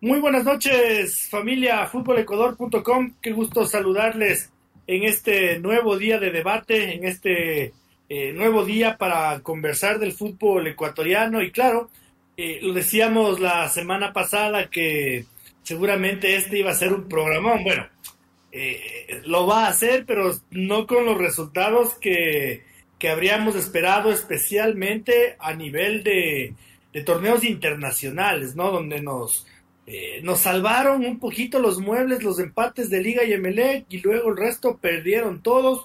Muy 0.00 0.20
buenas 0.20 0.44
noches, 0.44 1.28
familia 1.28 1.84
futbolecuador.com. 1.88 3.14
Qué 3.20 3.32
gusto 3.32 3.66
saludarles 3.66 4.48
en 4.86 5.02
este 5.02 5.58
nuevo 5.58 5.98
día 5.98 6.20
de 6.20 6.30
debate, 6.30 6.94
en 6.94 7.04
este 7.04 7.72
eh, 8.08 8.32
nuevo 8.32 8.64
día 8.64 8.96
para 8.96 9.40
conversar 9.40 9.98
del 9.98 10.12
fútbol 10.12 10.68
ecuatoriano. 10.68 11.42
Y 11.42 11.50
claro, 11.50 11.90
eh, 12.36 12.60
lo 12.62 12.74
decíamos 12.74 13.40
la 13.40 13.68
semana 13.70 14.12
pasada 14.12 14.70
que 14.70 15.26
seguramente 15.64 16.36
este 16.36 16.60
iba 16.60 16.70
a 16.70 16.76
ser 16.76 16.92
un 16.92 17.08
programón. 17.08 17.64
Bueno, 17.64 17.88
eh, 18.52 19.20
lo 19.26 19.48
va 19.48 19.66
a 19.66 19.70
hacer, 19.70 20.04
pero 20.06 20.30
no 20.52 20.86
con 20.86 21.06
los 21.06 21.18
resultados 21.18 21.94
que, 21.94 22.62
que 23.00 23.08
habríamos 23.08 23.56
esperado, 23.56 24.12
especialmente 24.12 25.34
a 25.40 25.54
nivel 25.54 26.04
de, 26.04 26.54
de 26.92 27.02
torneos 27.02 27.42
internacionales, 27.42 28.54
¿no? 28.54 28.70
Donde 28.70 29.02
nos 29.02 29.44
eh, 29.90 30.20
nos 30.22 30.40
salvaron 30.40 31.02
un 31.02 31.18
poquito 31.18 31.58
los 31.60 31.78
muebles, 31.78 32.22
los 32.22 32.38
empates 32.38 32.90
de 32.90 33.00
Liga 33.02 33.24
y 33.24 33.32
Emelec, 33.32 33.86
y 33.88 34.00
luego 34.02 34.28
el 34.28 34.36
resto 34.36 34.76
perdieron 34.76 35.42
todos 35.42 35.82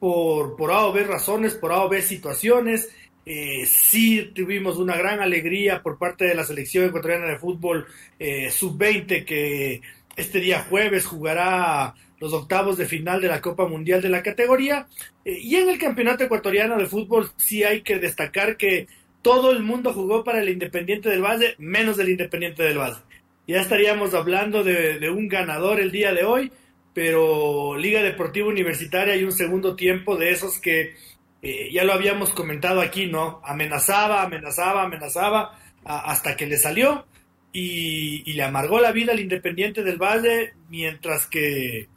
por, 0.00 0.56
por 0.56 0.72
A 0.72 0.86
o 0.86 0.92
B 0.92 1.04
razones, 1.04 1.52
por 1.52 1.70
A 1.70 1.84
o 1.84 1.88
B 1.90 2.00
situaciones. 2.00 2.88
Eh, 3.26 3.66
sí 3.66 4.32
tuvimos 4.34 4.78
una 4.78 4.96
gran 4.96 5.20
alegría 5.20 5.82
por 5.82 5.98
parte 5.98 6.24
de 6.24 6.34
la 6.34 6.44
selección 6.44 6.86
ecuatoriana 6.86 7.26
de 7.26 7.38
fútbol 7.38 7.86
eh, 8.18 8.50
sub-20 8.50 9.26
que 9.26 9.82
este 10.16 10.40
día 10.40 10.66
jueves 10.70 11.04
jugará 11.04 11.94
los 12.20 12.32
octavos 12.32 12.78
de 12.78 12.86
final 12.86 13.20
de 13.20 13.28
la 13.28 13.42
Copa 13.42 13.68
Mundial 13.68 14.00
de 14.00 14.08
la 14.08 14.22
categoría. 14.22 14.86
y 15.24 15.56
en 15.56 15.68
el 15.68 15.78
Campeonato 15.78 16.24
Ecuatoriano 16.24 16.78
de 16.78 16.86
Fútbol 16.86 17.30
sí 17.36 17.64
hay 17.64 17.82
que 17.82 17.98
destacar 17.98 18.56
que 18.56 18.86
todo 19.20 19.50
el 19.50 19.62
mundo 19.62 19.92
jugó 19.92 20.24
para 20.24 20.40
el 20.40 20.48
Independiente 20.48 21.10
del 21.10 21.22
Valle, 21.22 21.54
menos 21.58 21.98
el 21.98 22.08
Independiente 22.08 22.62
del 22.62 22.78
Valle 22.78 23.02
ya 23.46 23.60
estaríamos 23.60 24.14
hablando 24.14 24.62
de, 24.62 25.10
un 25.10 25.28
ganador 25.28 25.80
el 25.80 25.90
día 25.90 26.12
de 26.12 26.24
hoy, 26.24 26.52
pero 26.94 27.76
Liga 27.76 28.02
Deportiva 28.02 28.48
Universitaria 28.48 29.14
hay 29.14 29.24
un 29.24 29.32
segundo 29.32 29.74
tiempo 29.74 30.16
de 30.16 30.30
esos 30.30 30.58
que 30.58 30.94
eh, 31.42 31.70
ya 31.72 31.84
lo 31.84 31.92
habíamos 31.92 32.30
comentado 32.30 32.80
aquí, 32.80 33.06
¿no? 33.06 33.40
Amenazaba, 33.44 34.22
amenazaba, 34.22 34.82
amenazaba 34.84 35.58
hasta 35.84 36.36
que 36.36 36.46
le 36.46 36.56
salió 36.56 37.04
y, 37.52 38.32
le 38.32 38.42
amargó 38.42 38.80
la 38.80 38.92
vida 38.92 39.12
al 39.12 39.20
Independiente 39.20 39.82
del 39.82 39.98
Valle, 39.98 40.54
mientras 40.68 41.26
que 41.26 41.88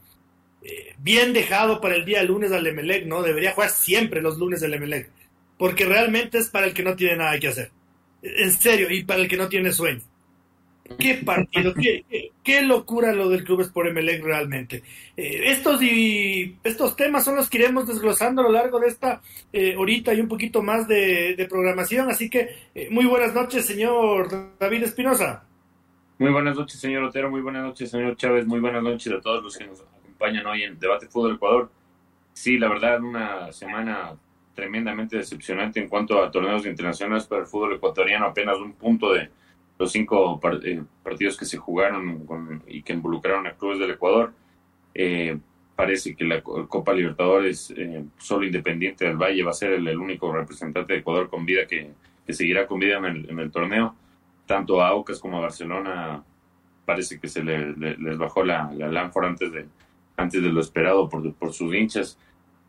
eh, 0.64 0.96
bien 0.98 1.34
dejado 1.34 1.80
para 1.80 1.96
el 1.96 2.06
día 2.06 2.24
lunes 2.24 2.52
al 2.52 2.66
Emelec, 2.66 3.06
¿no? 3.06 3.22
Debería 3.22 3.52
jugar 3.52 3.70
siempre 3.70 4.22
los 4.22 4.40
lunes 4.40 4.62
del 4.62 4.74
Emelec, 4.74 5.10
porque 5.60 5.86
realmente 5.86 6.40
es 6.40 6.50
para 6.50 6.66
el 6.66 6.74
que 6.74 6.84
no 6.84 6.96
tiene 6.96 7.18
nada 7.18 7.40
que 7.40 7.50
hacer. 7.50 7.72
En 8.24 8.52
serio, 8.52 8.90
y 8.90 9.04
para 9.04 9.22
el 9.22 9.28
que 9.28 9.38
no 9.38 9.48
tiene 9.48 9.72
sueño. 9.72 10.02
Qué 11.00 11.16
partido, 11.26 11.74
qué, 12.44 12.62
locura 12.62 13.12
lo 13.12 13.28
del 13.28 13.44
Club 13.44 13.72
por 13.74 13.88
Emelec 13.88 14.24
realmente. 14.24 14.84
Eh, 15.18 15.52
estos 15.52 15.82
y 15.82 16.58
estos 16.64 16.96
temas 16.96 17.26
son 17.26 17.36
los 17.36 17.50
que 17.50 17.58
iremos 17.58 17.88
desglosando 17.88 18.42
a 18.42 18.46
lo 18.46 18.52
largo 18.52 18.80
de 18.80 18.90
esta 18.90 19.20
eh, 19.52 19.76
horita 19.76 20.14
y 20.14 20.22
un 20.22 20.28
poquito 20.28 20.62
más 20.62 20.88
de, 20.88 21.48
programación. 21.50 22.12
Así 22.12 22.30
que 22.30 22.50
eh, 22.76 22.88
muy 22.92 23.06
buenas 23.06 23.34
noches, 23.34 23.66
señor 23.66 24.54
David 24.60 24.84
Espinosa. 24.84 25.44
Muy 26.20 26.32
buenas 26.32 26.56
noches, 26.56 26.80
señor 26.80 27.06
Otero. 27.06 27.32
Muy 27.32 27.42
buenas 27.42 27.64
noches, 27.64 27.90
señor 27.90 28.16
Chávez. 28.16 28.46
Muy 28.46 28.60
buenas 28.60 28.84
noches 28.84 29.12
a 29.12 29.20
todos 29.20 29.44
los 29.44 29.58
que 29.58 29.66
nos 29.66 29.82
acompañan 29.82 30.46
hoy 30.46 30.64
en 30.64 30.78
Debate 30.78 31.08
Fútbol 31.08 31.36
Ecuador. 31.36 31.72
Sí, 32.32 32.60
la 32.60 32.70
verdad, 32.70 33.02
una 33.02 33.52
semana 33.52 34.14
tremendamente 34.54 35.18
decepcionante 35.18 35.80
en 35.80 35.90
cuanto 35.90 36.24
a 36.24 36.30
torneos 36.30 36.64
internacionales 36.66 37.26
para 37.26 37.42
el 37.42 37.48
fútbol 37.48 37.74
ecuatoriano. 37.74 38.28
Apenas 38.28 38.58
un 38.58 38.74
punto 38.74 39.12
de 39.12 39.32
los 39.78 39.92
cinco 39.92 40.40
eh, 40.64 40.84
partidos 41.04 41.38
que 41.38 41.46
se 41.46 41.58
jugaron 41.58 42.64
y 42.68 42.82
que 42.82 42.94
involucraron 42.94 43.48
a 43.48 43.54
clubes 43.54 43.80
del 43.80 43.92
Ecuador. 43.92 44.34
Eh, 44.94 45.38
parece 45.76 46.16
que 46.16 46.24
la 46.24 46.42
Copa 46.42 46.94
Libertadores, 46.94 47.74
eh, 47.76 48.06
solo 48.18 48.46
Independiente 48.46 49.06
del 49.06 49.18
Valle, 49.18 49.44
va 49.44 49.52
a 49.52 49.54
ser 49.54 49.74
el, 49.74 49.98
único 49.98 50.32
representante 50.32 50.94
de 50.94 51.00
Ecuador 51.00 51.30
con 51.30 51.46
vida 51.46 51.68
que, 51.68 51.92
seguirá 52.30 52.66
con 52.66 52.80
vida 52.80 52.98
en 52.98 53.40
el, 53.40 53.52
torneo. 53.52 53.96
Tanto 54.46 54.82
a 54.82 54.88
Aucas 54.90 55.20
como 55.20 55.38
a 55.38 55.42
Barcelona 55.42 56.24
parece 56.86 57.20
que 57.20 57.28
se 57.28 57.44
les 57.44 58.18
bajó 58.18 58.44
la, 58.44 58.72
la 58.74 58.88
lámpara 58.88 59.28
antes 59.28 59.52
de, 59.52 59.66
antes 60.18 60.42
de 60.42 60.50
lo 60.50 60.62
esperado 60.62 61.10
por, 61.10 61.34
por 61.34 61.52
sus 61.54 61.74
hinchas. 61.74 62.18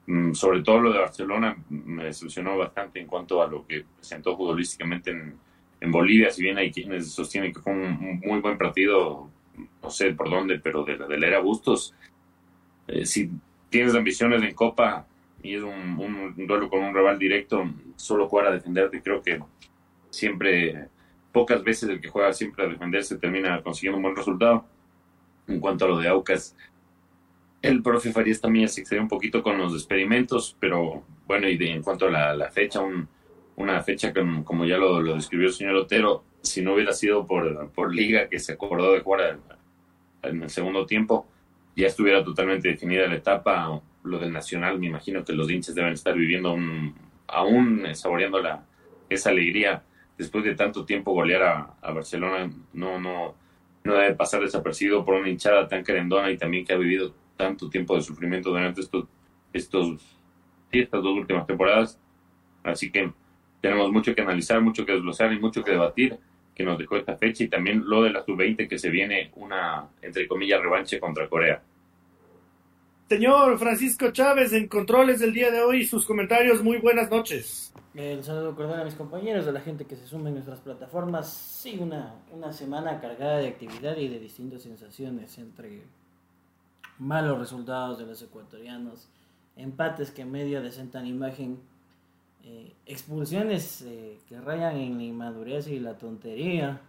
Mm, 0.07 0.33
sobre 0.35 0.63
todo 0.63 0.81
lo 0.81 0.93
de 0.93 0.99
Barcelona 1.01 1.57
me 1.69 2.05
decepcionó 2.05 2.57
bastante 2.57 3.01
en 3.01 3.07
cuanto 3.07 3.43
a 3.43 3.47
lo 3.47 3.67
que 3.67 3.85
presentó 3.97 4.37
futbolísticamente 4.37 5.11
en, 5.11 5.39
en 5.81 5.93
Bolivia, 5.93 6.31
si 6.31 6.43
bien 6.43 6.59
hay 6.59 6.71
quienes 6.71 7.13
sostienen 7.13 7.53
que 7.53 7.61
fue 7.61 7.73
un, 7.73 8.21
muy 8.25 8.41
buen 8.41 8.59
partido, 8.59 9.31
no 9.83 9.91
sé 9.91 10.13
por 10.13 10.31
dónde, 10.31 10.59
pero 10.59 10.85
de, 10.85 10.97
de 10.97 11.19
la 11.19 11.27
era 11.27 11.41
Bustos, 11.41 11.95
eh, 12.89 13.05
si 13.05 13.31
tienes 13.69 13.95
ambiciones 13.95 14.43
en 14.43 14.55
Copa 14.55 15.07
y 15.43 15.55
es 15.55 15.63
un, 15.63 16.35
duelo 16.37 16.69
con 16.69 16.83
un 16.83 16.95
rival 16.95 17.19
directo, 17.19 17.65
solo 17.97 18.29
jugar 18.29 18.47
a 18.47 18.53
defenderte, 18.53 19.03
creo 19.03 19.23
que 19.23 19.41
siempre, 20.11 20.89
pocas 21.33 21.63
veces 21.63 21.89
el 21.89 22.01
que 22.01 22.09
juega 22.09 22.33
siempre 22.33 22.65
a 22.65 22.69
defenderse 22.69 23.19
termina 23.19 23.63
consiguiendo 23.63 23.99
un 23.99 24.03
buen 24.03 24.17
resultado. 24.17 24.65
En 25.47 25.61
cuanto 25.61 25.85
a 25.85 25.89
lo 25.89 25.99
de 25.99 26.09
Aucas, 26.09 26.57
el 27.63 27.83
profe 27.83 28.13
Farías 28.13 28.41
también 28.41 28.69
se 28.69 28.81
excedió 28.81 29.03
un 29.03 29.09
poquito 29.09 29.43
con 29.43 29.59
los 29.59 29.73
experimentos, 29.75 30.57
pero 30.59 31.05
bueno, 31.27 31.49
y 31.49 31.57
en 31.69 31.83
cuanto 31.83 32.07
a 32.07 32.11
la, 32.11 32.35
la 32.35 32.51
fecha, 32.51 32.81
un 32.81 33.09
una 33.57 33.83
fecha 33.83 34.13
que, 34.13 34.25
como 34.45 34.65
ya 34.65 34.77
lo, 34.77 35.03
describió 35.03 35.49
el 35.49 35.55
señor 35.55 35.75
Otero, 35.77 36.25
si 36.43 36.63
no 36.63 36.75
hubiera 36.75 36.93
sido 36.93 37.27
por, 37.27 37.71
por 37.73 37.95
liga 37.95 38.29
que 38.29 38.39
se 38.39 38.53
acordó 38.53 38.93
de 38.93 39.01
jugar 39.01 39.39
en, 40.23 40.43
el 40.43 40.51
segundo 40.51 40.87
tiempo, 40.87 41.27
ya 41.75 41.87
estuviera 41.87 42.23
totalmente 42.23 42.69
definida 42.69 43.07
la 43.07 43.17
etapa. 43.17 43.81
Lo 44.05 44.19
del 44.19 44.33
Nacional, 44.33 44.79
me 44.79 44.87
imagino 44.87 45.25
que 45.25 45.33
los 45.33 45.51
hinchas 45.51 45.75
deben 45.75 45.95
estar 45.95 46.15
viviendo 46.15 46.53
un, 46.53 46.95
aún 47.27 47.83
saboreando 47.95 48.41
la, 48.41 48.65
esa 49.09 49.31
alegría 49.31 49.83
después 50.17 50.45
de 50.45 50.55
tanto 50.55 50.85
tiempo 50.85 51.13
golear 51.13 51.77
a, 51.83 51.93
Barcelona. 51.93 52.51
No, 52.73 53.01
no, 53.01 53.35
no 53.85 53.95
debe 53.95 54.15
pasar 54.15 54.43
desapercibido 54.43 55.05
por 55.05 55.15
una 55.15 55.29
hinchada 55.29 55.67
tan 55.67 55.83
querendona 55.83 56.31
y 56.31 56.37
también 56.37 56.65
que 56.65 56.73
ha 56.73 56.77
vivido 56.77 57.15
tanto 57.37 57.69
tiempo 57.69 57.97
de 57.97 58.03
sufrimiento 58.03 58.51
durante 58.51 58.81
estos, 58.81 59.07
estos, 59.53 60.19
estas 60.71 61.03
dos 61.03 61.17
últimas 61.17 61.47
temporadas. 61.47 61.99
Así 62.63 62.91
que 62.91 63.13
tenemos 63.67 63.91
mucho 63.91 64.15
que 64.15 64.23
analizar, 64.23 64.61
mucho 64.61 64.87
que 64.87 64.93
desglosar 64.93 65.33
y 65.33 65.41
mucho 65.41 65.65
que 65.65 65.73
debatir 65.73 66.17
que 66.55 66.65
nos 66.65 66.79
dejó 66.79 66.97
esta 66.97 67.17
fecha 67.17 67.45
y 67.45 67.49
también 67.49 67.83
lo 67.85 68.03
de 68.03 68.11
la 68.11 68.25
sub-20 68.25 68.69
que 68.69 68.79
se 68.79 68.91
viene 68.91 69.33
una, 69.35 69.89
entre 70.01 70.29
comillas, 70.29 70.63
revanche 70.63 71.01
contra 71.01 71.29
Corea. 71.29 71.61
Señor 73.09 73.59
Francisco 73.59 74.11
Chávez, 74.11 74.53
en 74.53 74.69
controles 74.69 75.21
del 75.21 75.33
día 75.33 75.51
de 75.51 75.61
hoy, 75.63 75.85
sus 75.85 76.07
comentarios, 76.07 76.63
muy 76.63 76.79
buenas 76.79 77.11
noches. 77.11 77.73
El 77.95 78.23
saludo 78.23 78.55
cordial 78.55 78.81
a 78.81 78.85
mis 78.85 78.95
compañeros, 78.95 79.47
a 79.49 79.53
la 79.53 79.61
gente 79.61 79.85
que 79.85 79.97
se 79.97 80.07
suma 80.07 80.29
en 80.29 80.35
nuestras 80.35 80.61
plataformas. 80.61 81.33
Sí, 81.33 81.77
una, 81.81 82.15
una 82.33 82.53
semana 82.53 83.01
cargada 83.01 83.39
de 83.39 83.49
actividad 83.49 83.97
y 83.97 84.09
de 84.09 84.19
distintas 84.19 84.63
sensaciones 84.63 85.37
entre 85.39 85.83
malos 86.99 87.39
resultados 87.39 87.99
de 87.99 88.07
los 88.07 88.23
ecuatorianos, 88.23 89.09
empates 89.57 90.11
que 90.11 90.25
medio 90.25 90.63
desentan 90.63 91.07
imagen 91.07 91.59
eh, 92.49 92.77
expulsiones 92.87 93.83
eh, 93.83 94.21
que 94.29 94.41
rayan 94.41 94.77
en 94.77 94.99
la 94.99 95.03
inmadurez 95.03 95.67
y 95.67 95.81
la 95.81 95.99
tontería. 95.99 96.81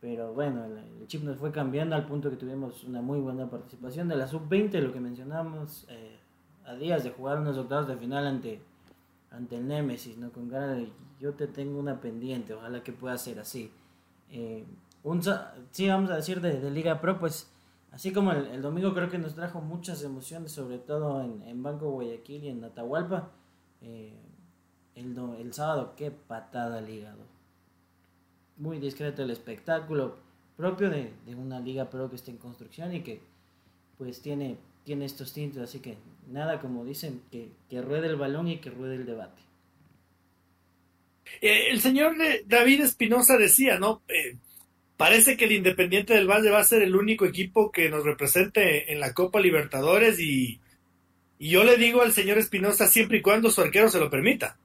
Pero 0.00 0.34
bueno, 0.34 0.64
el, 0.64 1.06
chip 1.06 1.22
nos 1.22 1.36
fue 1.36 1.52
cambiando 1.52 1.94
al 1.94 2.04
punto 2.04 2.28
que 2.28 2.36
tuvimos 2.36 2.82
una 2.82 3.00
muy 3.00 3.20
buena 3.20 3.48
participación 3.48 4.08
de 4.08 4.16
la 4.16 4.26
sub-20, 4.26 4.80
lo 4.80 4.92
que 4.92 4.98
mencionamos, 4.98 5.86
eh, 5.88 6.18
a 6.64 6.74
días 6.74 7.04
de 7.04 7.10
jugar 7.10 7.38
unos 7.38 7.56
octavos 7.58 7.86
de 7.86 7.96
final 7.96 8.26
ante, 8.26 8.60
ante 9.30 9.54
el 9.58 9.68
Nemesis, 9.68 10.18
¿no? 10.18 10.32
Con 10.32 10.48
ganas 10.48 10.78
de 10.78 10.88
yo 11.20 11.32
te 11.34 11.46
tengo 11.46 11.78
una 11.78 12.00
pendiente, 12.00 12.52
ojalá 12.52 12.82
que 12.82 12.92
pueda 12.92 13.16
ser 13.18 13.38
así. 13.38 13.70
un, 15.04 15.22
sí, 15.70 15.86
vamos 15.86 16.10
a 16.10 16.16
decir 16.16 16.40
de, 16.40 16.68
Liga 16.72 17.00
Pro, 17.00 17.20
pues 17.20 17.48
así 17.92 18.12
como 18.12 18.32
el, 18.32 18.60
domingo 18.60 18.92
creo 18.94 19.08
que 19.08 19.18
nos 19.18 19.36
trajo 19.36 19.60
muchas 19.60 20.02
emociones, 20.02 20.50
sobre 20.50 20.78
todo 20.78 21.22
en, 21.22 21.40
en 21.42 21.62
Banco 21.62 21.88
Guayaquil 21.92 22.42
y 22.42 22.48
en 22.48 22.64
Atahualpa. 22.64 23.30
Eh, 23.82 24.12
el, 24.96 25.16
el 25.40 25.52
sábado, 25.52 25.94
qué 25.96 26.10
patada 26.10 26.78
al 26.78 26.88
hígado. 26.88 27.24
muy 28.56 28.78
discreto 28.78 29.22
el 29.22 29.30
espectáculo 29.30 30.16
propio 30.56 30.90
de, 30.90 31.12
una 31.36 31.60
liga 31.60 31.88
pero 31.90 32.08
que 32.10 32.16
está 32.16 32.30
en 32.30 32.36
construcción 32.36 32.94
y 32.94 33.02
que 33.02 33.20
pues 33.98 34.20
tiene, 34.20 34.56
tiene 34.84 35.04
estos 35.04 35.32
tintes, 35.32 35.62
así 35.62 35.80
que 35.80 35.96
nada 36.30 36.60
como 36.60 36.84
dicen, 36.84 37.22
que, 37.30 37.48
que 37.68 37.82
ruede 37.82 38.08
el 38.08 38.16
balón 38.16 38.48
y 38.48 38.58
que 38.58 38.70
ruede 38.70 38.96
el 38.96 39.06
debate. 39.06 39.42
Eh, 41.40 41.70
el 41.70 41.80
señor 41.80 42.16
David 42.46 42.82
Espinosa 42.82 43.36
decía, 43.36 43.78
¿no? 43.78 44.02
Eh, 44.08 44.36
parece 44.96 45.36
que 45.36 45.46
el 45.46 45.52
Independiente 45.52 46.14
del 46.14 46.28
Valle 46.28 46.50
va 46.50 46.60
a 46.60 46.64
ser 46.64 46.82
el 46.82 46.94
único 46.94 47.24
equipo 47.24 47.72
que 47.72 47.88
nos 47.88 48.04
represente 48.04 48.92
en 48.92 49.00
la 49.00 49.14
Copa 49.14 49.40
Libertadores 49.40 50.20
y, 50.20 50.60
yo 51.38 51.64
le 51.64 51.76
digo 51.76 52.02
al 52.02 52.12
señor 52.12 52.38
Espinosa 52.38 52.86
siempre 52.86 53.18
y 53.18 53.22
cuando 53.22 53.50
su 53.50 53.60
arquero 53.60 53.88
se 53.88 53.98
lo 53.98 54.08
permita. 54.08 54.56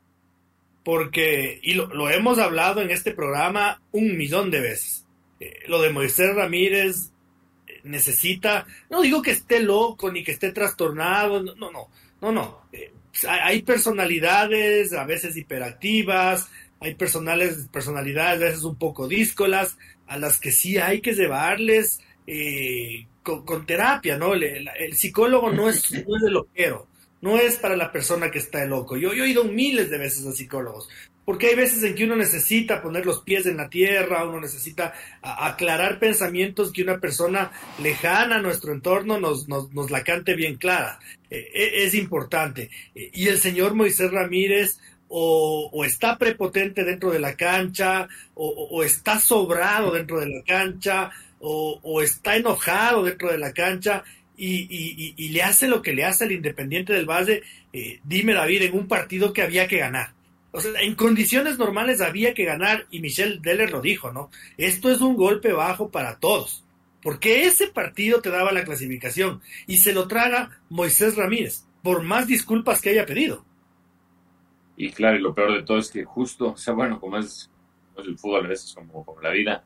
Porque, 0.87 1.59
y 1.63 1.73
lo, 1.73 2.09
hemos 2.09 2.39
hablado 2.39 2.81
en 2.81 2.91
este 2.91 3.11
programa 3.11 3.81
un 3.91 4.15
millón 4.15 4.49
de 4.51 4.61
veces, 4.61 5.05
eh, 5.41 5.63
lo 5.67 5.81
de 5.81 5.89
Moisés 5.89 6.33
Ramírez 6.33 7.11
necesita, 7.83 8.65
no 8.89 9.01
digo 9.01 9.21
que 9.21 9.31
esté 9.31 9.59
loco 9.59 10.09
ni 10.09 10.23
que 10.23 10.31
esté 10.31 10.53
trastornado, 10.53 11.43
no, 11.43 11.55
no, 11.55 11.89
no, 12.21 12.31
no. 12.31 12.61
hay 13.27 13.63
personalidades 13.63 14.93
a 14.93 15.03
veces 15.03 15.35
hiperactivas, 15.35 16.49
hay 16.79 16.95
personales, 16.95 17.67
personalidades 17.69 18.41
a 18.41 18.45
veces 18.45 18.63
un 18.63 18.77
poco 18.77 19.09
díscolas, 19.09 19.77
a 20.07 20.17
las 20.17 20.39
que 20.39 20.53
sí 20.53 20.77
hay 20.77 21.01
que 21.01 21.11
llevarles 21.11 21.99
eh, 22.27 23.07
con, 23.23 23.65
terapia, 23.65 24.17
¿no? 24.17 24.35
El, 24.35 24.69
psicólogo 24.93 25.51
no 25.51 25.67
es, 25.67 25.91
no 25.91 26.15
es 26.15 26.23
de 26.23 26.31
loquero, 26.31 26.87
no 27.21 27.37
es 27.37 27.57
para 27.57 27.75
la 27.75 27.91
persona 27.91 28.31
que 28.31 28.39
está 28.39 28.65
loco. 28.65 28.97
Yo, 28.97 29.11
he 29.11 29.29
ido 29.29 29.43
miles 29.43 29.89
de 29.89 29.97
veces 29.97 30.25
a 30.25 30.31
psicólogos, 30.31 30.89
porque 31.25 31.47
hay 31.47 31.55
veces 31.55 31.83
en 31.83 31.95
que 31.95 32.05
uno 32.05 32.15
necesita 32.15 32.81
poner 32.81 33.05
los 33.05 33.21
pies 33.21 33.45
en 33.45 33.57
la 33.57 33.69
tierra, 33.69 34.25
uno 34.25 34.39
necesita 34.39 34.93
aclarar 35.21 35.99
pensamientos 35.99 36.71
que 36.71 36.83
una 36.83 36.99
persona 36.99 37.51
lejana 37.81 38.37
a 38.37 38.41
nuestro 38.41 38.71
entorno 38.71 39.19
nos, 39.19 39.47
nos, 39.49 39.91
la 39.91 40.03
cante 40.03 40.35
bien 40.35 40.55
clara. 40.55 40.99
Eh, 41.29 41.51
e, 41.53 41.83
es 41.85 41.93
importante. 41.95 42.69
Y 42.93 43.27
el 43.27 43.39
señor 43.39 43.73
Moisés 43.73 44.11
Ramírez 44.11 44.79
o, 45.09 45.83
está 45.85 46.17
prepotente 46.17 46.83
dentro 46.83 47.11
de 47.11 47.19
la 47.19 47.35
cancha, 47.35 48.07
o, 48.33 48.83
está 48.83 49.19
sobrado 49.19 49.91
dentro 49.91 50.19
de 50.19 50.27
la 50.27 50.43
cancha, 50.43 51.11
o, 51.39 52.01
está 52.01 52.35
enojado 52.35 53.03
dentro 53.03 53.31
de 53.31 53.37
la 53.37 53.53
cancha, 53.53 54.03
y, 54.37 55.29
le 55.29 55.43
hace 55.43 55.67
lo 55.67 55.81
que 55.81 55.93
le 55.93 56.05
hace 56.05 56.25
al 56.25 56.31
Independiente 56.31 56.93
del 56.93 57.09
Valle, 57.09 57.43
eh, 57.73 57.99
dime 58.03 58.33
David, 58.33 58.63
en 58.63 58.77
un 58.77 58.87
partido 58.87 59.33
que 59.33 59.41
había 59.41 59.67
que 59.67 59.79
ganar. 59.79 60.13
O 60.51 60.61
sea, 60.61 60.79
en 60.81 60.95
condiciones 60.95 61.57
normales 61.57 62.01
había 62.01 62.33
que 62.33 62.45
ganar, 62.45 62.87
y 62.91 62.99
Michel 63.01 63.41
Deller 63.41 63.71
lo 63.71 63.81
dijo, 63.81 64.11
¿no? 64.11 64.29
Esto 64.57 64.89
es 64.89 65.01
un 65.01 65.15
golpe 65.15 65.51
bajo 65.51 65.89
para 65.89 66.19
todos, 66.19 66.63
porque 67.01 67.45
ese 67.45 67.67
partido 67.67 68.21
te 68.21 68.29
daba 68.29 68.51
la 68.51 68.63
clasificación, 68.63 69.41
y 69.65 69.77
se 69.77 69.93
lo 69.93 70.07
traga 70.07 70.61
Moisés 70.69 71.15
Ramírez, 71.15 71.65
por 71.83 72.03
más 72.03 72.27
disculpas 72.27 72.81
que 72.81 72.91
haya 72.91 73.05
pedido. 73.05 73.45
Y 74.77 74.91
claro, 74.91 75.17
y 75.17 75.21
lo 75.21 75.33
peor 75.33 75.53
de 75.53 75.63
todo 75.63 75.79
es 75.79 75.89
que 75.89 76.05
justo, 76.05 76.51
o 76.51 76.57
sea, 76.57 76.73
bueno, 76.73 76.99
como 76.99 77.17
es, 77.17 77.49
el 77.97 78.17
fútbol 78.17 78.45
a 78.45 78.49
veces, 78.49 78.73
como, 78.73 79.05
la 79.21 79.31
vida, 79.31 79.63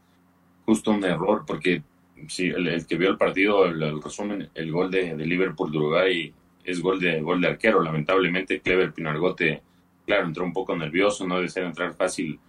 justo 0.66 0.92
un 0.92 1.04
error, 1.04 1.44
porque 1.46 1.84
si 2.28 2.48
el, 2.48 2.86
que 2.88 2.96
vio 2.96 3.10
el 3.10 3.18
partido, 3.18 3.66
el, 3.66 4.02
resumen, 4.02 4.50
el 4.54 4.72
gol 4.72 4.92
de, 4.92 5.16
Liverpool 5.16 5.72
de 5.72 5.78
Uruguay 5.78 6.34
es 6.64 6.80
gol 6.82 7.00
de, 7.00 7.22
gol 7.22 7.42
de 7.42 7.48
arquero. 7.48 7.82
Lamentablemente, 7.82 8.62
Clever 8.62 8.94
Pinargote, 8.94 9.62
claro, 10.06 10.26
entró 10.26 10.44
un 10.44 10.54
poco 10.54 10.76
nervioso, 10.76 11.28
no 11.28 11.40
desea 11.40 11.66
entrar 11.66 11.94
fácil 11.94 12.40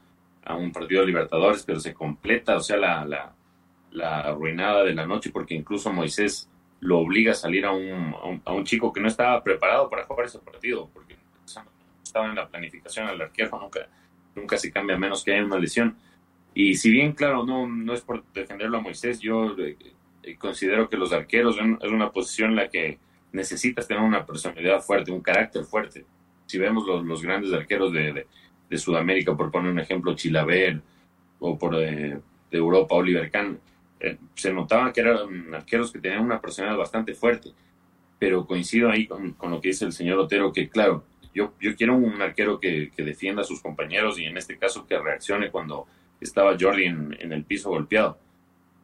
a 0.45 0.57
un 0.57 0.73
partido 0.73 1.03
de 1.03 1.07
Libertadores, 1.09 1.63
pero 1.63 1.81
se 1.81 1.95
completa, 1.95 2.57
o 2.57 2.61
sea, 2.61 2.77
la, 2.77 3.05
la, 3.05 3.35
la 3.93 4.21
arruinada 4.21 4.85
de 4.85 4.95
la 4.95 5.07
noche, 5.07 5.31
porque 5.31 5.55
incluso 5.55 5.93
Moisés 5.93 6.49
lo 6.81 6.99
obliga 6.99 7.33
a 7.33 7.37
salir 7.37 7.65
a 7.65 7.71
un, 7.71 8.43
a 8.45 8.53
un, 8.53 8.65
chico 8.65 8.93
que 8.93 9.01
no 9.01 9.07
estaba 9.07 9.43
preparado 9.43 9.89
para 9.89 10.05
jugar 10.05 10.27
ese 10.27 10.41
partido, 10.41 10.91
porque 10.93 11.17
estaba 12.03 12.27
en 12.27 12.35
la 12.35 12.49
planificación 12.49 13.07
al 13.07 13.21
arquero, 13.21 13.59
nunca, 13.61 13.89
nunca 14.35 14.59
se 14.59 14.73
cambia 14.73 14.99
menos 14.99 15.23
que 15.23 15.33
haya 15.33 15.45
una 15.45 15.59
lesión. 15.59 15.97
Y 16.55 16.75
si 16.75 16.91
bien, 16.91 17.13
claro, 17.13 17.45
no, 17.45 17.67
no 17.67 17.95
es 17.95 18.03
por 18.03 18.25
defenderlo 18.33 18.79
a 18.79 18.83
Moisés, 18.83 19.21
yo 19.21 19.57
eh, 19.59 19.77
eh, 20.23 20.37
considero 20.37 20.89
que 20.89 20.97
los 20.97 21.13
arqueros 21.13 21.57
es 21.57 21.91
una 21.91 22.11
posición 22.11 22.51
en 22.51 22.57
la 22.57 22.69
que 22.69 22.99
necesitas 23.33 23.89
tener 23.89 24.03
una 24.03 24.27
personalidad 24.27 24.81
fuerte, 24.81 25.11
un 25.11 25.23
carácter 25.23 25.65
fuerte. 25.65 26.05
Si 26.47 26.59
vemos 26.59 26.87
los, 26.87 27.05
los 27.05 27.23
grandes 27.23 27.53
arqueros 27.53 27.93
de, 27.93 28.27
de, 28.69 28.79
Sudamérica, 28.79 29.37
por 29.37 29.51
poner 29.51 29.71
un 29.71 29.79
ejemplo, 29.79 30.15
Chilaver, 30.15 30.81
o 31.41 31.59
por 31.59 31.77
de, 31.77 32.21
Europa, 32.51 32.95
Oliver 32.95 33.31
Kahn, 33.31 33.59
eh, 34.01 34.19
se 34.35 34.53
notaba 34.53 34.93
que 34.93 35.01
eran 35.01 35.55
arqueros 35.55 35.91
que 35.91 35.99
tenían 35.99 36.25
una 36.25 36.41
personalidad 36.41 36.79
bastante 36.79 37.15
fuerte. 37.15 37.53
Pero 38.19 38.47
coincido 38.47 38.91
ahí 38.91 39.07
con, 39.07 39.33
con, 39.33 39.51
lo 39.51 39.61
que 39.61 39.69
dice 39.69 39.87
el 39.87 39.93
señor 39.93 40.19
Otero, 40.19 40.53
que 40.53 40.69
claro, 40.69 41.05
yo, 41.35 41.55
yo 41.61 41.75
quiero 41.75 41.97
un 41.97 42.21
arquero 42.21 42.61
que, 42.61 42.91
que, 42.95 43.03
defienda 43.03 43.43
a 43.43 43.45
sus 43.45 43.61
compañeros 43.61 44.19
y 44.19 44.25
en 44.25 44.37
este 44.37 44.59
caso 44.59 44.87
que 44.87 44.99
reaccione 44.99 45.51
cuando 45.51 45.87
estaba 46.23 46.57
Jordi 46.59 46.85
en, 46.85 47.33
el 47.33 47.45
piso 47.45 47.71
golpeado. 47.71 48.19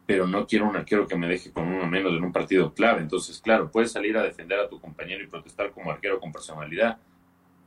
Pero 0.07 0.27
no 0.27 0.47
quiero 0.47 0.69
un 0.69 0.77
arquero 0.77 1.07
que 1.07 1.17
me 1.17 1.29
deje 1.29 1.53
con 1.53 1.69
uno 1.69 1.87
menos 1.87 2.13
en 2.13 2.25
un 2.25 2.33
partido 2.33 2.73
clave. 2.73 3.03
Entonces, 3.03 3.41
claro, 3.41 3.71
puedes 3.71 3.93
salir 3.93 4.17
a 4.17 4.23
defender 4.23 4.59
a 4.59 4.69
tu 4.69 4.81
compañero 4.81 5.23
y 5.23 5.27
protestar 5.27 5.71
como 5.73 5.91
arquero 5.91 6.19
con 6.19 6.33
personalidad, 6.33 6.99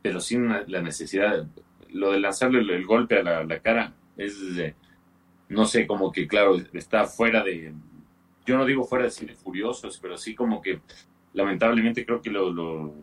pero 0.02 0.20
sin 0.20 0.50
la 0.50 0.82
necesidad. 0.82 1.46
Lo 1.90 2.12
de 2.12 2.20
lanzarle 2.20 2.60
el, 2.60 2.86
golpe 2.86 3.20
a 3.20 3.44
la, 3.44 3.60
cara 3.60 3.94
es, 4.18 4.38
no 5.50 5.66
sé, 5.66 5.86
como 5.86 6.12
que, 6.12 6.28
claro, 6.28 6.58
está 6.74 7.06
fuera 7.06 7.44
de. 7.44 7.74
Yo 8.46 8.58
no 8.58 8.66
digo 8.66 8.86
fuera 8.86 9.06
de 9.06 9.12
cine 9.12 9.36
furiosos, 9.36 10.00
pero 10.02 10.18
sí 10.18 10.34
como 10.34 10.62
que 10.64 10.82
lamentablemente 11.34 12.06
creo 12.06 12.22
que 12.22 12.32
lo, 12.32 12.52
lo 12.52 12.96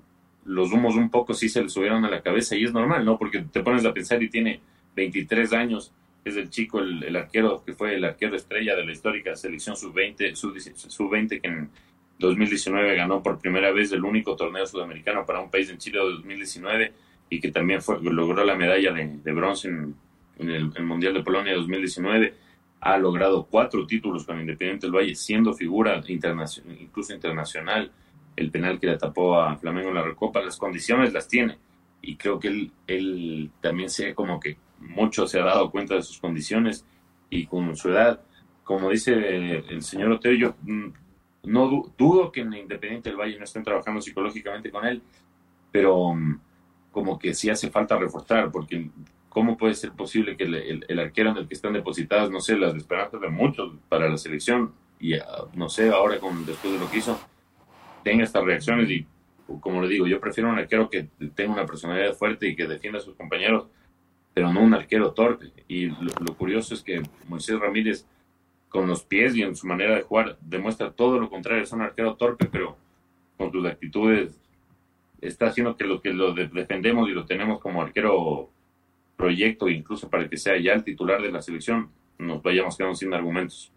los 0.49 0.73
humos 0.73 0.97
un 0.97 1.11
poco 1.11 1.35
sí 1.35 1.49
se 1.49 1.63
le 1.63 1.69
subieron 1.69 2.05
a 2.05 2.11
la 2.11 2.23
cabeza 2.23 2.57
y 2.57 2.65
es 2.65 2.73
normal, 2.73 3.05
¿no? 3.05 3.19
Porque 3.19 3.43
te 3.43 3.63
pones 3.63 3.85
a 3.85 3.93
pensar 3.93 4.23
y 4.23 4.31
tiene 4.31 4.61
23 4.97 5.53
años, 5.53 5.93
es 6.25 6.37
el 6.37 6.51
chico, 6.51 6.81
el, 6.81 7.17
arquero 7.17 7.63
que 7.65 7.73
fue 7.73 7.95
el 7.95 8.05
arquero 8.05 8.37
estrella 8.37 8.77
de 8.77 8.85
la 8.85 8.93
histórica 8.93 9.35
selección 9.37 9.77
sub-20, 9.77 10.35
sub-20 10.35 11.41
que 11.41 11.49
en 11.49 11.71
2019 12.19 12.97
ganó 12.97 13.23
por 13.23 13.39
primera 13.39 13.71
vez 13.73 13.93
el 13.93 14.05
único 14.05 14.37
torneo 14.37 14.67
sudamericano 14.67 15.25
para 15.25 15.41
un 15.41 15.51
país 15.51 15.71
en 15.71 15.79
Chile 15.79 15.99
de 15.99 16.05
2019 16.05 16.93
y 17.31 17.41
que 17.41 17.51
también 17.51 17.81
fue, 17.81 17.99
logró 18.03 18.45
la 18.45 18.57
medalla 18.57 18.93
de, 18.93 19.33
bronce 19.33 19.69
en, 19.69 19.95
el, 20.39 20.85
Mundial 20.85 21.15
de 21.15 21.23
Polonia 21.23 21.53
de 21.53 21.59
2019 21.59 22.35
ha 22.81 22.97
logrado 22.97 23.47
cuatro 23.51 23.87
títulos 23.87 24.25
con 24.25 24.41
Independiente 24.41 24.87
del 24.87 24.95
Valle, 24.95 25.15
siendo 25.15 25.53
figura 25.53 26.01
incluso 26.07 27.13
internacional 27.13 27.91
el 28.37 28.51
penal 28.53 28.79
que 28.79 28.87
le 28.87 28.97
tapó 28.97 29.41
a 29.41 29.57
Flamengo 29.57 29.89
en 29.89 29.97
la 29.97 30.03
Recopa, 30.03 30.41
las 30.41 30.57
condiciones 30.57 31.13
las 31.13 31.27
tiene. 31.27 31.59
Y 32.01 32.17
creo 32.17 32.39
que 32.39 32.49
él, 32.49 32.73
él 32.87 33.51
también 33.61 33.91
se 33.91 34.15
como 34.15 34.39
que 34.39 34.57
mucho 34.81 35.27
se 35.27 35.41
ha 35.41 35.45
dado 35.45 35.71
cuenta 35.71 35.95
de 35.95 36.03
sus 36.03 36.19
condiciones 36.19 36.85
y 37.31 37.47
con 37.47 37.77
su 37.77 37.91
edad, 37.91 38.21
como 38.65 38.91
dice 38.91 39.13
el 39.15 39.83
señor 39.83 40.13
Otero, 40.13 40.35
yo 40.35 40.55
mm, 40.63 40.89
no 41.45 41.93
dudo 41.97 42.31
que 42.31 42.41
en 42.41 42.53
Independiente 42.53 43.11
del 43.11 43.19
Valle 43.19 43.39
no 43.39 43.45
estén 43.45 43.65
trabajando 43.65 44.01
psicológicamente 44.01 44.71
con 44.71 44.87
él, 44.87 45.03
pero 45.73 46.15
mm, 46.15 46.41
como 46.91 47.19
que 47.19 47.35
sí 47.35 47.51
hace 47.51 47.71
falta 47.71 47.97
reforzar, 47.97 48.51
porque 48.51 48.91
¿cómo 49.29 49.57
puede 49.57 49.75
ser 49.75 49.93
posible 49.93 50.37
que 50.37 50.45
el, 50.45 50.85
el, 50.87 50.99
arquero 50.99 51.31
en 51.31 51.39
el 51.39 51.49
que 51.49 51.55
están 51.55 51.73
depositadas, 51.73 52.31
no 52.31 52.41
sé, 52.41 52.57
las 52.59 52.75
esperanzas 52.75 53.21
de 53.21 53.29
muchos 53.29 53.73
para 53.89 54.09
la 54.09 54.19
selección, 54.19 54.73
y 54.99 55.15
ah, 55.15 55.45
no 55.55 55.69
sé, 55.69 55.91
ahora 55.91 56.19
con 56.19 56.45
después 56.45 56.73
de 56.73 56.81
lo 56.81 56.91
que 56.91 56.99
hizo, 56.99 57.19
tenga 58.03 58.25
estas 58.25 58.45
reacciones 58.45 58.91
y 58.91 59.07
como 59.61 59.81
le 59.81 59.89
digo, 59.89 60.07
yo 60.07 60.21
prefiero 60.21 60.51
un 60.51 60.59
arquero 60.59 60.91
que 60.91 61.09
tenga 61.35 61.55
una 61.55 61.67
personalidad 61.67 62.15
fuerte 62.15 62.49
y 62.49 62.57
que 62.57 62.67
defienda 62.67 62.99
a 62.99 63.03
sus 63.03 63.15
compañeros, 63.15 63.67
pero 64.39 64.53
no 64.53 64.61
un 64.61 64.73
arquero 64.73 65.11
torpe. 65.15 65.51
Y 65.67 65.87
lo, 65.87 66.37
curioso 66.37 66.73
es 66.73 66.85
que 66.85 67.03
Moisés 67.27 67.59
Ramírez, 67.59 68.07
con 68.69 68.87
los 68.87 69.03
pies 69.03 69.35
y 69.35 69.43
en 69.43 69.57
su 69.57 69.67
manera 69.67 69.97
de 69.97 70.03
jugar, 70.03 70.39
demuestra 70.41 70.93
todo 70.93 71.19
lo 71.19 71.29
contrario. 71.29 71.65
Es 71.65 71.73
un 71.73 71.83
arquero 71.83 72.15
torpe, 72.15 72.47
pero 72.47 72.77
con 73.37 73.51
sus 73.51 73.67
actitudes 73.67 74.41
está 75.21 75.47
haciendo 75.47 75.77
que 75.77 75.83
lo 75.83 76.01
que 76.01 76.13
lo 76.13 76.35
defendemos 76.35 77.09
y 77.09 77.15
lo 77.15 77.27
tenemos 77.27 77.61
como 77.61 77.83
arquero 77.83 78.49
proyecto, 79.17 79.69
incluso 79.69 80.09
para 80.09 80.29
que 80.29 80.37
sea 80.37 80.57
ya 80.57 80.75
el 80.75 80.85
titular 80.85 81.21
de 81.21 81.33
la 81.33 81.43
selección, 81.43 81.91
nos 82.17 82.41
vayamos 82.41 82.77
quedando 82.77 82.95
sin 82.95 83.13
argumentos. 83.13 83.73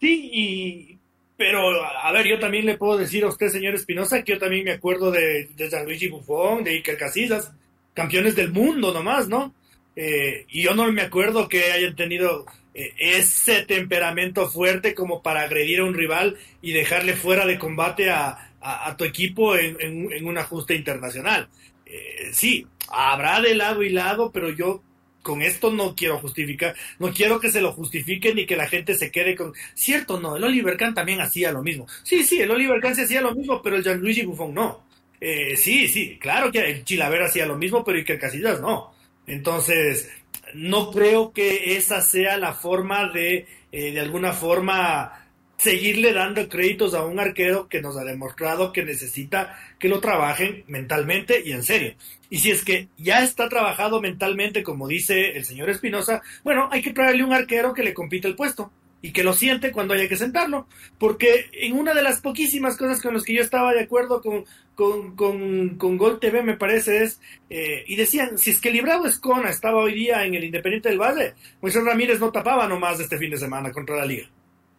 Sí, 0.00 0.30
y 0.32 0.98
pero, 1.36 1.60
a 1.84 2.10
ver, 2.10 2.26
yo 2.26 2.38
también 2.38 2.64
le 2.64 2.78
puedo 2.78 2.96
decir 2.96 3.24
a 3.24 3.28
usted, 3.28 3.48
señor 3.48 3.74
Espinosa, 3.74 4.24
que 4.24 4.32
yo 4.32 4.38
también 4.38 4.64
me 4.64 4.72
acuerdo 4.72 5.10
de, 5.10 5.50
de 5.54 5.68
Gianluigi 5.68 6.08
Buffon, 6.08 6.64
de 6.64 6.70
Iker 6.70 6.96
Casillas, 6.96 7.52
campeones 7.96 8.36
del 8.36 8.52
mundo 8.52 8.92
nomás, 8.92 9.26
¿no? 9.26 9.54
Eh, 9.96 10.44
y 10.50 10.62
yo 10.62 10.74
no 10.74 10.92
me 10.92 11.00
acuerdo 11.00 11.48
que 11.48 11.72
hayan 11.72 11.96
tenido 11.96 12.44
eh, 12.74 12.92
ese 12.98 13.62
temperamento 13.62 14.48
fuerte 14.50 14.94
como 14.94 15.22
para 15.22 15.40
agredir 15.40 15.80
a 15.80 15.84
un 15.84 15.94
rival 15.94 16.36
y 16.60 16.72
dejarle 16.72 17.14
fuera 17.14 17.46
de 17.46 17.58
combate 17.58 18.10
a, 18.10 18.52
a, 18.60 18.96
tu 18.98 19.04
equipo 19.04 19.56
en, 19.56 19.80
en, 19.80 20.26
un 20.26 20.36
ajuste 20.36 20.74
internacional. 20.74 21.48
Eh, 21.86 22.28
sí, 22.32 22.66
habrá 22.88 23.40
de 23.40 23.54
lado 23.54 23.82
y 23.82 23.88
lado, 23.88 24.30
pero 24.30 24.50
yo 24.50 24.82
con 25.22 25.40
esto 25.40 25.72
no 25.72 25.96
quiero 25.96 26.18
justificar, 26.18 26.76
no 26.98 27.12
quiero 27.12 27.40
que 27.40 27.50
se 27.50 27.62
lo 27.62 27.72
justifique 27.72 28.34
ni 28.34 28.44
que 28.44 28.56
la 28.56 28.68
gente 28.68 28.94
se 28.94 29.10
quede 29.10 29.34
con, 29.34 29.54
cierto, 29.74 30.20
no, 30.20 30.36
el 30.36 30.44
Oliver 30.44 30.76
Kahn 30.76 30.94
también 30.94 31.22
hacía 31.22 31.50
lo 31.50 31.62
mismo. 31.62 31.86
Sí, 32.02 32.24
sí, 32.24 32.40
el 32.40 32.50
Oliver 32.50 32.80
Kahn 32.80 32.94
se 32.94 33.04
hacía 33.04 33.22
lo 33.22 33.34
mismo, 33.34 33.62
pero 33.62 33.76
el 33.76 33.82
Gianluigi 33.82 34.26
Buffon 34.26 34.52
no. 34.52 34.85
Eh, 35.20 35.56
sí, 35.56 35.88
sí, 35.88 36.18
claro 36.18 36.52
que 36.52 36.58
el 36.58 36.84
Chilaver 36.84 37.22
hacía 37.22 37.46
lo 37.46 37.56
mismo, 37.56 37.84
pero 37.84 37.98
Iker 37.98 38.18
Casillas 38.18 38.60
no. 38.60 38.94
Entonces, 39.26 40.10
no 40.54 40.90
creo 40.90 41.32
que 41.32 41.76
esa 41.76 42.00
sea 42.00 42.36
la 42.36 42.54
forma 42.54 43.10
de, 43.10 43.46
eh, 43.72 43.92
de 43.92 44.00
alguna 44.00 44.32
forma, 44.32 45.26
seguirle 45.56 46.12
dando 46.12 46.48
créditos 46.48 46.94
a 46.94 47.04
un 47.04 47.18
arquero 47.18 47.68
que 47.68 47.80
nos 47.80 47.96
ha 47.96 48.04
demostrado 48.04 48.72
que 48.72 48.84
necesita 48.84 49.58
que 49.78 49.88
lo 49.88 50.00
trabajen 50.00 50.64
mentalmente 50.66 51.42
y 51.44 51.52
en 51.52 51.62
serio. 51.62 51.94
Y 52.28 52.38
si 52.38 52.50
es 52.50 52.64
que 52.64 52.88
ya 52.98 53.22
está 53.22 53.48
trabajado 53.48 54.00
mentalmente, 54.00 54.62
como 54.62 54.88
dice 54.88 55.36
el 55.36 55.44
señor 55.44 55.70
Espinosa, 55.70 56.22
bueno, 56.44 56.68
hay 56.70 56.82
que 56.82 56.92
traerle 56.92 57.24
un 57.24 57.32
arquero 57.32 57.72
que 57.72 57.82
le 57.82 57.94
compite 57.94 58.28
el 58.28 58.36
puesto 58.36 58.70
y 59.00 59.12
que 59.12 59.24
lo 59.24 59.32
siente 59.32 59.72
cuando 59.72 59.94
haya 59.94 60.08
que 60.08 60.16
sentarlo. 60.16 60.66
Porque 60.98 61.48
en 61.52 61.78
una 61.78 61.94
de 61.94 62.02
las 62.02 62.20
poquísimas 62.20 62.76
cosas 62.76 63.00
con 63.00 63.14
las 63.14 63.22
que 63.22 63.34
yo 63.34 63.42
estaba 63.42 63.72
de 63.72 63.82
acuerdo 63.82 64.20
con, 64.20 64.44
con, 64.76 65.16
con, 65.16 65.76
con 65.76 65.96
Gol 65.96 66.20
TV, 66.20 66.42
me 66.42 66.56
parece, 66.56 67.02
es, 67.02 67.20
eh, 67.48 67.82
y 67.88 67.96
decían, 67.96 68.36
si 68.38 68.50
es 68.50 68.60
que 68.60 68.70
Librado 68.70 69.06
Escona 69.06 69.48
estaba 69.48 69.82
hoy 69.82 69.94
día 69.94 70.24
en 70.24 70.34
el 70.34 70.44
Independiente 70.44 70.90
del 70.90 71.00
Valle, 71.00 71.34
Moisés 71.62 71.82
Ramírez 71.82 72.20
no 72.20 72.30
tapaba 72.30 72.68
nomás 72.68 73.00
este 73.00 73.16
fin 73.16 73.30
de 73.30 73.38
semana 73.38 73.72
contra 73.72 73.96
la 73.96 74.04
liga. 74.04 74.28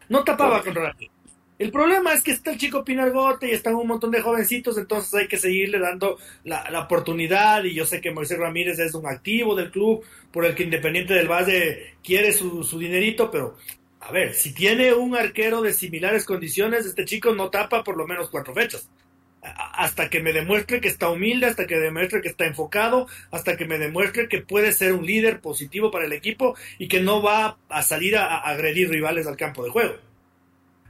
No 0.07 0.23
tapaba 0.23 0.63
contra 0.63 0.83
la 0.83 0.93
liga. 0.97 1.11
El 1.57 1.71
problema 1.71 2.13
es 2.13 2.21
que 2.21 2.29
está 2.29 2.51
el 2.51 2.59
chico 2.59 2.85
Pinargote 2.85 3.47
y 3.47 3.51
están 3.51 3.73
un 3.73 3.87
montón 3.87 4.11
de 4.11 4.21
jovencitos, 4.21 4.77
entonces 4.77 5.11
hay 5.15 5.27
que 5.27 5.37
seguirle 5.37 5.79
dando 5.79 6.19
la, 6.43 6.69
la, 6.69 6.81
oportunidad. 6.81 7.63
Y 7.63 7.73
yo 7.73 7.83
sé 7.83 7.99
que 7.99 8.11
Moisés 8.11 8.37
Ramírez 8.37 8.77
es 8.77 8.93
un 8.93 9.07
activo 9.07 9.55
del 9.55 9.71
club 9.71 10.05
por 10.31 10.45
el 10.45 10.53
que 10.53 10.61
Independiente 10.61 11.15
del 11.15 11.27
Valle 11.27 11.95
quiere 12.03 12.31
su, 12.31 12.63
su 12.63 12.77
dinerito, 12.77 13.31
pero 13.31 13.55
a 13.99 14.11
ver, 14.11 14.35
si 14.35 14.53
tiene 14.53 14.93
un 14.93 15.15
arquero 15.15 15.63
de 15.63 15.73
similares 15.73 16.23
condiciones, 16.25 16.85
este 16.85 17.05
chico 17.05 17.33
no 17.33 17.49
tapa 17.49 17.83
por 17.83 17.97
lo 17.97 18.05
menos 18.05 18.29
cuatro 18.29 18.53
fechas. 18.53 18.87
Hasta 19.55 20.09
que 20.09 20.21
me 20.21 20.33
demuestre 20.33 20.81
que 20.81 20.87
está 20.87 21.09
humilde, 21.09 21.47
hasta 21.47 21.67
que 21.67 21.77
demuestre 21.77 22.21
que 22.21 22.29
está 22.29 22.45
enfocado, 22.45 23.07
hasta 23.31 23.57
que 23.57 23.65
me 23.65 23.77
demuestre 23.77 24.27
que 24.27 24.41
puede 24.41 24.71
ser 24.71 24.93
un 24.93 25.05
líder 25.05 25.39
positivo 25.39 25.91
para 25.91 26.05
el 26.05 26.13
equipo 26.13 26.55
y 26.77 26.87
que 26.87 27.01
no 27.01 27.21
va 27.21 27.57
a 27.69 27.81
salir 27.83 28.17
a, 28.17 28.37
agredir 28.39 28.89
rivales 28.89 29.27
al 29.27 29.37
campo 29.37 29.63
de 29.63 29.69
juego. 29.69 29.95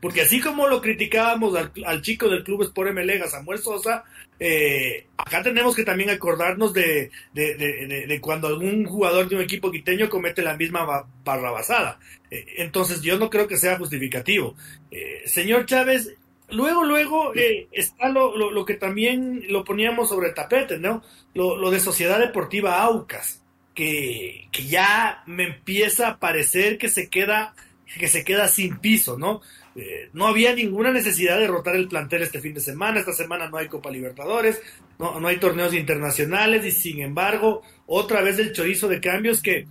Porque 0.01 0.21
así 0.21 0.39
como 0.39 0.67
lo 0.67 0.81
criticábamos 0.81 1.55
al, 1.55 2.01
chico 2.01 2.29
del 2.29 2.43
club 2.43 2.61
Sport 2.63 2.93
MLega, 2.93 3.27
Samuel 3.27 3.59
Sosa, 3.59 4.03
eh, 4.39 5.07
acá 5.17 5.41
tenemos 5.41 5.75
que 5.75 5.83
también 5.83 6.11
acordarnos 6.11 6.71
de, 6.71 7.09
de, 7.33 8.19
cuando 8.21 8.47
algún 8.47 8.85
jugador 8.85 9.27
de 9.27 9.35
un 9.35 9.41
equipo 9.41 9.71
quiteño 9.71 10.07
comete 10.07 10.43
la 10.43 10.55
misma 10.55 11.07
barrabasada. 11.23 11.99
Eh, 12.29 12.45
entonces 12.57 13.01
yo 13.01 13.17
no 13.17 13.29
creo 13.29 13.47
que 13.47 13.57
sea 13.57 13.77
justificativo. 13.77 14.55
Eh, 14.91 15.23
señor 15.25 15.65
Chávez, 15.65 16.13
luego, 16.49 16.83
luego 16.83 17.35
eh, 17.35 17.67
está 17.71 18.09
lo, 18.09 18.35
lo, 18.37 18.51
lo, 18.51 18.65
que 18.65 18.75
también 18.75 19.43
lo 19.49 19.63
poníamos 19.63 20.09
sobre 20.09 20.29
el 20.29 20.33
tapete, 20.33 20.77
¿no? 20.77 21.03
Lo, 21.33 21.57
lo 21.57 21.71
de 21.71 21.79
Sociedad 21.79 22.19
Deportiva 22.19 22.81
Aucas, 22.81 23.41
que, 23.73 24.47
que 24.51 24.65
ya 24.65 25.23
me 25.25 25.43
empieza 25.43 26.07
a 26.07 26.19
parecer 26.19 26.77
que 26.77 26.89
se 26.89 27.09
queda 27.09 27.53
que 27.99 28.07
se 28.07 28.23
queda 28.23 28.47
sin 28.47 28.77
piso, 28.77 29.17
¿no? 29.17 29.41
Eh, 29.75 30.09
no 30.13 30.27
había 30.27 30.53
ninguna 30.53 30.91
necesidad 30.91 31.37
de 31.37 31.47
rotar 31.47 31.75
el 31.75 31.87
plantel 31.87 32.23
este 32.23 32.41
fin 32.41 32.53
de 32.53 32.59
semana, 32.59 32.99
esta 32.99 33.13
semana 33.13 33.47
no 33.49 33.57
hay 33.57 33.67
Copa 33.67 33.91
Libertadores, 33.91 34.59
no, 34.97 35.19
no 35.19 35.27
hay 35.27 35.37
torneos 35.37 35.73
internacionales 35.73 36.65
y 36.65 36.71
sin 36.71 36.99
embargo, 37.01 37.61
otra 37.85 38.21
vez 38.21 38.39
el 38.39 38.53
chorizo 38.53 38.87
de 38.87 38.99
cambios 38.99 39.41
que 39.41 39.67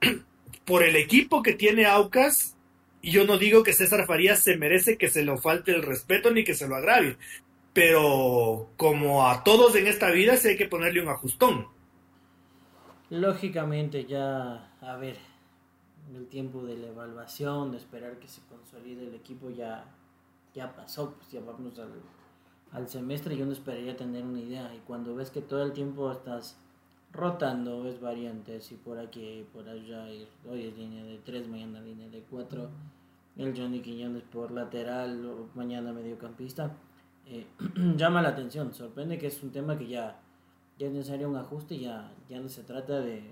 por 0.64 0.84
el 0.84 0.96
equipo 0.96 1.42
que 1.42 1.54
tiene 1.54 1.86
Aucas, 1.86 2.56
y 3.02 3.12
yo 3.12 3.24
no 3.24 3.38
digo 3.38 3.62
que 3.62 3.72
César 3.72 4.06
Farías 4.06 4.40
se 4.40 4.56
merece 4.56 4.98
que 4.98 5.08
se 5.08 5.24
le 5.24 5.36
falte 5.38 5.72
el 5.72 5.82
respeto 5.82 6.30
ni 6.30 6.44
que 6.44 6.54
se 6.54 6.68
lo 6.68 6.76
agravie, 6.76 7.16
pero 7.72 8.68
como 8.76 9.26
a 9.28 9.42
todos 9.42 9.74
en 9.76 9.86
esta 9.86 10.10
vida, 10.10 10.36
sí 10.36 10.48
hay 10.48 10.56
que 10.56 10.68
ponerle 10.68 11.02
un 11.02 11.08
ajustón. 11.08 11.66
Lógicamente 13.08 14.04
ya, 14.04 14.72
a 14.80 14.96
ver, 14.96 15.16
el 16.14 16.26
tiempo 16.26 16.62
de 16.64 16.76
la 16.76 16.88
evaluación, 16.88 17.70
de 17.72 17.78
esperar 17.78 18.18
que 18.18 18.28
se 18.28 18.40
consolide 18.42 19.06
el 19.06 19.14
equipo 19.14 19.50
ya, 19.50 19.84
ya 20.54 20.74
pasó, 20.74 21.14
pues 21.14 21.30
ya 21.30 21.40
vamos 21.40 21.78
al, 21.78 21.92
al 22.72 22.88
semestre 22.88 23.36
yo 23.36 23.46
no 23.46 23.52
esperaría 23.52 23.96
tener 23.96 24.24
una 24.24 24.40
idea 24.40 24.72
y 24.74 24.78
cuando 24.80 25.14
ves 25.14 25.30
que 25.30 25.40
todo 25.40 25.62
el 25.62 25.72
tiempo 25.72 26.10
estás 26.12 26.56
rotando, 27.12 27.82
ves 27.82 28.00
variantes 28.00 28.70
y 28.72 28.76
por 28.76 28.98
aquí, 28.98 29.44
por 29.52 29.68
allá, 29.68 30.10
y 30.12 30.28
hoy 30.48 30.66
es 30.66 30.76
línea 30.76 31.04
de 31.04 31.18
3, 31.18 31.48
mañana 31.48 31.80
línea 31.80 32.08
de 32.08 32.22
4, 32.30 32.68
el 33.36 33.56
Johnny 33.56 33.80
Quiñones 33.80 34.22
por 34.24 34.50
lateral, 34.50 35.48
mañana 35.54 35.92
mediocampista, 35.92 36.72
eh, 37.26 37.46
llama 37.96 38.22
la 38.22 38.30
atención, 38.30 38.72
sorprende 38.74 39.18
que 39.18 39.26
es 39.26 39.42
un 39.42 39.50
tema 39.50 39.76
que 39.76 39.88
ya, 39.88 40.20
ya 40.78 40.86
es 40.86 40.92
necesario 40.92 41.28
un 41.28 41.36
ajuste, 41.36 41.78
ya, 41.78 42.12
ya 42.28 42.40
no 42.40 42.48
se 42.48 42.62
trata 42.62 43.00
de 43.00 43.22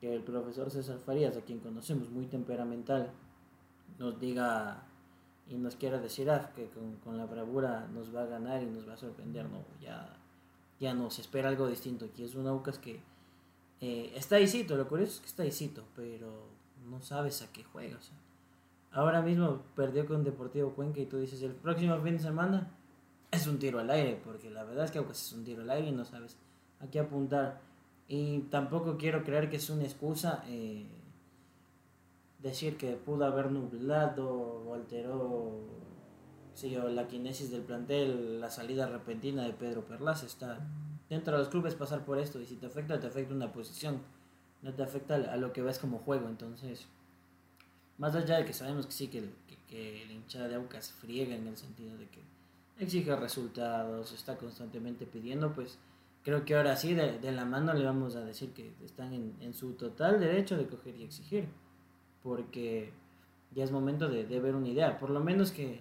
que 0.00 0.14
el 0.14 0.22
profesor 0.22 0.70
César 0.70 0.98
Farías, 0.98 1.36
a 1.36 1.40
quien 1.42 1.60
conocemos 1.60 2.10
muy 2.10 2.26
temperamental, 2.26 3.10
nos 3.98 4.18
diga 4.20 4.82
y 5.48 5.56
nos 5.56 5.76
quiera 5.76 5.98
decir 5.98 6.28
ah, 6.30 6.50
que 6.54 6.68
con, 6.70 6.96
con, 6.96 7.16
la 7.16 7.24
bravura 7.24 7.86
nos 7.92 8.14
va 8.14 8.22
a 8.22 8.26
ganar 8.26 8.62
y 8.62 8.66
nos 8.66 8.88
va 8.88 8.94
a 8.94 8.96
sorprender, 8.96 9.48
no, 9.48 9.64
ya, 9.80 10.15
ya 10.80 10.94
nos 10.94 11.18
espera 11.18 11.48
algo 11.48 11.68
distinto. 11.68 12.04
Aquí 12.06 12.24
es 12.24 12.34
un 12.34 12.46
Aucas 12.46 12.78
que 12.78 13.00
eh, 13.80 14.12
está 14.14 14.36
ahícito, 14.36 14.76
lo 14.76 14.88
curioso 14.88 15.14
es 15.14 15.20
que 15.20 15.26
está 15.26 15.42
ahícito, 15.42 15.84
pero 15.94 16.48
no 16.88 17.02
sabes 17.02 17.42
a 17.42 17.52
qué 17.52 17.64
juega. 17.64 17.96
O 17.96 18.02
sea, 18.02 18.16
ahora 18.92 19.22
mismo 19.22 19.62
perdió 19.74 20.06
con 20.06 20.24
Deportivo 20.24 20.72
Cuenca 20.72 21.00
y 21.00 21.06
tú 21.06 21.18
dices 21.18 21.42
el 21.42 21.52
próximo 21.52 21.98
fin 22.00 22.16
de 22.16 22.22
semana 22.22 22.70
es 23.30 23.46
un 23.46 23.58
tiro 23.58 23.78
al 23.78 23.90
aire, 23.90 24.20
porque 24.24 24.50
la 24.50 24.64
verdad 24.64 24.84
es 24.84 24.90
que 24.90 24.98
Aucas 24.98 25.20
es 25.20 25.32
un 25.32 25.44
tiro 25.44 25.62
al 25.62 25.70
aire 25.70 25.88
y 25.88 25.92
no 25.92 26.04
sabes 26.04 26.36
a 26.80 26.86
qué 26.86 27.00
apuntar. 27.00 27.60
Y 28.08 28.40
tampoco 28.50 28.96
quiero 28.96 29.24
creer 29.24 29.50
que 29.50 29.56
es 29.56 29.68
una 29.68 29.82
excusa 29.82 30.44
eh, 30.46 30.86
decir 32.38 32.76
que 32.76 32.92
pudo 32.92 33.24
haber 33.24 33.50
nublado 33.50 34.30
o 34.30 34.74
alteró 34.74 35.60
o 36.64 36.88
la 36.88 37.06
kinesis 37.06 37.50
del 37.50 37.62
plantel, 37.62 38.40
la 38.40 38.50
salida 38.50 38.86
repentina 38.86 39.44
de 39.44 39.52
Pedro 39.52 39.84
Perlas. 39.84 40.22
Está 40.22 40.58
dentro 41.10 41.32
de 41.34 41.40
los 41.40 41.48
clubes 41.48 41.74
pasar 41.74 42.04
por 42.04 42.18
esto 42.18 42.40
y 42.40 42.46
si 42.46 42.56
te 42.56 42.66
afecta, 42.66 42.98
te 42.98 43.06
afecta 43.06 43.34
una 43.34 43.52
posición, 43.52 44.00
no 44.62 44.72
te 44.72 44.82
afecta 44.82 45.16
a 45.16 45.36
lo 45.36 45.52
que 45.52 45.62
ves 45.62 45.78
como 45.78 45.98
juego. 45.98 46.28
Entonces, 46.28 46.86
más 47.98 48.14
allá 48.14 48.38
de 48.38 48.44
que 48.44 48.52
sabemos 48.52 48.86
que 48.86 48.92
sí, 48.92 49.08
que, 49.08 49.30
que, 49.68 50.04
la 50.06 50.12
hinchada 50.12 50.48
de 50.48 50.54
Aucas 50.54 50.92
friega 50.92 51.34
en 51.34 51.46
el 51.46 51.56
sentido 51.56 51.96
de 51.98 52.06
que 52.08 52.20
exige 52.78 53.14
resultados, 53.16 54.12
está 54.12 54.36
constantemente 54.36 55.06
pidiendo, 55.06 55.52
pues 55.52 55.78
creo 56.22 56.44
que 56.44 56.54
ahora 56.54 56.76
sí, 56.76 56.94
de, 56.94 57.32
la 57.32 57.44
mano 57.44 57.72
le 57.72 57.84
vamos 57.84 58.16
a 58.16 58.24
decir 58.24 58.50
que 58.50 58.72
están 58.84 59.12
en, 59.12 59.54
su 59.54 59.72
total 59.74 60.20
derecho 60.20 60.56
de 60.56 60.66
coger 60.66 60.96
y 60.96 61.04
exigir, 61.04 61.46
porque 62.22 62.92
ya 63.54 63.64
es 63.64 63.70
momento 63.70 64.08
de, 64.08 64.24
ver 64.40 64.54
una 64.54 64.68
idea, 64.68 64.98
por 64.98 65.10
lo 65.10 65.20
menos 65.20 65.52
que 65.52 65.80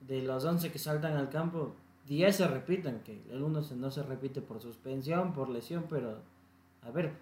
de 0.00 0.22
los 0.22 0.44
11 0.44 0.70
que 0.70 0.78
saltan 0.78 1.16
al 1.16 1.30
campo, 1.30 1.74
10 2.06 2.34
se 2.36 2.48
repitan, 2.48 3.00
que 3.00 3.20
el 3.30 3.42
uno 3.42 3.62
se, 3.62 3.76
no 3.76 3.90
se 3.90 4.02
repite 4.02 4.40
por 4.40 4.60
suspensión, 4.60 5.32
por 5.32 5.48
lesión, 5.48 5.86
pero 5.88 6.22
a 6.82 6.90
ver, 6.90 7.12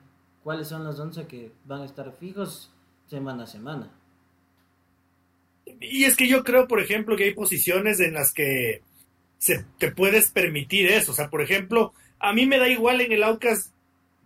¿cuáles 0.43 0.69
son 0.69 0.85
los 0.85 0.99
11 0.99 1.27
que 1.27 1.53
van 1.65 1.83
a 1.83 1.85
estar 1.85 2.13
fijos 2.13 2.73
semana 3.07 3.45
a 3.45 3.47
semana? 3.47 3.91
Y 5.81 6.05
es 6.05 6.17
que 6.17 6.27
yo 6.27 6.45
creo, 6.45 6.67
por 6.67 6.81
ejemplo, 6.81 7.17
que 7.17 7.25
hay 7.25 7.35
posiciones 7.35 8.01
en 8.01 8.15
las 8.15 8.33
que 8.33 8.83
se, 9.39 9.65
te 9.79 9.93
puedes 9.93 10.31
permitir 10.31 10.87
eso, 10.87 11.13
o 11.13 11.15
sea, 11.15 11.29
por 11.29 11.43
ejemplo, 11.43 11.93
a 12.19 12.33
mí 12.33 12.47
me 12.47 12.59
da 12.59 12.69
igual 12.69 13.01
en 13.01 13.13
el 13.13 13.23
Aucas 13.23 13.73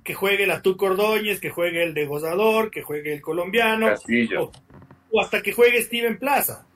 que 0.05 0.15
juegue 0.15 0.47
la 0.47 0.63
Tuco 0.63 0.87
Ordóñez, 0.87 1.41
que 1.41 1.51
juegue 1.51 1.83
el 1.83 1.95
de 1.95 2.07
Gozador, 2.07 2.71
que 2.71 2.83
juegue 2.83 3.13
el 3.13 3.21
colombiano, 3.21 3.89
o, 4.39 4.53
o, 5.11 5.21
hasta 5.21 5.43
que 5.43 5.53
juegue 5.53 5.83
Steven 5.83 6.19
Plaza. 6.19 6.67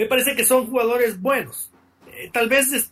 Me 0.00 0.06
parece 0.06 0.34
que 0.34 0.46
son 0.46 0.66
jugadores 0.66 1.20
buenos. 1.20 1.70
Eh, 2.10 2.30
tal 2.32 2.48
vez 2.48 2.72
es, 2.72 2.90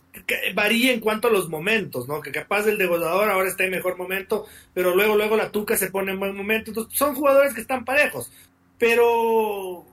varíe 0.53 0.93
en 0.93 0.99
cuanto 0.99 1.27
a 1.27 1.31
los 1.31 1.49
momentos, 1.49 2.07
¿no? 2.07 2.21
Que 2.21 2.31
capaz 2.31 2.67
el 2.67 2.77
de 2.77 2.85
Gozador 2.85 3.31
ahora 3.31 3.49
está 3.49 3.63
en 3.63 3.71
mejor 3.71 3.97
momento, 3.97 4.45
pero 4.75 4.95
luego, 4.95 5.15
luego 5.15 5.35
la 5.35 5.49
Tuca 5.49 5.75
se 5.75 5.89
pone 5.89 6.11
en 6.11 6.19
buen 6.19 6.37
momento. 6.37 6.69
Entonces, 6.69 6.95
son 6.95 7.15
jugadores 7.15 7.55
que 7.55 7.61
están 7.61 7.83
parejos. 7.83 8.31
Pero 8.77 9.87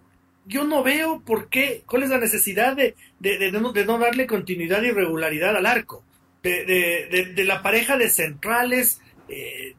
yo 0.44 0.64
no 0.64 0.82
veo 0.82 1.22
por 1.24 1.48
qué, 1.48 1.84
cuál 1.86 2.02
es 2.02 2.10
la 2.10 2.18
necesidad 2.18 2.76
de, 2.76 2.94
de, 3.18 3.50
no, 3.50 3.98
darle 3.98 4.26
continuidad 4.26 4.82
y 4.82 4.90
regularidad 4.90 5.56
al 5.56 5.64
arco 5.64 6.04
de 6.42 7.44
la 7.46 7.62
pareja 7.62 7.96
de 7.96 8.10
centrales, 8.10 9.00
eh, 9.30 9.74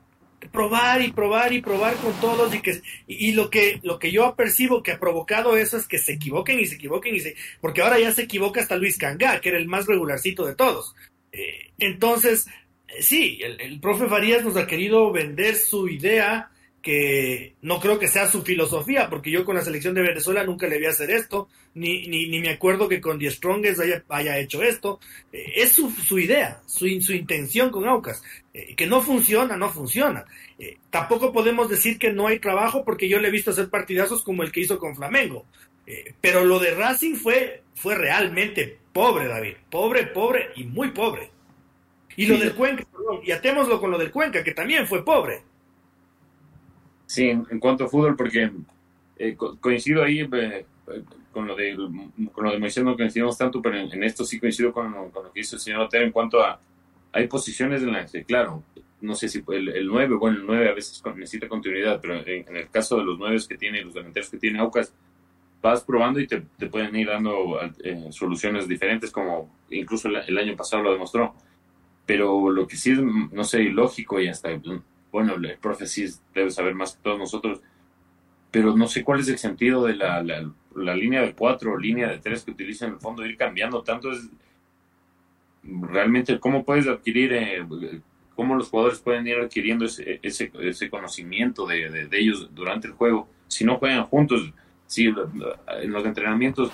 probar 0.51 1.01
y 1.01 1.11
probar 1.11 1.51
y 1.53 1.61
probar 1.61 1.95
con 1.95 2.13
todos 2.21 2.53
y 2.53 2.61
que 2.61 2.81
y, 3.07 3.31
lo 3.33 3.49
que 3.49 3.79
lo 3.83 3.97
que 3.97 4.11
yo 4.11 4.35
percibo 4.35 4.83
que 4.83 4.91
ha 4.91 4.99
provocado 4.99 5.57
eso 5.57 5.77
es 5.77 5.87
que 5.87 5.97
se 5.97 6.13
equivoquen 6.13 6.59
y 6.59 6.65
se 6.67 6.75
equivoquen 6.75 7.15
y 7.15 7.19
se 7.19 7.35
porque 7.59 7.81
ahora 7.81 7.99
ya 7.99 8.11
se 8.11 8.23
equivoca 8.23 8.61
hasta 8.61 8.77
Luis 8.77 8.97
Cangá 8.97 9.41
que 9.41 9.49
era 9.49 9.57
el 9.57 9.67
más 9.67 9.87
regularcito 9.87 10.45
de 10.45 10.55
todos. 10.55 10.95
Eh, 11.31 11.71
entonces 11.79 12.47
Eh, 12.87 13.01
sí, 13.01 13.39
el, 13.41 13.59
el, 13.59 13.79
profe 13.79 14.07
Farías 14.07 14.43
nos 14.43 14.55
ha 14.55 14.67
querido 14.67 15.11
vender 15.11 15.55
su 15.55 15.87
idea 15.89 16.49
que 16.87 17.55
no 17.63 17.81
creo 17.81 17.99
que 17.99 18.07
sea 18.07 18.31
su 18.31 18.43
filosofía, 18.43 19.09
porque 19.09 19.29
yo 19.29 19.43
con 19.43 19.57
la 19.57 19.61
selección 19.61 19.93
de 19.93 20.03
Venezuela 20.03 20.45
nunca 20.45 20.67
le 20.67 20.79
vi 20.79 20.85
hacer 20.85 21.11
esto, 21.11 21.49
ni, 21.73 22.07
ni, 22.07 22.27
ni 22.27 22.39
me 22.39 22.51
acuerdo 22.51 22.87
que 22.87 23.01
con 23.01 23.19
The 23.19 23.29
Strongest 23.29 23.81
haya, 23.81 24.05
haya 24.07 24.39
hecho 24.39 24.63
esto. 24.63 25.01
Eh, 25.33 25.51
es 25.57 25.73
su, 25.73 25.91
su, 25.91 26.17
idea, 26.17 26.61
su, 26.65 26.87
su 27.01 27.11
intención 27.11 27.71
con 27.71 27.89
Aucas. 27.89 28.23
Eh, 28.53 28.73
que 28.73 28.87
no 28.87 29.01
funciona, 29.01 29.57
no 29.57 29.69
funciona. 29.69 30.23
Eh, 30.57 30.77
tampoco 30.89 31.33
podemos 31.33 31.69
decir 31.69 31.99
que 31.99 32.13
no 32.13 32.25
hay 32.25 32.39
trabajo, 32.39 32.85
porque 32.85 33.09
yo 33.09 33.19
le 33.19 33.27
he 33.27 33.31
visto 33.31 33.51
hacer 33.51 33.69
partidazos 33.69 34.23
como 34.23 34.43
el 34.43 34.53
que 34.53 34.61
hizo 34.61 34.79
con 34.79 34.95
Flamengo. 34.95 35.45
Pero 36.21 36.45
lo 36.45 36.59
de 36.59 36.71
Racing 36.71 37.15
fue, 37.15 37.63
fue 37.75 37.95
realmente 37.95 38.77
pobre, 38.93 39.27
David. 39.27 39.55
Pobre, 39.69 40.07
pobre 40.07 40.51
y 40.55 40.63
muy 40.63 40.91
pobre. 40.91 41.31
Y 42.15 42.27
lo 42.27 42.37
del 42.37 42.55
Cuenca, 42.55 42.85
perdón, 42.89 43.19
y 43.25 43.31
atémoslo 43.31 43.81
con 43.81 43.91
lo 43.91 43.97
del 43.97 44.09
Cuenca, 44.09 44.41
que 44.41 44.53
también 44.53 44.87
fue 44.87 45.03
pobre. 45.03 45.43
Sí, 47.07 47.29
en, 47.29 47.59
cuanto 47.59 47.85
a 47.85 47.87
fútbol, 47.87 48.15
porque 48.15 48.51
eh, 49.17 49.35
co 49.35 49.57
coincido 49.59 50.03
ahí 50.03 50.19
eh, 50.19 50.65
con, 51.31 51.47
lo 51.47 51.55
de, 51.55 51.75
con 52.33 52.43
lo 52.45 52.51
de 52.51 52.59
Moisés, 52.59 52.83
no 52.83 52.95
coincidimos 52.95 53.37
tanto, 53.37 53.61
pero 53.61 53.77
en, 53.77 53.91
en 53.91 54.03
esto 54.03 54.25
sí 54.25 54.39
coincido 54.39 54.73
con, 54.73 54.91
con, 55.11 55.23
lo 55.23 55.31
que 55.31 55.39
dice 55.39 55.55
el 55.55 55.61
señor 55.61 55.81
Otero 55.81 56.05
en 56.05 56.11
cuanto 56.11 56.43
a. 56.43 56.59
Hay 57.13 57.27
posiciones 57.27 57.81
en 57.81 57.93
las 57.93 58.11
que, 58.11 58.25
claro, 58.25 58.61
no 59.01 59.15
sé 59.15 59.29
si 59.29 59.41
el, 59.47 59.69
el 59.69 59.87
9, 59.87 60.15
bueno, 60.15 60.37
el 60.37 60.45
9 60.45 60.69
a 60.69 60.73
veces 60.73 61.01
necesita 61.15 61.47
continuidad, 61.47 61.99
pero 62.01 62.15
en, 62.15 62.47
en 62.47 62.57
el 62.57 62.69
caso 62.69 62.97
de 62.97 63.05
los 63.05 63.17
9 63.17 63.37
que 63.47 63.57
tiene, 63.57 63.81
los 63.81 63.93
delanteros 63.93 64.29
que 64.29 64.37
tiene 64.37 64.59
Aucas, 64.59 64.93
vas 65.61 65.81
probando 65.83 66.19
y 66.19 66.27
te, 66.27 66.41
te 66.57 66.67
pueden 66.67 66.95
ir 66.95 67.07
dando 67.07 67.59
eh, 67.83 68.07
soluciones 68.11 68.67
diferentes, 68.67 69.11
como 69.11 69.49
incluso 69.69 70.09
el, 70.09 70.17
el, 70.27 70.37
año 70.37 70.55
pasado 70.55 70.83
lo 70.83 70.91
demostró. 70.91 71.33
Pero 72.05 72.49
lo 72.49 72.67
que 72.67 72.75
sí 72.75 72.91
es, 72.91 72.99
no 72.99 73.43
sé, 73.43 73.63
ilógico 73.63 74.19
y 74.19 74.27
hasta, 74.27 74.49
bueno, 75.11 75.35
el 75.35 75.57
profe 75.57 75.87
sí 75.87 76.05
debe 76.33 76.51
saber 76.51 76.75
más 76.75 76.95
que 76.95 77.03
todos 77.03 77.19
nosotros, 77.19 77.61
pero 78.51 78.75
no 78.75 78.87
sé 78.87 79.03
cuál 79.03 79.19
es 79.19 79.27
el 79.29 79.37
sentido 79.37 79.85
de 79.85 79.95
la, 79.95 80.23
la, 80.23 80.95
línea 80.95 81.21
de 81.21 81.33
cuatro 81.33 81.73
o 81.73 81.77
línea 81.77 82.07
de 82.07 82.19
tres 82.19 82.43
que 82.43 82.51
utilizan 82.51 82.89
en 82.89 82.95
el 82.95 83.01
fondo, 83.01 83.25
ir 83.25 83.37
cambiando 83.37 83.83
tanto 83.83 84.11
es 84.11 84.29
realmente 85.63 86.39
cómo 86.39 86.63
puedes 86.63 86.87
adquirir, 86.87 87.33
eh, 87.33 87.65
cómo 88.35 88.55
los 88.55 88.69
jugadores 88.69 88.99
pueden 88.99 89.27
ir 89.27 89.37
adquiriendo 89.37 89.85
ese, 89.85 90.19
ese, 90.21 90.89
conocimiento 90.89 91.65
de, 91.65 91.89
de, 91.89 92.17
ellos 92.17 92.49
durante 92.53 92.87
el 92.87 92.93
juego 92.93 93.27
si 93.47 93.65
no 93.65 93.77
juegan 93.77 94.05
juntos 94.05 94.53
sí, 94.85 95.05
en 95.05 95.91
los 95.91 96.05
entrenamientos 96.05 96.71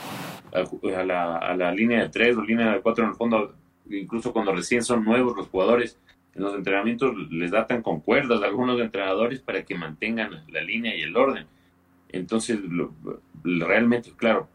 a 0.54 1.04
la, 1.04 1.38
a 1.38 1.56
la 1.56 1.72
línea 1.72 2.02
de 2.02 2.10
tres 2.10 2.38
o 2.38 2.44
línea 2.44 2.74
de 2.74 2.82
cuatro 2.82 3.04
en 3.04 3.12
el 3.12 3.16
fondo, 3.16 3.56
incluso 3.90 4.32
cuando 4.32 4.54
recién 4.54 4.84
son 4.84 5.04
nuevos 5.04 5.36
los 5.36 5.48
jugadores, 5.48 5.98
en 6.36 6.44
los 6.44 6.56
entrenamientos 6.56 7.16
les 7.32 7.52
datan 7.52 7.82
con 7.82 8.00
cuerdas 8.02 8.42
a 8.42 8.46
algunos 8.46 8.80
entrenadores 8.80 9.42
para 9.42 9.64
que 9.64 9.76
mantengan 9.76 10.44
la 10.48 10.62
línea 10.62 10.96
y 10.96 11.02
el 11.02 11.16
orden. 11.16 11.46
Entonces, 12.10 12.60
realmente, 13.44 14.12
claro, 14.16 14.48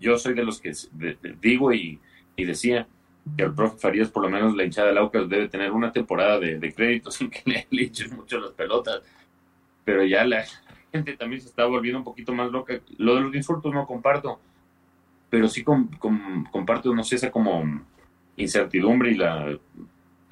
yo 0.00 0.18
soy 0.18 0.34
de 0.34 0.44
los 0.44 0.60
que 0.60 0.72
digo 1.40 1.72
y, 1.72 2.00
y, 2.36 2.44
decía 2.44 2.86
que 3.36 3.44
el 3.44 3.54
profe 3.54 3.78
Farías, 3.78 4.10
por 4.10 4.22
lo 4.22 4.30
menos 4.30 4.56
la 4.56 4.64
hinchada 4.64 4.88
del 4.88 4.98
Aucas, 4.98 5.28
debe 5.28 5.48
tener 5.48 5.72
una 5.72 5.92
temporada 5.92 6.38
de, 6.38 6.58
de 6.58 6.74
crédito 6.74 7.10
sin 7.10 7.30
que 7.30 7.66
le 7.70 7.82
echen 7.82 8.14
mucho 8.14 8.38
las 8.38 8.52
pelotas. 8.52 9.02
Pero 9.84 10.04
ya 10.04 10.24
la, 10.24 10.44
gente 10.94 11.16
también 11.16 11.42
se 11.42 11.48
está 11.48 11.64
volviendo 11.66 11.98
un 11.98 12.04
poquito 12.04 12.32
más 12.32 12.52
loca. 12.52 12.80
Lo 12.98 13.16
de 13.16 13.22
los 13.22 13.34
insultos 13.34 13.74
no 13.74 13.84
comparto, 13.84 14.38
pero 15.28 15.48
sí 15.48 15.64
com, 15.64 15.88
com, 15.98 16.44
comparto, 16.52 16.94
no 16.94 17.02
sé, 17.02 17.16
esa 17.16 17.32
como 17.32 17.84
incertidumbre 18.36 19.10
y 19.10 19.16
la 19.16 19.58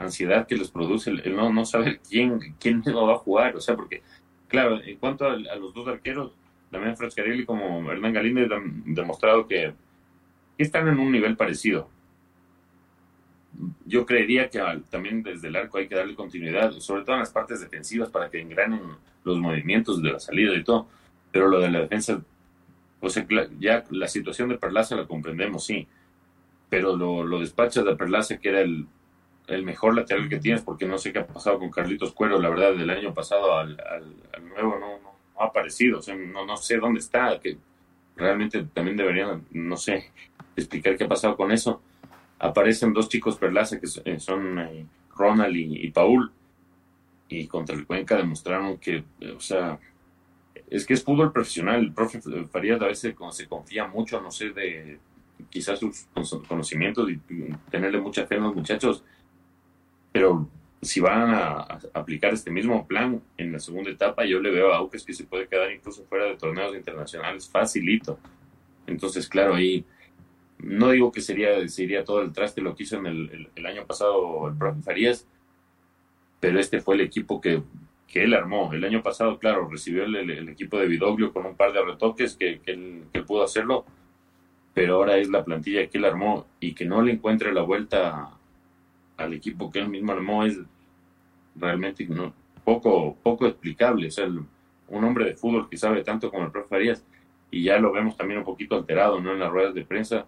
ansiedad 0.03 0.47
que 0.47 0.57
les 0.57 0.71
produce 0.71 1.11
el, 1.11 1.35
no, 1.35 1.53
no 1.53 1.65
saber 1.65 2.01
quién, 2.09 2.57
quién 2.61 2.83
lo 2.87 3.07
va 3.09 3.15
a 3.15 3.19
jugar. 3.19 3.57
O 3.57 3.61
sea, 3.61 3.77
porque, 3.77 4.03
claro, 4.49 4.83
en 4.83 4.97
cuanto 4.99 5.27
a, 5.27 5.37
los 5.37 5.75
dos 5.75 5.89
arqueros, 5.89 6.33
también 6.71 6.97
Frascarelli 6.97 7.45
como 7.45 7.91
Hernán 7.91 8.13
Galíndez 8.13 8.51
han 8.51 8.95
demostrado 8.95 9.47
que, 9.47 9.75
están 10.59 10.87
en 10.87 11.01
un 11.01 11.11
nivel 11.11 11.37
parecido 11.37 11.89
yo 13.85 14.07
creería 14.07 14.49
que 14.49 14.61
también 14.91 15.23
desde 15.23 15.49
el 15.49 15.57
arco 15.57 15.79
hay 15.79 15.89
que 15.89 15.95
darle 15.95 16.15
continuidad, 16.15 16.73
sobre 16.73 17.03
todo 17.03 17.17
en 17.17 17.21
las 17.21 17.31
partes 17.31 17.61
defensivas 17.61 18.11
para 18.11 18.31
que 18.31 18.41
engranen 18.41 18.81
los 19.25 19.39
movimientos 19.39 20.03
de 20.03 20.13
la 20.13 20.21
salida 20.21 20.55
y 20.55 20.65
todo. 20.65 20.89
Pero 21.31 21.49
lo 21.49 21.61
de 21.61 21.71
la 21.71 21.81
defensa, 21.81 22.23
pues 23.01 23.23
ya 23.59 23.85
la 23.91 24.09
situación 24.09 24.49
de 24.49 24.59
Perlaza 24.59 24.97
la 24.97 25.07
comprendemos, 25.07 25.65
sí. 25.65 25.87
Pero 26.69 26.97
lo, 26.97 27.25
lo 27.25 27.41
despachas 27.41 27.85
de 27.85 27.97
Perlaza, 27.97 28.39
que 28.39 28.49
era 28.49 28.61
el, 28.61 28.87
el 29.49 29.65
mejor 29.65 29.95
lateral 29.95 30.29
que 30.29 30.39
tienes, 30.39 30.63
porque 30.63 30.87
no 30.87 30.99
sé 30.99 31.13
qué 31.13 31.21
ha 31.21 31.27
pasado 31.27 31.59
con 31.59 31.71
Carlitos 31.71 32.13
Cuero, 32.13 32.39
la 32.41 32.49
verdad, 32.49 32.75
del 32.75 32.91
año 32.91 33.13
pasado 33.13 33.57
al, 33.57 33.77
nuevo 34.49 34.79
no, 34.79 34.99
no, 35.03 35.13
ha 35.39 35.47
aparecido, 35.47 35.99
o 35.99 36.03
sea, 36.03 36.15
no, 36.15 36.47
no 36.47 36.57
sé 36.57 36.79
dónde 36.79 37.01
está, 37.01 37.39
que 37.41 37.57
realmente 38.17 38.65
también 38.73 38.97
deberían, 38.97 39.45
no 39.51 39.77
sé, 39.77 40.11
explicar 40.57 40.97
qué 40.97 41.05
ha 41.05 41.09
pasado 41.09 41.37
con 41.37 41.51
eso 41.51 41.81
aparecen 42.43 42.93
dos 42.93 43.09
chicos 43.09 43.37
Perlaza 43.37 43.81
que 43.81 43.87
son 43.87 44.59
eh, 44.59 44.85
Ronald 45.17 45.57
y, 45.57 45.91
Paul 45.91 46.31
y 47.29 47.47
contra 47.47 47.75
el 47.75 47.87
Cuenca 47.87 48.17
demostraron 48.17 48.79
que, 48.79 49.05
o 49.35 49.41
sea, 49.41 49.79
es 50.69 50.85
que 50.85 50.95
es 50.95 51.05
fútbol 51.05 51.33
profesional. 51.33 51.81
El 51.81 51.93
profe 51.93 52.21
Farías 52.51 52.81
a 52.83 52.87
veces 52.87 53.15
se 53.31 53.47
confía 53.47 53.87
mucho, 53.87 54.21
no 54.21 54.31
sé, 54.31 54.51
de 54.51 54.99
quizás 55.49 55.79
sus 55.79 56.09
conocimientos 56.47 57.09
y 57.11 57.21
tenerle 57.71 58.01
mucha 58.01 58.27
fe 58.27 58.35
a 58.35 58.41
los 58.41 58.55
muchachos, 58.55 59.03
pero 60.13 60.49
si 60.83 61.01
van 61.01 61.31
a, 61.31 61.61
aplicar 61.95 62.35
este 62.35 62.51
mismo 62.51 62.87
plan 62.87 63.23
en 63.37 63.53
la 63.53 63.61
segunda 63.61 63.91
etapa, 63.91 64.25
yo 64.25 64.41
le 64.41 64.51
veo 64.51 64.73
a 64.73 64.79
Aucas 64.79 65.05
que 65.05 65.15
se 65.15 65.25
puede 65.25 65.47
quedar 65.47 65.73
incluso 65.73 66.05
fuera 66.05 66.27
de 66.27 66.37
torneos 66.37 66.75
internacionales 66.75 67.49
facilito. 67.49 68.19
Entonces, 68.87 69.29
claro, 69.29 69.55
ahí 69.55 69.85
no 70.59 70.91
digo 70.91 71.13
que 71.13 71.21
sería, 71.21 71.67
sería 71.69 72.05
todo 72.05 72.21
el 72.21 72.33
traste 72.33 72.61
lo 72.61 72.75
que 72.75 72.83
hizo 72.83 72.97
en 72.97 73.07
el, 73.07 73.67
año 73.67 73.87
pasado 73.87 74.49
el 74.49 74.57
profe 74.57 74.83
Farías, 74.83 75.27
pero 76.41 76.59
este 76.59 76.81
fue 76.81 76.97
el 76.97 77.03
equipo 77.03 77.41
que, 77.41 77.63
que 78.09 78.25
él 78.25 78.35
armó. 78.35 78.73
El 78.73 78.85
año 78.85 79.05
pasado, 79.05 79.39
claro, 79.39 79.69
recibió 79.69 80.05
el, 80.05 80.31
el 80.31 80.49
equipo 80.49 80.79
de 80.79 80.89
Vidoglio 80.89 81.33
con 81.33 81.47
un 81.47 81.57
par 81.57 81.73
de 81.73 81.85
retoques 81.85 82.35
que, 82.35 82.59
que, 82.61 82.73
él, 82.73 83.05
que, 83.13 83.23
pudo 83.23 83.45
hacerlo, 83.45 83.85
pero 84.75 84.97
ahora 84.97 85.17
es 85.19 85.29
la 85.29 85.45
plantilla 85.45 85.87
que 85.87 85.99
él 85.99 86.05
armó 86.05 86.47
y 86.59 86.75
que 86.75 86.87
no 86.87 87.03
le 87.03 87.13
encuentre 87.13 87.53
la 87.53 87.63
vuelta 87.63 88.31
al 89.17 89.33
equipo 89.35 89.71
que 89.71 89.79
él 89.79 89.89
mismo 89.89 90.13
armó 90.13 90.45
es 90.45 90.59
realmente 91.57 92.07
no, 92.07 92.35
poco, 92.65 93.17
poco 93.23 93.47
explicable. 93.47 94.09
O 94.09 94.11
sea, 94.11 94.25
el, 94.25 94.41
un 94.89 95.05
hombre 95.05 95.25
de 95.25 95.35
fútbol 95.35 95.69
que 95.69 95.77
sabe 95.77 96.03
tanto 96.03 96.31
como 96.31 96.45
el 96.45 96.53
profe 96.53 96.69
Farías, 96.69 97.05
y 97.51 97.65
ya 97.65 97.79
lo 97.79 97.93
vemos 97.93 98.17
también 98.17 98.39
un 98.39 98.45
poquito 98.45 98.77
alterado 98.77 99.21
¿no? 99.21 99.33
en 99.33 99.39
las 99.39 99.51
ruedas 99.51 99.75
de 99.75 99.85
prensa, 99.85 100.27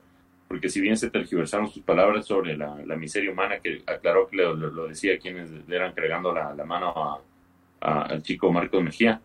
porque 0.48 0.68
si 0.68 0.80
bien 0.80 0.96
se 0.96 1.10
tergiversaron 1.10 1.68
sus 1.68 1.82
palabras 1.82 2.26
sobre 2.26 2.56
la, 2.56 2.76
la 2.84 2.96
miseria 2.96 3.32
humana, 3.32 3.60
que 3.60 3.82
aclaró 3.86 4.28
que 4.28 4.36
lo, 4.36 4.54
lo, 4.54 4.86
decía 4.86 5.18
quienes 5.18 5.50
le 5.50 5.76
eran 5.76 5.88
entregando 5.88 6.32
la, 6.34 6.54
la 6.54 6.64
mano 6.64 6.88
a, 6.90 7.20
a, 7.80 8.02
al 8.02 8.22
chico 8.22 8.52
Marcos 8.52 8.82
Mejía, 8.82 9.20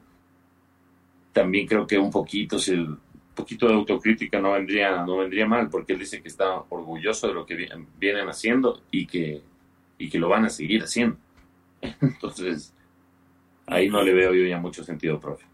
también 1.34 1.68
creo 1.68 1.86
que 1.86 1.98
un 1.98 2.10
poquito, 2.10 2.58
si 2.58 2.74
un 2.74 3.00
poquito 3.36 3.68
de 3.68 3.74
autocrítica 3.74 4.40
no 4.40 4.54
vendría, 4.54 5.04
no 5.06 5.18
vendría 5.18 5.46
mal, 5.46 5.70
porque 5.70 5.94
él 5.94 6.00
dice 6.00 6.22
que 6.22 6.30
está 6.30 6.64
orgulloso 6.70 7.28
de 7.28 7.34
lo 7.34 7.46
que 7.46 7.68
vienen 7.98 8.28
haciendo 8.30 8.82
y 8.92 9.06
que, 9.06 9.42
y 10.00 10.10
que 10.10 10.18
lo 10.18 10.30
van 10.30 10.46
a 10.46 10.50
seguir 10.50 10.82
haciendo. 10.82 11.18
Entonces, 12.02 12.74
ahí 13.68 13.88
no 13.90 14.02
le 14.02 14.14
veo 14.14 14.34
yo 14.34 14.48
ya 14.48 14.58
mucho 14.58 14.84
sentido, 14.84 15.20
profe. 15.20 15.46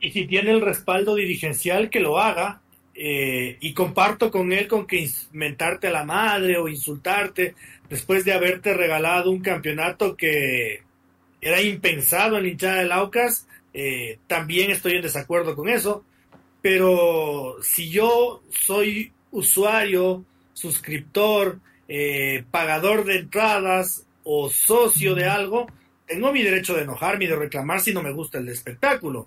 Y 0.00 0.10
si 0.10 0.26
tiene 0.26 0.50
el 0.50 0.62
respaldo 0.62 1.14
dirigencial, 1.14 1.90
que 1.90 2.00
lo 2.00 2.18
haga, 2.18 2.62
eh, 2.94 3.56
y 3.60 3.72
comparto 3.72 4.30
con 4.30 4.52
él 4.52 4.66
con 4.66 4.86
que 4.86 5.08
mentarte 5.32 5.86
a 5.86 5.92
la 5.92 6.04
madre 6.04 6.58
o 6.58 6.68
insultarte 6.68 7.54
después 7.88 8.24
de 8.24 8.32
haberte 8.32 8.74
regalado 8.74 9.30
un 9.30 9.40
campeonato 9.40 10.16
que 10.16 10.82
era 11.40 11.62
impensado 11.62 12.36
en 12.36 12.42
la 12.42 12.48
hinchada 12.48 12.80
del 12.80 12.92
Aucas, 12.92 13.46
eh, 13.72 14.18
también 14.26 14.70
estoy 14.70 14.96
en 14.96 15.02
desacuerdo 15.02 15.54
con 15.54 15.68
eso, 15.68 16.04
pero 16.60 17.56
si 17.62 17.90
yo 17.90 18.42
soy 18.50 19.12
usuario, 19.30 20.24
suscriptor, 20.52 21.58
eh, 21.92 22.44
pagador 22.52 23.04
de 23.04 23.16
entradas 23.16 24.06
o 24.22 24.48
socio 24.48 25.16
de 25.16 25.24
algo, 25.24 25.66
tengo 26.06 26.32
mi 26.32 26.40
derecho 26.40 26.76
de 26.76 26.82
enojarme 26.82 27.24
y 27.24 27.26
de 27.26 27.34
reclamar 27.34 27.80
si 27.80 27.92
no 27.92 28.00
me 28.00 28.12
gusta 28.12 28.38
el 28.38 28.48
espectáculo. 28.48 29.26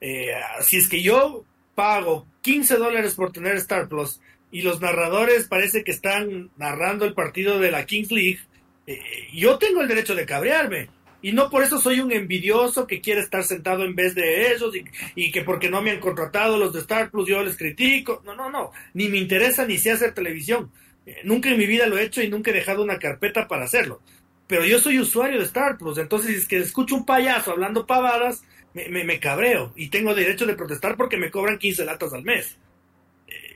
Eh, 0.00 0.32
si 0.62 0.78
es 0.78 0.88
que 0.88 1.02
yo 1.02 1.44
pago 1.74 2.26
15 2.40 2.76
dólares 2.76 3.14
por 3.14 3.30
tener 3.30 3.56
Star 3.56 3.88
Plus 3.88 4.22
y 4.50 4.62
los 4.62 4.80
narradores 4.80 5.48
parece 5.48 5.84
que 5.84 5.90
están 5.90 6.48
narrando 6.56 7.04
el 7.04 7.12
partido 7.12 7.60
de 7.60 7.70
la 7.70 7.84
Kings 7.84 8.10
League, 8.10 8.40
eh, 8.86 8.98
yo 9.34 9.58
tengo 9.58 9.82
el 9.82 9.88
derecho 9.88 10.14
de 10.14 10.24
cabrearme. 10.24 10.88
Y 11.20 11.32
no 11.32 11.50
por 11.50 11.62
eso 11.62 11.78
soy 11.78 12.00
un 12.00 12.12
envidioso 12.12 12.86
que 12.86 13.02
quiere 13.02 13.20
estar 13.20 13.44
sentado 13.44 13.84
en 13.84 13.94
vez 13.94 14.14
de 14.14 14.50
ellos 14.52 14.74
y, 14.74 14.84
y, 15.14 15.30
que 15.30 15.42
porque 15.42 15.68
no 15.68 15.82
me 15.82 15.90
han 15.90 16.00
contratado 16.00 16.56
los 16.56 16.72
de 16.72 16.80
Star 16.80 17.10
Plus 17.10 17.28
yo 17.28 17.42
les 17.42 17.58
critico. 17.58 18.22
No, 18.24 18.34
no, 18.34 18.48
no. 18.48 18.70
Ni 18.94 19.08
me 19.08 19.18
interesa 19.18 19.66
ni 19.66 19.76
sé 19.76 19.90
hacer 19.90 20.14
televisión. 20.14 20.70
Eh, 21.08 21.20
nunca 21.24 21.48
en 21.48 21.56
mi 21.56 21.66
vida 21.66 21.86
lo 21.86 21.96
he 21.96 22.04
hecho 22.04 22.22
y 22.22 22.28
nunca 22.28 22.50
he 22.50 22.54
dejado 22.54 22.82
una 22.82 22.98
carpeta 22.98 23.48
para 23.48 23.64
hacerlo. 23.64 24.02
pero 24.46 24.64
yo 24.64 24.78
soy 24.78 24.98
usuario 24.98 25.38
de 25.38 25.44
Star 25.44 25.76
Plus, 25.78 25.98
entonces 25.98 26.30
si 26.30 26.36
es 26.38 26.48
que 26.48 26.58
escucho 26.58 26.94
un 26.96 27.04
payaso 27.06 27.50
hablando 27.50 27.86
pavadas, 27.86 28.42
me, 28.74 28.88
me, 28.88 29.04
me 29.04 29.18
cabreo 29.20 29.72
y 29.76 29.88
tengo 29.88 30.14
derecho 30.14 30.46
de 30.46 30.54
protestar 30.54 30.96
porque 30.96 31.16
me 31.16 31.30
cobran 31.30 31.58
15 31.58 31.84
latas 31.84 32.12
al 32.12 32.24
mes. 32.24 32.58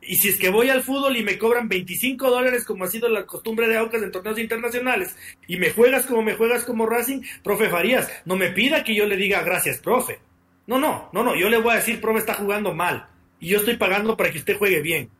Y 0.02 0.16
si 0.16 0.30
es 0.30 0.38
que 0.38 0.50
voy 0.50 0.68
al 0.68 0.82
fútbol 0.82 1.16
y 1.16 1.22
me 1.22 1.38
cobran 1.38 1.68
25 1.68 2.28
dólares, 2.28 2.64
como 2.64 2.84
ha 2.84 2.88
sido 2.88 3.08
la 3.08 3.24
costumbre 3.24 3.68
de 3.68 3.76
Aucas 3.76 4.02
en 4.02 4.10
torneos 4.10 4.38
internacionales, 4.38 5.16
y 5.46 5.56
me 5.58 5.70
juegas 5.70 6.06
como 6.06 6.22
me 6.22 6.34
juegas 6.34 6.64
como 6.64 6.86
Racing, 6.86 7.20
profe 7.44 7.68
Farías, 7.68 8.10
no 8.24 8.36
me 8.36 8.50
pida 8.50 8.82
que 8.82 8.94
yo 8.94 9.06
le 9.06 9.16
diga 9.16 9.42
gracias, 9.42 9.78
profe. 9.78 10.18
No, 10.66 10.78
no, 10.78 11.10
no, 11.12 11.22
no, 11.22 11.36
yo 11.36 11.48
le 11.48 11.58
voy 11.58 11.72
a 11.72 11.76
decir, 11.76 12.00
profe, 12.00 12.18
está 12.18 12.34
jugando 12.34 12.74
mal. 12.74 13.08
Y 13.40 13.48
yo 13.48 13.58
estoy 13.58 13.76
pagando 13.76 14.16
para 14.16 14.30
que 14.30 14.38
usted 14.38 14.56
juegue 14.56 14.80
bien. 14.80 15.10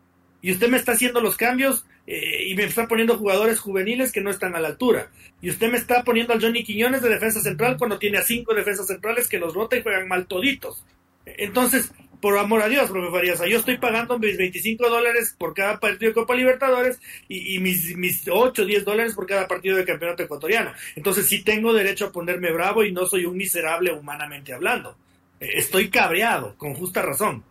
Y 0.40 0.50
usted 0.52 0.68
me 0.68 0.76
está 0.76 0.92
haciendo 0.92 1.20
los 1.20 1.36
cambios 1.36 1.86
eh, 2.06 2.48
y 2.48 2.54
me 2.54 2.64
está 2.64 2.88
poniendo 2.88 3.16
jugadores 3.16 3.60
juveniles 3.60 4.12
que 4.12 4.20
no 4.20 4.30
están 4.30 4.54
a 4.54 4.60
la 4.60 4.68
altura. 4.68 5.10
Y 5.40 5.50
usted 5.50 5.70
me 5.70 5.78
está 5.78 6.02
poniendo 6.02 6.32
al 6.32 6.40
Johnny 6.40 6.64
Quiñones 6.64 7.02
de 7.02 7.08
defensa 7.08 7.40
central 7.40 7.76
cuando 7.78 7.98
tiene 7.98 8.18
a 8.18 8.22
cinco 8.22 8.54
defensas 8.54 8.86
centrales 8.86 9.28
que 9.28 9.38
los 9.38 9.54
rota 9.54 9.76
y 9.76 9.82
juegan 9.82 10.08
mal 10.08 10.26
toditos. 10.26 10.84
Entonces, 11.24 11.92
por 12.22 12.38
amor 12.38 12.62
a 12.62 12.68
Dios, 12.68 12.88
profe 12.88 13.10
Farías, 13.10 13.40
yo 13.48 13.58
estoy 13.58 13.78
pagando 13.78 14.18
mis 14.18 14.36
25 14.36 14.88
dólares 14.88 15.34
por 15.36 15.54
cada 15.54 15.80
partido 15.80 16.10
de 16.10 16.14
Copa 16.14 16.36
Libertadores 16.36 17.00
y, 17.28 17.58
mis, 17.58 17.96
mis 17.96 18.28
8 18.30 18.62
o 18.62 18.64
10 18.64 18.84
dólares 18.84 19.14
por 19.14 19.26
cada 19.26 19.48
partido 19.48 19.76
de 19.76 19.84
campeonato 19.84 20.22
ecuatoriano. 20.22 20.72
Entonces 20.94 21.26
sí 21.26 21.42
tengo 21.42 21.72
derecho 21.72 22.06
a 22.06 22.12
ponerme 22.12 22.52
bravo 22.52 22.84
y 22.84 22.92
no 22.92 23.06
soy 23.06 23.24
un 23.24 23.36
miserable 23.36 23.92
humanamente 23.92 24.52
hablando. 24.52 24.96
Eh, 25.40 25.50
estoy 25.54 25.90
cabreado, 25.90 26.54
con 26.56 26.74
justa 26.74 27.02
razón. 27.02 27.42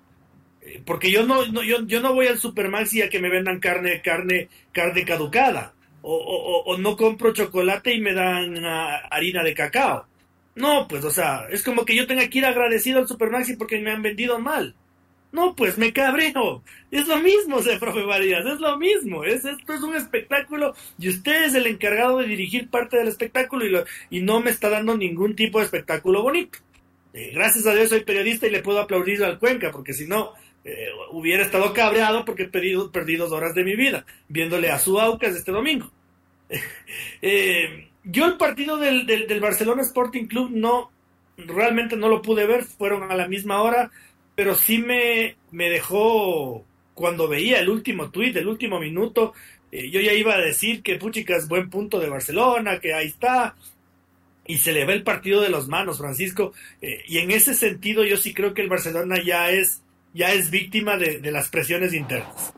Porque 0.85 1.11
yo 1.11 1.25
no, 1.25 1.43
yo, 1.63 1.85
yo, 1.85 2.01
no 2.01 2.13
voy 2.13 2.27
al 2.27 2.39
Supermaxi 2.39 3.01
a 3.01 3.09
que 3.09 3.19
me 3.19 3.29
vendan 3.29 3.59
carne, 3.59 4.01
carne, 4.01 4.49
carne 4.71 5.05
caducada. 5.05 5.73
O, 6.03 6.15
o, 6.15 6.63
o 6.63 6.77
no 6.77 6.97
compro 6.97 7.33
chocolate 7.33 7.93
y 7.93 8.01
me 8.01 8.13
dan 8.13 8.63
uh, 8.63 9.07
harina 9.09 9.43
de 9.43 9.53
cacao. 9.53 10.07
No, 10.55 10.87
pues, 10.87 11.03
o 11.05 11.11
sea, 11.11 11.47
es 11.49 11.63
como 11.63 11.85
que 11.85 11.95
yo 11.95 12.07
tenga 12.07 12.27
que 12.27 12.39
ir 12.39 12.45
agradecido 12.45 12.99
al 12.99 13.07
Supermaxi 13.07 13.55
porque 13.55 13.79
me 13.79 13.91
han 13.91 14.01
vendido 14.01 14.39
mal. 14.39 14.75
No, 15.31 15.55
pues 15.55 15.77
me 15.77 15.93
cabreo. 15.93 16.61
Es 16.91 17.07
lo 17.07 17.17
mismo, 17.17 17.55
o 17.57 17.63
sea, 17.63 17.79
profe 17.79 18.03
Varías, 18.03 18.45
es 18.45 18.59
lo 18.59 18.77
mismo. 18.77 19.23
Es, 19.23 19.45
esto 19.45 19.73
es 19.73 19.81
un 19.81 19.95
espectáculo 19.95 20.75
y 20.99 21.09
usted 21.09 21.45
es 21.45 21.55
el 21.55 21.67
encargado 21.67 22.17
de 22.17 22.27
dirigir 22.27 22.69
parte 22.69 22.97
del 22.97 23.07
espectáculo 23.07 23.65
y, 23.65 23.69
lo, 23.69 23.85
y 24.09 24.21
no 24.21 24.41
me 24.41 24.51
está 24.51 24.69
dando 24.69 24.97
ningún 24.97 25.35
tipo 25.35 25.59
de 25.59 25.65
espectáculo 25.65 26.21
bonito. 26.21 26.59
Eh, 27.13 27.31
gracias 27.33 27.65
a 27.67 27.73
Dios 27.73 27.89
soy 27.89 28.03
periodista 28.03 28.47
y 28.47 28.51
le 28.51 28.61
puedo 28.61 28.79
aplaudir 28.79 29.23
al 29.23 29.37
Cuenca, 29.39 29.71
porque 29.71 29.93
si 29.93 30.07
no, 30.07 30.33
eh, 30.63 30.87
hubiera 31.11 31.43
estado 31.43 31.73
cabreado 31.73 32.25
porque 32.25 32.43
he 32.43 32.47
perdido, 32.47 32.91
perdí 32.91 33.15
dos 33.15 33.31
horas 33.31 33.55
de 33.55 33.63
mi 33.63 33.75
vida 33.75 34.05
viéndole 34.27 34.69
a 34.69 34.79
su 34.79 34.99
Aucas 34.99 35.35
este 35.35 35.51
domingo. 35.51 35.91
eh, 37.21 37.89
yo 38.03 38.25
el 38.25 38.37
partido 38.37 38.77
del, 38.77 39.05
del, 39.05 39.39
Barcelona 39.39 39.81
Sporting 39.83 40.25
Club 40.25 40.51
no, 40.51 40.91
realmente 41.37 41.95
no 41.95 42.09
lo 42.09 42.21
pude 42.21 42.45
ver, 42.45 42.63
fueron 42.63 43.11
a 43.11 43.15
la 43.15 43.27
misma 43.27 43.61
hora, 43.61 43.91
pero 44.35 44.55
sí 44.55 44.79
me, 44.79 45.35
me 45.51 45.69
dejó, 45.69 46.65
cuando 46.93 47.27
veía 47.27 47.59
el 47.59 47.69
último 47.69 48.09
tuit, 48.09 48.35
el 48.35 48.47
último 48.47 48.79
minuto, 48.79 49.33
eh, 49.71 49.89
yo 49.89 50.01
ya 50.01 50.13
iba 50.13 50.33
a 50.33 50.41
decir 50.41 50.81
que 50.81 50.97
Puchicas 50.97 51.47
buen 51.47 51.69
punto 51.69 51.99
de 51.99 52.09
Barcelona, 52.09 52.79
que 52.79 52.93
ahí 52.93 53.07
está, 53.07 53.55
y 54.45 54.57
se 54.57 54.73
le 54.73 54.85
ve 54.85 54.93
el 54.93 55.03
partido 55.03 55.41
de 55.41 55.49
los 55.49 55.67
manos, 55.67 55.99
Francisco, 55.99 56.53
eh, 56.81 57.03
y 57.07 57.19
en 57.19 57.31
ese 57.31 57.53
sentido 57.53 58.03
yo 58.03 58.17
sí 58.17 58.33
creo 58.33 58.53
que 58.53 58.61
el 58.61 58.69
Barcelona 58.69 59.21
ya 59.23 59.51
es, 59.51 59.81
ya 60.13 60.31
es 60.31 60.51
víctima 60.51 60.97
de, 60.97 61.19
de 61.19 61.31
las 61.31 61.49
presiones 61.49 61.93
internas. 61.93 62.53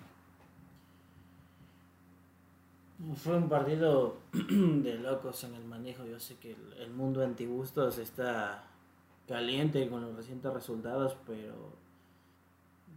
Fue 3.15 3.35
un 3.35 3.49
partido 3.49 4.17
de 4.31 4.97
locos 4.97 5.43
en 5.43 5.55
el 5.55 5.65
manejo. 5.65 6.05
Yo 6.05 6.19
sé 6.19 6.37
que 6.37 6.55
el, 6.79 6.91
mundo 6.91 7.23
antibustos 7.23 7.97
está 7.97 8.63
caliente 9.27 9.87
con 9.89 10.01
los 10.01 10.15
recientes 10.15 10.53
resultados, 10.53 11.17
pero 11.27 11.53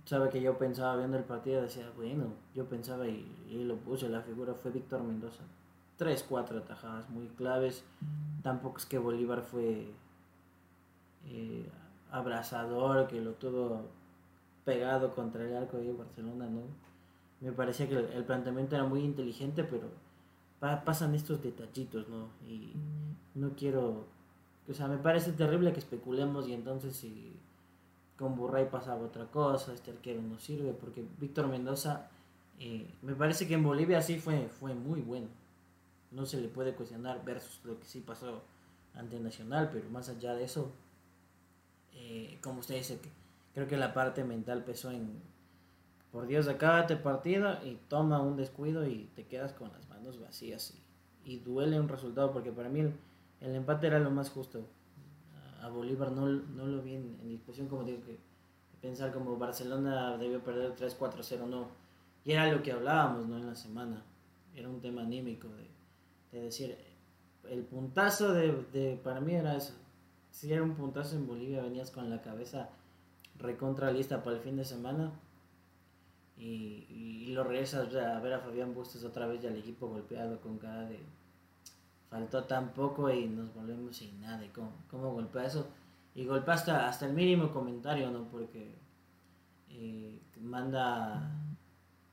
sabe 0.04 0.30
que 0.30 0.40
yo 0.40 0.56
pensaba 0.58 0.96
viendo 0.96 1.16
el 1.16 1.24
partido, 1.24 1.62
decía, 1.62 1.90
bueno, 1.96 2.34
yo 2.54 2.66
pensaba 2.66 3.08
y, 3.08 3.26
y 3.50 3.64
lo 3.64 3.76
puse, 3.76 4.08
la 4.08 4.22
figura 4.22 4.54
fue 4.54 4.70
Víctor 4.70 5.02
Mendoza. 5.02 5.42
Tres, 5.96 6.24
cuatro 6.28 6.58
atajadas 6.58 7.08
muy 7.10 7.26
claves. 7.28 7.84
Tampoco 8.42 8.78
es 8.78 8.86
que 8.86 8.98
Bolívar 8.98 9.42
fue 9.42 9.88
eh, 11.26 11.68
abrazador, 12.10 13.08
que 13.08 13.20
lo 13.20 13.32
tuvo 13.32 13.88
pegado 14.66 15.14
contra 15.14 15.44
el 15.44 15.56
arco 15.56 15.78
de 15.78 15.92
Barcelona, 15.92 16.46
¿no? 16.48 16.62
Me 17.40 17.52
parecía 17.52 17.88
que 17.88 17.94
el, 17.94 18.06
el 18.12 18.24
planteamiento 18.24 18.74
era 18.74 18.84
muy 18.84 19.00
inteligente, 19.00 19.64
pero 19.64 19.88
pa 20.60 20.84
pasan 20.84 21.14
estos 21.14 21.40
detallitos, 21.42 22.08
¿no? 22.08 22.28
Y 22.46 22.72
no 23.34 23.50
quiero... 23.56 24.04
O 24.68 24.74
sea, 24.74 24.88
me 24.88 24.98
parece 24.98 25.32
terrible 25.32 25.72
que 25.72 25.78
especulemos 25.78 26.48
y 26.48 26.52
entonces 26.52 26.96
si 26.96 27.32
con 28.18 28.34
Burray 28.34 28.68
pasaba 28.68 29.04
otra 29.04 29.26
cosa, 29.26 29.72
este 29.72 29.92
arquero 29.92 30.20
no 30.20 30.38
sirve, 30.40 30.72
porque 30.72 31.04
Víctor 31.20 31.46
Mendoza, 31.46 32.10
eh, 32.58 32.90
me 33.02 33.14
parece 33.14 33.46
que 33.46 33.54
en 33.54 33.62
Bolivia 33.62 34.02
sí 34.02 34.18
fue, 34.18 34.48
fue 34.48 34.74
muy 34.74 35.00
bueno. 35.00 35.28
No 36.10 36.26
se 36.26 36.40
le 36.40 36.48
puede 36.48 36.74
cuestionar 36.74 37.24
versus 37.24 37.60
lo 37.64 37.78
que 37.78 37.86
sí 37.86 38.00
pasó 38.00 38.42
ante 38.94 39.20
Nacional, 39.20 39.70
pero 39.72 39.88
más 39.90 40.08
allá 40.08 40.34
de 40.34 40.44
eso, 40.44 40.72
eh, 41.92 42.38
como 42.42 42.60
usted 42.60 42.76
dice, 42.76 42.98
que 42.98 43.10
creo 43.56 43.66
que 43.66 43.78
la 43.78 43.94
parte 43.94 44.22
mental 44.22 44.64
pesó 44.64 44.90
en, 44.90 45.18
por 46.12 46.26
Dios, 46.26 46.46
acábate 46.46 46.94
partido 46.94 47.56
y 47.64 47.78
toma 47.88 48.20
un 48.20 48.36
descuido 48.36 48.86
y 48.86 49.10
te 49.14 49.24
quedas 49.24 49.54
con 49.54 49.72
las 49.72 49.88
manos 49.88 50.20
vacías 50.20 50.74
y, 51.24 51.32
y 51.32 51.38
duele 51.38 51.80
un 51.80 51.88
resultado 51.88 52.32
porque 52.34 52.52
para 52.52 52.68
mí 52.68 52.80
el, 52.80 53.54
empate 53.54 53.86
era 53.86 53.98
lo 53.98 54.10
más 54.10 54.28
justo. 54.28 54.66
A 55.62 55.70
Bolívar 55.70 56.12
no, 56.12 56.26
no 56.26 56.66
lo 56.66 56.82
vi 56.82 56.96
en, 56.96 57.18
en, 57.22 57.30
discusión 57.30 57.66
como 57.66 57.84
digo 57.84 58.04
que 58.04 58.18
pensar 58.82 59.10
como 59.10 59.38
Barcelona 59.38 60.18
debió 60.18 60.44
perder 60.44 60.76
3-4-0, 60.76 61.46
no. 61.46 61.68
Y 62.26 62.32
era 62.32 62.52
lo 62.52 62.62
que 62.62 62.72
hablábamos 62.72 63.26
¿no? 63.26 63.38
en 63.38 63.46
la 63.46 63.54
semana. 63.54 64.02
Era 64.54 64.68
un 64.68 64.82
tema 64.82 65.00
anímico 65.00 65.48
de, 65.48 65.70
de 66.30 66.44
decir, 66.44 66.76
el 67.48 67.62
puntazo 67.62 68.34
de, 68.34 68.52
de, 68.70 69.00
para 69.02 69.22
mí 69.22 69.34
era 69.34 69.56
eso. 69.56 69.72
Si 70.30 70.52
era 70.52 70.62
un 70.62 70.74
puntazo 70.74 71.16
en 71.16 71.26
Bolivia, 71.26 71.62
venías 71.62 71.90
con 71.90 72.10
la 72.10 72.20
cabeza 72.20 72.68
recontra 73.38 73.90
lista 73.90 74.22
para 74.22 74.36
el 74.36 74.42
fin 74.42 74.56
de 74.56 74.64
semana. 74.64 75.12
Y, 76.36 76.86
y, 76.90 77.32
lo 77.32 77.44
regresas 77.44 77.94
a 77.94 78.20
ver 78.20 78.34
a 78.34 78.40
Fabián 78.40 78.74
Bustos 78.74 79.04
otra 79.04 79.26
vez 79.26 79.42
y 79.42 79.46
al 79.46 79.56
equipo 79.56 79.88
golpeado 79.88 80.38
con 80.40 80.58
cara 80.58 80.82
de 80.82 81.00
faltó 82.10 82.44
tan 82.44 82.72
poco 82.72 83.10
y 83.10 83.26
nos 83.26 83.52
volvemos 83.54 83.96
sin 83.96 84.20
nada 84.20 84.44
y 84.44 84.48
cómo, 84.48 84.72
cómo 84.90 85.12
golpea 85.12 85.46
eso 85.46 85.66
y 86.14 86.24
golpea 86.24 86.54
hasta, 86.54 86.88
hasta 86.88 87.06
el 87.06 87.14
mínimo 87.14 87.52
comentario 87.52 88.10
no 88.10 88.28
porque 88.28 88.74
eh, 89.70 90.20
manda 90.40 91.32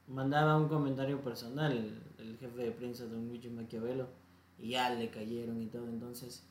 mandaba 0.07 0.57
un 0.57 0.67
comentario 0.67 1.21
personal 1.21 1.71
el, 1.71 2.01
el, 2.17 2.37
jefe 2.37 2.63
de 2.63 2.71
prensa 2.71 3.05
don 3.05 3.27
Luigi 3.27 3.49
Maquiavelo 3.49 4.07
y 4.59 4.69
ya 4.69 4.89
le 4.89 5.09
cayeron 5.09 5.61
y 5.61 5.67
todo. 5.67 5.87
Entonces 5.87 6.43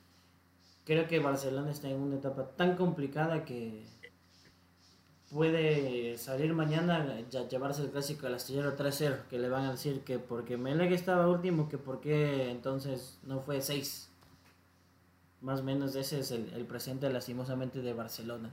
creo 0.84 1.06
que 1.06 1.18
Barcelona 1.18 1.70
está 1.70 1.88
en 1.90 2.00
una 2.00 2.16
etapa 2.16 2.48
tan 2.56 2.76
complicada 2.76 3.44
que 3.44 3.84
puede 5.32 6.18
salir 6.18 6.52
mañana 6.52 7.18
ya 7.30 7.48
llevarse 7.48 7.82
el 7.82 7.90
clásico 7.90 8.26
al 8.26 8.34
astillero 8.34 8.76
3-0, 8.76 9.28
que 9.30 9.38
le 9.38 9.48
van 9.48 9.64
a 9.64 9.72
decir 9.72 10.00
que 10.00 10.18
porque 10.18 10.56
Melec 10.56 10.92
estaba 10.92 11.26
último, 11.26 11.68
que 11.68 11.78
porque 11.78 12.50
entonces 12.50 13.18
no 13.24 13.40
fue 13.40 13.62
6. 13.62 14.10
Más 15.40 15.60
o 15.60 15.64
menos 15.64 15.96
ese 15.96 16.20
es 16.20 16.30
el, 16.30 16.52
el, 16.54 16.66
presente 16.66 17.08
lastimosamente 17.10 17.80
de 17.80 17.94
Barcelona. 17.94 18.52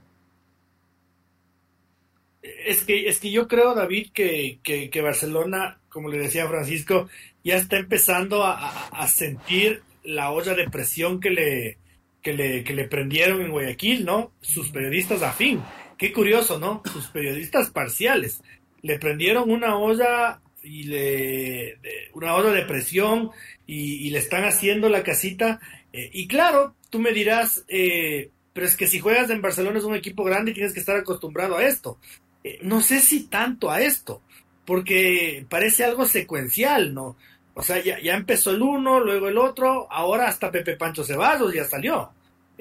Es 2.42 2.82
que, 2.82 3.08
es 3.08 3.20
que 3.20 3.30
yo 3.30 3.46
creo, 3.46 3.74
David, 3.74 4.08
que, 4.12 4.58
que, 4.62 4.88
que 4.88 5.02
Barcelona, 5.02 5.78
como 5.90 6.08
le 6.08 6.18
decía 6.18 6.48
Francisco, 6.48 7.08
ya 7.44 7.56
está 7.56 7.76
empezando 7.76 8.42
a, 8.42 8.88
a, 8.88 9.06
sentir 9.06 9.82
la 10.02 10.32
olla 10.32 10.54
de 10.54 10.68
presión 10.68 11.20
que 11.20 11.30
le, 11.30 11.78
que 12.22 12.32
le, 12.32 12.64
que 12.64 12.72
le 12.72 12.88
prendieron 12.88 13.42
en 13.42 13.50
Guayaquil, 13.50 14.04
¿no? 14.04 14.32
Sus 14.40 14.70
periodistas 14.70 15.22
afín 15.22 15.60
qué 16.00 16.12
curioso, 16.12 16.58
¿no? 16.58 16.82
Sus 16.92 17.06
periodistas 17.08 17.70
parciales 17.70 18.42
le 18.82 18.98
prendieron 18.98 19.50
una 19.50 19.76
olla 19.76 20.40
y 20.62 20.84
le 20.84 21.78
una 22.14 22.34
olla 22.34 22.50
de 22.50 22.62
presión 22.62 23.30
y, 23.66 24.06
y 24.06 24.10
le 24.10 24.18
están 24.18 24.44
haciendo 24.44 24.88
la 24.88 25.02
casita 25.02 25.60
eh, 25.92 26.10
y 26.12 26.28
claro, 26.28 26.74
tú 26.88 27.00
me 27.00 27.12
dirás, 27.12 27.64
eh, 27.68 28.30
pero 28.52 28.66
es 28.66 28.76
que 28.76 28.86
si 28.86 29.00
juegas 29.00 29.30
en 29.30 29.42
Barcelona 29.42 29.78
es 29.78 29.84
un 29.84 29.94
equipo 29.94 30.24
grande 30.24 30.50
y 30.50 30.54
tienes 30.54 30.72
que 30.72 30.80
estar 30.80 30.96
acostumbrado 30.96 31.56
a 31.56 31.64
esto. 31.64 31.98
Eh, 32.44 32.58
no 32.62 32.80
sé 32.80 33.00
si 33.00 33.24
tanto 33.24 33.70
a 33.70 33.80
esto, 33.80 34.22
porque 34.64 35.44
parece 35.48 35.84
algo 35.84 36.06
secuencial, 36.06 36.94
¿no? 36.94 37.16
O 37.54 37.62
sea, 37.62 37.82
ya, 37.82 38.00
ya 38.00 38.14
empezó 38.14 38.52
el 38.52 38.62
uno, 38.62 39.00
luego 39.00 39.28
el 39.28 39.38
otro, 39.38 39.90
ahora 39.90 40.28
hasta 40.28 40.50
Pepe 40.50 40.76
Pancho 40.76 41.04
Ceballos 41.04 41.52
ya 41.52 41.64
salió. 41.64 42.10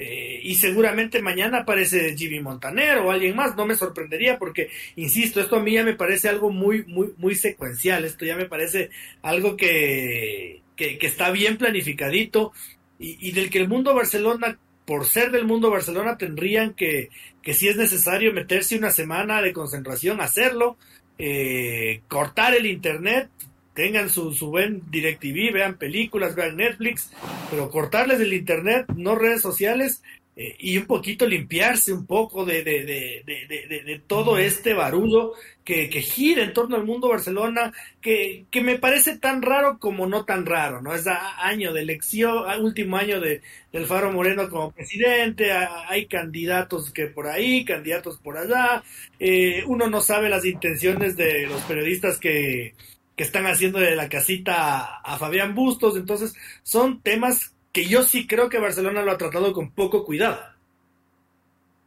Eh, 0.02 0.40
y 0.44 0.56
seguramente 0.56 1.22
mañana 1.22 1.60
aparece 1.60 2.16
Jimmy 2.16 2.40
Montaner 2.40 3.00
o 3.00 3.12
alguien 3.12 3.36
más, 3.36 3.58
no 3.58 3.66
me 3.66 3.76
sorprendería 3.76 4.40
porque, 4.40 4.70
insisto, 4.96 5.42
esto 5.42 5.58
a 5.58 5.60
mí 5.62 5.74
ya 5.74 5.84
me 5.84 5.94
parece 5.94 6.30
algo 6.30 6.52
muy, 6.52 6.86
muy, 6.86 7.14
muy 7.18 7.36
secuencial, 7.36 8.06
esto 8.06 8.24
ya 8.24 8.38
me 8.38 8.46
parece 8.46 8.92
algo 9.22 9.58
que, 9.58 10.62
que, 10.78 10.98
está 11.02 11.32
bien 11.32 11.58
planificadito. 11.58 12.54
Y, 12.98 13.32
del 13.34 13.50
que 13.50 13.60
el 13.60 13.68
mundo 13.68 13.94
Barcelona, 13.94 14.58
por 14.86 15.06
ser 15.06 15.32
del 15.32 15.44
mundo 15.44 15.70
Barcelona, 15.70 16.18
tendrían 16.18 16.76
que, 16.76 17.10
que 17.42 17.54
si 17.54 17.68
es 17.68 17.76
necesario 17.76 18.32
meterse 18.32 18.78
una 18.78 18.92
semana 18.92 19.42
de 19.42 19.52
concentración, 19.52 20.22
hacerlo, 20.22 20.78
eh, 21.18 22.04
cortar 22.08 22.56
el 22.56 22.68
internet, 22.68 23.30
tengan 23.74 24.10
su, 24.10 24.34
su 24.34 24.50
buen 24.50 24.82
DirecTV, 24.90 25.54
vean 25.54 25.78
películas, 25.78 26.36
vean 26.36 26.58
Netflix, 26.58 27.12
pero 27.50 27.70
cortarles 27.70 28.20
el 28.20 28.34
internet, 28.34 28.86
no 28.96 29.16
redes 29.16 29.42
sociales, 29.42 30.02
eh, 30.42 30.56
y 30.58 30.78
un 30.78 30.86
poquito 30.86 31.28
limpiarse 31.28 31.92
un 31.92 32.06
poco 32.06 32.46
de, 32.46 32.64
de, 32.64 32.86
de, 32.86 33.84
de 33.86 34.02
todo 34.08 34.38
este 34.38 34.74
barullo 34.74 35.34
que, 35.66 35.90
que, 35.90 36.02
gira 36.02 36.44
en 36.44 36.54
torno 36.54 36.78
al 36.78 36.86
mundo 36.86 37.10
Barcelona, 37.10 37.74
que, 38.00 38.46
que, 38.50 38.62
me 38.62 38.80
parece 38.80 39.18
tan 39.18 39.42
raro 39.42 39.80
como 39.80 40.08
no 40.08 40.24
tan 40.24 40.46
raro, 40.46 40.82
¿no? 40.82 40.96
Es 40.96 41.06
año 41.08 41.74
de 41.74 41.82
elección, 41.82 42.46
último 42.62 42.96
año 42.96 43.20
de, 43.20 43.42
del 43.74 43.86
Faro 43.86 44.14
Moreno 44.14 44.50
como 44.50 44.72
presidente, 44.72 45.52
hay 45.52 46.06
candidatos 46.06 46.94
que 46.94 47.08
por 47.08 47.28
ahí, 47.28 47.66
candidatos 47.66 48.18
por 48.20 48.38
allá, 48.38 48.82
eh, 49.20 49.66
uno 49.68 49.90
no 49.90 50.00
sabe 50.00 50.30
las 50.30 50.46
intenciones 50.46 51.18
de 51.18 51.48
los 51.48 51.62
periodistas 51.64 52.18
que, 52.18 52.76
que 53.20 53.24
están 53.24 53.48
haciendo 53.48 53.80
de 53.80 53.98
la 53.98 54.08
casita 54.08 55.02
a 55.02 55.18
Fabián 55.18 55.54
Bustos, 55.54 55.98
entonces 55.98 56.34
son 56.64 57.02
temas 57.02 57.54
que 57.74 57.84
yo 57.84 58.04
sí 58.04 58.26
creo 58.26 58.48
que 58.48 58.60
Barcelona 58.60 59.02
lo 59.02 59.12
ha 59.12 59.18
tratado 59.18 59.52
con 59.52 59.72
poco 59.72 60.06
cuidado. 60.06 60.40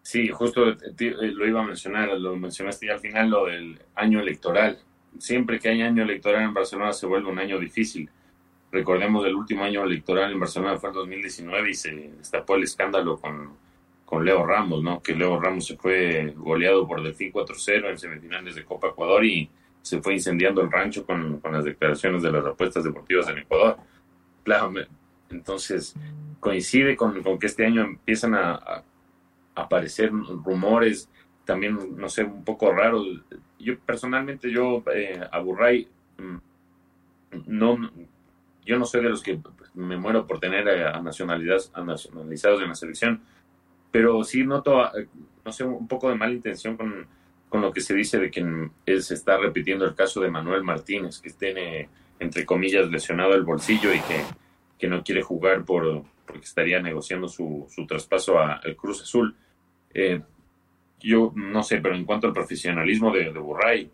Sí, 0.03 0.29
justo 0.29 0.69
eh, 0.69 0.77
lo 0.99 1.49
iba 1.49 1.63
a 1.63 1.67
mencionar, 1.67 2.11
lo 2.21 2.37
mencionaste 2.37 2.89
ya 2.89 2.93
al 2.93 3.01
final, 3.01 3.31
lo 3.31 3.47
del 3.47 3.79
año 3.95 4.21
electoral. 4.21 4.79
Siempre 5.19 5.59
que 5.59 5.71
hay 5.71 5.81
año 5.81 6.03
electoral 6.03 6.43
en 6.43 6.53
Barcelona 6.53 6.93
se 6.93 7.07
vuelve 7.07 7.31
un 7.31 7.39
año 7.39 7.59
difícil. 7.59 8.11
Recordemos 8.71 9.25
el 9.25 9.35
último 9.35 9.65
año 9.65 9.85
electoral 9.85 10.33
en 10.33 10.39
Barcelona 10.39 10.77
fue 10.77 10.91
el 10.91 10.97
2019 10.97 11.71
y 11.71 11.75
se 11.75 11.93
destapó 11.95 12.57
el 12.57 12.65
escándalo 12.65 13.19
con, 13.19 13.57
con 14.05 14.23
Leo 14.23 14.45
Ramos, 14.45 14.83
¿no? 14.83 15.03
Que 15.03 15.15
Leo 15.15 15.41
Ramos 15.41 15.67
se 15.67 15.79
fue 15.79 16.35
goleado 16.37 16.87
por 16.87 17.03
Delfín 17.03 17.33
4-0 17.33 17.89
en 17.89 17.99
semifinales 17.99 18.55
de 18.55 18.67
Copa 18.67 18.89
Ecuador 18.89 19.25
y 19.25 19.49
se 19.83 20.01
fue 20.01 20.15
incendiando 20.15 20.63
el 20.63 20.71
rancho 20.71 21.05
con, 21.05 21.41
con 21.41 21.53
las 21.53 21.65
declaraciones 21.65 22.23
de 22.23 22.33
las 22.33 22.47
apuestas 22.47 22.85
deportivas 22.85 23.29
en 23.29 23.39
Ecuador. 23.39 23.77
Entonces, 25.31 25.95
coincide 26.41 26.97
con, 26.97 27.23
que 27.39 27.47
este 27.47 27.67
año 27.67 27.83
empiezan 27.83 28.35
a, 28.35 28.85
aparecer 29.55 30.11
rumores 30.11 31.11
también, 31.45 31.97
no 31.97 32.09
sé, 32.09 32.25
un 32.25 32.43
poco 32.43 32.73
raros. 32.73 33.07
Yo 33.59 33.79
personalmente, 33.81 34.51
yo 34.51 34.83
eh, 34.95 35.21
a 35.31 35.39
Burray, 35.41 35.89
mm, 36.17 36.37
no, 37.47 37.91
yo 38.65 38.79
no 38.79 38.87
soy 38.87 39.03
de 39.03 39.11
los 39.11 39.23
que 39.23 39.39
me 39.75 39.99
muero 39.99 40.27
por 40.27 40.41
tener 40.41 40.69
a, 40.69 41.03
nacionalidades, 41.03 41.71
a 41.75 41.85
nacionalizados 41.85 42.63
en 42.63 42.69
la 42.69 42.75
selección, 42.75 43.21
pero 43.91 44.25
sí 44.25 44.45
noto, 44.45 44.85
eh, 44.97 45.07
no 45.45 45.53
sé, 45.53 45.65
un 45.65 45.87
poco 45.87 46.09
de 46.09 46.15
mala 46.15 46.33
intención 46.33 46.77
con, 46.77 47.07
con 47.53 47.61
lo 47.61 47.71
que 47.71 47.83
se 47.83 47.95
dice 47.95 48.19
de 48.19 48.31
que 48.31 48.71
se 49.03 49.13
está 49.13 49.37
repitiendo 49.37 49.85
el 49.85 49.95
caso 49.95 50.23
de 50.23 50.31
Manuel 50.31 50.65
Martínez, 50.65 51.21
que 51.21 51.31
tiene, 51.31 51.91
entre 52.19 52.47
comillas, 52.47 52.91
lesionado 52.91 53.35
el 53.35 53.43
bolsillo 53.43 53.93
y 53.93 54.01
que 54.01 54.25
que 54.83 54.89
no 54.89 55.05
quiere 55.05 55.23
jugar 55.23 55.65
por, 55.65 56.03
porque 56.27 56.43
estaría 56.43 56.83
negociando 56.83 57.29
su, 57.29 57.69
su 57.71 57.87
traspaso 57.87 58.41
al 58.41 58.75
Cruz 58.75 59.01
Azul. 59.03 59.33
Eh, 59.95 60.21
yo 60.99 61.33
no 61.37 61.63
sé, 61.63 61.81
pero 61.81 61.95
en 61.95 62.05
cuanto 62.05 62.27
al 62.27 62.33
profesionalismo 62.33 63.13
de, 63.13 63.33
de 63.33 63.39
Burray, 63.39 63.89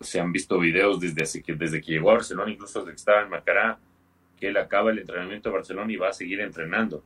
se 0.00 0.18
han 0.18 0.32
visto 0.32 0.58
videos 0.58 0.98
desde, 0.98 1.42
que, 1.42 1.52
desde 1.52 1.82
que 1.82 1.92
llegó 1.92 2.12
a 2.12 2.14
Barcelona, 2.14 2.50
incluso 2.50 2.78
desde 2.78 2.92
que 2.92 2.96
estaba 2.96 3.20
en 3.20 3.28
Macará, 3.28 3.78
que 4.38 4.48
él 4.48 4.56
acaba 4.56 4.90
el 4.90 5.00
entrenamiento 5.00 5.50
de 5.50 5.56
Barcelona 5.56 5.92
y 5.92 5.96
va 5.96 6.08
a 6.08 6.14
seguir 6.14 6.40
entrenando. 6.40 7.04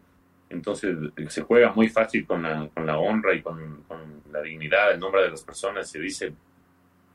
Entonces 0.50 0.96
se 1.28 1.42
juega 1.42 1.72
muy 1.72 1.88
fácil 1.88 2.26
con 2.26 2.42
la, 2.42 2.68
con 2.72 2.86
la 2.86 2.98
honra 2.98 3.34
y 3.34 3.42
con, 3.42 3.84
la 4.30 4.42
dignidad, 4.42 4.92
el 4.92 5.00
nombre 5.00 5.22
de 5.22 5.30
las 5.30 5.42
personas. 5.44 5.90
Se 5.90 6.00
dice, 6.00 6.32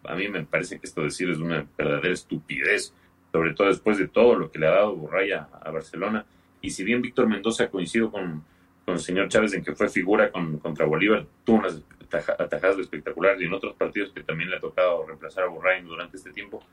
a 0.04 0.16
mí 0.16 0.28
me 0.30 0.46
parece 0.46 0.80
que 0.80 0.88
esto 0.88 1.04
decir 1.04 1.30
es 1.30 1.40
una 1.40 1.66
verdadera 1.78 2.14
estupidez 2.14 2.94
sobre 3.32 3.54
todo 3.54 3.68
después 3.68 3.98
de 3.98 4.08
todo 4.08 4.36
lo 4.36 4.52
que 4.52 4.60
le 4.60 4.68
ha 4.68 4.72
dado 4.72 4.96
Burraya 4.96 5.48
a, 5.62 5.72
Barcelona. 5.72 6.26
Y 6.62 6.72
si 6.72 6.84
bien 6.84 7.02
Víctor 7.02 7.28
Mendoza 7.28 7.70
coincido 7.70 8.12
con, 8.12 8.44
con, 8.86 8.96
el 8.96 9.00
señor 9.00 9.30
Chávez 9.30 9.54
en 9.54 9.64
que 9.64 9.76
fue 9.76 9.90
figura 9.90 10.32
con, 10.32 10.58
contra 10.60 10.86
Bolívar, 10.86 11.26
tuvo 11.44 11.60
unas 11.60 11.82
atajadas 12.12 12.80
espectaculares 12.80 13.42
y 13.42 13.46
en 13.46 13.54
otros 13.54 13.76
partidos 13.76 14.12
que 14.12 14.24
también 14.24 14.50
le 14.50 14.58
ha 14.58 14.60
tocado 14.60 15.06
reemplazar 15.06 15.44
a 15.44 15.48
Burraya 15.48 15.84
durante 15.84 16.18
este 16.18 16.32
tiempo, 16.32 16.64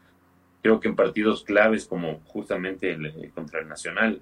creo 0.62 0.80
que 0.80 0.88
en 0.88 0.96
partidos 0.96 1.44
claves 1.44 1.86
como 1.86 2.20
justamente 2.24 2.90
el, 2.90 3.06
eh, 3.06 3.30
contra 3.34 3.60
el 3.60 3.68
Nacional, 3.68 4.20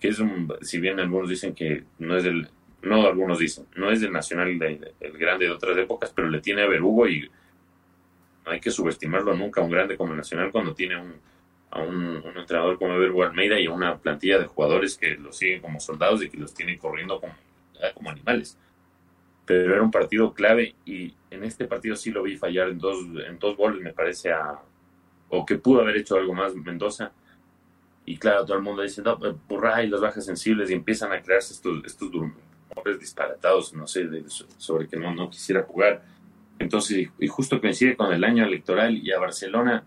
que 0.00 0.08
es 0.08 0.18
un, 0.18 0.52
si 0.60 0.80
bien 0.80 1.00
algunos 1.00 1.28
dicen 1.28 1.54
que 1.54 1.84
no 1.98 2.16
es 2.16 2.24
del, 2.24 2.48
no 2.82 3.06
algunos 3.06 3.38
dicen, 3.38 3.66
no 3.76 3.90
es 3.90 4.00
del 4.00 4.12
Nacional 4.12 4.48
el 4.50 5.18
grande 5.18 5.46
de 5.46 5.50
otras 5.50 5.76
épocas, 5.78 6.12
pero 6.14 6.28
le 6.28 6.40
tiene 6.40 6.62
a 6.62 6.68
Berugo 6.68 7.08
y 7.08 7.30
no 8.44 8.52
hay 8.52 8.60
que 8.60 8.70
subestimarlo 8.70 9.34
nunca, 9.34 9.62
un 9.62 9.70
grande 9.70 9.96
como 9.96 10.12
el 10.12 10.18
Nacional 10.18 10.52
cuando 10.52 10.74
tiene 10.74 11.00
un, 11.00 11.14
a 11.74 11.80
un, 11.80 12.22
entrenador 12.36 12.78
como 12.78 12.94
Ever 12.94 13.26
Almeida 13.26 13.58
y 13.58 13.66
a 13.66 13.72
una 13.72 13.98
plantilla 13.98 14.38
de 14.38 14.46
jugadores 14.46 14.96
que 14.96 15.16
los 15.16 15.36
siguen 15.36 15.60
como 15.60 15.80
soldados 15.80 16.22
y 16.22 16.30
que 16.30 16.36
los 16.36 16.54
tienen 16.54 16.78
corriendo 16.78 17.20
como, 17.20 17.34
como 17.94 18.10
animales. 18.10 18.56
Pero 19.44 19.74
era 19.74 19.82
un 19.82 19.90
partido 19.90 20.32
clave 20.32 20.74
y 20.86 21.14
en 21.30 21.44
este 21.44 21.66
partido 21.66 21.96
sí 21.96 22.12
lo 22.12 22.22
vi 22.22 22.36
fallar 22.36 22.68
en 22.68 22.78
dos, 22.78 23.04
en 23.26 23.38
dos 23.40 23.56
goles, 23.56 23.82
me 23.82 23.92
parece, 23.92 24.30
a, 24.32 24.60
o 25.28 25.44
que 25.44 25.56
pudo 25.56 25.80
haber 25.80 25.96
hecho 25.96 26.16
algo 26.16 26.32
más 26.32 26.54
Mendoza. 26.54 27.12
Y 28.06 28.18
claro, 28.18 28.44
todo 28.44 28.56
el 28.56 28.62
mundo 28.62 28.82
dice, 28.82 29.02
no, 29.02 29.18
pues, 29.18 29.34
burra 29.48 29.82
y 29.82 29.88
las 29.88 30.00
bajas 30.00 30.24
sensibles 30.24 30.70
y 30.70 30.74
empiezan 30.74 31.12
a 31.12 31.22
crearse 31.22 31.54
estos, 31.54 31.84
estos 31.84 32.10
rumores 32.12 33.00
disparatados, 33.00 33.72
no 33.72 33.86
sé, 33.86 34.08
sobre 34.58 34.88
que 34.88 34.96
no, 34.96 35.14
no 35.14 35.30
quisiera 35.30 35.62
jugar. 35.62 36.02
Entonces, 36.58 37.08
y 37.18 37.26
justo 37.28 37.60
coincide 37.60 37.96
con 37.96 38.12
el 38.12 38.24
año 38.24 38.44
electoral 38.44 38.96
y 38.96 39.10
a 39.10 39.18
Barcelona, 39.18 39.84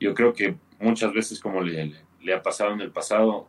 yo 0.00 0.14
creo 0.14 0.32
que 0.34 0.56
muchas 0.80 1.12
veces 1.12 1.40
como 1.40 1.62
le, 1.62 1.94
ha 2.34 2.42
pasado 2.42 2.72
en 2.72 2.80
el 2.80 2.90
pasado, 2.90 3.48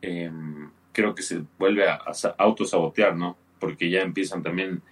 em, 0.00 0.70
creo 0.92 1.14
que 1.14 1.22
se 1.22 1.42
vuelve 1.58 1.88
a, 1.88 2.00
autosabotear, 2.38 3.16
¿no? 3.16 3.36
Porque 3.60 3.90
ya 3.90 4.00
empiezan 4.02 4.42
también, 4.42 4.82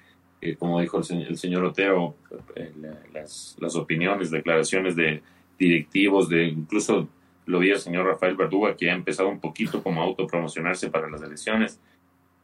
eh, 0.41 0.57
como 0.57 0.81
dijo 0.81 0.99
el, 0.99 1.37
señor 1.37 1.65
Otero, 1.65 2.15
eh, 2.55 2.73
las, 3.13 3.57
opiniones, 3.75 4.31
declaraciones 4.31 4.95
de 4.97 5.23
directivos, 5.59 6.29
de 6.29 6.45
incluso 6.45 7.09
lo 7.47 7.61
vi 7.61 7.71
el 7.71 7.79
señor 7.79 8.07
Rafael 8.07 8.37
Verduga, 8.37 8.77
que 8.77 8.91
ha 8.91 8.95
empezado 8.95 9.29
un 9.29 9.41
poquito 9.41 9.83
como 9.83 10.03
a 10.03 10.05
autopromocionarse 10.05 10.91
para 10.91 11.09
las 11.09 11.23
elecciones. 11.23 11.81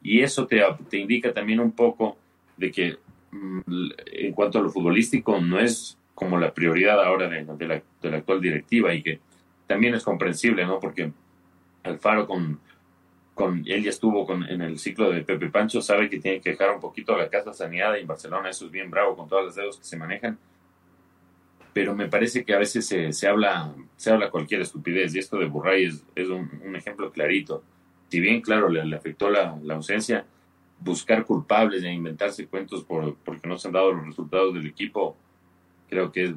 Y 0.03 0.21
eso 0.21 0.47
te, 0.47 0.63
te 0.89 0.99
indica 0.99 1.33
también 1.33 1.61
un 1.61 1.73
poco 1.73 2.17
de 2.57 2.71
que 2.71 2.99
mm, 3.33 3.61
en 4.13 4.33
cuanto 4.33 4.59
a 4.59 4.63
lo 4.63 4.71
futbolístico 4.71 5.41
no 5.41 5.59
es 5.59 5.99
como 6.15 6.39
la 6.39 6.55
prioridad 6.55 7.03
ahora 7.03 7.29
de, 7.29 7.45
la, 7.45 7.83
de, 8.01 8.11
la, 8.11 8.17
actual 8.17 8.41
directiva 8.41 8.95
y 8.95 9.03
que 9.03 9.21
también 9.67 9.95
es 9.95 10.05
comprensible, 10.05 10.65
¿no? 10.67 10.79
Porque 10.79 11.13
Alfaro 11.83 12.27
con, 12.27 12.61
con 13.35 13.65
él 13.67 13.83
ya 13.83 13.91
estuvo 13.91 14.25
con, 14.27 14.45
en 14.45 14.63
el 14.63 14.79
ciclo 14.79 15.11
de 15.11 15.23
Pepe 15.23 15.49
Pancho, 15.49 15.81
sabe 15.81 16.09
que 16.09 16.21
tiene 16.21 16.41
que 16.41 16.51
dejar 16.51 16.71
un 16.71 16.81
poquito 16.81 17.17
la 17.17 17.29
casa 17.29 17.53
saneada 17.53 17.99
y 17.99 18.03
en 18.03 18.07
Barcelona 18.07 18.51
eso 18.51 18.67
es 18.67 18.71
bien 18.71 18.91
bravo 18.91 19.17
con 19.17 19.29
todas 19.29 19.47
las 19.47 19.55
dedos 19.57 19.79
que 19.79 19.85
se 19.85 19.97
manejan. 19.97 20.39
Pero 21.73 21.95
me 21.95 22.09
parece 22.09 22.45
que 22.45 22.55
a 22.55 22.59
veces 22.59 22.87
se, 22.87 23.13
se 23.13 23.29
habla 23.29 23.75
se 24.03 24.11
habla 24.11 24.31
cualquier 24.31 24.63
estupidez 24.63 25.15
y 25.15 25.21
esto 25.21 25.39
de 25.39 25.47
Burray 25.47 25.85
es, 25.85 26.05
es 26.17 26.29
un, 26.29 26.75
ejemplo 26.75 27.13
clarito. 27.13 27.63
Si 28.09 28.19
bien, 28.19 28.41
claro, 28.41 28.69
le, 28.69 28.97
afectó 28.97 29.31
la, 29.31 29.57
ausencia, 29.71 30.27
buscar 30.81 31.25
culpables 31.25 31.85
e 31.85 31.93
inventarse 31.93 32.49
cuentos 32.49 32.83
por, 32.83 33.15
porque 33.19 33.47
no 33.47 33.57
se 33.59 33.69
han 33.69 33.75
dado 33.75 33.93
los 33.93 34.07
resultados 34.07 34.55
del 34.55 34.67
equipo 34.67 35.17
creo 35.89 36.11
que 36.11 36.25
es, 36.25 36.33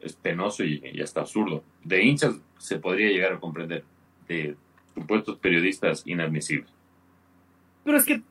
es, 0.00 0.12
penoso 0.12 0.62
y, 0.62 1.00
hasta 1.02 1.22
absurdo. 1.22 1.64
De 1.82 2.04
hinchas 2.04 2.36
se 2.58 2.78
podría 2.78 3.08
llegar 3.08 3.32
a 3.32 3.40
comprender, 3.40 3.82
de 4.28 4.54
supuestos 4.94 5.38
periodistas 5.38 6.06
inadmisibles. 6.06 6.70
Pero 7.82 7.98
es 7.98 8.04
que 8.04 8.22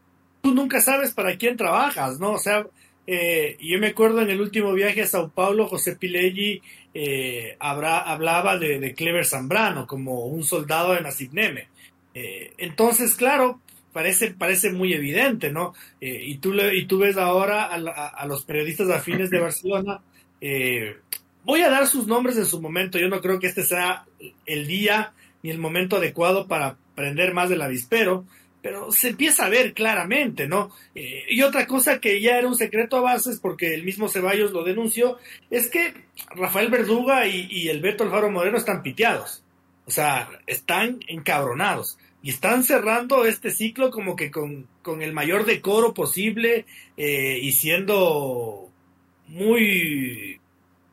tú 0.42 0.54
nunca 0.54 0.80
sabes 0.80 1.14
para 1.14 1.36
quién 1.36 1.58
trabajas, 1.58 2.22
¿no? 2.22 2.32
O 2.32 2.38
sea, 2.38 2.66
eh, 3.12 3.58
yo 3.60 3.80
me 3.80 3.88
acuerdo 3.88 4.22
en 4.22 4.30
el 4.30 4.40
último 4.40 4.72
viaje 4.74 5.02
a 5.02 5.08
Sao 5.08 5.32
Paulo, 5.32 5.68
José 5.68 5.96
Pileggi 5.96 6.62
eh, 6.94 7.58
hablaba 7.60 8.60
de, 8.60 8.94
Clever 8.94 9.26
Zambrano 9.26 9.88
como 9.88 10.28
un 10.28 10.44
soldado 10.44 10.94
de 10.94 11.02
Nasib 11.02 11.34
Neme. 11.34 11.70
Eh, 12.14 12.54
entonces, 12.60 13.16
claro, 13.16 13.62
parece, 13.94 14.30
parece 14.32 14.72
muy 14.72 14.94
evidente, 14.94 15.52
¿no? 15.52 15.74
Eh, 16.00 16.22
y, 16.24 16.38
tú 16.38 16.54
y 16.54 16.86
tú 16.86 17.00
ves 17.00 17.18
ahora 17.18 17.66
a, 17.66 18.26
los 18.28 18.46
periodistas 18.46 18.92
afines 18.92 19.32
de 19.32 19.40
Barcelona, 19.40 20.02
eh, 20.40 20.98
voy 21.44 21.62
a 21.62 21.70
dar 21.72 21.88
sus 21.88 22.06
nombres 22.06 22.38
en 22.38 22.46
su 22.46 22.62
momento, 22.62 23.00
yo 23.00 23.10
no 23.10 23.22
creo 23.22 23.40
que 23.40 23.48
este 23.48 23.64
sea 23.64 24.06
el 24.46 24.68
día 24.68 25.14
ni 25.42 25.50
el 25.50 25.58
momento 25.58 25.96
adecuado 25.96 26.48
para 26.48 26.78
aprender 26.94 27.34
más 27.34 27.50
del 27.50 27.64
avispero, 27.64 28.26
pero 28.62 28.92
se 28.92 29.10
empieza 29.10 29.46
a 29.46 29.50
ver 29.50 29.74
claramente, 29.74 30.48
¿no? 30.48 30.72
Eh, 30.96 31.24
y 31.30 31.42
otra 31.42 31.66
cosa 31.68 32.00
que 32.00 32.22
ya 32.22 32.38
era 32.38 32.48
un 32.48 32.56
secreto 32.56 32.98
a 32.98 33.02
bases, 33.02 33.40
porque 33.40 33.74
el 33.74 33.84
mismo 33.84 34.10
Ceballos 34.10 34.52
lo 34.52 34.64
denunció, 34.64 35.18
es 35.50 35.70
que 35.70 35.94
Rafael 36.36 36.70
Verduga 36.70 37.28
y, 37.28 37.48
y 37.50 37.70
el 37.70 37.82
Beto 37.82 38.04
Alfaro 38.04 38.32
Moreno 38.32 38.58
están 38.58 38.84
piteados. 38.84 39.44
O 39.86 39.92
sea, 39.92 40.30
están 40.46 41.00
encabronados 41.08 41.98
y 42.22 42.30
están 42.32 42.64
cerrando 42.64 43.26
este 43.26 43.52
ciclo 43.52 43.92
como 43.92 44.16
que 44.16 44.30
con, 44.30 44.68
con 44.82 45.02
el 45.02 45.14
mayor 45.14 45.46
decoro 45.46 45.94
posible 45.94 46.66
eh, 46.98 47.40
y 47.42 47.54
siendo 47.54 48.70
muy, 49.28 50.40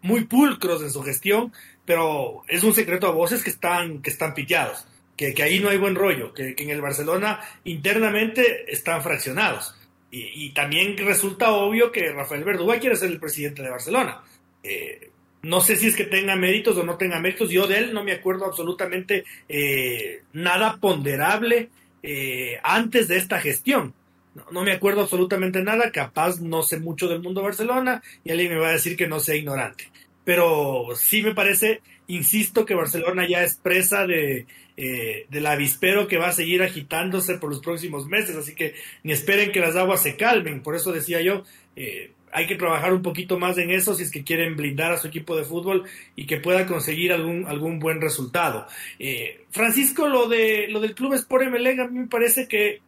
muy 0.02 0.24
pulcros 0.24 0.82
en 0.82 0.90
su 0.90 1.02
gestión, 1.02 1.52
pero 1.84 2.42
es 2.48 2.62
un 2.62 2.74
secreto 2.74 3.06
a 3.08 3.12
voces 3.12 3.42
que 3.42 3.50
están, 3.50 4.02
que 4.02 4.10
están 4.10 4.34
piteados, 4.34 4.86
que, 5.16 5.34
ahí 5.42 5.60
no 5.60 5.70
hay 5.70 5.78
buen 5.78 5.94
rollo, 5.94 6.32
que, 6.34 6.54
que, 6.54 6.64
en 6.64 6.70
el 6.70 6.80
Barcelona 6.80 7.40
internamente 7.64 8.64
están 8.68 9.02
fraccionados. 9.02 9.74
Y, 10.10 10.46
y, 10.46 10.50
también 10.50 10.96
resulta 10.96 11.50
obvio 11.52 11.90
que 11.90 12.12
Rafael 12.12 12.44
Verdúa 12.44 12.78
quiere 12.78 12.96
ser 12.96 13.10
el 13.10 13.20
presidente 13.20 13.62
de 13.62 13.70
Barcelona. 13.70 14.22
Eh, 14.62 15.10
no 15.42 15.60
sé 15.60 15.76
si 15.76 15.86
es 15.86 15.96
que 15.96 16.04
tenga 16.04 16.34
méritos 16.34 16.76
o 16.76 16.82
no 16.82 16.96
tenga 16.96 17.20
méritos. 17.20 17.50
Yo 17.50 17.66
de 17.66 17.78
él 17.78 17.94
no 17.94 18.02
me 18.02 18.12
acuerdo 18.12 18.46
absolutamente 18.46 19.24
eh, 19.48 20.22
nada 20.32 20.76
ponderable 20.78 21.70
eh, 22.02 22.58
antes 22.64 23.06
de 23.08 23.16
esta 23.16 23.40
gestión. 23.40 23.94
No, 24.50 24.64
me 24.64 24.72
acuerdo 24.72 25.02
absolutamente 25.02 25.62
nada. 25.62 25.92
Capaz 25.92 26.40
no 26.40 26.62
sé 26.62 26.80
mucho 26.80 27.08
del 27.08 27.22
mundo 27.22 27.42
Barcelona 27.42 28.02
y 28.24 28.32
alguien 28.32 28.52
me 28.52 28.58
va 28.58 28.68
a 28.70 28.72
decir 28.72 28.96
que 28.96 29.06
no 29.06 29.20
sea 29.20 29.36
ignorante. 29.36 29.88
Pero 30.24 30.88
sí 30.96 31.22
me 31.22 31.34
parece, 31.34 31.80
insisto, 32.08 32.64
que 32.64 32.74
Barcelona 32.74 33.26
ya 33.28 33.42
es 33.42 33.56
presa 33.56 34.06
de, 34.06 34.46
eh, 34.76 35.26
del 35.28 35.46
avispero 35.46 36.08
que 36.08 36.18
va 36.18 36.28
a 36.28 36.32
seguir 36.32 36.62
agitándose 36.62 37.38
por 37.38 37.50
los 37.50 37.60
próximos 37.60 38.06
meses. 38.06 38.36
Así 38.36 38.54
que 38.54 38.74
ni 39.02 39.12
esperen 39.12 39.52
que 39.52 39.60
las 39.60 39.76
aguas 39.76 40.02
se 40.02 40.16
calmen. 40.16 40.62
Por 40.62 40.74
eso 40.74 40.92
decía 40.92 41.20
yo, 41.20 41.44
eh, 41.76 42.12
hay 42.36 42.46
que 42.46 42.56
trabajar 42.56 42.92
un 42.92 43.00
poquito 43.00 43.38
más 43.38 43.56
en 43.56 43.70
eso 43.70 43.94
si 43.94 44.02
es 44.02 44.10
que 44.10 44.22
quieren 44.22 44.56
blindar 44.56 44.92
a 44.92 44.98
su 44.98 45.06
equipo 45.06 45.36
de 45.36 45.44
fútbol 45.44 45.84
y 46.16 46.26
que 46.26 46.36
pueda 46.36 46.66
conseguir 46.66 47.12
algún, 47.12 47.46
algún 47.46 47.78
buen 47.78 48.00
resultado. 48.00 48.66
Eh, 48.98 49.46
Francisco, 49.50 50.06
lo, 50.06 50.28
de, 50.28 50.68
lo 50.68 50.80
del 50.80 50.94
Club 50.94 51.14
Sport 51.14 51.48
MLE 51.48 51.80
a 51.80 51.88
mí 51.88 52.00
me 52.00 52.08
parece 52.08 52.46
que 52.46 52.82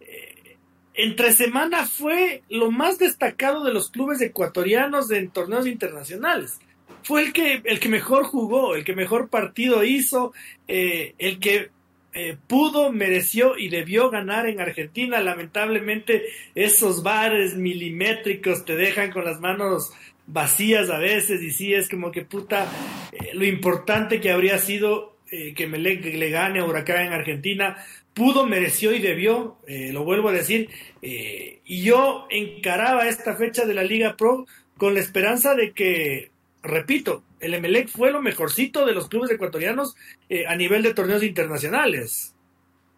eh, 0.00 0.56
entre 0.92 1.32
semana 1.32 1.86
fue 1.86 2.42
lo 2.50 2.70
más 2.70 2.98
destacado 2.98 3.64
de 3.64 3.72
los 3.72 3.90
clubes 3.90 4.20
ecuatorianos 4.20 5.10
en 5.10 5.30
torneos 5.30 5.66
internacionales. 5.66 6.58
Fue 7.02 7.22
el 7.22 7.32
que, 7.32 7.62
el 7.64 7.80
que 7.80 7.88
mejor 7.88 8.24
jugó, 8.24 8.74
el 8.74 8.84
que 8.84 8.94
mejor 8.94 9.28
partido 9.28 9.84
hizo, 9.84 10.32
eh, 10.66 11.14
el 11.18 11.38
que 11.38 11.70
eh, 12.14 12.36
pudo, 12.46 12.92
mereció 12.92 13.56
y 13.58 13.68
debió 13.68 14.10
ganar 14.10 14.46
en 14.46 14.60
Argentina. 14.60 15.20
Lamentablemente 15.20 16.24
esos 16.54 17.02
bares 17.02 17.54
milimétricos 17.56 18.64
te 18.64 18.74
dejan 18.74 19.12
con 19.12 19.24
las 19.24 19.40
manos 19.40 19.92
vacías 20.26 20.90
a 20.90 20.98
veces 20.98 21.40
y 21.42 21.52
sí 21.52 21.74
es 21.74 21.88
como 21.88 22.10
que 22.10 22.22
puta 22.22 22.66
eh, 23.12 23.30
lo 23.34 23.44
importante 23.44 24.20
que 24.20 24.32
habría 24.32 24.58
sido 24.58 25.14
que 25.56 25.66
me 25.66 25.78
le, 25.78 25.96
le, 25.96 26.30
gane 26.30 26.60
a 26.60 26.64
Huracán 26.64 27.06
en 27.06 27.12
Argentina. 27.12 27.76
Pudo, 28.14 28.46
mereció 28.46 28.94
y 28.94 29.00
debió, 29.00 29.58
lo 29.66 30.04
vuelvo 30.04 30.28
a 30.28 30.32
decir. 30.32 30.70
y 31.02 31.82
yo 31.82 32.28
encaraba 32.30 33.08
esta 33.08 33.34
fecha 33.34 33.66
de 33.66 33.74
la 33.74 33.82
Liga 33.82 34.16
Pro 34.16 34.46
con 34.76 34.94
la 34.94 35.00
esperanza 35.00 35.54
de 35.54 35.72
que, 35.72 36.30
repito, 36.66 37.22
el 37.40 37.54
Emelec 37.54 37.88
fue 37.88 38.10
lo 38.10 38.22
mejorcito 38.22 38.86
de 38.86 38.92
los 38.92 39.08
clubes 39.08 39.30
ecuatorianos 39.30 39.96
eh, 40.28 40.46
a 40.46 40.56
nivel 40.56 40.82
de 40.82 40.94
torneos 40.94 41.22
internacionales. 41.22 42.34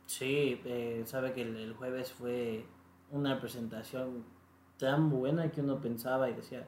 Sí, 0.06 0.60
eh, 0.64 1.02
sabe 1.04 1.32
que 1.32 1.42
el, 1.42 1.74
jueves 1.74 2.12
fue 2.12 2.64
una 3.10 3.40
presentación 3.40 4.24
tan 4.78 5.10
buena 5.10 5.50
que 5.50 5.60
uno 5.60 5.80
pensaba 5.80 6.30
y 6.30 6.34
decía, 6.34 6.66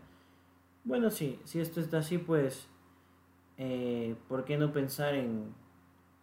bueno, 0.84 1.10
sí, 1.10 1.38
si 1.44 1.60
esto 1.60 1.80
está 1.80 1.98
así, 1.98 2.18
pues, 2.18 2.66
eh, 3.58 4.14
¿por 4.28 4.44
qué 4.44 4.56
no 4.58 4.72
pensar 4.72 5.14
en, 5.14 5.54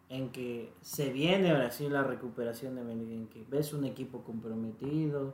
en 0.10 0.30
que 0.30 0.72
se 0.82 1.12
viene 1.12 1.52
ahora 1.52 1.72
sí 1.72 1.90
la 1.90 2.04
recuperación 2.04 2.76
de 2.76 2.82
Emelec, 2.82 3.10
en 3.10 3.28
que 3.28 3.44
ves 3.50 3.74
un 3.74 3.86
equipo 3.86 4.24
comprometido, 4.24 5.34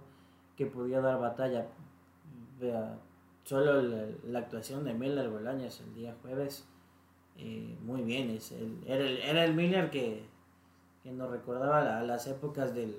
que 0.56 0.66
podía 0.66 1.02
dar 1.02 1.20
batalla, 1.20 1.68
vea 2.60 2.98
solo 3.44 3.82
la, 3.82 4.06
la, 4.26 4.40
actuación 4.40 4.84
de 4.84 4.94
Miller 4.94 5.30
Bolaños 5.30 5.82
el 5.82 5.94
día 5.94 6.16
jueves, 6.22 6.66
eh, 7.38 7.78
muy 7.82 8.04
bien, 8.04 8.30
es 8.30 8.52
el, 8.52 8.82
era, 8.86 9.44
el, 9.46 9.54
Miller 9.54 9.90
que, 9.90 10.26
que 11.04 11.12
nos 11.12 11.30
recordaba 11.30 11.82
la, 11.84 12.04
las 12.04 12.28
épocas 12.28 12.74
del 12.74 12.96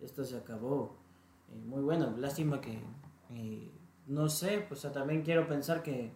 esto 0.00 0.24
se 0.24 0.36
acabó, 0.36 0.96
eh, 1.52 1.60
muy 1.64 1.82
bueno, 1.82 2.14
lástima 2.18 2.60
que 2.60 2.80
eh, 3.30 3.70
no 4.06 4.28
sé, 4.28 4.64
pues 4.68 4.82
también 4.92 5.22
quiero 5.22 5.46
pensar 5.46 5.82
que, 5.82 6.12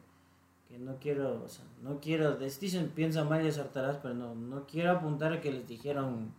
que 0.69 0.79
no 0.79 0.97
quiero, 0.99 1.43
o 1.45 1.49
sea, 1.49 1.65
no 1.83 2.01
quiero, 2.01 2.37
dicen 2.37 2.91
piensa 2.95 3.25
mal 3.25 3.45
y 3.45 3.49
acertarás, 3.49 3.99
pero 3.99 4.15
no, 4.15 4.35
no 4.35 4.67
quiero 4.67 4.91
apuntar 4.93 5.33
a 5.33 5.41
que 5.41 5.53
les 5.53 5.67
dijeron 5.67 6.35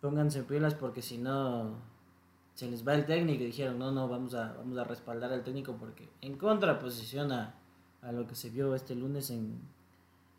pónganse 0.00 0.42
pilas 0.44 0.74
porque 0.74 1.02
si 1.02 1.18
no 1.18 1.76
se 2.58 2.68
les 2.68 2.84
va 2.84 2.92
el 2.94 3.06
técnico 3.06 3.44
y 3.44 3.46
dijeron, 3.46 3.78
no, 3.78 3.92
no, 3.92 4.08
vamos 4.08 4.34
a, 4.34 4.52
vamos 4.54 4.76
a 4.78 4.82
respaldar 4.82 5.32
al 5.32 5.44
técnico 5.44 5.76
porque 5.76 6.08
en 6.20 6.36
contraposición 6.36 7.30
a, 7.30 7.54
a 8.02 8.10
lo 8.10 8.26
que 8.26 8.34
se 8.34 8.50
vio 8.50 8.74
este 8.74 8.96
lunes 8.96 9.30
en, 9.30 9.60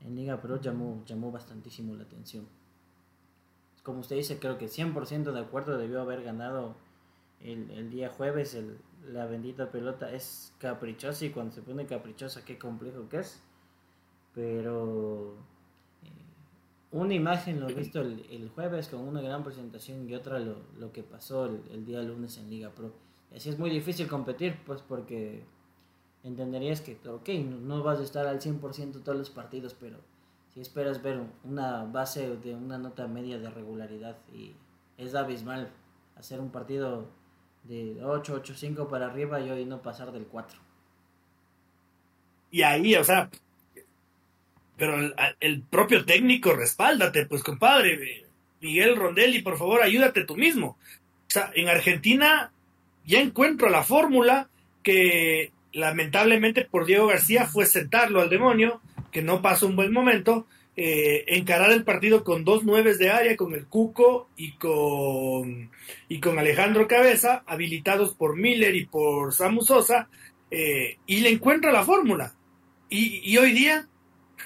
en 0.02 0.18
Liga 0.18 0.42
Pro 0.42 0.60
llamó, 0.60 1.02
llamó 1.06 1.32
bastantísimo 1.32 1.96
la 1.96 2.04
atención. 2.04 2.46
Como 3.84 4.02
usted 4.02 4.18
dice, 4.18 4.38
creo 4.38 4.58
que 4.58 4.66
100% 4.66 5.32
de 5.32 5.40
acuerdo 5.40 5.78
debió 5.78 6.02
haber 6.02 6.22
ganado 6.22 6.76
el, 7.40 7.72
el 7.72 7.90
día 7.90 8.10
jueves. 8.10 8.54
El, 8.54 8.80
la 9.08 9.26
bendita 9.26 9.72
pelota 9.72 10.12
es 10.12 10.54
caprichosa 10.60 11.24
y 11.24 11.30
cuando 11.30 11.54
se 11.54 11.62
pone 11.62 11.86
caprichosa, 11.86 12.44
qué 12.44 12.60
complejo 12.60 13.08
que 13.08 13.20
es. 13.20 13.42
Pero 14.36 15.38
una 16.92 17.14
imagen 17.14 17.60
lo 17.60 17.70
he 17.70 17.74
visto 17.74 18.02
el, 18.02 18.26
el, 18.32 18.50
jueves 18.50 18.88
con 18.88 19.02
una 19.02 19.22
gran 19.22 19.44
presentación 19.44 20.10
y 20.10 20.16
otra 20.16 20.40
lo, 20.40 20.58
lo 20.78 20.92
que 20.92 21.04
pasó 21.04 21.46
el, 21.46 21.62
el, 21.72 21.86
día 21.86 22.02
lunes 22.02 22.38
en 22.38 22.50
Liga 22.50 22.70
Pro. 22.72 22.92
Y 23.32 23.38
así 23.38 23.50
es 23.50 23.60
muy 23.60 23.70
difícil 23.70 24.08
competir, 24.08 24.58
pues 24.66 24.82
porque 24.82 25.44
entenderías 26.24 26.82
que, 26.82 26.98
ok, 27.08 27.30
no 27.62 27.84
vas 27.84 28.00
a 28.00 28.04
estar 28.04 28.26
al 28.26 28.40
100% 28.40 29.04
todos 29.04 29.18
los 29.18 29.30
partidos, 29.30 29.76
pero 29.80 29.98
si 30.54 30.62
esperas 30.62 31.02
ver 31.04 31.22
una 31.44 31.84
base 31.86 32.36
de 32.38 32.56
una 32.56 32.78
nota 32.78 33.08
media 33.08 33.38
de 33.38 33.50
regularidad 33.50 34.18
y 34.34 34.54
es 34.98 35.14
abismal 35.14 35.70
hacer 36.16 36.40
un 36.40 36.50
partido 36.50 37.08
de 37.64 38.04
8, 38.04 38.34
8, 38.36 38.54
5 38.56 38.88
para 38.88 39.08
arriba 39.08 39.40
y 39.40 39.50
hoy 39.50 39.66
no 39.66 39.82
pasar 39.82 40.12
del 40.12 40.26
4. 40.26 40.60
Y 42.52 42.64
ahí, 42.64 42.96
o 42.96 43.04
sea, 43.04 43.30
pero 44.80 44.98
el, 45.42 45.62
propio 45.64 46.06
técnico, 46.06 46.54
respáldate, 46.54 47.26
pues 47.26 47.44
compadre, 47.44 48.26
Miguel 48.62 48.96
Rondelli, 48.96 49.42
por 49.42 49.58
favor, 49.58 49.84
ayúdate 49.84 50.24
tú 50.24 50.38
mismo. 50.38 50.78
O 51.28 51.32
sea, 51.32 51.52
en 51.54 51.68
Argentina 51.68 52.52
ya 53.06 53.20
encuentro 53.20 53.70
la 53.70 53.84
fórmula 53.84 54.48
que 54.82 55.52
lamentablemente 55.74 56.64
por 56.64 56.86
Diego 56.86 57.08
García 57.08 57.46
fue 57.46 57.66
sentarlo 57.66 58.22
al 58.22 58.30
demonio, 58.30 58.82
que 59.12 59.22
no 59.22 59.42
pasó 59.42 59.68
un 59.68 59.76
buen 59.76 59.92
momento, 59.92 60.48
eh, 60.78 61.26
encarar 61.28 61.72
el 61.72 61.84
partido 61.84 62.24
con 62.24 62.46
dos 62.46 62.64
nueves 62.64 62.98
de 63.00 63.10
área, 63.10 63.36
con 63.36 63.54
el 63.54 63.66
Cuco 63.66 64.30
y 64.38 64.54
con, 64.54 65.72
y 66.08 66.20
con 66.22 66.40
Alejandro 66.40 66.88
Cabeza, 66.88 67.44
habilitados 67.48 68.16
por 68.16 68.38
Miller 68.38 68.74
y 68.76 68.86
por 68.86 69.34
Samu 69.34 69.62
Sosa, 69.62 70.08
eh, 70.50 70.98
y 71.06 71.20
le 71.20 71.30
encuentra 71.30 71.74
la 71.74 71.84
fórmula. 71.84 72.34
Y 72.92 73.38
hoy 73.38 73.52
día 73.52 73.88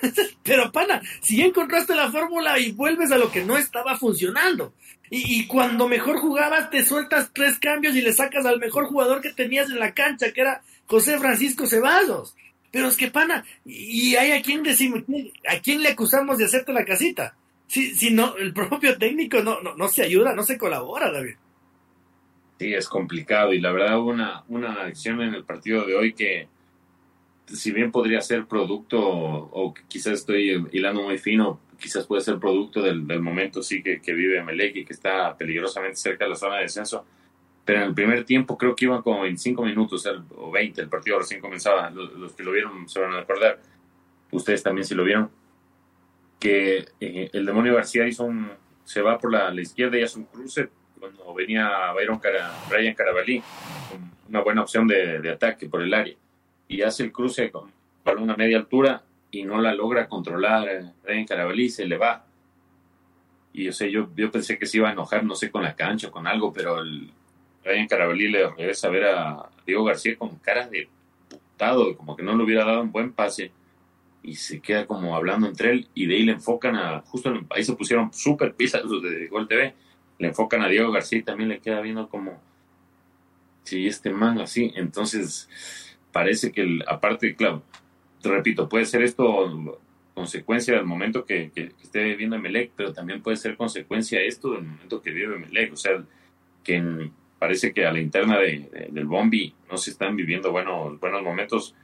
Pero 0.43 0.71
pana, 0.71 1.01
si 1.21 1.41
encontraste 1.41 1.95
la 1.95 2.12
fórmula 2.12 2.60
y 2.60 2.71
vuelves 2.71 3.12
a 3.12 3.17
lo 3.17 3.32
que 3.32 3.43
no 3.43 3.58
estaba 3.58 3.97
funcionando. 3.97 4.73
Y, 5.10 5.45
cuando 5.45 5.88
mejor 5.88 6.17
jugabas, 6.17 6.71
te 6.71 6.84
sueltas 6.84 7.29
tres 7.34 7.60
cambios 7.60 7.95
y 7.95 8.01
le 8.01 8.13
sacas 8.13 8.47
al 8.47 8.60
mejor 8.60 8.86
jugador 8.86 9.21
que 9.21 9.32
tenías 9.32 9.69
en 9.69 9.77
la 9.77 9.93
cancha, 9.93 10.32
que 10.32 10.41
era 10.41 10.63
José 10.88 11.19
Francisco 11.19 11.67
Ceballos. 11.67 12.36
Pero 12.71 12.88
es 12.88 12.97
que 12.97 13.12
pana, 13.12 13.45
y 13.63 14.15
hay 14.15 14.32
a 14.32 14.41
quien 14.41 14.63
decimos, 14.63 15.03
a 15.47 15.60
quién 15.60 15.84
le 15.84 15.89
acusamos 15.89 16.39
de 16.39 16.45
hacerte 16.45 16.73
la 16.73 16.84
casita. 16.84 17.36
Si, 17.67 17.93
si 17.93 18.10
no, 18.10 18.36
el 18.38 18.53
propio 18.53 18.97
técnico 18.97 19.41
no, 19.43 19.61
no, 19.61 19.76
no 19.76 19.88
se 19.88 20.01
ayuda, 20.01 20.34
no 20.34 20.41
se 20.41 20.57
colabora, 20.57 21.11
David. 21.11 21.36
Sí, 22.57 22.74
es 22.74 22.88
complicado 22.88 23.53
y 23.53 23.59
la 23.59 23.72
verdad 23.72 23.99
una, 23.99 24.43
una 24.47 24.84
acción 24.84 25.22
en 25.22 25.36
el 25.36 25.43
partido 25.43 25.86
de 25.86 25.95
hoy 25.95 26.13
que, 26.13 26.47
si 27.46 27.72
bien 27.72 27.91
podría 27.91 28.22
ser 28.22 28.46
producto, 28.46 29.00
o 29.00 29.74
quizás 29.88 30.14
estoy 30.14 30.68
hilando 30.72 31.04
muy 31.04 31.18
fino, 31.18 31.60
quizás 31.80 32.06
puede 32.06 32.22
ser 32.22 32.39
producto 32.39 32.82
del, 32.82 33.04
momento 33.22 33.62
sí 33.62 33.84
que, 33.84 34.02
que 34.02 34.14
vive 34.14 34.44
Melec 34.44 34.76
y 34.78 34.86
que 34.86 34.94
está 34.94 35.38
peligrosamente 35.38 35.98
cerca 35.98 36.26
de 36.26 36.30
la 36.32 36.36
zona 36.36 36.58
de 36.58 36.64
descenso. 36.64 37.06
Pero 37.66 37.80
en 37.80 37.88
el 37.88 37.94
primer 37.94 38.26
tiempo 38.26 38.58
creo 38.58 38.76
que 38.76 38.86
iban 38.86 39.02
como 39.02 39.22
25 39.22 39.64
minutos 39.64 40.06
o 40.36 40.52
20, 40.52 40.82
el 40.82 40.89
partido 40.89 41.20
recién 41.20 41.39
comenzaba. 41.39 41.89
Los, 41.89 42.34
que 42.34 42.44
lo 42.44 42.52
vieron 42.52 42.88
se 42.89 43.00
van 43.00 43.14
a 43.14 43.20
acordar. 43.20 43.60
Ustedes 44.32 44.64
también 44.64 44.86
si 44.86 44.96
lo 44.96 45.04
vieron. 45.04 45.30
Que 46.39 46.86
eh, 47.00 47.30
el 47.32 47.46
demonio 47.46 47.76
García 47.76 48.06
hizo 48.06 48.26
un, 48.26 48.50
se 48.84 49.02
va 49.02 49.18
por 49.18 49.32
la, 49.32 49.54
la 49.54 49.62
izquierda 49.62 49.98
y 49.98 50.04
hace 50.04 50.20
un 50.20 50.26
cruce 50.26 50.70
cuando 51.00 51.34
venía 51.34 51.91
Byron 51.94 52.20
Cara, 52.20 52.52
Brian 52.70 52.94
Carabalí, 52.96 53.41
una 54.28 54.41
buena 54.41 54.62
opción 54.62 54.88
de, 54.88 55.20
de 55.20 55.30
ataque 55.30 55.68
por 55.68 55.82
el 55.82 55.94
área 55.94 56.16
y 56.74 56.82
hace 56.82 57.03
el 57.03 57.11
cruce 57.11 57.51
con 57.51 57.71
balón 58.03 58.34
media 58.36 58.57
altura 58.57 59.03
y 59.30 59.43
no 59.43 59.61
la 59.61 59.76
logra 59.76 60.07
controlar 60.07 60.93
Ryan 61.03 61.26
Carabalí, 61.26 61.69
se 61.69 61.86
le 61.86 61.97
va. 61.97 62.26
Y 63.53 63.67
o 63.67 63.74
sea, 63.74 63.88
yo, 63.88 64.09
yo 64.15 64.32
pensé 64.32 64.57
que 64.57 64.65
se 64.65 64.78
iba 64.78 64.89
a 64.89 64.93
enojar, 64.93 65.24
no 65.24 65.36
sé, 65.36 65.51
con 65.51 65.61
la 65.61 65.76
cancha 65.76 66.07
o 66.07 66.11
con 66.11 66.26
algo, 66.26 66.51
pero 66.51 66.80
el 66.80 67.11
Ryan 67.63 67.88
Carabalí 67.88 68.28
le 68.28 68.49
regresa 68.49 68.88
a 68.88 68.91
ver 68.91 69.03
a 69.05 69.49
Diego 69.67 69.84
García 69.84 70.17
con 70.17 70.36
cara 70.38 70.67
de 70.67 70.89
putado, 71.30 71.95
como 71.95 72.15
que 72.15 72.24
no 72.24 72.36
le 72.36 72.43
hubiera 72.43 72.65
dado 72.65 72.82
un 72.82 72.91
buen 72.91 73.13
pase. 73.13 73.51
Y 74.24 74.34
se 74.36 74.59
queda 74.59 74.88
como 74.88 75.15
hablando 75.15 75.45
entre 75.47 75.71
él 75.71 75.88
y 75.93 76.07
de 76.07 76.15
ahí 76.15 76.24
le 76.24 76.32
enfocan 76.32 76.76
a, 76.76 77.01
justo 77.01 77.32
ahí 77.51 77.63
se 77.63 77.74
pusieron 77.74 78.11
súper 78.13 78.55
los 78.57 79.03
de 79.03 79.28
Gol 79.28 79.47
TV, 79.47 79.76
le 80.17 80.28
enfocan 80.28 80.63
a 80.63 80.69
Diego 80.69 80.91
García 80.91 81.19
y 81.19 81.24
también 81.24 81.49
le 81.49 81.59
queda 81.59 81.82
viendo 81.82 82.09
como, 82.09 82.41
si 83.63 83.86
este 83.86 84.09
man 84.09 84.39
así, 84.39 84.71
entonces 84.76 85.49
parece 86.14 86.53
que 86.53 86.61
el, 86.61 86.84
aparte, 86.88 87.36
claro, 87.36 87.64
repito, 88.24 88.70
puede 88.70 88.86
ser 88.86 89.01
esto 89.01 89.82
consecuencia 90.14 90.76
del 90.76 90.86
momento 90.86 91.26
que, 91.26 91.51
esté 91.82 92.03
viviendo 92.03 92.36
Emelec, 92.36 92.72
pero 92.76 92.93
también 92.93 93.22
puede 93.22 93.36
ser 93.36 93.57
consecuencia 93.57 94.22
esto 94.22 94.51
del 94.53 94.64
momento 94.64 95.01
que 95.01 95.11
vive 95.11 95.36
Emelec. 95.36 95.74
O 95.74 95.76
sea, 95.76 96.03
que 96.64 97.09
parece 97.39 97.74
que 97.74 97.86
a 97.86 97.91
la 97.91 97.99
interna 97.99 98.38
de, 98.39 98.89
del 98.91 99.05
Bombi 99.05 99.53
no 99.70 99.78
se 99.78 99.91
están 99.91 100.16
viviendo 100.16 100.51
buenos, 100.51 100.99
buenos 100.99 101.22
momentos, 101.24 101.76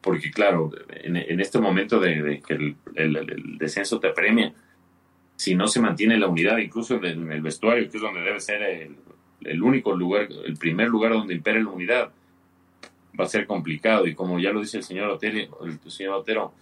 porque 0.00 0.30
claro, 0.30 0.70
en, 0.90 1.40
este 1.40 1.58
momento 1.58 2.00
de, 2.00 2.42
que 2.46 2.54
el, 2.54 3.56
descenso 3.58 4.00
te 4.00 4.08
apremia, 4.08 4.52
si 5.36 5.54
no 5.54 5.68
se 5.68 5.80
mantiene 5.80 6.18
la 6.18 6.28
unidad, 6.28 6.58
incluso 6.58 7.02
en 7.02 7.32
el 7.32 7.40
vestuario, 7.40 7.88
que 7.88 7.96
es 7.96 8.02
donde 8.02 8.20
debe 8.20 8.40
ser 8.40 8.62
el, 9.40 9.62
único 9.62 9.96
lugar, 9.96 10.28
el 10.44 10.56
primer 10.58 10.88
lugar 10.88 11.12
donde 11.12 11.34
impere 11.34 11.62
la 11.62 11.70
unidad, 11.70 12.12
va 13.18 13.24
a 13.24 13.28
ser 13.28 13.46
complicado. 13.46 14.06
Y 14.06 14.14
como 14.14 14.38
ya 14.38 14.52
lo 14.52 14.60
dice 14.60 14.78
el 14.78 14.84
señor 14.84 15.10
Otero, 15.10 15.64
el 15.64 15.90
señor 15.90 16.14
Otero, 16.14 16.52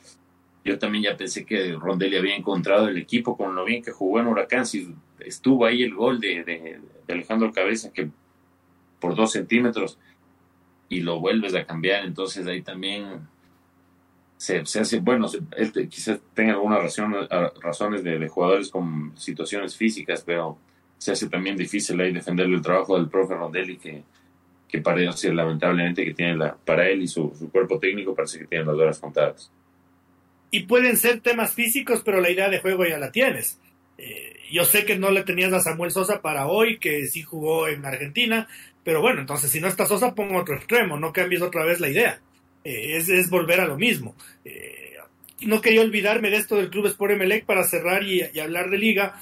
yo 0.64 0.78
también 0.78 1.05
ya 1.05 1.16
pensé 1.16 1.46
que 1.46 1.72
Rondelli 1.72 2.16
había 2.16 2.36
encontrado 2.36 2.88
el 2.88 2.99
equipo 2.99 3.36
con 3.36 3.55
lo 3.55 3.64
bien 3.64 3.82
que 3.82 3.92
jugó 3.92 4.20
en 4.20 4.26
Huracán. 4.26 4.66
Si 4.66 4.94
estuvo 5.20 5.64
ahí 5.64 5.82
el 5.82 5.94
gol 5.94 6.20
de, 6.20 6.44
de, 6.44 7.12
Alejandro 7.12 7.53
Cabeza, 7.53 7.92
que 7.92 8.11
por 9.01 9.14
dos 9.14 9.32
centímetros, 9.32 9.99
y 10.90 11.01
lo 11.01 11.20
vuelves 11.20 11.55
a 11.55 11.64
cambiar, 11.64 12.05
entonces 12.05 12.46
ahí 12.46 12.62
también 12.62 13.28
se, 14.36 14.59
hace, 14.59 15.01
bueno, 15.01 15.26
él 15.57 15.88
quizás 15.88 16.20
tenga 16.34 16.53
algunas 16.53 16.96
razones 17.61 18.05
de, 18.05 18.28
jugadores 18.28 18.70
con 18.70 19.12
situaciones 19.16 19.76
físicas, 19.76 20.22
pero 20.24 20.59
se 20.96 21.12
hace 21.12 21.28
también 21.28 21.57
difícil 21.57 22.01
ahí 22.01 22.12
defenderle 22.12 22.57
el 22.57 22.62
trabajo 22.62 22.96
del 22.96 23.09
profe 23.09 23.34
Rondelli, 23.34 23.76
que, 23.76 24.05
que 24.68 24.80
parece 24.80 25.32
lamentablemente 25.32 26.04
que 26.04 26.14
tiene 26.14 26.36
la, 26.36 26.54
para 26.54 26.88
él 26.88 27.02
y 27.02 27.08
su, 27.08 27.34
su 27.38 27.50
cuerpo 27.50 27.78
técnico 27.78 28.14
parece 28.14 28.40
que 28.40 28.46
tienen 28.46 28.66
las 28.66 28.76
horas 28.76 28.98
contadas 28.98 29.50
y 30.50 30.60
pueden 30.60 30.96
ser 30.96 31.20
temas 31.20 31.52
físicos, 31.52 32.02
pero 32.04 32.20
la 32.20 32.30
idea 32.30 32.48
de 32.48 32.60
juego 32.60 32.84
ya 32.86 32.98
la 32.98 33.12
tienes. 33.12 33.58
Eh, 33.98 34.36
yo 34.50 34.64
sé 34.64 34.84
que 34.84 34.98
no 34.98 35.10
le 35.10 35.24
tenías 35.24 35.52
a 35.52 35.60
Samuel 35.60 35.90
Sosa 35.90 36.22
para 36.22 36.46
hoy, 36.46 36.78
que 36.78 37.06
sí 37.06 37.22
jugó 37.22 37.68
en 37.68 37.84
Argentina, 37.84 38.48
pero 38.84 39.02
bueno, 39.02 39.20
entonces 39.20 39.50
si 39.50 39.60
no 39.60 39.68
está 39.68 39.86
Sosa, 39.86 40.14
pongo 40.14 40.38
otro 40.38 40.56
extremo, 40.56 40.98
no 40.98 41.12
cambies 41.12 41.42
otra 41.42 41.64
vez 41.64 41.80
la 41.80 41.88
idea. 41.88 42.20
Eh, 42.64 42.96
es, 42.96 43.30
volver 43.30 43.60
a 43.60 43.66
lo 43.66 43.76
mismo. 43.76 44.14
Eh, 44.44 44.94
no 45.42 45.60
quería 45.60 45.82
olvidarme 45.82 46.30
de 46.30 46.38
esto 46.38 46.56
del 46.56 46.70
Club 46.70 46.86
Sport 46.86 47.12
Emelec 47.12 47.44
para 47.44 47.64
cerrar 47.64 48.02
y, 48.02 48.22
hablar 48.40 48.70
de 48.70 48.78
liga. 48.78 49.20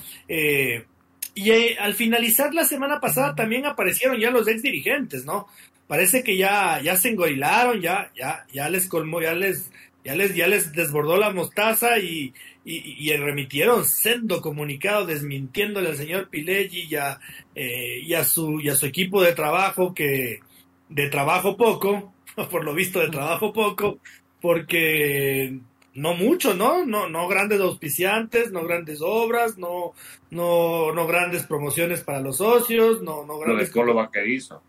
Y 1.37 1.77
al 1.77 1.95
finalizar 1.95 2.55
la 2.55 2.65
semana 2.65 2.99
pasada 2.99 3.35
también 3.35 3.67
aparecieron 3.67 4.19
ya 4.19 4.31
los 4.31 4.49
ex 4.49 4.63
dirigentes, 4.63 5.27
¿no? 5.27 5.47
Parece 5.87 6.25
que 6.25 6.37
ya, 6.37 6.81
ya 6.83 6.97
se 6.97 7.11
engorilaron, 7.11 7.81
ya, 7.81 8.11
ya, 8.17 8.47
ya 8.53 8.69
les 8.71 8.89
colmó, 8.89 9.21
ya 9.21 9.35
les 9.35 9.71
ya 10.03 10.15
les, 10.15 10.35
ya 10.35 10.47
les 10.47 10.73
desbordó 10.73 11.17
la 11.17 11.31
mostaza 11.31 11.99
y, 11.99 12.33
y, 12.65 13.13
remitieron 13.17 13.85
sendo 13.85 14.41
comunicado 14.41 15.05
desmintiéndole 15.05 15.89
al 15.89 15.97
señor 15.97 16.29
Pileggi 16.29 16.87
y 16.89 16.95
a, 16.95 17.19
eh, 17.57 18.01
y, 18.03 18.15
a 18.15 18.25
su, 18.25 18.61
y 18.61 18.69
a 18.69 18.77
su 18.77 18.87
equipo 18.87 19.21
de 19.21 19.33
trabajo 19.33 19.95
que 19.95 20.41
de 20.89 21.09
trabajo 21.09 21.57
poco, 21.57 22.15
por 22.51 22.65
lo 22.65 22.73
visto 22.73 23.01
de 23.01 23.11
trabajo 23.11 23.53
poco, 23.53 23.99
porque 24.41 25.59
no 25.97 26.15
mucho, 26.15 26.55
¿no? 26.55 26.85
No, 26.85 27.09
no 27.09 27.27
grandes 27.27 27.61
auspiciantes, 27.61 28.53
no 28.53 28.65
grandes 28.65 29.01
obras, 29.03 29.59
no, 29.59 29.95
no, 30.31 30.93
no 30.93 31.07
grandes 31.07 31.45
promociones 31.45 32.03
para 32.03 32.21
los 32.21 32.37
socios, 32.37 33.03
no, 33.03 33.25
no 33.25 33.39
grandes. 33.39 33.75
Lo 33.75 33.87
de 33.87 33.93
Vaquerizo. 33.93 34.63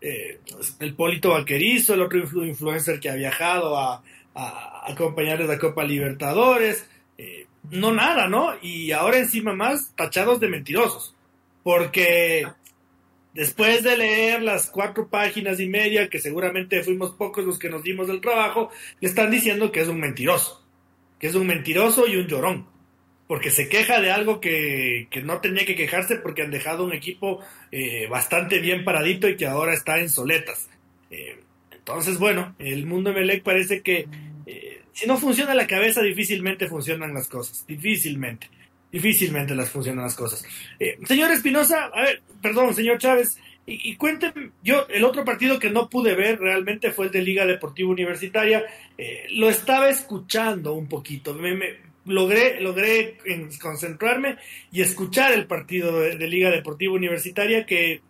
Eh, 0.00 0.40
el 0.80 0.94
Polito 0.94 1.30
Vaquerizo, 1.30 1.94
el 1.94 2.02
otro 2.02 2.18
influencer 2.44 2.98
que 2.98 3.10
ha 3.10 3.14
viajado 3.14 3.78
a, 3.78 4.02
a 4.34 4.90
acompañarles 4.90 5.50
a 5.50 5.58
Copa 5.58 5.84
Libertadores, 5.84 6.86
eh, 7.18 7.46
no 7.70 7.92
nada, 7.92 8.28
¿no? 8.28 8.54
Y 8.62 8.92
ahora 8.92 9.18
encima 9.18 9.54
más 9.54 9.92
tachados 9.94 10.40
de 10.40 10.48
mentirosos, 10.48 11.14
porque 11.62 12.46
después 13.34 13.82
de 13.82 13.96
leer 13.96 14.42
las 14.42 14.70
cuatro 14.70 15.08
páginas 15.08 15.60
y 15.60 15.68
media, 15.68 16.08
que 16.08 16.18
seguramente 16.18 16.82
fuimos 16.82 17.12
pocos 17.12 17.44
los 17.44 17.58
que 17.58 17.68
nos 17.68 17.82
dimos 17.82 18.06
del 18.06 18.20
trabajo, 18.20 18.70
le 19.00 19.08
están 19.08 19.30
diciendo 19.30 19.70
que 19.70 19.80
es 19.80 19.88
un 19.88 20.00
mentiroso, 20.00 20.59
que 21.20 21.28
es 21.28 21.34
un 21.36 21.46
mentiroso 21.46 22.08
y 22.08 22.16
un 22.16 22.26
llorón, 22.26 22.66
porque 23.28 23.50
se 23.52 23.68
queja 23.68 24.00
de 24.00 24.10
algo 24.10 24.40
que, 24.40 25.08
no 25.22 25.40
tenía 25.40 25.64
que 25.64 25.76
quejarse 25.76 26.16
porque 26.16 26.42
han 26.42 26.50
dejado 26.50 26.84
un 26.84 26.92
equipo 26.92 27.40
eh, 27.70 28.08
bastante 28.08 28.58
bien 28.58 28.84
paradito 28.84 29.28
y 29.28 29.36
que 29.36 29.46
ahora 29.46 29.74
está 29.74 30.00
en 30.00 30.10
soletas. 30.10 30.68
Eh, 31.10 31.38
entonces, 31.72 32.18
bueno, 32.18 32.54
el 32.58 32.86
mundo 32.86 33.12
Melec 33.12 33.42
parece 33.42 33.82
que 33.82 34.06
eh, 34.46 34.82
si 34.92 35.06
no 35.06 35.16
funciona 35.16 35.54
la 35.54 35.66
cabeza, 35.66 36.02
difícilmente 36.02 36.68
funcionan 36.68 37.14
las 37.14 37.28
cosas. 37.28 37.64
Difícilmente. 37.66 38.48
Difícilmente 38.92 39.54
las 39.54 39.70
funcionan 39.70 40.04
las 40.04 40.16
cosas. 40.16 40.44
Eh, 40.78 40.98
señor 41.06 41.30
Espinosa, 41.30 41.90
a 41.94 42.02
ver, 42.02 42.22
perdón, 42.42 42.74
señor 42.74 42.98
Chávez, 42.98 43.38
y, 43.66 43.94
cuéntenme, 43.96 44.50
yo 44.64 44.86
el 44.88 45.04
otro 45.04 45.24
partido 45.24 45.58
que 45.58 45.70
no 45.70 45.88
pude 45.88 46.14
ver 46.14 46.40
realmente 46.40 46.90
fue 46.90 47.06
el 47.06 47.12
de 47.12 47.22
Liga 47.22 47.46
Deportiva 47.46 47.88
Universitaria. 47.88 48.64
Eh, 48.98 49.28
lo 49.30 49.48
estaba 49.48 49.88
escuchando 49.88 50.72
un 50.72 50.88
poquito. 50.88 51.34
Me, 51.34 51.76
logré, 52.04 52.60
logré 52.60 53.18
concentrarme 53.60 54.38
y 54.72 54.80
escuchar 54.80 55.32
el 55.32 55.46
partido 55.46 56.00
de 56.00 56.26
Liga 56.26 56.50
Deportiva 56.50 56.94
Universitaria 56.94 57.64
que 57.64 58.02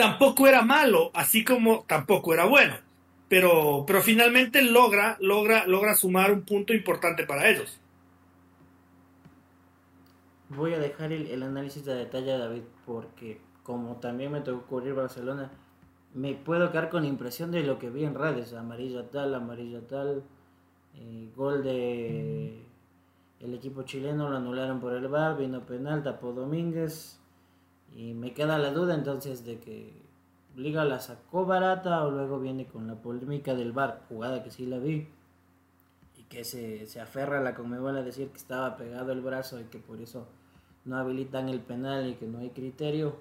tampoco 0.00 0.46
era 0.46 0.62
malo, 0.62 1.10
así 1.12 1.44
como 1.44 1.84
tampoco 1.86 2.32
era 2.32 2.46
bueno. 2.46 2.74
Pero, 3.28 3.84
pero 3.86 4.02
finalmente 4.02 4.62
logra, 4.62 5.18
logra, 5.20 5.66
logra 5.66 5.94
sumar 5.94 6.32
un 6.32 6.42
punto 6.42 6.72
importante 6.72 7.24
para 7.24 7.48
ellos. 7.50 7.78
Voy 10.48 10.72
a 10.72 10.78
dejar 10.78 11.12
el, 11.12 11.42
análisis 11.42 11.84
de 11.84 11.94
detalle, 11.94 12.32
David, 12.36 12.62
porque 12.86 13.38
como 13.70 13.96
también 13.96 14.32
me 14.32 14.40
tocó 14.40 14.66
cubrir 14.66 14.94
Barcelona, 14.94 15.48
me 16.12 16.34
puedo 16.34 16.72
quedar 16.72 16.90
con 16.90 17.02
la 17.02 17.08
impresión 17.08 17.52
de 17.52 17.62
lo 17.62 17.78
que 17.78 17.88
vi 17.88 18.04
en 18.04 18.16
redes, 18.16 18.52
amarilla 18.52 19.08
tal, 19.08 19.32
amarilla 19.32 19.86
tal, 19.86 20.24
eh, 20.96 21.30
gol 21.36 21.62
de 21.62 22.64
el 23.38 23.54
equipo 23.54 23.82
chileno 23.84 24.28
lo 24.28 24.36
anularon 24.36 24.80
por 24.80 24.92
el 24.92 25.06
bar, 25.06 25.38
vino 25.38 25.60
penal, 25.64 26.02
tapó 26.02 26.32
Domínguez, 26.32 27.20
y 27.94 28.12
me 28.12 28.34
queda 28.34 28.58
la 28.58 28.72
duda 28.72 28.94
entonces 28.94 29.44
de 29.44 29.60
que 29.60 30.00
Liga 30.56 30.84
la 30.84 30.98
sacó 30.98 31.46
barata 31.46 32.04
o 32.04 32.10
luego 32.10 32.40
viene 32.40 32.66
con 32.66 32.88
la 32.88 32.96
polémica 32.96 33.54
del 33.54 33.70
bar, 33.70 34.02
jugada 34.08 34.42
que 34.42 34.50
sí 34.50 34.66
la 34.66 34.78
vi. 34.78 35.08
Y 36.18 36.22
que 36.24 36.42
se, 36.44 36.88
se 36.88 37.00
aferra 37.00 37.38
a 37.38 37.40
la 37.40 37.54
Conmebol 37.54 37.96
a 37.96 38.02
decir 38.02 38.30
que 38.30 38.36
estaba 38.36 38.76
pegado 38.76 39.12
el 39.12 39.20
brazo 39.20 39.60
y 39.60 39.64
que 39.64 39.78
por 39.78 40.00
eso 40.00 40.26
no 40.84 40.96
habilitan 40.96 41.48
el 41.48 41.60
penal 41.60 42.08
y 42.08 42.14
que 42.14 42.26
no 42.26 42.38
hay 42.38 42.50
criterio. 42.50 43.14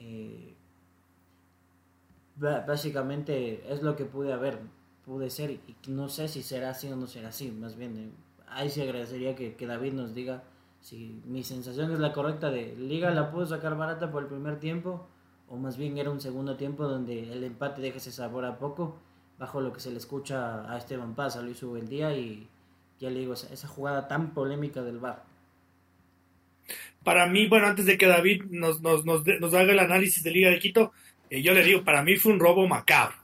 Eh, 0.00 0.54
básicamente 2.36 3.70
es 3.70 3.82
lo 3.82 3.96
que 3.96 4.06
pude 4.06 4.32
haber, 4.32 4.58
pude 5.04 5.28
ser 5.28 5.50
y 5.50 5.62
no 5.88 6.08
sé 6.08 6.26
si 6.28 6.42
será 6.42 6.70
así 6.70 6.90
o 6.90 6.96
no 6.96 7.06
será 7.06 7.28
así. 7.28 7.50
Más 7.50 7.76
bien, 7.76 7.98
eh, 7.98 8.10
ahí 8.48 8.70
se 8.70 8.82
agradecería 8.82 9.34
que, 9.34 9.66
David 9.66 9.92
nos 9.92 10.14
diga 10.14 10.42
si 10.80 11.20
mi 11.26 11.44
sensación 11.44 11.92
es 11.92 11.98
la 11.98 12.12
correcta 12.12 12.50
de 12.50 12.74
Liga 12.76 13.10
la 13.10 13.30
pudo 13.30 13.44
sacar 13.44 13.76
barata 13.76 14.10
por 14.10 14.22
el 14.22 14.28
primer 14.30 14.58
tiempo 14.58 15.06
o 15.48 15.56
más 15.56 15.76
bien 15.76 15.98
era 15.98 16.10
un 16.10 16.20
segundo 16.20 16.56
tiempo 16.56 16.84
donde 16.84 17.30
el 17.32 17.44
empate 17.44 17.82
deja 17.82 17.98
ese 17.98 18.12
sabor 18.12 18.46
a 18.46 18.58
poco 18.58 18.96
bajo 19.38 19.60
lo 19.60 19.74
que 19.74 19.80
se 19.80 19.90
le 19.90 19.98
escucha 19.98 20.70
a 20.72 20.78
Esteban 20.78 21.14
Paz, 21.14 21.36
a 21.36 21.42
Luis 21.42 21.62
día 21.88 22.16
y 22.16 22.48
ya 22.98 23.10
le 23.10 23.20
digo, 23.20 23.32
esa, 23.32 23.68
jugada 23.68 24.06
tan 24.08 24.34
polémica 24.34 24.82
del 24.82 24.98
VAR. 24.98 25.24
Para 27.04 27.26
mí, 27.26 27.46
bueno, 27.48 27.66
antes 27.66 27.86
de 27.86 27.96
que 27.96 28.06
David 28.06 28.44
nos, 28.50 28.80
nos, 28.82 29.04
nos, 29.04 29.24
nos 29.26 29.54
haga 29.54 29.72
el 29.72 29.78
análisis 29.78 30.22
de 30.22 30.30
Liga 30.30 30.50
de 30.50 30.58
Quito, 30.58 30.92
eh, 31.30 31.42
yo 31.42 31.54
le 31.54 31.62
digo, 31.62 31.82
para 31.82 32.02
mí 32.02 32.16
fue 32.16 32.32
un 32.32 32.40
robo 32.40 32.66
macabro. 32.66 33.16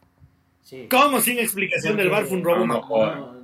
Sí. 0.62 0.86
¿Cómo 0.90 1.20
sin 1.20 1.38
explicación 1.38 1.96
del 1.96 2.08
VAR 2.08 2.24
fue 2.24 2.38
un 2.38 2.44
robo 2.44 2.66
macabro? 2.66 3.36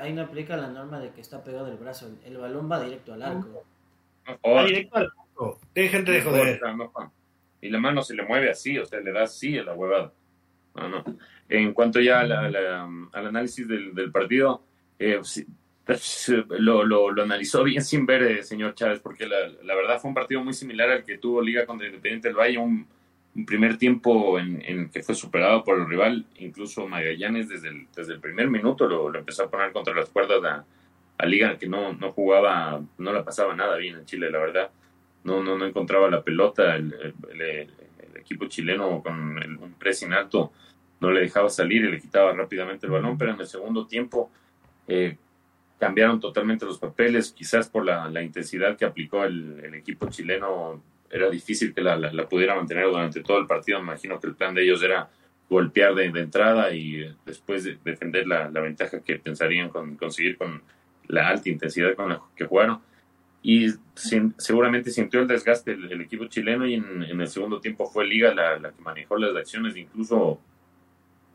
ahí, 0.00 0.12
no 0.12 0.22
aplica 0.22 0.56
la 0.56 0.68
norma 0.68 1.00
de 1.00 1.10
que 1.10 1.20
está 1.20 1.42
pegado 1.42 1.68
el 1.68 1.76
brazo. 1.76 2.10
El, 2.24 2.36
balón 2.38 2.70
va 2.70 2.82
directo 2.82 3.14
al 3.14 3.22
arco. 3.22 3.64
Va 4.46 4.64
directo 4.64 4.96
al 4.96 5.04
arco. 5.04 5.60
Dejen 5.74 6.04
de 6.04 6.22
joder. 6.22 6.60
Y 7.60 7.70
la 7.70 7.78
mano 7.78 8.02
se 8.02 8.14
le 8.14 8.24
mueve 8.24 8.50
así, 8.50 8.78
o 8.78 8.84
sea, 8.84 9.00
le 9.00 9.12
da 9.12 9.22
así 9.22 9.56
a 9.58 9.64
la 9.64 9.74
huevada. 9.74 10.12
No, 10.74 10.88
no. 10.88 11.04
En 11.48 11.72
cuanto 11.72 12.00
ya 12.00 12.20
al 12.20 13.26
análisis 13.26 13.66
del, 13.66 14.10
partido, 14.12 14.62
Eh, 14.98 15.20
lo, 16.58 16.84
lo, 16.84 17.10
lo, 17.10 17.22
analizó 17.22 17.62
bien 17.62 17.84
sin 17.84 18.06
ver, 18.06 18.22
eh, 18.22 18.42
señor 18.42 18.74
Chávez, 18.74 19.00
porque 19.00 19.26
la, 19.26 19.48
la, 19.62 19.74
verdad 19.74 20.00
fue 20.00 20.08
un 20.08 20.14
partido 20.14 20.42
muy 20.42 20.54
similar 20.54 20.90
al 20.90 21.04
que 21.04 21.18
tuvo 21.18 21.42
Liga 21.42 21.66
contra 21.66 21.86
Independiente 21.86 22.28
del 22.28 22.36
Valle, 22.36 22.58
un, 22.58 22.86
un 23.34 23.46
primer 23.46 23.76
tiempo 23.76 24.38
en, 24.38 24.62
en, 24.64 24.88
que 24.88 25.02
fue 25.02 25.14
superado 25.14 25.62
por 25.62 25.78
el 25.78 25.86
rival, 25.86 26.24
incluso 26.36 26.86
Magallanes 26.86 27.48
desde 27.48 27.68
el, 27.68 27.86
desde 27.94 28.14
el 28.14 28.20
primer 28.20 28.48
minuto 28.48 28.88
lo, 28.88 29.10
lo 29.10 29.18
empezó 29.18 29.44
a 29.44 29.50
poner 29.50 29.72
contra 29.72 29.94
las 29.94 30.08
cuerdas 30.08 30.42
a, 30.44 30.64
a, 31.18 31.26
Liga, 31.26 31.58
que 31.58 31.68
no, 31.68 31.92
no 31.92 32.12
jugaba, 32.12 32.80
no 32.96 33.12
la 33.12 33.24
pasaba 33.24 33.54
nada 33.54 33.76
bien 33.76 33.96
en 33.96 34.06
Chile, 34.06 34.30
la 34.30 34.38
verdad. 34.38 34.70
No, 35.24 35.42
no, 35.42 35.56
no 35.56 35.66
encontraba 35.66 36.10
la 36.10 36.22
pelota, 36.22 36.76
el, 36.76 37.14
el, 37.30 37.40
el 37.40 38.16
equipo 38.16 38.46
chileno 38.46 39.02
con 39.02 39.14
un 39.14 39.74
pressing 39.78 40.12
alto 40.12 40.52
no 41.00 41.10
le 41.10 41.20
dejaba 41.20 41.50
salir 41.50 41.84
y 41.84 41.90
le 41.90 42.00
quitaba 42.00 42.32
rápidamente 42.32 42.86
el 42.86 42.92
balón, 42.92 43.18
pero 43.18 43.32
en 43.32 43.40
el 43.40 43.46
segundo 43.46 43.86
tiempo 43.86 44.30
eh, 44.86 45.16
cambiaron 45.84 46.18
totalmente 46.18 46.64
los 46.64 46.78
papeles, 46.78 47.30
quizás 47.30 47.68
por 47.68 47.84
la, 47.84 48.22
intensidad 48.22 48.74
que 48.74 48.86
aplicó 48.86 49.24
el, 49.24 49.74
equipo 49.74 50.08
chileno, 50.08 50.82
era 51.10 51.28
difícil 51.28 51.74
que 51.74 51.82
la, 51.82 52.26
pudiera 52.26 52.54
mantener 52.54 52.86
durante 52.86 53.22
todo 53.22 53.38
el 53.38 53.46
partido, 53.46 53.80
me 53.80 53.92
imagino 53.92 54.18
que 54.18 54.28
el 54.28 54.34
plan 54.34 54.54
de 54.54 54.62
ellos 54.62 54.82
era 54.82 55.10
golpear 55.50 55.94
de, 55.94 56.06
entrada 56.06 56.74
y 56.74 57.14
después 57.26 57.64
de 57.64 57.76
defender 57.84 58.26
la, 58.26 58.48
ventaja 58.48 59.00
que 59.00 59.18
pensarían 59.18 59.68
con, 59.68 59.96
conseguir 59.96 60.38
con 60.38 60.62
la 61.06 61.28
alta 61.28 61.50
intensidad 61.50 61.94
con 61.94 62.08
la 62.08 62.22
que 62.34 62.46
jugaron. 62.46 62.80
Y 63.42 63.66
seguramente 64.38 64.90
sintió 64.90 65.20
el 65.20 65.28
desgaste 65.28 65.72
el, 65.72 66.00
equipo 66.00 66.24
chileno 66.28 66.66
y 66.66 66.74
en, 66.74 67.20
el 67.20 67.28
segundo 67.28 67.60
tiempo 67.60 67.84
fue 67.90 68.06
Liga 68.06 68.32
la, 68.34 68.72
que 68.72 68.80
manejó 68.80 69.18
las 69.18 69.36
acciones, 69.36 69.76
incluso 69.76 70.40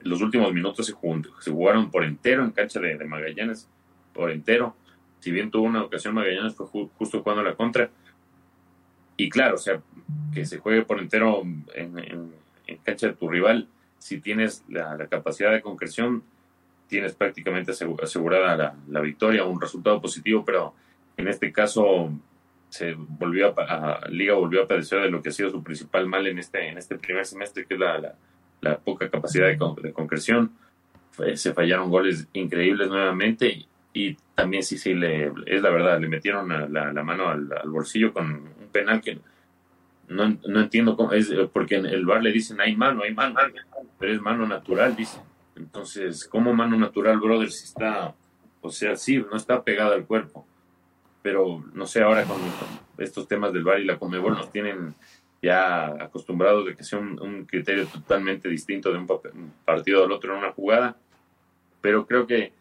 los 0.01 0.19
últimos 0.23 0.51
minutos 0.51 0.87
se, 0.87 0.93
se, 0.93 1.51
jugaron 1.51 1.91
por 1.91 2.03
entero 2.03 2.43
en 2.43 2.49
cancha 2.49 2.79
de, 2.79 2.97
Magallanes, 3.05 3.69
por 4.19 4.31
entero. 4.31 4.75
Si 5.19 5.31
bien 5.31 5.51
tuvo 5.51 5.63
una 5.63 5.83
ocasión 5.83 6.13
Magallanes, 6.13 6.55
fue 6.55 6.67
ju 6.67 6.89
justo 6.97 7.23
cuando 7.23 7.43
la 7.43 7.55
contra. 7.55 7.89
Y 9.17 9.29
claro, 9.29 9.55
o 9.55 9.57
sea, 9.57 9.81
que 10.33 10.45
se 10.45 10.59
juegue 10.59 10.83
por 10.83 10.99
entero 10.99 11.41
en, 11.41 11.65
en, 11.99 12.33
en 12.67 12.77
cancha 12.77 13.07
de 13.07 13.13
tu 13.13 13.27
rival, 13.27 13.67
si 13.97 14.21
tienes 14.21 14.63
la, 14.69 14.95
la, 14.95 15.07
capacidad 15.07 15.51
de 15.51 15.61
concreción, 15.61 16.23
tienes 16.87 17.13
prácticamente 17.13 17.73
asegurada 18.01 18.55
la, 18.55 18.75
la, 18.87 19.01
victoria, 19.01 19.43
un 19.43 19.59
resultado 19.59 19.99
positivo, 19.99 20.45
pero 20.45 20.73
en 21.17 21.27
este 21.27 21.51
caso 21.51 22.11
se 22.69 22.93
volvió 22.93 23.53
a, 23.59 23.95
a, 23.95 24.07
Liga 24.07 24.35
volvió 24.35 24.63
a 24.63 24.67
padecer 24.67 25.01
de 25.01 25.11
lo 25.11 25.21
que 25.21 25.29
ha 25.29 25.33
sido 25.33 25.49
su 25.49 25.61
principal 25.63 26.07
mal 26.07 26.25
en 26.27 26.39
este, 26.39 26.69
en 26.69 26.77
este 26.77 26.97
primer 26.97 27.25
semestre, 27.25 27.65
que 27.65 27.73
es 27.73 27.79
la, 27.79 27.97
la 27.97 28.15
la 28.61 28.77
poca 28.77 29.09
capacidad 29.09 29.47
de, 29.47 29.57
de 29.81 29.93
concreción. 29.93 30.51
Se 31.35 31.53
fallaron 31.53 31.89
goles 31.89 32.27
increíbles 32.33 32.87
nuevamente 32.87 33.65
y 33.93 34.15
también 34.35 34.63
sí, 34.63 34.77
sí, 34.77 34.93
le, 34.93 35.31
es 35.45 35.61
la 35.61 35.69
verdad, 35.69 35.99
le 35.99 36.07
metieron 36.07 36.49
la, 36.49 36.93
la 36.93 37.03
mano 37.03 37.29
al, 37.29 37.49
bolsillo 37.65 38.13
con 38.13 38.31
un 38.31 38.69
penal 38.71 39.01
que 39.01 39.19
no, 40.07 40.37
no 40.47 40.59
entiendo 40.59 40.95
cómo 40.95 41.13
es, 41.13 41.31
porque 41.53 41.75
en 41.75 41.85
el 41.85 42.05
bar 42.05 42.21
le 42.21 42.31
dicen 42.31 42.59
hay 42.59 42.75
mano, 42.75 43.03
hay 43.03 43.13
mano, 43.13 43.39
pero 43.97 44.13
es 44.13 44.21
mano 44.21 44.47
natural, 44.47 44.95
dice. 44.95 45.19
Entonces, 45.55 46.27
¿cómo 46.27 46.53
mano 46.53 46.77
natural, 46.77 47.19
brother, 47.19 47.51
si 47.51 47.65
está, 47.65 48.15
o 48.61 48.71
sea, 48.71 48.95
sí, 48.95 49.17
no 49.17 49.37
está 49.37 49.63
pegada 49.63 49.95
al 49.95 50.05
cuerpo? 50.05 50.47
Pero 51.21 51.63
no 51.73 51.85
sé, 51.85 52.01
ahora 52.01 52.23
con, 52.23 52.37
estos 52.97 53.27
temas 53.27 53.53
del 53.53 53.63
bar 53.63 53.79
y 53.79 53.85
la 53.85 53.99
Comebol 53.99 54.33
nos 54.33 54.51
tienen 54.51 54.95
ya 55.41 55.87
acostumbrados 56.03 56.65
de 56.65 56.75
que 56.75 56.83
sea 56.83 56.99
un, 56.99 57.45
criterio 57.45 57.85
totalmente 57.87 58.49
distinto 58.49 58.91
de 58.91 58.97
un, 58.97 59.07
un, 59.33 59.53
partido 59.65 60.03
al 60.03 60.11
otro 60.11 60.33
en 60.33 60.39
una 60.39 60.51
jugada, 60.51 60.97
pero 61.81 62.05
creo 62.05 62.25
que 62.25 62.53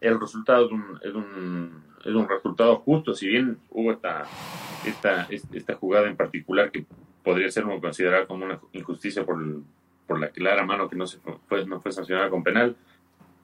el 0.00 0.20
resultado 0.20 0.66
es 0.66 0.72
un, 0.72 1.00
es 1.02 1.14
un, 1.14 1.82
es 2.04 2.14
un 2.14 2.28
resultado 2.28 2.76
justo, 2.76 3.14
si 3.14 3.28
bien 3.28 3.58
hubo 3.70 3.92
esta, 3.92 4.26
esta, 4.84 5.28
esta 5.30 5.74
jugada 5.74 6.08
en 6.08 6.16
particular 6.16 6.70
que 6.70 6.84
podría 7.22 7.50
ser 7.50 7.64
considerada 7.80 8.26
como 8.26 8.44
una 8.44 8.60
injusticia 8.72 9.24
por, 9.24 9.42
por 10.06 10.20
la 10.20 10.28
clara 10.28 10.64
mano 10.64 10.88
que 10.88 10.96
no, 10.96 11.06
se 11.06 11.18
fue, 11.48 11.66
no 11.66 11.80
fue 11.80 11.92
sancionada 11.92 12.30
con 12.30 12.44
penal, 12.44 12.76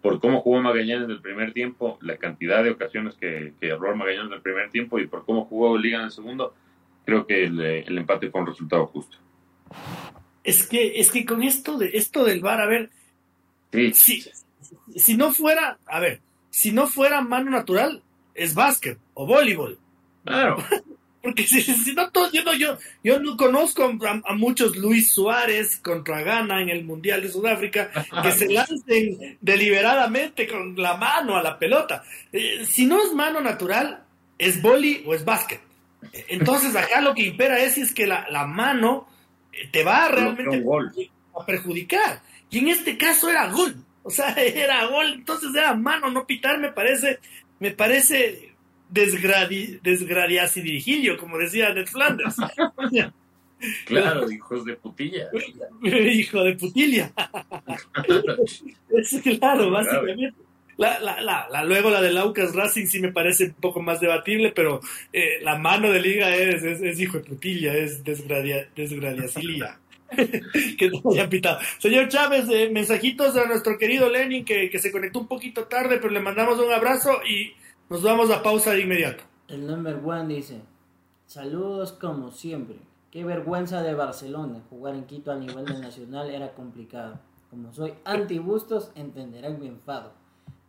por 0.00 0.20
cómo 0.20 0.40
jugó 0.40 0.60
Magallanes 0.60 1.08
del 1.08 1.20
primer 1.20 1.52
tiempo, 1.52 1.98
la 2.00 2.16
cantidad 2.16 2.62
de 2.62 2.70
ocasiones 2.70 3.14
que, 3.14 3.54
que 3.60 3.68
erró 3.68 3.96
Magallanes 3.96 4.30
del 4.30 4.42
primer 4.42 4.70
tiempo 4.70 4.98
y 4.98 5.06
por 5.06 5.24
cómo 5.24 5.44
jugó 5.46 5.78
Liga 5.78 5.98
en 5.98 6.04
el 6.06 6.10
segundo, 6.10 6.54
creo 7.04 7.26
que 7.26 7.44
el, 7.44 7.60
el, 7.60 7.98
empate 7.98 8.30
fue 8.30 8.40
un 8.40 8.48
resultado 8.48 8.86
justo. 8.86 9.16
Es 10.44 10.66
que, 10.66 11.00
es 11.00 11.10
que 11.10 11.24
con 11.24 11.42
esto 11.42 11.78
de 11.78 11.90
esto 11.94 12.24
del 12.24 12.40
VAR, 12.40 12.60
a 12.60 12.66
ver, 12.66 12.90
sí. 13.70 13.92
si, 13.92 14.24
si 14.96 15.16
no 15.16 15.32
fuera, 15.32 15.78
a 15.86 16.00
ver, 16.00 16.20
si 16.52 16.70
no 16.70 16.86
fuera 16.86 17.22
mano 17.22 17.50
natural, 17.50 18.02
es 18.34 18.54
básquet 18.54 18.98
o 19.14 19.26
voleibol. 19.26 19.78
Claro. 20.24 20.62
Porque 21.22 21.46
si, 21.46 21.62
si 21.62 21.94
no, 21.94 22.10
todo, 22.10 22.30
yo, 22.32 22.42
no, 22.42 22.52
yo, 22.52 22.76
yo 23.02 23.20
no 23.20 23.36
conozco 23.36 23.84
a, 23.84 24.22
a, 24.24 24.34
muchos 24.34 24.76
Luis 24.76 25.12
Suárez 25.12 25.76
contra 25.76 26.20
Ghana 26.22 26.60
en 26.60 26.68
el 26.68 26.84
Mundial 26.84 27.22
de 27.22 27.30
Sudáfrica 27.30 27.90
que 28.22 28.32
se 28.32 28.48
lancen 28.50 29.38
deliberadamente 29.40 30.48
con 30.48 30.74
la 30.76 30.96
mano 30.96 31.36
a 31.36 31.42
la 31.42 31.58
pelota. 31.60 32.02
Eh, 32.32 32.66
si 32.66 32.86
no 32.86 33.00
es 33.00 33.12
mano 33.12 33.40
natural, 33.40 34.02
es 34.36 34.60
boli 34.60 35.04
o 35.06 35.14
es 35.14 35.24
básquet. 35.24 35.60
Entonces 36.28 36.74
acá 36.74 37.00
lo 37.00 37.14
que 37.14 37.22
impera 37.22 37.60
es, 37.60 37.78
es 37.78 37.94
que 37.94 38.06
la, 38.06 38.26
la 38.28 38.44
mano 38.44 39.06
te 39.70 39.84
va 39.84 40.08
realmente 40.08 40.64
a 41.34 41.46
perjudicar. 41.46 42.20
Y 42.50 42.58
en 42.58 42.68
este 42.68 42.98
caso 42.98 43.30
era 43.30 43.48
gol. 43.48 43.76
O 44.02 44.10
sea, 44.10 44.34
era 44.36 44.86
gol, 44.86 45.12
entonces 45.14 45.54
era 45.54 45.74
mano, 45.74 46.10
no 46.10 46.26
pitar, 46.26 46.58
me 46.58 46.72
parece, 46.72 47.18
me 47.60 47.70
parece 47.70 48.52
desgradi, 48.88 49.80
desgradiacidillo, 49.82 51.16
como 51.16 51.38
decía 51.38 51.72
Ned 51.72 51.86
Flanders. 51.86 52.36
Claro, 53.86 54.28
hijos 54.28 54.64
de 54.64 54.74
putilla. 54.74 55.28
Hijo 55.82 56.42
de 56.42 56.56
putilla. 56.56 57.12
es 58.90 59.20
claro, 59.38 59.70
básicamente. 59.70 60.34
La, 60.76 60.98
la, 60.98 61.20
la, 61.20 61.48
la, 61.48 61.64
luego 61.64 61.90
la 61.90 62.00
de 62.00 62.12
Laucas 62.12 62.54
Racing 62.54 62.86
sí 62.86 62.98
me 62.98 63.12
parece 63.12 63.44
un 63.44 63.54
poco 63.54 63.80
más 63.80 64.00
debatible, 64.00 64.52
pero 64.52 64.80
eh, 65.12 65.40
la 65.42 65.58
mano 65.58 65.90
de 65.90 66.00
liga 66.00 66.34
es, 66.34 66.64
es, 66.64 66.80
es, 66.80 66.98
hijo 66.98 67.18
de 67.18 67.24
putilla, 67.24 67.74
es 67.74 68.02
desgradia, 68.02 68.68
desgradiacilia. 68.74 69.78
que 70.78 70.90
no 70.90 71.10
haya 71.12 71.28
pitado. 71.28 71.58
Señor 71.78 72.08
Chávez, 72.08 72.48
eh, 72.50 72.70
mensajitos 72.70 73.36
a 73.36 73.46
nuestro 73.46 73.78
querido 73.78 74.08
Lenin 74.08 74.44
que, 74.44 74.70
que, 74.70 74.78
se 74.78 74.92
conectó 74.92 75.20
un 75.20 75.26
poquito 75.26 75.64
tarde, 75.64 75.98
pero 75.98 76.10
le 76.10 76.20
mandamos 76.20 76.58
un 76.58 76.72
abrazo 76.72 77.20
y 77.28 77.52
nos 77.88 78.02
vamos 78.02 78.30
a 78.30 78.42
pausa 78.42 78.72
de 78.72 78.82
inmediato. 78.82 79.24
El 79.48 79.66
number 79.66 80.00
one 80.04 80.34
dice, 80.34 80.60
saludos 81.26 81.92
como 81.92 82.30
siempre. 82.30 82.76
Qué 83.10 83.24
vergüenza 83.24 83.82
de 83.82 83.94
Barcelona. 83.94 84.62
Jugar 84.70 84.94
en 84.94 85.04
Quito 85.04 85.32
a 85.32 85.36
nivel 85.36 85.64
nacional 85.64 86.30
era 86.30 86.52
complicado. 86.54 87.20
Como 87.50 87.72
soy 87.72 87.92
anti-bustos, 88.04 88.90
entenderán 88.94 89.60
mi 89.60 89.66
enfado 89.66 90.22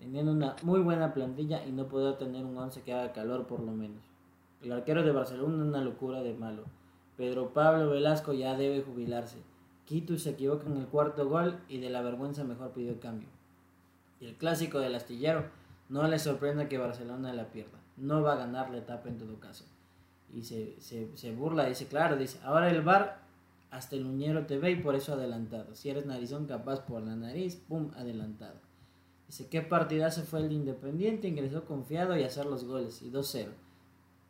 teniendo 0.03 0.33
una 0.33 0.55
muy 0.63 0.81
buena 0.81 1.13
plantilla 1.13 1.63
y 1.65 1.71
no 1.71 1.87
poder 1.87 2.17
tener 2.17 2.43
un 2.43 2.57
11 2.57 2.81
que 2.81 2.93
haga 2.93 3.13
calor 3.13 3.47
por 3.47 3.61
lo 3.61 3.71
menos. 3.71 4.03
El 4.61 4.73
arquero 4.73 5.01
de 5.01 5.11
Barcelona 5.11 5.63
una 5.63 5.81
locura 5.81 6.21
de 6.21 6.33
malo. 6.33 6.63
Pedro 7.17 7.53
Pablo 7.53 7.91
Velasco 7.91 8.33
ya 8.33 8.55
debe 8.55 8.81
jubilarse. 8.81 9.37
Quito 9.85 10.17
se 10.17 10.31
equivoca 10.31 10.67
en 10.67 10.77
el 10.77 10.87
cuarto 10.87 11.27
gol 11.27 11.59
y 11.67 11.77
de 11.79 11.89
la 11.89 12.01
vergüenza 12.01 12.43
mejor 12.43 12.71
pidió 12.71 12.99
cambio. 12.99 13.29
Y 14.19 14.25
el 14.25 14.35
clásico 14.35 14.79
del 14.79 14.95
astillero, 14.95 15.45
no 15.89 16.07
le 16.07 16.17
sorprende 16.17 16.67
que 16.67 16.77
Barcelona 16.77 17.33
la 17.33 17.51
pierda. 17.51 17.79
No 17.97 18.21
va 18.21 18.33
a 18.33 18.37
ganar 18.37 18.71
la 18.71 18.77
etapa 18.77 19.09
en 19.09 19.17
todo 19.17 19.39
caso. 19.39 19.65
Y 20.33 20.43
se, 20.43 20.79
se, 20.79 21.15
se 21.15 21.35
burla, 21.35 21.65
dice, 21.65 21.87
claro, 21.87 22.15
dice, 22.15 22.39
ahora 22.43 22.71
el 22.71 22.81
bar 22.81 23.21
hasta 23.69 23.95
el 23.95 24.05
uñero 24.05 24.45
te 24.45 24.57
ve 24.57 24.71
y 24.71 24.75
por 24.77 24.95
eso 24.95 25.13
adelantado. 25.13 25.75
Si 25.75 25.89
eres 25.89 26.05
narizón 26.05 26.45
capaz 26.45 26.81
por 26.85 27.01
la 27.01 27.15
nariz, 27.15 27.55
pum, 27.55 27.91
adelantado. 27.95 28.55
Dice, 29.27 29.47
qué 29.47 29.61
partidazo 29.61 30.23
fue 30.23 30.39
el 30.39 30.49
de 30.49 30.55
Independiente, 30.55 31.27
ingresó 31.27 31.65
confiado 31.65 32.17
y 32.17 32.23
hacer 32.23 32.45
los 32.45 32.65
goles, 32.65 33.01
y 33.01 33.11
2-0. 33.11 33.49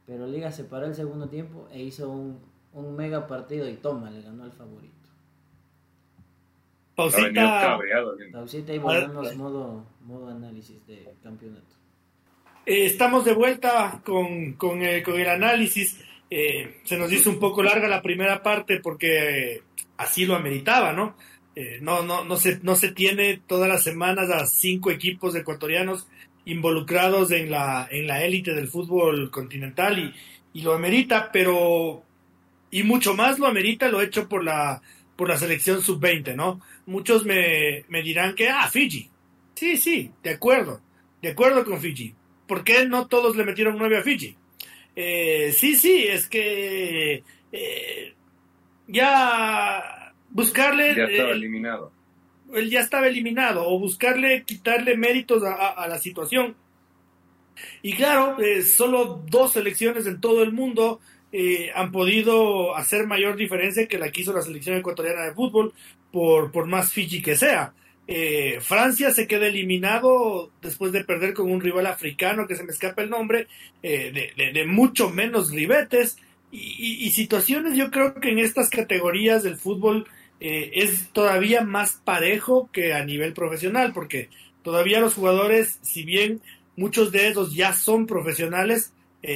Pero 0.06 0.28
Liga 0.28 0.52
se 0.52 0.64
paró 0.64 0.86
el 0.86 0.96
segundo 0.96 1.30
tiempo 1.30 1.68
e 1.72 1.82
hizo 1.82 2.10
un, 2.10 2.40
un 2.74 2.96
mega 2.96 3.28
partido 3.28 3.70
y 3.70 3.76
toma, 3.76 4.10
le 4.10 4.22
ganó 4.22 4.44
al 4.44 4.52
favorito. 4.52 4.94
Pausita, 6.96 7.80
Pausita 8.32 8.74
y 8.74 8.78
volvemos 8.78 9.36
modo, 9.36 9.86
modo 10.02 10.30
análisis 10.30 10.86
de 10.86 11.16
campeonato. 11.24 11.76
Eh, 12.66 12.86
estamos 12.86 13.26
de 13.26 13.34
vuelta 13.34 14.02
con, 14.06 14.54
con, 14.54 14.82
el, 14.82 15.02
con 15.02 15.20
el 15.20 15.28
análisis. 15.28 16.00
Eh, 16.30 16.82
se 16.84 16.98
nos 16.98 17.12
hizo 17.12 17.30
un 17.30 17.40
poco 17.40 17.64
larga 17.64 17.88
la 17.88 18.02
primera 18.02 18.44
parte 18.44 18.80
porque 18.80 19.56
eh, 19.56 19.64
así 19.98 20.26
lo 20.26 20.36
ameritaba, 20.36 20.94
¿no? 20.94 21.16
Eh, 21.56 21.78
no, 21.82 22.02
no, 22.02 22.24
no, 22.24 22.36
se, 22.38 22.60
no 22.64 22.76
se 22.76 22.92
tiene 22.92 23.42
todas 23.46 23.70
las 23.70 23.84
semanas 23.84 24.30
a 24.32 24.48
cinco 24.48 24.90
equipos 24.90 25.36
ecuatorianos 25.36 26.08
involucrados 26.46 27.32
en 27.32 27.52
la, 27.52 27.88
en 27.92 28.08
la 28.08 28.24
élite 28.24 28.54
del 28.54 28.68
fútbol 28.68 29.30
continental 29.30 30.00
y, 30.00 30.60
y, 30.60 30.64
lo 30.64 30.74
amerita, 30.74 31.30
pero 31.32 32.04
y 32.74 32.82
mucho 32.82 33.14
más 33.14 33.38
lo 33.38 33.46
amerita 33.46 33.88
lo 33.88 34.02
hecho 34.02 34.28
por 34.28 34.44
la, 34.44 34.82
por 35.16 35.30
la 35.30 35.38
selección 35.38 35.84
sub-20, 35.84 36.36
¿no? 36.36 36.60
Muchos 36.88 37.24
me, 37.24 37.86
me 37.88 38.02
dirán 38.02 38.34
que, 38.34 38.50
ah, 38.50 38.68
Fiji. 38.68 39.12
Sí, 39.54 39.78
sí, 39.78 40.12
de 40.24 40.32
acuerdo. 40.32 40.82
de 41.22 41.30
acuerdo 41.30 41.64
con 41.66 41.80
Fiji. 41.80 42.16
¿Por 42.48 42.64
qué 42.64 42.88
no 42.88 43.06
todos 43.06 43.36
le 43.36 43.46
metieron 43.46 43.78
nueve 43.78 44.00
a 44.00 44.02
Fiji? 44.02 44.36
Eh, 44.96 45.54
sí, 45.56 45.76
sí, 45.76 46.06
es 46.08 46.28
que 46.28 47.24
eh, 47.52 48.16
ya 48.88 50.12
buscarle... 50.32 50.96
Ya 50.96 51.04
estaba 51.04 51.32
eliminado. 51.32 51.92
Él 52.56 52.72
ya 52.72 52.80
estaba 52.80 53.06
eliminado, 53.06 53.68
o 53.68 53.78
buscarle 53.78 54.46
quitarle 54.46 54.98
méritos 54.98 55.44
a, 55.44 55.88
la 55.88 56.00
situación. 56.00 56.56
Y 57.84 57.94
claro, 57.94 58.42
eh, 58.42 58.64
solo 58.64 59.22
dos 59.30 59.54
selecciones 59.54 60.08
en 60.08 60.20
todo 60.20 60.42
el 60.42 60.54
mundo 60.54 61.00
han 61.74 61.92
podido 61.92 62.76
hacer 62.76 63.08
mayor 63.08 63.36
diferencia 63.36 63.88
que 63.88 63.98
la 63.98 64.12
que 64.12 64.22
hizo 64.22 64.34
la 64.34 64.42
selección 64.42 64.78
ecuatoriana 64.78 65.24
de 65.24 65.34
fútbol, 65.34 65.74
por, 66.12 66.52
por 66.52 66.68
más 66.68 66.92
Fiji 66.92 67.22
que 67.22 67.36
sea. 67.36 67.74
Eh, 68.06 68.60
Francia 68.62 69.12
se 69.12 69.28
queda 69.28 69.48
eliminado 69.48 70.52
después 70.62 70.92
de 70.92 71.06
perder 71.06 71.34
con 71.34 71.50
un 71.50 71.62
rival 71.62 71.88
africano 71.88 72.48
que 72.48 72.56
se 72.56 72.64
me 72.64 72.72
escapa 72.72 73.02
el 73.02 73.10
nombre, 73.10 73.48
eh, 73.82 74.32
de, 74.36 74.66
mucho 74.66 75.10
menos 75.10 75.52
ribetes 75.52 76.18
y, 76.52 77.10
situaciones. 77.12 77.78
Yo 77.78 77.90
creo 77.90 78.16
que 78.16 78.30
en 78.30 78.40
estas 78.40 78.70
categorías 78.70 79.44
del 79.44 79.58
fútbol 79.58 80.06
eh, 80.40 80.72
es 80.76 81.10
todavía 81.14 81.62
más 81.62 82.02
parejo 82.04 82.70
que 82.72 82.94
a 82.94 83.06
nivel 83.06 83.34
profesional, 83.34 83.94
porque 83.94 84.30
todavía 84.64 85.00
los 85.00 85.14
jugadores, 85.14 85.80
si 85.82 86.04
bien 86.04 86.42
muchos 86.76 87.12
de 87.12 87.30
ellos 87.30 87.56
ya 87.56 87.74
son 87.74 88.06
profesionales, 88.06 88.94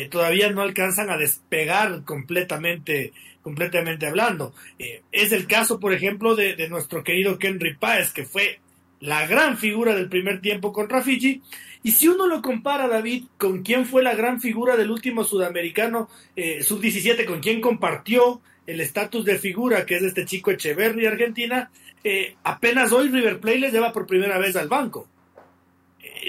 todavía 0.10 0.52
no 0.52 0.62
alcanzan 0.62 1.10
a 1.10 1.18
despegar 1.18 2.04
completamente 2.04 3.14
completamente 3.48 4.06
hablando. 4.06 4.54
Eh, 4.78 5.04
es 5.10 5.32
el 5.32 5.48
caso, 5.48 5.80
por 5.80 5.94
ejemplo, 5.94 6.36
de, 6.36 6.68
nuestro 6.68 7.02
querido 7.02 7.40
Kenry 7.40 7.76
Páez, 7.76 8.12
que 8.12 8.26
fue 8.26 8.60
la 9.00 9.26
gran 9.26 9.58
figura 9.58 9.96
del 9.96 10.10
primer 10.10 10.42
tiempo 10.42 10.74
contra 10.74 11.02
Fiji. 11.02 11.42
Y 11.82 11.92
si 11.92 12.10
uno 12.10 12.28
lo 12.28 12.42
compara, 12.42 12.90
David, 12.90 13.24
con 13.38 13.64
quién 13.64 13.86
fue 13.86 14.04
la 14.04 14.16
gran 14.16 14.42
figura 14.42 14.76
del 14.76 14.92
último 14.92 15.24
sudamericano 15.24 16.10
eh, 16.36 16.62
sub-17, 16.62 17.24
con 17.24 17.40
quién 17.40 17.62
compartió 17.62 18.42
el 18.66 18.82
estatus 18.82 19.24
de 19.24 19.40
figura, 19.40 19.86
que 19.86 19.96
es 19.96 20.04
este 20.04 20.26
chico 20.26 20.52
Echeverri, 20.52 21.06
Argentina, 21.06 21.72
eh, 22.04 22.36
apenas 22.44 22.92
hoy 22.92 23.08
River 23.08 23.40
Plate 23.40 23.60
les 23.60 23.72
lleva 23.72 23.94
por 23.94 24.08
primera 24.08 24.38
vez 24.40 24.58
al 24.58 24.68
banco. 24.68 25.08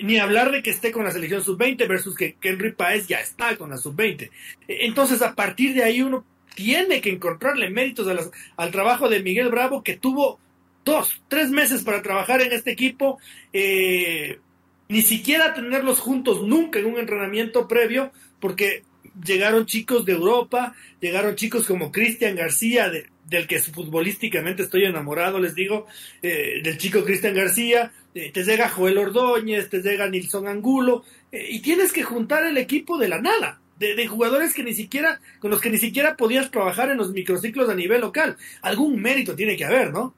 Ni 0.02 0.18
hablar 0.18 0.50
de 0.50 0.62
que 0.62 0.70
esté 0.70 0.92
con 0.92 1.04
la 1.04 1.10
selección 1.10 1.42
sub-20 1.42 1.88
versus 1.88 2.16
que 2.16 2.34
Kenry 2.34 2.72
Páez 2.72 3.06
ya 3.06 3.20
está 3.20 3.56
con 3.56 3.70
la 3.70 3.76
sub-20. 3.76 4.30
entonces, 4.68 5.22
a 5.22 5.34
partir 5.34 5.74
de 5.74 5.84
ahí 5.84 6.02
uno 6.02 6.24
tiene 6.54 7.00
que 7.00 7.10
encontrarle 7.10 7.70
méritos 7.70 8.32
al 8.56 8.70
trabajo 8.72 9.08
de 9.08 9.22
Miguel 9.22 9.48
Bravo, 9.48 9.84
que 9.84 9.96
tuvo 9.96 10.40
dos, 10.84 11.22
tres 11.28 11.50
meses 11.50 11.84
para 11.84 12.02
trabajar 12.02 12.40
en 12.40 12.52
este 12.52 12.72
equipo, 12.72 13.18
eh, 13.52 14.40
ni 14.88 15.02
siquiera 15.02 15.54
tenerlos 15.54 16.00
juntos 16.00 16.42
nunca 16.42 16.78
en 16.78 16.86
un 16.86 16.98
entrenamiento 16.98 17.68
previo, 17.68 18.10
porque 18.40 18.82
llegaron 19.24 19.66
chicos 19.66 20.04
de 20.04 20.12
Europa, 20.12 20.74
llegaron 21.00 21.36
chicos 21.36 21.66
como 21.66 21.92
Cristian 21.92 22.34
García, 22.34 22.90
del 23.28 23.46
que 23.46 23.58
futbolísticamente 23.60 24.62
estoy 24.62 24.84
enamorado, 24.84 25.38
les 25.38 25.54
digo, 25.54 25.86
eh, 26.22 26.60
del 26.62 26.78
chico 26.78 27.04
Cristian 27.04 27.34
García, 27.34 27.92
eh, 28.14 28.32
te 28.32 28.42
llega 28.44 28.68
Joel 28.68 28.98
Ordóñez, 28.98 29.68
te 29.68 29.82
llega 29.82 30.08
Nilson 30.08 30.48
Angulo, 30.48 31.04
y 31.30 31.60
tienes 31.60 31.92
que 31.92 32.02
juntar 32.02 32.44
el 32.44 32.56
equipo 32.56 32.96
de 32.96 33.08
la 33.08 33.20
nada 33.20 33.60
de, 33.78 34.06
jugadores 34.06 34.54
que 34.54 34.64
ni 34.64 34.74
siquiera, 34.74 35.20
con 35.40 35.50
los 35.50 35.60
que 35.60 35.70
ni 35.70 35.78
siquiera 35.78 36.16
podías 36.16 36.50
trabajar 36.50 36.90
en 36.90 36.98
los 36.98 37.12
microciclos 37.12 37.68
a 37.68 37.74
nivel 37.74 38.00
local. 38.00 38.36
Algún 38.62 39.00
mérito 39.00 39.34
tiene 39.34 39.56
que 39.56 39.64
haber, 39.64 39.92
¿no? 39.92 40.14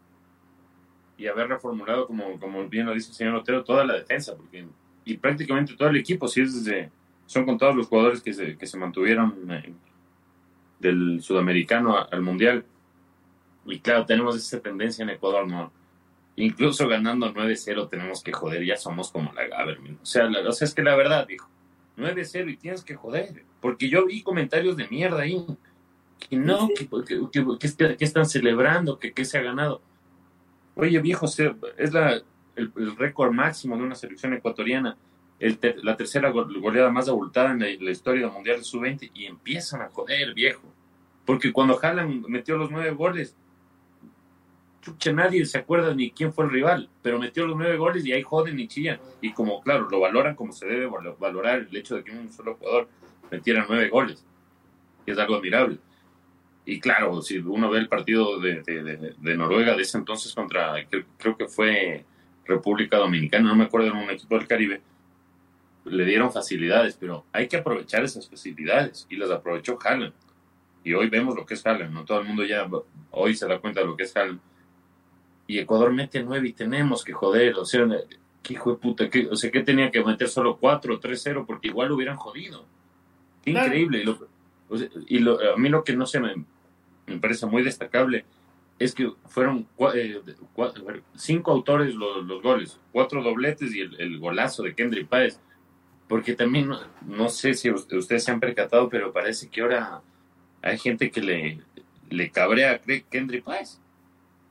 Y 1.18 1.26
haber 1.26 1.48
reformulado, 1.48 2.06
como, 2.06 2.40
como 2.40 2.66
bien 2.68 2.86
lo 2.86 2.94
dice 2.94 3.10
el 3.10 3.14
señor 3.14 3.34
Otero, 3.34 3.62
toda 3.62 3.84
la 3.84 3.94
defensa, 3.94 4.34
porque 4.36 4.66
y 5.04 5.16
prácticamente 5.16 5.74
todo 5.76 5.88
el 5.88 5.96
equipo, 5.96 6.28
si 6.28 6.42
es 6.42 6.64
desde, 6.64 6.90
son 7.26 7.44
con 7.44 7.58
todos 7.58 7.74
los 7.74 7.86
jugadores 7.86 8.22
que 8.22 8.32
se, 8.32 8.56
que 8.56 8.66
se 8.66 8.78
mantuvieron 8.78 9.50
eh, 9.50 9.72
del 10.78 11.20
sudamericano 11.20 11.96
al 12.10 12.22
mundial. 12.22 12.64
Y 13.66 13.80
claro, 13.80 14.06
tenemos 14.06 14.36
esa 14.36 14.60
tendencia 14.60 15.02
en 15.02 15.10
Ecuador, 15.10 15.46
¿no? 15.46 15.72
Incluso 16.36 16.88
ganando 16.88 17.32
9-0 17.32 17.88
tenemos 17.88 18.22
que 18.22 18.32
joder, 18.32 18.64
ya 18.64 18.76
somos 18.76 19.10
como 19.10 19.32
la 19.32 19.46
Gaberman. 19.46 19.98
O 20.02 20.06
sea, 20.06 20.26
o 20.26 20.52
sea, 20.52 20.66
es 20.66 20.74
que 20.74 20.82
la 20.82 20.96
verdad, 20.96 21.26
dijo, 21.26 21.48
9-0 21.96 22.50
y 22.50 22.56
tienes 22.56 22.82
que 22.82 22.94
joder. 22.94 23.44
Porque 23.60 23.88
yo 23.88 24.06
vi 24.06 24.22
comentarios 24.22 24.76
de 24.76 24.88
mierda 24.88 25.22
ahí. 25.22 25.44
Que 26.18 26.36
no, 26.36 26.68
que, 26.68 26.88
que, 27.96 28.04
están 28.04 28.26
celebrando, 28.26 28.98
que, 28.98 29.12
que 29.12 29.24
se 29.24 29.38
ha 29.38 29.42
ganado. 29.42 29.80
Oye, 30.74 30.98
viejo, 31.00 31.26
es 31.26 31.92
la, 31.92 32.22
el, 32.56 32.96
récord 32.96 33.32
máximo 33.32 33.76
de 33.76 33.82
una 33.82 33.94
selección 33.94 34.34
ecuatoriana. 34.34 34.96
El 35.38 35.58
la 35.82 35.96
tercera 35.96 36.30
goleada 36.30 36.90
más 36.90 37.08
abultada 37.08 37.52
en 37.52 37.60
la, 37.60 37.90
historia 37.90 38.26
del 38.26 38.32
Mundial 38.32 38.58
de 38.58 38.64
Sub-20 38.64 39.10
y 39.14 39.24
empiezan 39.24 39.80
a 39.80 39.88
joder, 39.88 40.34
viejo. 40.34 40.62
Porque 41.24 41.52
cuando 41.52 41.78
Haaland 41.82 42.26
metió 42.26 42.58
los 42.58 42.70
nueve 42.70 42.90
goles, 42.90 43.34
chucha, 44.80 45.12
nadie 45.12 45.44
se 45.44 45.58
acuerda 45.58 45.94
ni 45.94 46.10
quién 46.10 46.32
fue 46.32 46.44
el 46.44 46.50
rival, 46.50 46.88
pero 47.02 47.18
metió 47.18 47.46
los 47.46 47.56
nueve 47.56 47.76
goles 47.76 48.04
y 48.04 48.12
ahí 48.12 48.22
joden 48.22 48.58
y 48.58 48.68
chillan. 48.68 48.98
Y 49.20 49.32
como, 49.32 49.60
claro, 49.62 49.88
lo 49.90 50.00
valoran 50.00 50.34
como 50.34 50.52
se 50.52 50.66
debe 50.66 50.88
valorar 51.18 51.66
el 51.70 51.76
hecho 51.76 51.96
de 51.96 52.04
que 52.04 52.12
un 52.12 52.32
solo 52.32 52.54
jugador 52.56 52.88
metiera 53.30 53.66
nueve 53.68 53.88
goles, 53.88 54.24
que 55.04 55.12
es 55.12 55.18
algo 55.18 55.36
admirable. 55.36 55.78
Y 56.64 56.78
claro, 56.80 57.20
si 57.22 57.38
uno 57.38 57.70
ve 57.70 57.78
el 57.78 57.88
partido 57.88 58.38
de, 58.38 58.62
de, 58.62 59.36
Noruega 59.36 59.74
de 59.74 59.82
ese 59.82 59.98
entonces 59.98 60.34
contra, 60.34 60.74
creo 61.18 61.36
que 61.36 61.46
fue 61.46 62.04
República 62.44 62.96
Dominicana, 62.98 63.48
no 63.48 63.56
me 63.56 63.64
acuerdo, 63.64 63.88
en 63.88 63.96
un 63.96 64.10
equipo 64.10 64.36
del 64.36 64.46
Caribe, 64.46 64.80
le 65.84 66.04
dieron 66.04 66.30
facilidades, 66.30 66.96
pero 67.00 67.24
hay 67.32 67.48
que 67.48 67.56
aprovechar 67.56 68.04
esas 68.04 68.28
facilidades 68.28 69.06
y 69.08 69.16
las 69.16 69.30
aprovechó 69.30 69.78
Haaland. 69.82 70.12
Y 70.84 70.94
hoy 70.94 71.08
vemos 71.08 71.34
lo 71.34 71.44
que 71.44 71.54
es 71.54 71.66
Haaland, 71.66 71.92
no 71.92 72.04
todo 72.04 72.20
el 72.20 72.26
mundo 72.26 72.44
ya 72.44 72.68
hoy 73.10 73.34
se 73.34 73.46
da 73.46 73.58
cuenta 73.58 73.80
de 73.80 73.86
lo 73.86 73.96
que 73.96 74.04
es 74.04 74.16
Haaland 74.16 74.40
y 75.50 75.58
Ecuador 75.58 75.92
mete 75.92 76.22
nueve 76.22 76.46
y 76.46 76.52
tenemos 76.52 77.02
que 77.02 77.12
joder, 77.12 77.56
o 77.56 77.64
sea, 77.64 77.84
qué 78.40 78.54
hijo 78.54 78.70
de 78.70 78.76
puta, 78.76 79.10
¿qué, 79.10 79.26
o 79.26 79.34
sea, 79.34 79.50
que 79.50 79.64
tenía 79.64 79.90
que 79.90 80.04
meter 80.04 80.28
solo 80.28 80.58
cuatro 80.58 80.94
o 80.94 81.00
tres 81.00 81.22
cero 81.24 81.44
porque 81.44 81.66
igual 81.66 81.88
lo 81.88 81.96
hubieran 81.96 82.16
jodido. 82.16 82.64
increíble. 83.44 84.04
Y, 85.08 85.18
lo, 85.18 85.40
a 85.52 85.56
mí 85.56 85.68
lo 85.68 85.82
que 85.82 85.96
no 85.96 86.06
se 86.06 86.20
me, 86.20 86.36
me 87.08 87.18
parece 87.18 87.46
muy 87.46 87.64
destacable 87.64 88.24
es 88.78 88.94
que 88.94 89.12
fueron 89.26 89.66
eh, 89.92 90.20
cinco 91.16 91.50
autores 91.50 91.96
los, 91.96 92.24
los, 92.24 92.40
goles, 92.40 92.78
cuatro 92.92 93.20
dobletes 93.20 93.74
y 93.74 93.80
el, 93.80 94.20
golazo 94.20 94.62
de 94.62 94.76
Kendry 94.76 95.02
Páez. 95.02 95.40
Porque 96.06 96.34
también, 96.34 96.70
no, 97.02 97.28
sé 97.28 97.54
si 97.54 97.70
ustedes 97.72 98.22
se 98.22 98.30
han 98.30 98.38
percatado, 98.38 98.88
pero 98.88 99.12
parece 99.12 99.48
que 99.48 99.62
ahora 99.62 100.00
hay 100.62 100.78
gente 100.78 101.10
que 101.10 101.20
le, 101.20 101.60
le 102.08 102.30
cabrea 102.30 102.70
a 102.70 102.78
Kendry 102.78 103.40
Páez. 103.40 103.80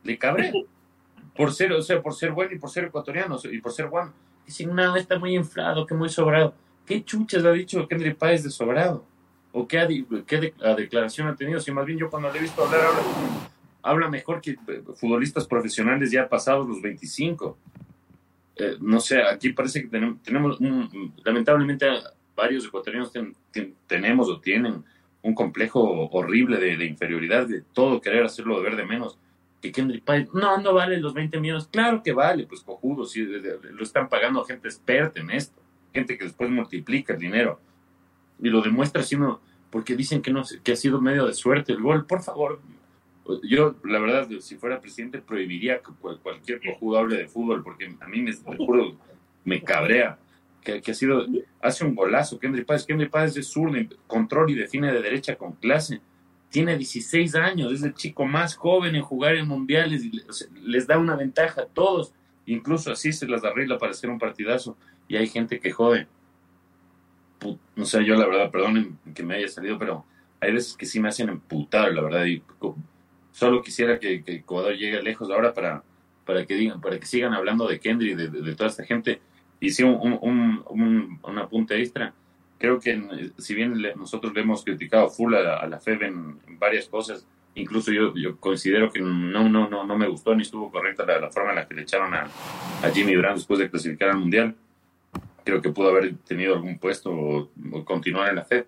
Le 0.04 0.18
cabrea 0.18 0.52
por 1.40 1.54
ser, 1.54 1.72
o 1.72 1.82
sea, 1.82 2.02
por 2.02 2.14
ser 2.14 2.34
bueno 2.34 2.54
y 2.54 2.60
por 2.60 2.70
ser 2.70 2.84
ecuatoriano 2.84 3.38
y 3.50 3.62
por 3.62 3.72
ser 3.72 3.88
guano. 3.88 4.12
Dicen, 4.46 4.76
no, 4.76 4.98
está 4.98 5.18
muy 5.18 5.38
inflado, 5.38 5.86
que 5.86 5.96
muy 5.96 6.10
sobrado. 6.10 6.54
¿Qué 6.86 7.02
chuchas 7.06 7.46
ha 7.46 7.52
dicho 7.54 7.88
Kendry 7.88 8.14
Páez 8.14 8.44
de 8.44 8.50
sobrado? 8.50 9.06
¿O 9.54 9.66
qué, 9.66 10.06
qué 10.28 10.54
declaración 10.76 11.30
ha 11.30 11.38
tenido? 11.38 11.62
Si 11.62 11.72
más 11.72 11.86
bien 11.86 11.98
yo 11.98 12.10
cuando 12.10 12.30
le 12.30 12.40
he 12.40 12.42
visto 12.42 12.62
hablar, 12.62 12.82
habla, 13.82 14.10
mejor 14.10 14.42
que 14.42 14.52
eh, 14.52 14.84
futbolistas 14.98 15.48
profesionales 15.48 16.12
ya 16.12 16.28
pasados 16.28 16.68
los 16.68 16.82
25. 16.82 17.58
Eh, 18.58 18.76
no 18.82 19.00
sé, 19.00 19.24
aquí 19.24 19.54
parece 19.54 19.84
que 19.84 19.88
tenemos, 19.88 20.22
tenemos 20.22 20.60
lamentablemente 21.24 21.88
varios 22.36 22.66
ecuatorianos 22.66 23.14
tenemos 23.88 24.28
o 24.28 24.42
tienen 24.42 24.84
un 25.22 25.34
complejo 25.34 26.10
horrible 26.10 26.58
de, 26.58 26.76
de, 26.76 26.86
inferioridad, 26.86 27.48
de 27.48 27.62
todo 27.62 28.02
querer 28.02 28.26
hacerlo 28.26 28.58
de 28.58 28.64
ver 28.64 28.76
de 28.76 28.86
menos 28.86 29.18
que 29.62 29.72
Kendrick 29.72 30.04
Páez, 30.04 30.30
no, 30.34 30.58
no 30.58 30.74
vale 30.74 30.98
los 30.98 31.14
20 31.14 31.40
millones. 31.40 31.68
Claro 31.72 32.02
que 32.02 32.14
vale, 32.14 32.46
pues 32.46 32.62
cojudo, 32.62 33.06
sí, 33.06 33.26
lo 33.26 33.84
están 33.84 34.10
pagando 34.10 34.44
gente 34.46 34.68
experta 34.68 35.20
en 35.20 35.32
esto, 35.32 35.62
gente 35.94 36.18
que 36.18 36.26
después 36.26 36.50
multiplica 36.50 37.14
el 37.14 37.20
dinero 37.20 37.60
y 38.42 38.50
lo 38.50 38.62
demuestra 38.62 39.04
sino 39.04 39.42
porque 39.70 39.96
dicen 39.96 40.22
que 40.22 40.32
no 40.32 40.44
que 40.64 40.72
ha 40.72 40.76
sido 40.76 41.02
medio 41.02 41.26
de 41.26 41.34
suerte 41.34 41.74
el 41.74 41.82
gol. 41.82 42.06
Por 42.06 42.24
favor, 42.24 42.60
yo 43.44 43.76
la 43.84 44.00
verdad, 44.00 44.28
si 44.40 44.56
fuera 44.56 44.82
presidente 44.82 45.20
prohibiría 45.20 45.80
que 45.80 45.92
cualquier 46.24 46.62
cojudo 46.62 46.98
hable 46.98 47.18
de 47.18 47.28
fútbol 47.28 47.64
porque 47.64 47.94
a 48.00 48.08
mí 48.08 48.22
me, 48.22 48.34
me 49.44 49.62
cabrea. 49.62 50.18
Que, 50.62 50.82
que, 50.82 50.92
ha 50.92 50.94
sido, 50.94 51.26
hace 51.62 51.86
un 51.86 51.96
golazo, 51.96 52.38
Kendrick 52.38 52.66
Páez, 52.66 52.86
Kendrick 52.86 53.10
Páez 53.10 53.38
es 53.38 53.48
zurdo, 53.48 53.78
control 54.08 54.52
y 54.52 54.56
define 54.56 54.92
de 54.92 55.02
derecha 55.02 55.38
con 55.38 55.54
clase 55.54 56.02
tiene 56.50 56.78
16 56.78 57.36
años, 57.36 57.72
es 57.72 57.84
el 57.84 57.94
chico 57.94 58.26
más 58.26 58.56
joven 58.56 58.96
en 58.96 59.04
jugar 59.04 59.36
en 59.36 59.48
mundiales 59.48 60.04
y 60.04 60.22
les 60.64 60.88
da 60.88 60.98
una 60.98 61.16
ventaja 61.16 61.62
a 61.62 61.66
todos, 61.66 62.14
incluso 62.46 62.92
así 62.92 63.14
se 63.14 63.28
las 63.28 63.44
arregla 63.44 63.78
para 63.78 63.92
hacer 63.92 64.10
un 64.10 64.20
partidazo 64.20 64.76
y 65.08 65.18
hay 65.18 65.28
gente 65.28 65.60
que 65.60 65.72
jode. 65.72 66.08
No 67.76 67.86
sé, 67.86 68.04
yo 68.04 68.16
la 68.16 68.28
verdad, 68.28 68.52
perdonen 68.52 68.98
que 69.14 69.24
me 69.24 69.36
haya 69.36 69.48
salido, 69.48 69.78
pero 69.80 70.06
hay 70.42 70.54
veces 70.54 70.76
que 70.76 70.86
sí 70.86 71.00
me 71.00 71.10
hacen 71.10 71.30
emputar, 71.30 71.94
la 71.94 72.02
verdad, 72.02 72.26
y 72.26 72.44
solo 73.32 73.62
quisiera 73.62 74.00
que, 74.00 74.24
Ecuador 74.26 74.76
llegue 74.76 75.02
lejos 75.02 75.30
ahora 75.30 75.54
para, 75.54 75.84
para 76.26 76.46
que 76.46 76.56
digan, 76.56 76.82
para 76.82 77.00
que 77.00 77.06
sigan 77.06 77.34
hablando 77.34 77.68
de 77.68 77.80
Kendry, 77.80 78.16
de, 78.16 78.28
de, 78.30 78.56
toda 78.56 78.70
esta 78.70 78.84
gente, 78.84 79.22
Y 79.60 79.70
sí, 79.72 79.84
un, 79.84 80.18
un, 80.22 81.20
un, 81.24 81.38
apunte 81.38 81.80
extra. 81.80 82.14
Creo 82.60 82.78
que 82.78 83.32
si 83.38 83.56
bien 83.56 83.82
nosotros 83.96 84.34
le 84.34 84.42
hemos 84.42 84.66
criticado 84.66 85.10
full 85.10 85.34
a 85.34 85.66
la, 85.66 85.80
FEB 85.80 86.04
en, 86.04 86.40
varias 86.60 86.90
cosas, 86.90 87.26
incluso 87.56 87.90
yo, 87.94 88.14
yo 88.16 88.38
considero 88.38 88.92
que 88.92 89.00
no, 89.00 89.48
no, 89.48 89.70
no, 89.70 89.86
no 89.86 89.98
me 89.98 90.10
gustó 90.10 90.36
ni 90.36 90.42
estuvo 90.42 90.70
correcta 90.70 91.06
la, 91.06 91.32
forma 91.32 91.52
en 91.52 91.56
la 91.56 91.68
que 91.68 91.74
le 91.74 91.84
echaron 91.84 92.14
a, 92.14 92.28
a 92.84 92.90
Jimmy 92.94 93.16
Brand 93.16 93.38
después 93.38 93.60
de 93.60 93.70
clasificar 93.70 94.10
al 94.10 94.18
Mundial. 94.18 94.56
Creo 95.46 95.62
que 95.62 95.70
pudo 95.70 95.88
haber 95.88 96.18
tenido 96.18 96.54
algún 96.54 96.78
puesto 96.78 97.12
o, 97.12 97.50
continuar 97.86 98.30
en 98.30 98.36
la 98.36 98.44
FED. 98.44 98.66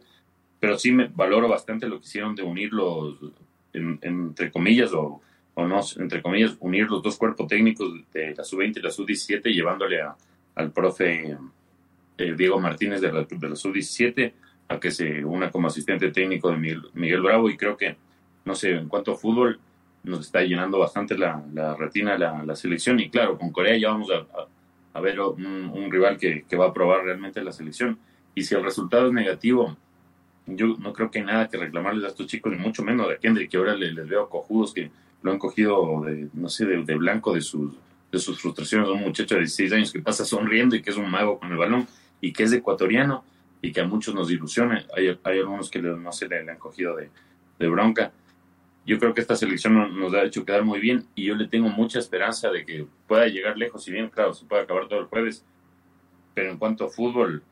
Pero 0.62 0.80
sí 0.80 0.94
me 0.94 1.10
valoro 1.14 1.50
bastante 1.50 1.90
lo 1.90 2.00
que 2.00 2.06
hicieron 2.06 2.34
de 2.34 2.44
unir 2.44 2.72
los, 2.72 3.18
entre 3.74 4.52
comillas, 4.52 4.94
o, 4.94 5.22
o 5.54 5.68
no, 5.68 5.82
entre 5.98 6.22
comillas, 6.22 6.56
unir 6.62 6.90
los 6.90 7.04
dos 7.04 7.18
cuerpos 7.18 7.46
técnicos 7.48 7.92
de 8.14 8.36
la 8.36 8.46
sub-20 8.46 8.78
y 8.78 8.82
la 8.82 8.92
sub-17, 8.92 9.44
llevándole 9.52 10.02
a, 10.02 10.16
al 10.56 10.72
profe 10.72 11.38
eh, 12.22 12.36
Diego 12.36 12.60
Martínez 12.60 13.02
de 13.02 13.12
la, 13.12 13.24
de 13.24 13.50
la 13.50 13.56
sub-17 13.56 14.34
a 14.68 14.80
que 14.80 14.92
se 14.92 15.24
una 15.26 15.52
como 15.52 15.68
asistente 15.68 16.12
técnico 16.12 16.50
de 16.50 16.58
Miguel, 16.94 17.22
Bravo 17.22 17.50
y 17.50 17.58
creo 17.58 17.76
que, 17.76 17.98
no 18.46 18.56
sé, 18.56 18.72
en 18.72 18.88
cuanto 18.88 19.14
a 19.14 19.18
fútbol, 19.18 19.60
nos 20.04 20.22
está 20.22 20.42
llenando 20.42 20.80
bastante 20.80 21.18
la, 21.18 21.44
la 21.54 21.76
retina 21.76 22.18
la, 22.18 22.56
selección. 22.56 23.00
Y 23.00 23.10
claro, 23.10 23.38
con 23.38 23.52
Corea 23.52 23.78
ya 23.78 23.90
vamos 23.90 24.10
a, 24.94 25.00
ver 25.00 25.20
un, 25.20 25.92
rival 25.92 26.18
que, 26.18 26.46
va 26.58 26.68
a 26.68 26.74
probar 26.74 27.04
realmente 27.04 27.44
la 27.44 27.52
selección. 27.52 28.00
Y 28.34 28.44
si 28.44 28.56
el 28.56 28.64
resultado 28.64 29.08
es 29.08 29.14
negativo, 29.14 29.76
yo 30.48 30.76
no 30.80 30.94
creo 30.94 31.12
que 31.12 31.20
hay 31.20 31.26
nada 31.26 31.50
que 31.50 31.58
reclamarles 31.58 32.06
a 32.06 32.08
estos 32.08 32.28
chicos, 32.28 32.52
ni 32.52 32.58
mucho 32.58 32.84
menos 32.84 33.10
a 33.10 33.18
Kendrick, 33.18 33.52
que 33.52 33.58
ahora 33.58 33.76
les 33.76 34.08
veo 34.08 34.30
cojudos 34.30 34.74
que 34.74 34.90
lo 35.22 35.32
han 35.32 35.38
cogido 35.38 36.02
de, 36.06 36.30
no 36.34 36.50
sé, 36.50 36.66
de, 36.66 36.84
de 36.84 36.96
blanco 36.96 37.34
de 37.34 37.42
sus 37.42 37.74
de 38.12 38.20
sus 38.20 38.42
frustraciones. 38.42 38.90
Un 38.90 39.02
muchacho 39.02 39.36
de 39.36 39.42
16 39.42 39.72
años 39.74 39.92
que 39.92 40.00
pasa 40.00 40.26
sonriendo 40.26 40.76
y 40.76 40.82
que 40.82 40.90
es 40.90 40.98
un 40.98 41.10
mago 41.10 41.40
con 41.40 41.52
el 41.52 41.58
balón 41.58 41.88
y 42.22 42.32
que 42.32 42.44
es 42.44 42.54
ecuatoriano 42.54 43.26
y 43.62 43.72
que 43.72 43.82
a 43.82 43.88
muchos 43.88 44.16
nos 44.16 44.32
ilusiona. 44.32 44.86
Hay, 44.96 45.20
hay 45.24 45.40
algunos 45.40 45.70
que 45.70 45.82
no 45.82 46.12
se 46.12 46.28
le, 46.28 46.40
han 46.40 46.58
cogido 46.58 46.96
de, 46.96 47.10
de, 47.60 47.68
bronca. 47.68 48.12
Yo 48.86 48.98
creo 48.98 49.14
que 49.14 49.22
esta 49.22 49.36
selección 49.36 50.00
nos 50.00 50.14
ha 50.14 50.24
hecho 50.24 50.46
quedar 50.46 50.64
muy 50.64 50.80
bien 50.80 51.06
y 51.14 51.26
yo 51.26 51.36
le 51.36 51.48
tengo 51.48 51.70
mucha 51.70 52.00
esperanza 52.00 52.50
de 52.50 52.66
que 52.66 52.88
pueda 53.08 53.28
llegar 53.28 53.58
lejos, 53.58 53.84
si 53.84 53.92
bien, 53.92 54.10
claro, 54.10 54.34
se 54.34 54.46
puede 54.46 54.64
acabar 54.64 54.88
todo 54.88 55.00
el 55.00 55.06
jueves, 55.06 55.46
pero 56.34 56.52
en 56.52 56.58
cuanto 56.58 56.86
a 56.86 56.90
fútbol, 56.90 57.44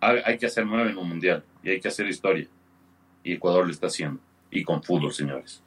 hay, 0.00 0.20
hay 0.24 0.38
que 0.38 0.46
hacer 0.46 0.66
nueve 0.66 0.90
en 0.90 0.98
un 0.98 1.08
mundial 1.08 1.44
y 1.62 1.70
hay 1.70 1.80
que 1.80 1.88
hacer 1.88 2.06
historia. 2.06 2.48
Y 3.22 3.34
Ecuador 3.34 3.66
lo 3.66 3.70
está 3.70 3.88
haciendo. 3.88 4.20
Y 4.50 4.64
con 4.64 4.82
fútbol, 4.82 5.12
señores. 5.12 5.62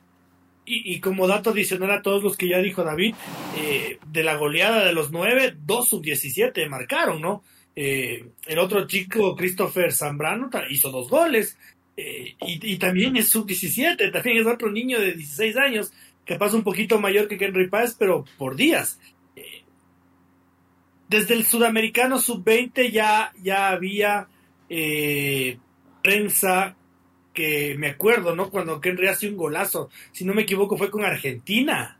Y, 0.65 1.01
como 1.01 1.28
dato 1.28 1.49
adicional 1.49 1.91
a 1.91 2.01
todos 2.01 2.24
los 2.24 2.38
que 2.38 2.47
ya 2.47 2.59
dijo 2.59 2.86
David, 2.86 3.15
eh, 3.57 3.99
de 4.07 4.24
la 4.24 4.38
goleada 4.38 4.86
de 4.86 4.93
los 4.93 5.11
nueve, 5.11 5.53
dos 5.65 5.89
sub-17 5.89 6.69
marcaron, 6.69 7.21
¿no? 7.21 7.43
Eh, 7.76 8.26
el 8.45 8.59
otro 8.59 8.86
chico, 8.88 9.36
Christopher 9.36 9.91
Zambrano, 9.91 10.49
hizo 10.69 10.91
dos 10.91 11.09
goles. 11.09 11.57
Eh, 11.95 12.36
y, 12.41 12.78
también 12.78 13.15
es 13.17 13.30
sub-17, 13.30 14.11
también 14.11 14.38
es 14.38 14.47
otro 14.47 14.71
niño 14.71 14.99
de 14.99 15.13
16 15.13 15.57
años, 15.57 15.93
que 16.26 16.36
pasa 16.36 16.55
un 16.55 16.63
poquito 16.63 16.99
mayor 16.99 17.28
que 17.28 17.43
Henry 17.43 17.69
Páez, 17.69 17.95
pero 17.97 18.26
por 18.38 18.55
días. 18.55 18.99
desde 21.07 21.36
el 21.36 21.45
sudamericano 21.45 22.17
sub-20 22.17 22.91
ya, 22.91 23.32
ya 23.43 23.69
había 23.69 24.28
prensa 26.01 26.76
que 27.34 27.76
me 27.78 27.88
acuerdo, 27.88 28.36
¿no? 28.36 28.49
Cuando 28.49 28.80
Henry 28.84 29.07
hace 29.07 29.28
un 29.28 29.36
golazo, 29.36 29.89
si 30.11 30.24
no 30.24 30.34
me 30.34 30.43
equivoco, 30.43 30.78
fue 30.78 30.91
con 30.91 31.03
Argentina. 31.03 31.99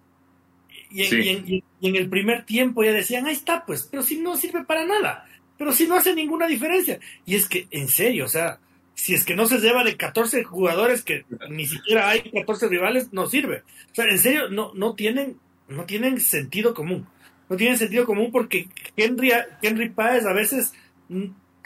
Y, 0.92 1.02
en, 1.02 1.96
el 1.96 2.08
primer 2.08 2.46
tiempo 2.46 2.84
ya 2.84 2.92
decían, 2.92 3.26
ahí 3.26 3.34
está, 3.34 3.66
pues, 3.66 3.88
pero 3.90 4.04
si 4.04 4.20
no 4.20 4.38
sirve 4.38 4.64
para 4.64 4.86
nada, 4.86 5.26
pero 5.58 5.72
si 5.72 5.88
no 5.88 5.96
hace 5.96 6.14
ninguna 6.16 6.48
diferencia. 6.48 7.00
Y 7.26 7.36
es 7.36 7.48
que, 7.48 7.68
en 7.72 7.88
serio, 7.88 8.26
o 8.26 8.30
sea, 8.30 8.60
si 8.96 9.14
es 9.14 9.26
que 9.26 9.36
no 9.36 9.46
se 9.46 9.60
lleva 9.60 9.84
de 9.84 9.98
14 9.98 10.44
jugadores 10.44 11.04
que 11.04 11.26
ni 11.50 11.66
siquiera 11.66 12.10
hay 12.10 12.22
14 12.22 12.68
rivales, 12.68 13.12
no 13.12 13.28
sirve. 13.28 13.64
O 13.92 13.96
sea, 13.96 14.06
en 14.06 14.20
serio, 14.20 14.50
no, 14.50 14.72
no, 14.74 14.94
tienen, 14.96 15.38
no 15.68 15.86
tienen 15.86 16.20
sentido 16.20 16.74
común. 16.74 17.08
No 17.50 17.58
tienen 17.58 17.78
sentido 17.78 18.06
común 18.06 18.32
porque 18.32 18.68
Henry, 18.96 19.32
Henry 19.62 19.90
Páez 19.90 20.26
a 20.26 20.34
veces 20.34 20.74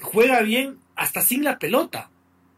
juega 0.02 0.42
bien 0.42 0.78
hasta 0.96 1.22
sin 1.22 1.44
la 1.44 1.60
pelota. 1.60 2.10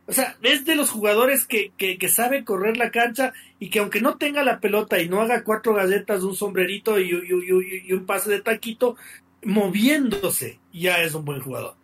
O 0.07 0.11
sea, 0.11 0.35
es 0.41 0.65
de 0.65 0.75
los 0.75 0.89
jugadores 0.89 1.45
que, 1.45 1.71
que, 1.77 2.09
sabe 2.09 2.43
correr 2.43 2.77
la 2.77 2.89
cancha 2.89 3.31
y 3.59 3.69
que 3.69 3.77
aunque 3.77 4.01
no 4.01 4.17
tenga 4.17 4.43
la 4.43 4.59
pelota 4.59 4.99
y 4.99 5.07
no 5.07 5.21
haga 5.21 5.43
cuatro 5.43 5.75
galletas, 5.75 6.23
un 6.23 6.35
sombrerito 6.35 6.99
y, 6.99 7.11
y, 7.11 7.93
un 7.93 8.05
pase 8.07 8.31
de 8.31 8.41
taquito, 8.41 8.95
moviéndose 9.43 10.59
ya 10.71 11.01
es 11.01 11.13
un 11.13 11.25
buen 11.25 11.41
jugador. 11.41 11.75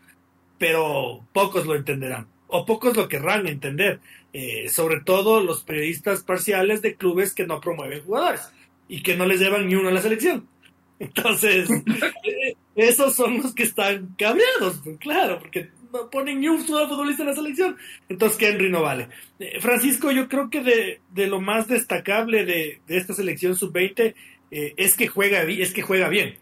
Pero 0.58 1.26
pocos 1.34 1.66
lo 1.66 1.76
entenderán 1.76 2.28
o 2.48 2.66
pocos 2.66 2.96
lo 2.96 3.08
querrán 3.08 3.48
entender. 3.48 4.00
Eh, 4.34 4.68
sobre 4.70 5.00
todo 5.00 5.40
los 5.40 5.64
periodistas 5.64 6.24
parciales 6.24 6.82
de 6.82 6.96
clubes 6.96 7.34
que 7.34 7.48
no 7.48 7.62
promueven 7.62 8.04
jugadores 8.04 8.42
y 8.90 9.02
que 9.02 9.16
no 9.16 9.26
les 9.26 9.40
llevan 9.40 9.68
ni 9.68 9.76
uno 9.76 9.90
a 9.90 9.94
la 9.94 10.02
selección. 10.02 10.48
Entonces, 11.00 11.70
eh, 12.24 12.56
esos 12.76 13.16
son 13.16 13.42
los 13.42 13.54
que 13.54 13.64
están 13.64 14.14
cabreados, 14.18 14.82
pues, 14.84 14.98
claro, 14.98 15.40
porque 15.40 15.70
ponen 16.12 16.42
ni 16.42 16.48
un 16.48 16.66
solo 16.66 16.88
futbolista 16.88 17.24
en 17.24 17.30
la 17.30 17.36
selección. 17.36 17.78
Entonces 18.10 18.38
que 18.38 18.50
Henry 18.50 18.70
no 18.70 18.82
vale. 18.82 19.08
Eh, 19.40 19.60
Francisco, 19.60 20.12
yo 20.12 20.28
creo 20.28 20.50
que 20.50 20.62
de, 20.62 21.02
de 21.12 21.28
lo 21.28 21.42
más 21.42 21.68
destacable 21.68 22.46
de, 22.46 22.82
de 22.88 22.98
esta 22.98 23.14
selección 23.14 23.56
sub-20 23.56 24.14
eh, 24.52 24.74
es, 24.78 24.96
que 24.96 25.08
juega, 25.08 25.44
es 25.44 25.74
que 25.74 25.82
juega 25.82 26.10
bien. 26.10 26.38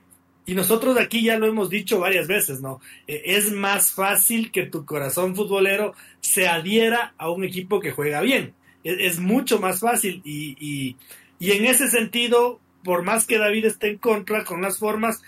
Y 0.45 0.55
nosotros 0.55 0.97
aquí 0.97 1.23
ya 1.23 1.37
lo 1.37 1.47
hemos 1.47 1.69
dicho 1.69 1.99
varias 1.99 2.27
veces, 2.27 2.61
¿no? 2.61 2.81
Eh, 3.07 3.21
es 3.25 3.51
más 3.51 3.91
fácil 3.91 4.51
que 4.51 4.65
tu 4.65 4.85
corazón 4.85 5.35
futbolero 5.35 5.93
se 6.19 6.47
adhiera 6.47 7.13
a 7.17 7.29
un 7.29 7.43
equipo 7.43 7.79
que 7.79 7.91
juega 7.91 8.21
bien. 8.21 8.53
Es, 8.83 9.19
mucho 9.19 9.59
más 9.59 9.79
fácil. 9.79 10.21
Y, 10.25 10.57
y, 10.59 10.97
y, 11.39 11.51
en 11.51 11.65
ese 11.65 11.89
sentido, 11.89 12.59
por 12.83 13.03
más 13.03 13.25
que 13.25 13.37
David 13.37 13.65
esté 13.65 13.87
en 13.91 13.97
contra 13.97 14.43
con 14.43 14.61
las 14.61 14.77
formas, 14.77 15.21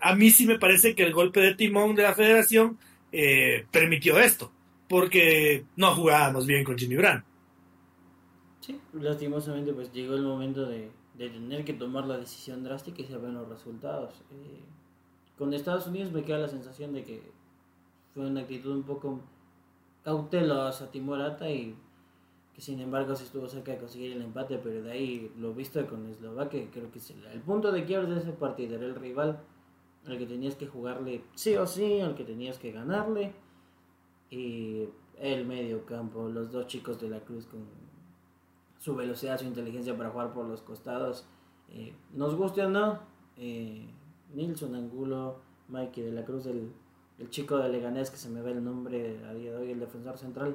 a 0.00 0.14
mí 0.14 0.30
sí 0.30 0.46
me 0.46 0.58
parece 0.58 0.94
que 0.94 1.02
el 1.02 1.12
golpe 1.12 1.40
de 1.40 1.54
timón 1.54 1.94
de 1.94 2.04
la 2.04 2.14
federación 2.14 2.78
eh, 3.16 3.64
permitió 3.70 4.18
esto, 4.18 4.50
porque 4.88 5.64
no 5.76 5.94
jugábamos 5.94 6.46
bien 6.48 6.64
con 6.64 6.76
Jimmy 6.76 6.96
Brand. 6.96 7.22
Sí, 8.58 8.76
lastimosamente 8.92 9.72
pues 9.72 9.92
llegó 9.92 10.16
el 10.16 10.22
momento 10.22 10.66
de, 10.66 10.90
tener 11.16 11.64
que 11.64 11.72
tomar 11.72 12.06
la 12.06 12.18
decisión 12.18 12.64
drástica 12.64 13.02
y 13.02 13.06
se 13.06 13.16
ven 13.16 13.34
los 13.34 13.48
resultados. 13.48 14.14
Eh, 14.30 14.60
con 15.38 15.52
Estados 15.54 15.86
Unidos 15.86 16.12
me 16.12 16.24
queda 16.24 16.38
la 16.38 16.48
sensación 16.48 16.92
de 16.92 17.04
que 17.04 17.22
fue 18.12 18.26
una 18.26 18.42
actitud 18.42 18.72
un 18.72 18.82
poco 18.82 19.20
cautelosa, 20.04 20.90
timorata 20.90 21.50
y 21.50 21.76
que 22.54 22.60
sin 22.60 22.80
embargo 22.80 23.16
se 23.16 23.24
estuvo 23.24 23.48
cerca 23.48 23.72
de 23.72 23.78
conseguir 23.78 24.12
el 24.12 24.22
empate, 24.22 24.58
pero 24.58 24.82
de 24.82 24.92
ahí 24.92 25.32
lo 25.38 25.52
visto 25.54 25.84
con 25.86 26.06
Eslovaquia, 26.06 26.68
creo 26.72 26.90
que 26.92 26.98
es 26.98 27.10
el, 27.10 27.40
punto 27.40 27.72
de 27.72 27.84
quiebra 27.84 28.08
de 28.08 28.20
ese 28.20 28.32
partido 28.32 28.76
era 28.76 28.86
el 28.86 28.94
rival 28.94 29.40
al 30.06 30.18
que 30.18 30.26
tenías 30.26 30.54
que 30.54 30.66
jugarle 30.66 31.22
sí 31.34 31.56
o 31.56 31.66
sí, 31.66 32.00
al 32.00 32.14
que 32.14 32.24
tenías 32.24 32.58
que 32.58 32.70
ganarle. 32.70 33.32
Y 34.30 34.84
el 35.18 35.46
medio 35.46 35.84
campo, 35.86 36.28
los 36.28 36.50
dos 36.52 36.66
chicos 36.66 37.00
de 37.00 37.08
la 37.08 37.20
Cruz 37.20 37.46
con 37.46 37.60
su 38.84 38.94
velocidad, 38.94 39.38
su 39.38 39.46
inteligencia 39.46 39.96
para 39.96 40.10
jugar 40.10 40.34
por 40.34 40.44
los 40.44 40.60
costados. 40.60 41.24
Eh, 41.70 41.94
nos 42.12 42.36
guste 42.36 42.62
o 42.62 42.68
no, 42.68 42.98
eh, 43.38 43.88
Nilson 44.34 44.74
Angulo, 44.74 45.38
Mikey 45.68 46.04
de 46.04 46.12
la 46.12 46.22
Cruz, 46.22 46.44
el, 46.44 46.70
el 47.18 47.30
chico 47.30 47.56
de 47.56 47.70
Leganés 47.70 48.10
que 48.10 48.18
se 48.18 48.28
me 48.28 48.42
ve 48.42 48.50
el 48.50 48.62
nombre 48.62 49.24
a 49.24 49.32
día 49.32 49.52
de 49.52 49.56
hoy, 49.56 49.70
el 49.70 49.80
defensor 49.80 50.18
central, 50.18 50.54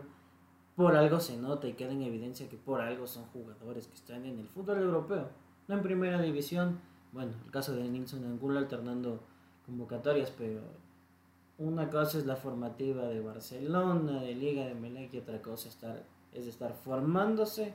por 0.75 0.95
algo 0.95 1.19
se 1.19 1.37
nota 1.37 1.67
y 1.67 1.73
queda 1.73 1.91
en 1.91 2.03
evidencia 2.03 2.47
que 2.47 2.57
por 2.57 2.81
algo 2.81 3.07
son 3.07 3.25
jugadores 3.33 3.87
que 3.87 3.95
están 3.95 4.23
en 4.25 4.37
el 4.37 4.47
fútbol 4.47 4.77
europeo, 4.77 5.29
no 5.67 5.75
en 5.75 5.81
primera 5.81 6.21
división. 6.21 6.79
Bueno, 7.11 7.31
el 7.43 7.51
caso 7.51 7.73
de 7.73 7.89
Nilson 7.89 8.25
Angulo 8.25 8.59
alternando 8.59 9.21
convocatorias, 9.65 10.31
pero 10.37 10.61
una 11.57 11.89
cosa 11.89 12.19
es 12.19 12.27
la 12.27 12.35
formativa 12.35 13.05
de 13.05 13.21
Barcelona, 13.21 14.21
de 14.21 14.35
Liga 14.35 14.65
de 14.65 14.75
Melec 14.75 15.15
y 15.15 15.17
otra 15.17 15.41
cosa 15.41 15.67
estar, 15.67 16.03
es 16.31 16.45
estar 16.45 16.75
formándose 16.75 17.73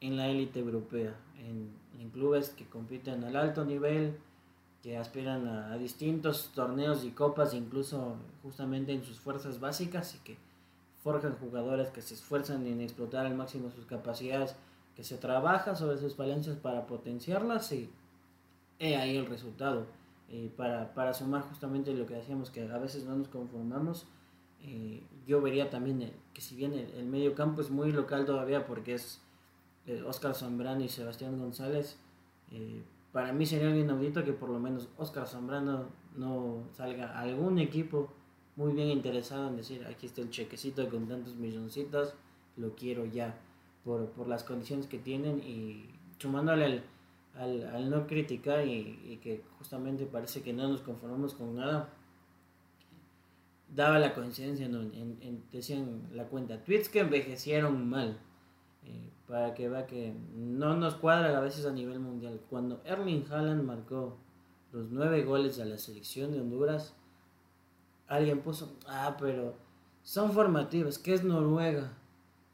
en 0.00 0.16
la 0.16 0.28
élite 0.28 0.60
europea, 0.60 1.14
en, 1.46 1.78
clubes 2.12 2.48
que 2.48 2.66
compiten 2.66 3.22
al 3.22 3.36
alto 3.36 3.64
nivel, 3.64 4.16
que 4.82 4.96
aspiran 4.96 5.46
a, 5.46 5.76
distintos 5.76 6.50
torneos 6.54 7.04
y 7.04 7.10
copas, 7.10 7.54
incluso 7.54 8.16
justamente 8.42 8.92
en 8.92 9.04
sus 9.04 9.20
fuerzas 9.20 9.60
básicas 9.60 10.16
y 10.16 10.18
que 10.24 10.36
forjan 11.04 11.36
jugadores 11.36 11.90
que 11.90 12.02
se 12.02 12.14
esfuerzan 12.14 12.66
en 12.66 12.80
explotar 12.80 13.26
al 13.26 13.36
máximo 13.36 13.70
sus 13.70 13.86
capacidades, 13.86 14.56
que 14.96 15.04
se 15.04 15.18
trabaja 15.18 15.76
sobre 15.76 15.98
sus 15.98 16.16
falencias 16.16 16.56
para 16.56 16.86
potenciarlas 16.86 17.70
y 17.72 17.90
he 18.80 18.96
ahí 18.96 19.16
el 19.16 19.26
resultado 19.26 19.86
eh, 20.30 20.50
para, 20.56 20.94
para, 20.94 21.12
sumar 21.12 21.42
justamente 21.42 21.92
lo 21.92 22.06
que 22.06 22.14
decíamos, 22.14 22.50
que 22.50 22.62
a 22.62 22.78
veces 22.78 23.04
no 23.04 23.14
nos 23.16 23.28
conformamos. 23.28 24.06
Eh, 24.62 25.02
yo 25.26 25.40
vería 25.40 25.70
también 25.70 26.12
que 26.34 26.40
si 26.40 26.54
bien 26.54 26.74
el, 26.74 27.06
medio 27.06 27.34
campo 27.34 27.60
es 27.60 27.70
muy 27.70 27.92
local 27.92 28.26
todavía 28.26 28.66
porque 28.66 28.94
es 28.94 29.20
Oscar 30.06 30.34
Zambrano 30.34 30.84
y 30.84 30.88
Sebastián 30.88 31.38
González, 31.38 31.98
para 33.12 33.32
mí 33.32 33.46
sería 33.46 33.68
algo 33.68 33.80
inaudito 33.80 34.24
que 34.24 34.32
por 34.32 34.50
lo 34.50 34.58
menos 34.60 34.88
Oscar 34.96 35.26
Zambrano 35.26 35.86
no 36.16 36.64
salga 36.72 37.12
a 37.12 37.20
algún 37.20 37.58
equipo 37.58 38.12
muy 38.56 38.72
bien 38.72 38.88
interesado 38.88 39.48
en 39.48 39.56
decir, 39.56 39.86
aquí 39.86 40.06
está 40.06 40.20
el 40.20 40.30
chequecito 40.30 40.88
con 40.88 41.08
tantos 41.08 41.36
milloncitos, 41.36 42.14
lo 42.56 42.74
quiero 42.74 43.06
ya, 43.06 43.38
por, 43.84 44.10
por 44.10 44.28
las 44.28 44.44
condiciones 44.44 44.86
que 44.86 44.98
tienen 44.98 45.40
y 45.40 45.86
sumándole 46.18 46.82
al, 47.36 47.66
al, 47.72 47.90
no 47.90 48.06
criticar 48.06 48.66
y, 48.66 49.18
que 49.22 49.42
justamente 49.58 50.04
parece 50.06 50.42
que 50.42 50.52
no 50.52 50.68
nos 50.68 50.82
conformamos 50.82 51.34
con 51.34 51.56
nada, 51.56 51.88
daba 53.74 53.98
la 53.98 54.14
coincidencia, 54.14 54.66
en, 54.66 55.42
decían 55.52 56.08
la 56.12 56.24
cuenta, 56.24 56.62
tweets 56.62 56.88
que 56.88 57.00
envejecieron 57.00 57.88
mal. 57.88 58.18
Eh, 58.84 59.10
para 59.30 59.54
que 59.54 59.68
vea 59.68 59.86
que 59.86 60.12
no 60.34 60.76
nos 60.76 60.96
cuadra 60.96 61.38
a 61.38 61.40
veces 61.40 61.64
a 61.64 61.70
nivel 61.70 62.00
mundial. 62.00 62.40
Cuando 62.50 62.80
Erling 62.84 63.24
Haaland 63.30 63.62
marcó 63.62 64.16
los 64.72 64.90
nueve 64.90 65.22
goles 65.22 65.60
a 65.60 65.64
la 65.64 65.78
selección 65.78 66.32
de 66.32 66.40
Honduras, 66.40 66.96
alguien 68.08 68.40
puso, 68.40 68.76
ah, 68.88 69.16
pero 69.20 69.54
son 70.02 70.32
formativos, 70.32 70.98
que 70.98 71.14
es 71.14 71.22
Noruega. 71.22 71.92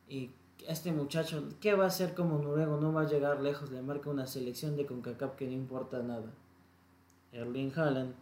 Y 0.07 0.33
este 0.68 0.93
muchacho, 0.93 1.45
¿qué 1.61 1.72
va 1.72 1.85
a 1.85 1.89
hacer 1.89 2.14
como 2.14 2.39
noruego? 2.39 2.77
No 2.77 2.93
va 2.93 3.03
a 3.03 3.09
llegar 3.09 3.41
lejos, 3.41 3.70
le 3.70 3.81
marca 3.81 4.11
una 4.11 4.27
selección 4.27 4.77
de 4.77 4.85
CONCACAF 4.85 5.35
que 5.35 5.47
no 5.47 5.55
importa 5.55 6.03
nada. 6.03 6.31
Erling 7.33 7.72
Haaland, 7.74 8.14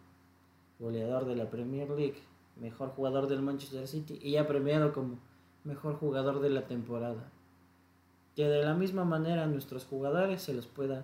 goleador 0.79 1.25
de 1.25 1.35
la 1.35 1.49
Premier 1.49 1.89
League, 1.89 2.21
mejor 2.55 2.89
jugador 2.91 3.27
del 3.27 3.41
Manchester 3.41 3.85
City 3.85 4.17
y 4.21 4.31
ya 4.31 4.47
premiado 4.47 4.93
como 4.93 5.19
mejor 5.65 5.95
jugador 5.95 6.39
de 6.39 6.51
la 6.51 6.67
temporada 6.67 7.31
que 8.35 8.47
de 8.47 8.63
la 8.63 8.73
misma 8.73 9.05
manera 9.05 9.45
nuestros 9.47 9.85
jugadores 9.85 10.41
se 10.41 10.53
los 10.53 10.67
pueda 10.67 11.03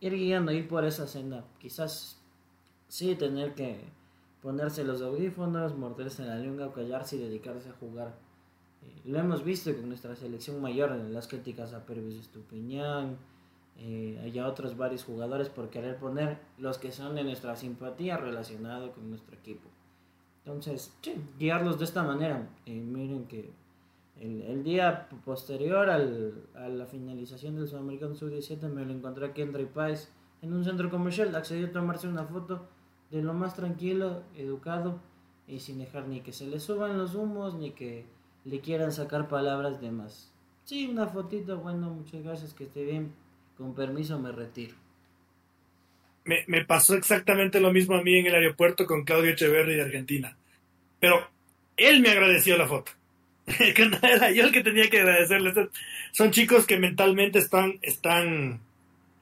ir 0.00 0.14
guiando, 0.14 0.52
ir 0.52 0.68
por 0.68 0.84
esa 0.84 1.06
senda. 1.06 1.44
Quizás 1.58 2.20
sí 2.88 3.14
tener 3.14 3.54
que 3.54 3.84
ponerse 4.42 4.84
los 4.84 5.02
audífonos, 5.02 5.76
morderse 5.76 6.24
la 6.24 6.36
lengua, 6.36 6.72
callarse 6.72 7.16
y 7.16 7.20
dedicarse 7.20 7.68
a 7.68 7.72
jugar. 7.72 8.14
Eh, 8.82 9.00
lo 9.04 9.18
hemos 9.18 9.44
visto 9.44 9.74
con 9.74 9.88
nuestra 9.88 10.14
selección 10.16 10.60
mayor 10.60 10.92
en 10.92 11.12
las 11.12 11.28
críticas 11.28 11.72
a 11.72 11.84
Pervis 11.84 12.16
Estupiñán, 12.16 13.16
eh, 13.78 14.42
otros 14.44 14.76
varios 14.76 15.04
jugadores 15.04 15.48
por 15.48 15.70
querer 15.70 15.98
poner 15.98 16.38
los 16.58 16.78
que 16.78 16.92
son 16.92 17.14
de 17.14 17.24
nuestra 17.24 17.56
simpatía 17.56 18.16
relacionado 18.16 18.92
con 18.92 19.10
nuestro 19.10 19.36
equipo. 19.36 19.68
Entonces, 20.44 20.94
guiarlos 21.38 21.78
de 21.78 21.84
esta 21.84 22.02
manera. 22.02 22.48
Eh, 22.66 22.80
miren 22.80 23.26
que 23.26 23.50
el, 24.20 24.64
día 24.64 25.08
posterior 25.24 25.90
al, 25.90 26.48
a 26.54 26.68
la 26.68 26.86
finalización 26.86 27.56
del 27.56 27.68
Sudamericano 27.68 28.14
Sub-17 28.14 28.68
me 28.68 28.84
lo 28.84 28.92
encontré 28.92 29.26
aquí 29.26 29.42
en 29.42 29.52
Paz 29.68 30.10
en 30.42 30.52
un 30.52 30.64
centro 30.64 30.90
comercial. 30.90 31.34
Accedió 31.34 31.66
a 31.66 31.72
tomarse 31.72 32.08
una 32.08 32.24
foto 32.24 32.66
de 33.10 33.22
lo 33.22 33.34
más 33.34 33.54
tranquilo, 33.54 34.22
educado 34.36 35.00
y 35.46 35.60
sin 35.60 35.78
dejar 35.78 36.08
ni 36.08 36.20
que 36.20 36.32
se 36.32 36.46
le 36.46 36.60
suban 36.60 36.98
los 36.98 37.14
humos 37.14 37.54
ni 37.54 37.72
que 37.72 38.04
le 38.44 38.60
quieran 38.60 38.92
sacar 38.92 39.28
palabras 39.28 39.80
de 39.80 39.90
más. 39.90 40.32
Sí, 40.64 40.88
una 40.88 41.06
fotito, 41.06 41.58
bueno, 41.58 41.90
muchas 41.90 42.22
gracias, 42.22 42.54
que 42.54 42.64
esté 42.64 42.84
bien. 42.84 43.12
Con 43.56 43.74
permiso 43.74 44.18
me 44.18 44.32
retiro. 44.32 44.74
Me, 46.24 46.44
me 46.48 46.64
pasó 46.64 46.94
exactamente 46.94 47.60
lo 47.60 47.72
mismo 47.72 47.94
a 47.94 48.02
mí 48.02 48.18
en 48.18 48.26
el 48.26 48.34
aeropuerto 48.34 48.84
con 48.84 49.04
Claudio 49.04 49.30
Echeverri 49.30 49.76
de 49.76 49.82
Argentina. 49.82 50.36
Pero 50.98 51.20
él 51.76 52.00
me 52.00 52.10
agradeció 52.10 52.56
la 52.56 52.66
foto. 52.66 52.92
era 54.02 54.30
yo 54.30 54.44
el 54.44 54.52
que 54.52 54.62
tenía 54.62 54.90
que 54.90 55.00
agradecerles. 55.00 55.54
Son 56.12 56.30
chicos 56.30 56.66
que 56.66 56.78
mentalmente 56.78 57.38
están, 57.38 57.78
están, 57.82 58.60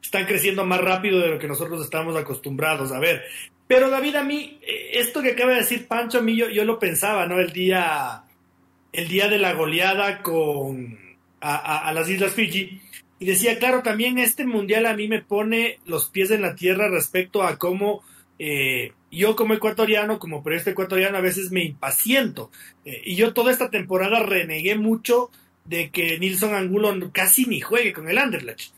están 0.03 0.25
creciendo 0.25 0.65
más 0.65 0.81
rápido 0.81 1.21
de 1.21 1.29
lo 1.29 1.39
que 1.39 1.49
nosotros 1.49 1.85
estamos 1.85 2.17
acostumbrados 2.17 2.93
a 2.93 2.99
ver. 2.99 3.25
Pero 3.67 3.91
David, 3.91 4.17
a 4.17 4.25
mí, 4.25 4.59
eh, 4.63 4.91
esto 4.95 5.23
que 5.23 5.33
acaba 5.33 5.53
de 5.53 5.59
decir 5.59 5.87
Pancho, 5.87 6.19
a 6.19 6.23
mí 6.23 6.37
yo, 6.37 6.49
yo 6.49 6.65
lo 6.65 6.79
pensaba, 6.79 7.27
¿no? 7.27 7.39
El 7.39 7.53
día, 7.53 8.25
el 8.93 9.09
día 9.09 9.29
de 9.29 9.39
la 9.39 9.53
goleada 9.53 10.23
con, 10.23 10.99
a, 11.41 11.89
a 11.89 11.93
las 11.93 12.09
Islas 12.09 12.33
Fiji. 12.33 12.81
Y 13.19 13.27
decía, 13.27 13.59
claro, 13.59 13.83
también 13.83 14.19
este 14.19 14.45
mundial 14.45 14.87
a 14.87 14.95
mí 14.95 15.09
me 15.09 15.23
pone 15.23 15.79
los 15.87 16.09
pies 16.09 16.31
en 16.31 16.43
la 16.43 16.55
tierra 16.55 16.89
respecto 16.89 17.43
a 17.43 17.59
cómo 17.59 18.03
eh, 18.39 18.93
yo 19.11 19.37
como 19.37 19.55
ecuatoriano, 19.55 20.19
como 20.19 20.43
periodista 20.43 20.71
ecuatoriano, 20.71 21.19
a 21.19 21.23
veces 21.23 21.51
me 21.51 21.65
impaciento. 21.65 22.51
Eh, 22.85 23.03
y 23.05 23.17
yo 23.17 23.33
toda 23.33 23.53
esta 23.53 23.71
temporada 23.71 24.21
renegué 24.21 24.77
mucho 24.77 25.31
de 25.65 25.91
que 25.91 26.19
Nilson 26.19 26.55
Angulo 26.55 26.95
casi 27.13 27.47
ni 27.47 27.61
juegue 27.61 27.93
con 27.93 28.09
el 28.09 28.19
Anderlecht. 28.19 28.73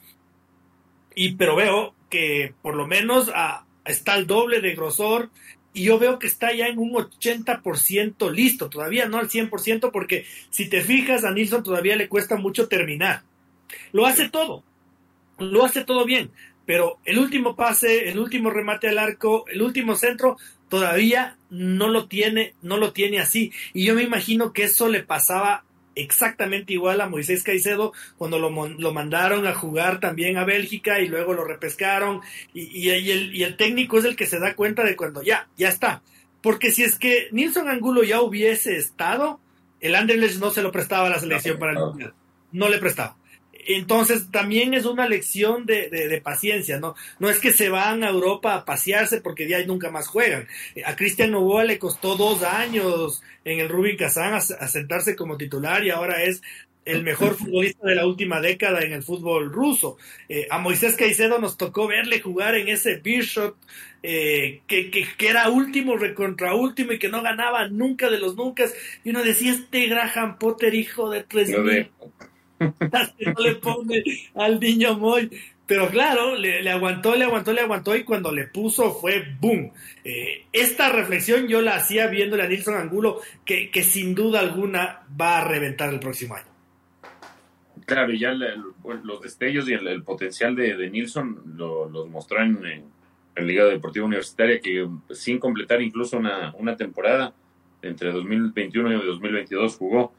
Y 1.14 1.34
pero 1.36 1.57
veo 1.57 1.94
que 2.11 2.54
por 2.62 2.76
lo 2.76 2.86
menos 2.86 3.30
ah, 3.34 3.64
está 3.84 4.12
al 4.12 4.26
doble 4.26 4.61
de 4.61 4.74
grosor 4.74 5.30
y 5.72 5.84
yo 5.84 5.98
veo 5.98 6.18
que 6.18 6.26
está 6.26 6.52
ya 6.52 6.68
en 6.68 6.78
un 6.78 6.92
80% 6.92 8.30
listo, 8.30 8.70
todavía 8.70 9.07
no 9.09 9.18
al 9.18 9.28
100% 9.28 9.90
porque 9.90 10.24
si 10.50 10.68
te 10.68 10.82
fijas 10.82 11.24
a 11.24 11.32
Nilson 11.32 11.62
todavía 11.62 11.96
le 11.96 12.09
cuesta 12.09 12.36
mucho 12.36 12.68
terminar. 12.68 13.22
Lo 13.92 14.07
hace 14.07 14.28
todo, 14.28 14.62
lo 15.38 15.64
hace 15.64 15.84
todo 15.84 16.04
bien, 16.04 16.30
pero 16.67 16.99
el 17.05 17.19
último 17.19 17.57
pase, 17.57 18.09
el 18.09 18.19
último 18.19 18.51
remate 18.51 18.89
al 18.89 18.99
arco, 18.99 19.45
el 19.49 19.62
último 19.62 19.95
centro, 19.95 20.37
todavía 20.69 21.37
no 21.49 21.89
lo 21.89 22.07
tiene, 22.09 22.55
no 22.61 22.77
lo 22.77 22.93
tiene 22.93 23.21
así. 23.21 23.53
Y 23.73 23.85
yo 23.85 23.95
me 23.95 24.03
imagino 24.03 24.53
que 24.53 24.64
eso 24.64 24.89
le 24.89 25.03
pasaba 25.03 25.64
exactamente 25.95 26.75
igual 26.75 27.01
a 27.01 27.09
Moisés 27.09 27.43
Caicedo 27.43 27.93
cuando 28.19 28.39
lo, 28.39 28.51
lo 28.51 28.93
mandaron 28.93 29.47
a 29.47 29.55
jugar 29.55 29.99
también 29.99 30.37
a 30.37 30.45
Bélgica 30.45 31.01
y 31.01 31.09
luego 31.09 31.33
lo 31.33 31.45
repescaron 31.45 32.21
y, 32.53 32.64
y, 32.64 32.91
el, 32.91 33.35
y, 33.35 33.43
el, 33.45 33.57
técnico 33.57 33.99
es 33.99 34.05
el 34.05 34.14
que 34.14 34.27
se 34.27 34.39
da 34.39 34.55
cuenta 34.55 34.85
de 34.85 34.95
cuando 34.95 35.23
ya, 35.23 35.49
ya 35.57 35.69
está. 35.69 36.03
Porque 36.43 36.71
si 36.71 36.85
es 36.85 36.99
que 36.99 37.29
Nilson 37.33 37.69
Angulo 37.69 38.05
ya 38.05 38.21
hubiese 38.21 38.77
estado, 38.77 39.41
el 39.81 39.95
Anderlecht 39.95 40.39
no 40.39 40.51
se 40.51 40.62
lo 40.62 40.71
prestaba 40.71 41.07
a 41.07 41.11
la 41.11 41.19
selección 41.19 41.59
para 41.59 41.73
el 41.73 41.79
Mundial. 41.79 42.14
No 42.53 42.69
le 42.69 42.79
prestaba. 42.79 43.17
Entonces 43.67 44.31
también 44.31 44.75
es 44.75 44.85
una 44.85 45.09
lección 45.09 45.67
de, 45.67 45.89
de, 45.91 46.21
paciencia, 46.21 46.79
¿no? 46.79 46.95
No 47.19 47.29
es 47.29 47.41
que 47.41 47.53
se 47.53 47.69
van 47.69 48.05
a 48.05 48.11
Europa 48.11 48.55
a 48.55 48.64
pasearse 48.64 49.21
porque 49.21 49.49
ya 49.49 49.64
nunca 49.64 49.91
más 49.91 50.07
juegan. 50.07 50.47
A 50.85 50.95
Cristian 50.95 51.33
Novoa 51.33 51.64
le 51.64 51.79
costó 51.79 52.17
dos 52.17 52.43
años 52.43 53.23
en 53.45 53.61
el 53.61 53.69
Rubin 53.69 53.97
Kazán 53.97 54.35
a, 54.35 54.41
sentarse 54.41 55.17
como 55.17 55.37
titular 55.37 55.85
y 55.85 55.91
ahora 55.91 56.23
es 56.23 56.43
el 56.85 57.03
mejor 57.03 57.35
futbolista 57.39 57.87
de 57.89 57.97
la 57.97 58.07
última 58.07 58.41
década 58.41 58.83
en 58.83 58.93
el 58.93 59.03
fútbol 59.03 59.53
ruso. 59.53 59.99
Eh, 60.29 60.47
a 60.49 60.59
Moisés 60.59 60.95
Caicedo 60.95 61.39
nos 61.41 61.57
tocó 61.57 61.89
verle 61.89 62.21
jugar 62.21 62.55
en 62.55 62.69
ese 62.69 62.97
Bishop 62.97 63.57
eh, 64.03 64.61
que, 64.69 64.93
que, 64.93 65.05
que, 65.17 65.29
era 65.29 65.49
último 65.49 65.97
recontra 65.97 66.55
último 66.55 66.93
y 66.93 66.99
que 67.01 67.09
no 67.09 67.23
ganaba 67.23 67.67
nunca 67.69 68.09
de 68.09 68.19
los 68.19 68.37
nunca. 68.37 68.67
Y 69.03 69.11
uno 69.11 69.25
decía, 69.25 69.53
este 69.53 69.89
Graham 69.89 70.39
Potter, 70.39 70.73
hijo 70.75 71.11
de 71.11 71.25
tres 71.25 71.49
mil 71.49 71.91
no 72.61 73.42
le 73.42 73.54
pone 73.57 74.02
al 74.34 74.61
niño 74.61 74.98
Moy. 74.98 75.30
Pero 75.66 75.88
claro, 75.88 76.36
le, 76.36 76.70
aguantó, 76.70 77.16
le 77.16 77.24
aguantó, 77.24 77.52
le 77.52 77.61
aguantó 77.61 77.96
y 77.96 78.04
cuando 78.04 78.30
le 78.30 78.46
puso 78.46 78.94
fue 78.94 79.24
boom. 79.40 79.72
Eh, 80.04 80.44
esta 80.52 80.90
reflexión 80.90 81.48
yo 81.48 81.61
la 81.61 81.74
hacía 81.74 82.07
viéndole 82.07 82.44
a 82.44 82.48
Nilson 82.48 82.74
Angulo 82.74 83.20
que, 83.44 83.68
que 83.70 83.82
sin 83.82 84.14
duda 84.14 84.38
alguna 84.38 85.00
va 85.20 85.38
a 85.38 85.44
reventar 85.48 85.92
el 85.92 85.98
próximo 85.98 86.36
año. 86.36 86.46
Claro, 87.84 88.12
y 88.12 88.18
ya 88.18 88.32
los 88.32 89.20
destellos 89.22 89.68
y 89.68 89.72
el, 89.72 90.02
potencial 90.02 90.54
de, 90.54 90.76
de 90.76 90.90
Nilsson 90.90 91.54
lo, 91.57 91.88
los 91.88 92.09
mostró 92.09 92.42
en, 92.42 92.84
en, 93.34 93.46
Liga 93.46 93.64
Deportiva 93.64 94.07
Universitaria, 94.07 94.61
que 94.61 94.88
sin 95.11 95.38
completar 95.38 95.80
incluso 95.82 96.16
una, 96.16 96.52
una 96.59 96.76
temporada 96.76 97.32
entre 97.82 98.11
2021 98.11 98.92
y 98.92 99.07
2022 99.07 99.76
jugó. 99.76 100.12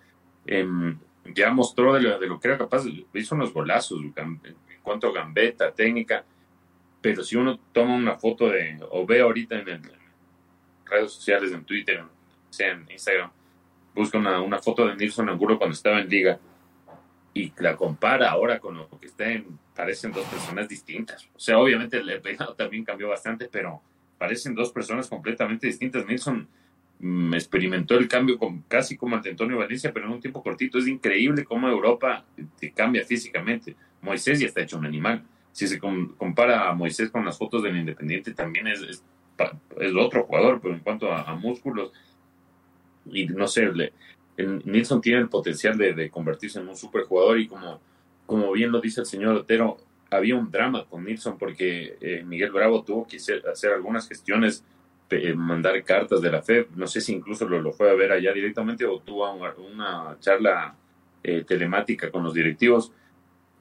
en 0.46 1.00
ya 1.34 1.52
mostró 1.52 1.94
de 1.94 2.02
lo, 2.02 2.40
que 2.40 2.48
era 2.48 2.58
capaz, 2.58 2.84
hizo 3.14 3.36
unos 3.36 3.54
golazos 3.54 4.02
en 4.16 4.40
cuanto 4.82 5.08
a 5.08 5.14
gambeta, 5.14 5.72
técnica, 5.72 6.24
pero 7.02 7.24
si 7.24 7.36
uno 7.36 7.60
toma 7.72 7.96
una 7.96 8.18
foto 8.18 8.50
de, 8.50 8.80
o 8.90 9.06
ve 9.06 9.22
ahorita 9.22 9.60
en, 9.60 9.82
redes 10.86 11.12
sociales, 11.12 11.52
en 11.52 11.64
Twitter, 11.66 12.04
sea 12.50 12.72
en 12.72 12.90
Instagram, 12.90 13.32
busca 13.94 14.18
una, 14.18 14.42
una 14.42 14.60
foto 14.60 14.88
de 14.88 14.96
Nilson 14.96 15.30
Angulo 15.30 15.58
cuando 15.58 15.74
estaba 15.74 16.00
en 16.00 16.10
liga 16.10 16.40
y 17.34 17.54
la 17.58 17.76
compara 17.76 18.32
ahora 18.32 18.60
con 18.60 18.78
lo 18.78 18.90
que 19.00 19.08
está 19.08 19.30
en, 19.32 19.60
parecen 19.76 20.12
dos 20.12 20.26
personas 20.26 20.68
distintas. 20.68 21.30
O 21.36 21.40
sea, 21.40 21.60
obviamente 21.60 21.98
el 21.98 22.22
peinado 22.22 22.56
también 22.56 22.84
cambió 22.84 23.10
bastante, 23.10 23.48
pero 23.48 23.82
parecen 24.18 24.56
dos 24.56 24.72
personas 24.72 25.08
completamente 25.08 25.68
distintas. 25.68 26.06
Nilson 26.06 26.48
Mm, 27.00 27.36
experimentó 27.36 27.96
el 27.96 28.08
cambio 28.08 28.40
casi 28.68 28.98
como 28.98 29.16
ante 29.16 29.30
Antonio 29.30 29.58
Valencia, 29.58 29.92
pero 29.94 30.08
en 30.08 30.14
un 30.14 30.20
tiempo 30.20 30.42
cortito. 30.42 30.80
Es 30.80 30.88
increíble 30.88 31.44
cómo 31.46 31.68
Europa 31.70 32.26
te 32.60 32.72
cambia 32.72 33.06
físicamente. 33.06 33.76
Moisés 34.02 34.40
ya 34.40 34.48
está 34.48 34.62
hecho 34.62 34.78
un 34.78 34.86
animal. 34.86 35.24
Si 35.52 35.68
se 35.68 35.80
compara 35.80 36.70
a 36.70 36.74
Moisés 36.74 37.10
con 37.10 37.26
las 37.26 37.38
fotos 37.38 37.64
del 37.64 37.78
Independiente, 37.78 38.34
también 38.34 38.68
es, 38.68 38.82
es, 38.82 39.04
otro 39.96 40.24
jugador, 40.24 40.60
pero 40.62 40.74
en 40.74 40.80
cuanto 40.82 41.12
a, 41.12 41.36
músculos, 41.36 41.92
y 43.06 43.26
no 43.28 43.48
sé, 43.48 43.72
le, 43.74 43.94
Nilsson 44.38 45.02
tiene 45.02 45.20
el 45.20 45.30
potencial 45.30 45.78
de, 45.78 46.10
convertirse 46.10 46.60
en 46.60 46.68
un 46.68 46.76
superjugador 46.76 47.40
y 47.40 47.48
como, 47.48 48.52
bien 48.54 48.72
lo 48.72 48.82
dice 48.82 49.02
el 49.02 49.08
señor 49.08 49.36
Otero, 49.36 49.78
había 50.12 50.36
un 50.36 50.52
drama 50.52 50.86
con 50.86 51.04
Nilsson 51.04 51.38
porque 51.38 51.98
eh, 52.02 52.24
Miguel 52.24 52.52
Bravo 52.52 52.84
tuvo 52.84 53.08
que 53.08 53.18
hacer, 53.18 53.72
algunas 53.74 54.08
gestiones, 54.08 54.64
eh, 54.64 54.68
mandar 55.36 55.84
cartas 55.84 56.22
de 56.22 56.32
la 56.32 56.42
FED, 56.42 56.68
no 56.76 56.88
sé 56.88 57.02
si 57.02 57.14
incluso 57.14 57.48
lo, 57.48 57.62
lo 57.62 57.72
fue 57.72 57.90
a 57.90 57.94
ver 57.94 58.12
allá 58.12 58.34
directamente 58.34 58.86
o 58.86 59.00
tuvo 59.00 59.32
una, 59.34 59.54
una 59.56 60.18
charla 60.20 60.76
eh, 61.24 61.44
telemática 61.44 62.12
con 62.12 62.24
los 62.24 62.34
directivos, 62.34 62.92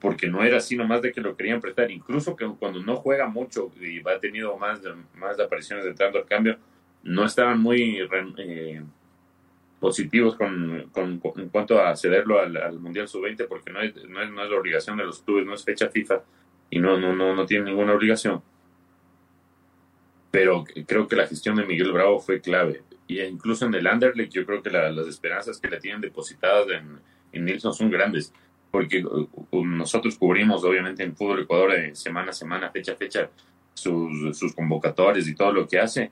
porque 0.01 0.29
no 0.29 0.43
era 0.45 0.59
así 0.59 0.77
nomás 0.77 1.03
de 1.03 1.13
que 1.13 1.21
lo 1.21 1.37
querían 1.37 1.61
prestar, 1.61 1.91
incluso 1.91 2.37
que 2.37 2.47
cuando 2.59 2.83
no 2.83 2.97
juega 2.97 3.29
mucho 3.29 3.71
y 3.81 4.01
ha 4.09 4.19
tenido 4.21 4.57
más, 4.59 4.81
más 5.15 5.39
apariciones 5.41 5.87
entrando 5.87 6.19
al 6.19 6.27
cambio, 6.27 6.59
no 7.03 7.25
estaban 7.25 7.61
muy 7.61 8.01
eh, 8.39 8.83
positivos 9.81 10.37
con, 10.37 10.91
con, 10.93 11.21
en 11.37 11.49
cuanto 11.49 11.81
a 11.81 11.97
cederlo 11.97 12.41
al, 12.41 12.57
al 12.57 12.79
Mundial 12.79 13.09
Sub-20, 13.09 13.47
porque 13.49 13.73
no 13.73 13.81
es, 13.81 13.95
no, 14.05 14.23
es, 14.23 14.31
no 14.31 14.45
es 14.45 14.51
la 14.51 14.59
obligación 14.59 14.97
de 14.97 15.05
los 15.05 15.23
clubes, 15.23 15.47
no 15.47 15.55
es 15.55 15.65
fecha 15.65 15.89
FIFA 15.89 16.23
y 16.71 16.79
no, 16.79 16.99
no, 16.99 17.15
no, 17.15 17.35
no 17.35 17.47
tiene 17.47 17.67
ninguna 17.67 17.95
obligación. 17.95 18.43
Pero 20.31 20.65
creo 20.87 21.09
que 21.09 21.17
la 21.17 21.27
gestión 21.27 21.57
de 21.57 21.65
Miguel 21.65 21.93
Bravo 21.93 22.21
fue 22.21 22.41
clave. 22.41 22.83
Y 23.07 23.21
incluso 23.21 23.67
en 23.67 23.75
el 23.75 23.87
Anderlecht, 23.87 24.33
yo 24.33 24.45
creo 24.45 24.63
que 24.63 24.71
la, 24.71 24.91
las 24.91 25.07
esperanzas 25.07 25.61
que 25.61 25.69
le 25.69 25.79
tienen 25.79 26.01
depositadas 26.01 26.67
en, 26.69 26.99
en 27.33 27.45
Nilsson 27.45 27.73
son 27.73 27.91
grandes, 27.91 28.33
porque 28.71 29.05
nosotros 29.53 30.19
cubrimos, 30.19 30.65
obviamente, 30.65 31.05
en 31.05 31.17
Fútbol 31.17 31.43
Ecuador, 31.43 31.73
de 31.73 31.95
semana 31.95 32.31
a 32.31 32.35
semana, 32.35 32.71
fecha 32.71 32.93
a 32.93 32.97
fecha, 32.97 33.31
sus, 33.75 34.37
sus 34.37 34.55
convocatorias 34.55 35.29
y 35.29 35.35
todo 35.35 35.53
lo 35.53 35.69
que 35.69 35.79
hace. 35.79 36.11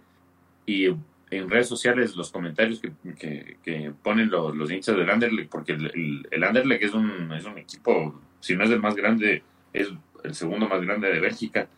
Y 0.66 0.86
en 0.86 1.50
redes 1.50 1.68
sociales 1.68 2.14
los 2.16 2.30
comentarios 2.30 2.80
que, 2.80 2.92
que, 3.18 3.58
que 3.62 3.92
ponen 4.02 4.30
los, 4.30 4.54
los, 4.54 4.70
hinchas 4.70 4.96
del 4.96 5.10
Anderlecht, 5.10 5.50
porque 5.50 5.72
el, 5.72 5.86
el, 5.86 6.28
el, 6.30 6.44
Anderlecht 6.44 6.84
es 6.84 6.94
un, 6.94 7.32
es 7.32 7.44
un 7.44 7.58
equipo, 7.58 8.20
si 8.40 8.54
no 8.54 8.64
es 8.64 8.70
el 8.70 8.80
más 8.80 8.94
grande, 8.94 9.42
es 9.72 9.88
el 10.22 10.34
segundo 10.34 10.68
más 10.68 10.80
grande 10.80 11.12
de 11.12 11.20
Bélgica. 11.20 11.68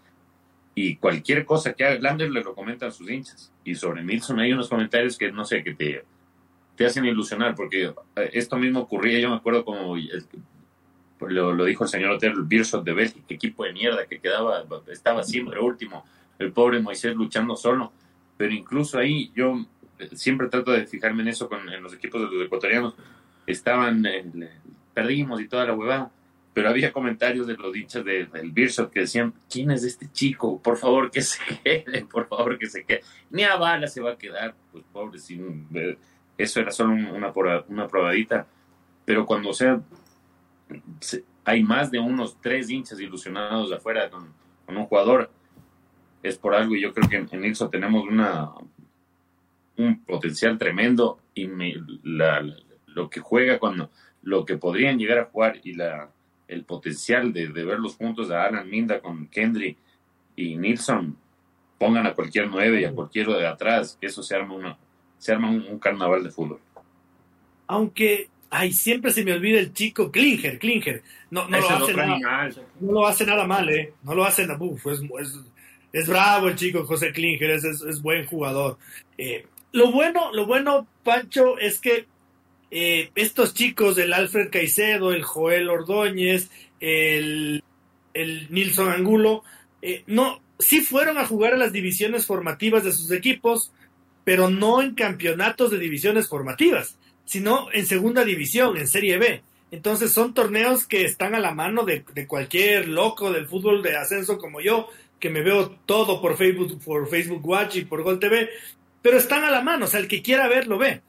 Y 0.76 0.96
cualquier 0.96 1.44
cosa 1.44 1.72
que 1.72 1.84
haga 1.84 1.96
el 1.96 2.06
Anderlecht 2.06 2.46
lo 2.46 2.54
comentan 2.54 2.92
sus 2.92 3.10
hinchas. 3.10 3.52
Y 3.64 3.74
sobre 3.74 4.04
Nilsson 4.04 4.38
hay 4.38 4.52
unos 4.52 4.68
comentarios 4.68 5.18
que 5.18 5.32
no 5.32 5.44
sé, 5.44 5.64
que 5.64 5.74
te, 5.74 6.04
te 6.76 6.86
hacen 6.86 7.04
ilusionar, 7.04 7.56
porque 7.56 7.92
esto 8.32 8.56
mismo 8.56 8.80
ocurría, 8.80 9.18
yo 9.18 9.30
me 9.30 9.36
acuerdo 9.36 9.64
como 9.64 9.96
lo, 11.18 11.64
dijo 11.64 11.82
el 11.84 11.90
señor 11.90 12.12
Otero, 12.12 12.34
el 12.34 12.44
Beershot 12.44 12.84
de 12.84 12.92
Bélgica, 12.92 13.24
equipo 13.30 13.64
de 13.64 13.72
mierda 13.72 14.06
que 14.06 14.20
quedaba, 14.20 14.64
estaba 14.86 15.24
siempre 15.24 15.58
último, 15.58 16.04
el 16.38 16.52
pobre 16.52 16.78
Moisés 16.78 17.16
luchando 17.16 17.56
solo 17.56 17.90
pero 18.36 18.52
incluso 18.52 18.98
ahí 18.98 19.32
yo 19.34 19.64
siempre 20.14 20.48
trato 20.48 20.72
de 20.72 20.86
fijarme 20.86 21.22
en 21.22 21.28
eso 21.28 21.48
con 21.48 21.68
en 21.72 21.82
los 21.82 21.94
equipos 21.94 22.20
de 22.20 22.36
los 22.36 22.46
ecuatorianos. 22.46 22.94
Estaban, 23.46 24.04
en, 24.04 24.48
perdimos 24.92 25.40
y 25.40 25.48
toda 25.48 25.66
la 25.66 25.74
huevada, 25.74 26.10
pero 26.56 26.70
había 26.70 26.90
comentarios 26.90 27.46
de 27.46 27.54
los 27.54 27.70
dichos 27.70 28.02
de, 28.02 28.24
del 28.24 28.50
Beershot 28.50 28.90
que 28.90 29.00
decían, 29.00 29.34
¿quién 29.46 29.70
es 29.72 29.84
este 29.84 30.10
chico? 30.10 30.58
Por 30.62 30.78
favor 30.78 31.10
que 31.10 31.20
se 31.20 31.38
quede, 31.62 32.06
por 32.06 32.26
favor 32.28 32.58
que 32.58 32.66
se 32.66 32.82
quede. 32.82 33.02
Ni 33.28 33.42
a 33.42 33.56
bala 33.56 33.86
se 33.88 34.00
va 34.00 34.12
a 34.12 34.16
quedar, 34.16 34.54
pues 34.72 34.82
pobre, 34.90 35.18
sin, 35.18 35.68
eso 36.38 36.58
era 36.58 36.70
solo 36.70 36.94
una, 36.94 37.30
una 37.68 37.86
probadita. 37.86 38.46
Pero 39.04 39.26
cuando 39.26 39.52
sea, 39.52 39.82
hay 41.44 41.62
más 41.62 41.90
de 41.90 41.98
unos 41.98 42.40
tres 42.40 42.70
hinchas 42.70 43.00
ilusionados 43.00 43.70
afuera 43.70 44.08
con, 44.08 44.32
un 44.66 44.86
jugador, 44.86 45.30
es 46.22 46.38
por 46.38 46.54
algo 46.54 46.74
y 46.74 46.80
yo 46.80 46.94
creo 46.94 47.06
que 47.06 47.16
en, 47.16 47.44
en 47.44 47.70
tenemos 47.70 48.08
una 48.08 48.52
un 49.76 50.02
potencial 50.06 50.56
tremendo 50.56 51.20
y 51.34 51.50
lo 52.86 53.10
que 53.10 53.20
juega 53.20 53.58
cuando 53.58 53.90
lo 54.22 54.46
que 54.46 54.56
podrían 54.56 54.98
llegar 54.98 55.18
a 55.18 55.26
jugar 55.26 55.60
y 55.62 55.74
la 55.74 56.15
el 56.48 56.64
potencial 56.64 57.32
de, 57.32 57.48
de 57.48 57.64
ver 57.64 57.78
los 57.78 57.96
puntos 57.96 58.28
de 58.28 58.36
Alan 58.36 58.68
Minda 58.68 59.00
con 59.00 59.26
Kendry 59.28 59.76
y 60.36 60.56
Nilsson 60.56 61.16
pongan 61.78 62.06
a 62.06 62.14
cualquier 62.14 62.48
nueve 62.48 62.80
y 62.80 62.84
a 62.84 62.92
cualquiera 62.92 63.36
de 63.36 63.46
atrás 63.46 63.98
que 64.00 64.06
eso 64.06 64.22
se 64.22 64.34
arma 64.34 64.54
una 64.54 64.78
se 65.18 65.32
arma 65.32 65.50
un, 65.50 65.66
un 65.68 65.78
carnaval 65.78 66.22
de 66.22 66.30
fútbol. 66.30 66.60
Aunque 67.66 68.28
ay 68.50 68.72
siempre 68.72 69.10
se 69.10 69.24
me 69.24 69.32
olvida 69.32 69.58
el 69.58 69.72
chico 69.72 70.10
Klinger 70.10 70.58
Klinger. 70.58 71.02
No 71.30 71.48
no 71.48 71.58
lo 71.58 71.68
hace 71.70 71.94
nada. 71.94 72.50
no 72.80 72.92
lo 72.92 73.06
hace 73.06 73.26
nada 73.26 73.46
mal 73.46 73.68
eh. 73.68 73.92
No 74.02 74.14
lo 74.14 74.24
hace 74.24 74.46
nada. 74.46 74.58
Uf, 74.60 74.86
es, 74.86 75.00
es 75.20 75.40
es 75.92 76.06
bravo 76.06 76.48
el 76.48 76.56
chico 76.56 76.84
José 76.84 77.10
Klinger, 77.10 77.50
es, 77.52 77.64
es, 77.64 77.80
es 77.82 78.02
buen 78.02 78.26
jugador. 78.26 78.76
Eh, 79.16 79.46
lo 79.72 79.90
bueno, 79.92 80.30
lo 80.32 80.46
bueno, 80.46 80.86
Pancho, 81.02 81.58
es 81.58 81.80
que 81.80 82.06
eh, 82.78 83.10
estos 83.14 83.54
chicos, 83.54 83.96
el 83.96 84.12
Alfred 84.12 84.50
Caicedo, 84.50 85.14
el 85.14 85.22
Joel 85.22 85.70
Ordóñez, 85.70 86.50
el, 86.78 87.64
el 88.12 88.48
Nilson 88.50 88.90
Angulo, 88.90 89.44
eh, 89.80 90.04
no, 90.06 90.42
sí 90.58 90.82
fueron 90.82 91.16
a 91.16 91.24
jugar 91.24 91.54
a 91.54 91.56
las 91.56 91.72
divisiones 91.72 92.26
formativas 92.26 92.84
de 92.84 92.92
sus 92.92 93.10
equipos, 93.12 93.72
pero 94.24 94.50
no 94.50 94.82
en 94.82 94.94
campeonatos 94.94 95.70
de 95.70 95.78
divisiones 95.78 96.28
formativas, 96.28 96.98
sino 97.24 97.68
en 97.72 97.86
segunda 97.86 98.26
división, 98.26 98.76
en 98.76 98.88
Serie 98.88 99.16
B. 99.16 99.42
Entonces 99.70 100.12
son 100.12 100.34
torneos 100.34 100.86
que 100.86 101.06
están 101.06 101.34
a 101.34 101.40
la 101.40 101.54
mano 101.54 101.86
de, 101.86 102.04
de 102.12 102.26
cualquier 102.26 102.88
loco 102.88 103.32
del 103.32 103.46
fútbol 103.46 103.82
de 103.82 103.96
ascenso 103.96 104.36
como 104.36 104.60
yo, 104.60 104.90
que 105.18 105.30
me 105.30 105.40
veo 105.40 105.70
todo 105.86 106.20
por 106.20 106.36
Facebook, 106.36 106.78
por 106.84 107.08
Facebook 107.08 107.40
Watch 107.42 107.76
y 107.76 107.86
por 107.86 108.02
Gol 108.02 108.20
TV, 108.20 108.50
pero 109.00 109.16
están 109.16 109.44
a 109.44 109.50
la 109.50 109.62
mano, 109.62 109.86
o 109.86 109.88
sea, 109.88 109.98
el 109.98 110.08
que 110.08 110.20
quiera 110.20 110.46
ver 110.46 110.66
lo 110.66 110.76
ve. 110.76 111.00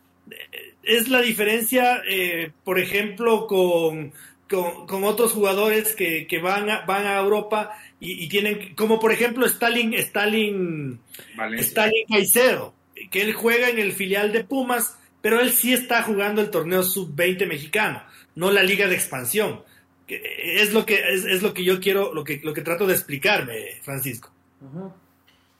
Es 0.87 1.09
la 1.09 1.21
diferencia, 1.21 2.01
eh, 2.09 2.51
por 2.63 2.79
ejemplo, 2.79 3.45
con, 3.47 4.13
con, 4.49 4.87
con, 4.87 5.03
otros 5.03 5.33
jugadores 5.33 5.95
que, 5.95 6.27
que 6.27 6.39
van, 6.39 6.69
a, 6.69 6.85
van 6.85 7.05
a 7.05 7.19
Europa 7.19 7.77
y, 7.99 8.23
y, 8.23 8.29
tienen, 8.29 8.73
como 8.75 8.99
por 8.99 9.11
ejemplo 9.11 9.45
Stalin, 9.45 9.93
Stalin, 9.93 10.99
Valencia. 11.35 11.67
Stalin 11.67 12.05
Caicedo, 12.07 12.73
que 13.11 13.21
él 13.21 13.33
juega 13.33 13.69
en 13.69 13.79
el 13.79 13.91
filial 13.91 14.31
de 14.31 14.43
Pumas, 14.43 14.97
pero 15.21 15.39
él 15.39 15.51
sí 15.51 15.73
está 15.73 16.03
jugando 16.03 16.41
el 16.41 16.49
torneo 16.49 16.83
sub-20 16.83 17.47
mexicano, 17.47 18.01
no 18.35 18.51
la 18.51 18.63
liga 18.63 18.87
de 18.87 18.95
expansión 18.95 19.61
es 20.07 20.73
lo 20.73 20.85
que 20.85 20.95
es, 20.95 21.25
es, 21.25 21.43
lo 21.43 21.53
que 21.53 21.63
yo 21.63 21.79
quiero 21.79 22.13
lo 22.13 22.23
que 22.23 22.39
lo 22.43 22.53
que 22.53 22.61
trato 22.61 22.87
de 22.87 22.93
explicarme 22.93 23.79
Francisco 23.81 24.31
uh 24.61 24.65
-huh. 24.65 24.91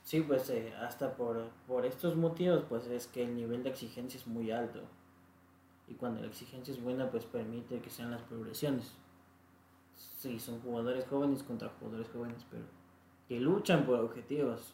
sí 0.04 0.22
pues 0.22 0.50
eh, 0.50 0.74
hasta 0.82 1.14
por 1.14 1.50
por 1.68 1.86
estos 1.86 2.16
motivos 2.16 2.64
pues 2.70 2.88
es 2.88 3.08
que 3.08 3.24
el 3.24 3.36
nivel 3.36 3.64
de 3.64 3.70
exigencia 3.70 4.18
es 4.18 4.28
muy 4.28 4.52
alto 4.52 4.82
y 5.88 5.94
cuando 5.94 6.22
la 6.22 6.28
exigencia 6.28 6.74
es 6.74 6.82
buena 6.82 7.10
pues 7.10 7.26
permite 7.26 7.80
que 7.80 7.90
sean 7.90 8.12
las 8.12 8.22
progresiones. 8.22 8.94
Sí 9.96 10.40
son 10.40 10.60
jugadores 10.62 11.06
jóvenes 11.08 11.44
contra 11.44 11.70
jugadores 11.80 12.08
jóvenes 12.10 12.46
pero 12.50 12.64
que 13.28 13.40
luchan 13.40 13.86
por 13.86 14.00
objetivos. 14.00 14.74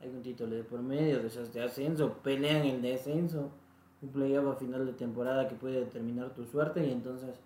Hay 0.00 0.08
un 0.10 0.22
título 0.22 0.54
de 0.54 0.64
por 0.64 0.80
medio 0.80 1.20
de 1.20 1.28
esas 1.28 1.52
de 1.52 1.62
ascenso 1.62 2.14
pelean 2.22 2.66
el 2.66 2.82
descenso 2.82 3.50
un 4.00 4.10
playoff 4.10 4.54
a 4.54 4.58
final 4.58 4.86
de 4.86 4.92
temporada 4.92 5.48
que 5.48 5.56
puede 5.56 5.80
determinar 5.80 6.32
tu 6.32 6.44
suerte 6.44 6.86
y 6.86 6.92
entonces 6.92 7.40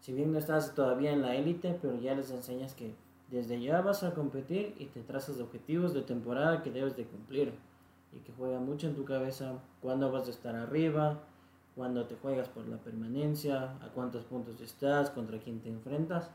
si 0.00 0.12
bien 0.12 0.32
no 0.32 0.38
estás 0.38 0.74
todavía 0.74 1.12
en 1.12 1.22
la 1.22 1.34
élite, 1.34 1.78
pero 1.80 1.98
ya 1.98 2.14
les 2.14 2.30
enseñas 2.30 2.74
que 2.74 2.94
desde 3.30 3.60
ya 3.60 3.80
vas 3.80 4.04
a 4.04 4.14
competir 4.14 4.74
y 4.78 4.86
te 4.86 5.02
trazas 5.02 5.40
objetivos 5.40 5.92
de 5.92 6.02
temporada 6.02 6.62
que 6.62 6.70
debes 6.70 6.96
de 6.96 7.04
cumplir 7.04 7.52
y 8.12 8.20
que 8.20 8.32
juega 8.32 8.58
mucho 8.58 8.86
en 8.86 8.94
tu 8.94 9.04
cabeza 9.04 9.58
cuándo 9.82 10.10
vas 10.10 10.28
a 10.28 10.30
estar 10.30 10.54
arriba, 10.54 11.20
cuándo 11.78 12.06
te 12.06 12.16
juegas 12.16 12.48
por 12.48 12.66
la 12.66 12.76
permanencia, 12.76 13.76
a 13.80 13.88
cuántos 13.94 14.24
puntos 14.24 14.60
estás, 14.60 15.10
contra 15.10 15.38
quién 15.38 15.60
te 15.60 15.68
enfrentas 15.68 16.28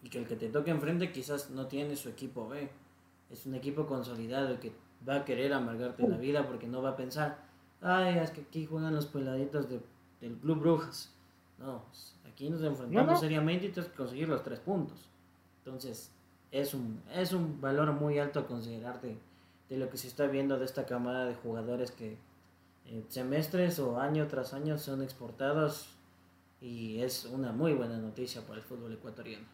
y 0.00 0.08
que 0.10 0.18
el 0.18 0.28
que 0.28 0.36
te 0.36 0.48
toque 0.48 0.70
enfrente 0.70 1.10
quizás 1.10 1.50
no 1.50 1.66
tiene 1.66 1.96
su 1.96 2.08
equipo 2.08 2.48
B, 2.48 2.70
es 3.30 3.46
un 3.46 3.56
equipo 3.56 3.84
consolidado 3.88 4.60
que 4.60 4.70
va 5.06 5.16
a 5.16 5.24
querer 5.24 5.52
amargarte 5.52 6.06
la 6.06 6.16
vida 6.18 6.46
porque 6.46 6.68
no 6.68 6.80
va 6.80 6.90
a 6.90 6.96
pensar, 6.96 7.38
ay, 7.80 8.18
es 8.18 8.30
que 8.30 8.42
aquí 8.42 8.64
juegan 8.64 8.94
los 8.94 9.06
peladitos 9.06 9.68
de, 9.68 9.80
del 10.20 10.36
Club 10.36 10.60
Brujas. 10.60 11.12
No, 11.58 11.82
Aquí 12.24 12.48
nos 12.48 12.62
enfrentamos 12.62 13.06
no, 13.06 13.12
no. 13.14 13.18
seriamente 13.18 13.66
y 13.66 13.70
tienes 13.70 13.90
que 13.90 13.96
conseguir 13.96 14.28
los 14.28 14.44
tres 14.44 14.60
puntos. 14.60 15.08
Entonces, 15.64 16.12
es 16.52 16.74
un, 16.74 17.02
es 17.12 17.32
un 17.32 17.60
valor 17.60 17.92
muy 17.92 18.20
alto 18.20 18.38
a 18.38 18.46
considerar 18.46 19.00
de, 19.00 19.18
de 19.68 19.76
lo 19.76 19.90
que 19.90 19.96
se 19.96 20.06
está 20.06 20.28
viendo 20.28 20.56
de 20.60 20.64
esta 20.64 20.86
camada 20.86 21.26
de 21.26 21.34
jugadores 21.34 21.90
que 21.90 22.16
eh, 22.88 23.02
semestres 23.08 23.78
o 23.78 24.00
año 24.00 24.26
tras 24.26 24.54
año 24.54 24.78
son 24.78 25.02
exportados 25.02 25.88
y 26.60 27.00
es 27.00 27.24
una 27.24 27.52
muy 27.52 27.72
buena 27.72 27.98
noticia 27.98 28.42
para 28.42 28.58
el 28.58 28.64
fútbol 28.64 28.92
ecuatoriano. 28.92 29.46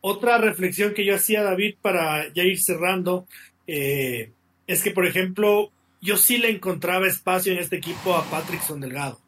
Otra 0.00 0.36
reflexión 0.38 0.92
que 0.92 1.06
yo 1.06 1.14
hacía, 1.14 1.42
David, 1.42 1.76
para 1.80 2.30
ya 2.34 2.42
ir 2.42 2.60
cerrando, 2.60 3.26
eh, 3.66 4.32
es 4.66 4.82
que, 4.82 4.90
por 4.90 5.06
ejemplo, 5.06 5.70
yo 6.02 6.18
sí 6.18 6.36
le 6.36 6.50
encontraba 6.50 7.06
espacio 7.06 7.52
en 7.52 7.58
este 7.58 7.76
equipo 7.76 8.14
a 8.14 8.24
Patrickson 8.24 8.80
Delgado. 8.80 9.18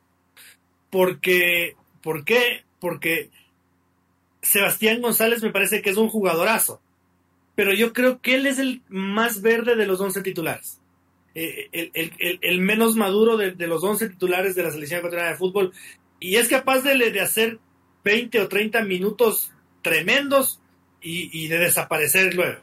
Porque 0.91 1.75
¿Por 2.07 2.25
qué? 2.25 2.63
Porque 2.79 3.31
Sebastián 4.41 5.03
González 5.03 5.43
me 5.43 5.51
parece 5.51 5.83
que 5.83 5.91
es 5.91 5.97
un 5.97 6.09
jugadorazo, 6.09 6.81
pero 7.57 7.75
yo 7.75 7.93
creo 7.93 8.21
que 8.21 8.37
él 8.37 8.47
es 8.47 8.61
el 8.61 8.81
más 8.89 9.43
verde 9.43 9.75
de 9.75 9.87
los 9.87 10.01
11 10.01 10.23
titulares. 10.23 10.79
Eh, 11.39 11.91
el, 12.41 12.61
menos 12.63 12.97
maduro 12.97 13.37
de, 13.37 13.51
de, 13.51 13.67
los 13.67 13.85
11 13.85 14.09
titulares 14.09 14.55
de 14.55 14.63
la 14.63 14.71
selección 14.71 15.01
ecuatoriana 15.01 15.33
de 15.33 15.37
fútbol 15.37 15.71
y 16.19 16.37
es 16.37 16.49
capaz 16.49 16.81
de, 16.81 16.97
de 17.11 17.21
hacer 17.21 17.59
20 18.05 18.41
o 18.41 18.49
30 18.49 18.83
minutos 18.85 19.53
tremendos 19.83 20.61
y, 21.03 21.47
de 21.47 21.59
desaparecer 21.59 22.35
luego. 22.35 22.61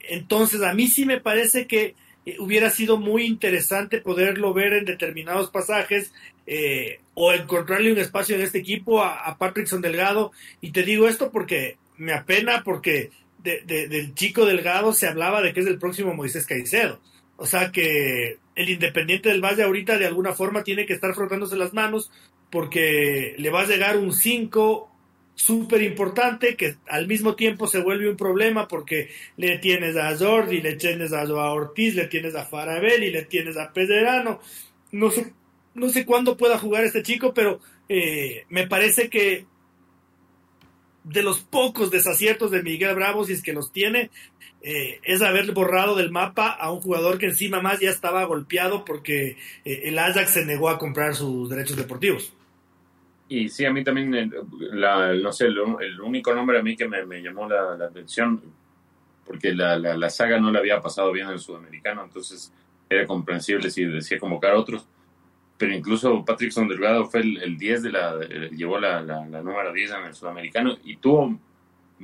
Entonces, 0.00 0.62
a 0.62 0.74
mí 0.74 0.86
sí 0.86 1.06
me 1.06 1.18
parece 1.20 1.66
que 1.66 1.96
eh, 2.26 2.36
hubiera 2.38 2.70
sido 2.70 2.98
muy 2.98 3.24
interesante 3.24 4.00
poderlo 4.00 4.52
ver 4.52 4.74
en 4.74 4.84
determinados 4.84 5.50
pasajes 5.50 6.12
eh, 6.46 7.00
o 7.14 7.32
encontrarle 7.32 7.90
un 7.90 7.98
espacio 7.98 8.36
en 8.36 8.42
este 8.42 8.58
equipo 8.58 9.02
a, 9.02 9.24
a 9.24 9.38
Patrickson 9.38 9.80
Delgado. 9.80 10.30
Y 10.60 10.70
te 10.70 10.82
digo 10.82 11.08
esto 11.08 11.32
porque 11.32 11.78
me 11.96 12.12
apena, 12.12 12.62
porque 12.62 13.10
del 13.42 14.14
chico 14.14 14.44
Delgado 14.44 14.92
se 14.92 15.08
hablaba 15.08 15.42
de 15.42 15.52
que 15.52 15.60
es 15.60 15.66
el 15.66 15.78
próximo 15.78 16.14
Moisés 16.14 16.46
Caicedo. 16.46 17.00
O 17.44 17.46
sea 17.46 17.70
que 17.70 18.38
el 18.54 18.70
Independiente 18.70 19.28
del 19.28 19.44
Valle 19.44 19.64
ahorita 19.64 19.98
de 19.98 20.06
alguna 20.06 20.32
forma 20.32 20.64
tiene 20.64 20.86
que 20.86 20.94
estar 20.94 21.14
frotándose 21.14 21.56
las 21.56 21.74
manos 21.74 22.10
porque 22.48 23.34
le 23.36 23.50
va 23.50 23.60
a 23.60 23.66
llegar 23.66 23.98
un 23.98 24.14
5 24.14 24.90
súper 25.34 25.82
importante 25.82 26.56
que 26.56 26.76
al 26.88 27.06
mismo 27.06 27.34
tiempo 27.34 27.66
se 27.66 27.82
vuelve 27.82 28.08
un 28.08 28.16
problema 28.16 28.66
porque 28.66 29.10
le 29.36 29.58
tienes 29.58 29.94
a 29.94 30.16
Jordi, 30.16 30.62
le 30.62 30.76
tienes 30.76 31.12
a 31.12 31.24
Ortiz, 31.52 31.94
le 31.94 32.06
tienes 32.06 32.34
a 32.34 32.46
Farabelli, 32.46 33.10
le 33.10 33.24
tienes 33.24 33.58
a 33.58 33.74
Pederano. 33.74 34.40
No 34.92 35.10
sé, 35.10 35.34
no 35.74 35.90
sé 35.90 36.06
cuándo 36.06 36.38
pueda 36.38 36.56
jugar 36.56 36.84
este 36.84 37.02
chico, 37.02 37.34
pero 37.34 37.60
eh, 37.90 38.46
me 38.48 38.66
parece 38.66 39.10
que 39.10 39.44
de 41.04 41.22
los 41.22 41.40
pocos 41.40 41.90
desaciertos 41.90 42.50
de 42.50 42.62
Miguel 42.62 42.94
Bravo, 42.94 43.26
si 43.26 43.34
es 43.34 43.42
que 43.42 43.52
los 43.52 43.70
tiene, 43.70 44.10
eh, 44.66 44.98
es 45.02 45.20
haber 45.20 45.52
borrado 45.52 45.94
del 45.94 46.10
mapa 46.10 46.48
a 46.48 46.72
un 46.72 46.80
jugador 46.80 47.18
que 47.18 47.26
encima 47.26 47.60
más 47.60 47.80
ya 47.80 47.90
estaba 47.90 48.24
golpeado 48.24 48.82
porque 48.82 49.36
eh, 49.62 49.82
el 49.84 49.98
Ajax 49.98 50.30
se 50.30 50.46
negó 50.46 50.70
a 50.70 50.78
comprar 50.78 51.14
sus 51.14 51.50
derechos 51.50 51.76
deportivos. 51.76 52.32
Y 53.28 53.50
sí, 53.50 53.66
a 53.66 53.70
mí 53.70 53.84
también, 53.84 54.14
eh, 54.14 54.30
no 55.22 55.32
sé, 55.32 55.48
el, 55.48 56.00
único 56.00 56.34
nombre 56.34 56.58
a 56.58 56.62
mí 56.62 56.76
que 56.76 56.88
me, 56.88 57.20
llamó 57.20 57.46
la, 57.46 57.74
atención, 57.84 58.40
porque 59.26 59.52
la, 59.52 59.76
la, 59.76 60.08
saga 60.08 60.40
no 60.40 60.50
le 60.50 60.60
había 60.60 60.80
pasado 60.80 61.12
bien 61.12 61.26
en 61.26 61.34
el 61.34 61.40
sudamericano, 61.40 62.02
entonces 62.02 62.50
era 62.88 63.06
comprensible 63.06 63.70
si 63.70 63.84
decía 63.84 64.18
convocar 64.18 64.52
a 64.52 64.58
otros. 64.58 64.86
Pero 65.58 65.74
incluso 65.74 66.24
Patrick 66.24 66.54
Delgado 66.54 67.04
fue 67.04 67.20
el, 67.20 67.58
10 67.58 67.82
de 67.82 67.92
la, 67.92 68.18
llevó 68.50 68.78
la, 68.78 69.02
la, 69.02 69.24
número 69.26 69.74
10 69.74 69.90
en 69.90 70.04
el 70.06 70.14
sudamericano 70.14 70.78
y 70.84 70.96
tuvo 70.96 71.38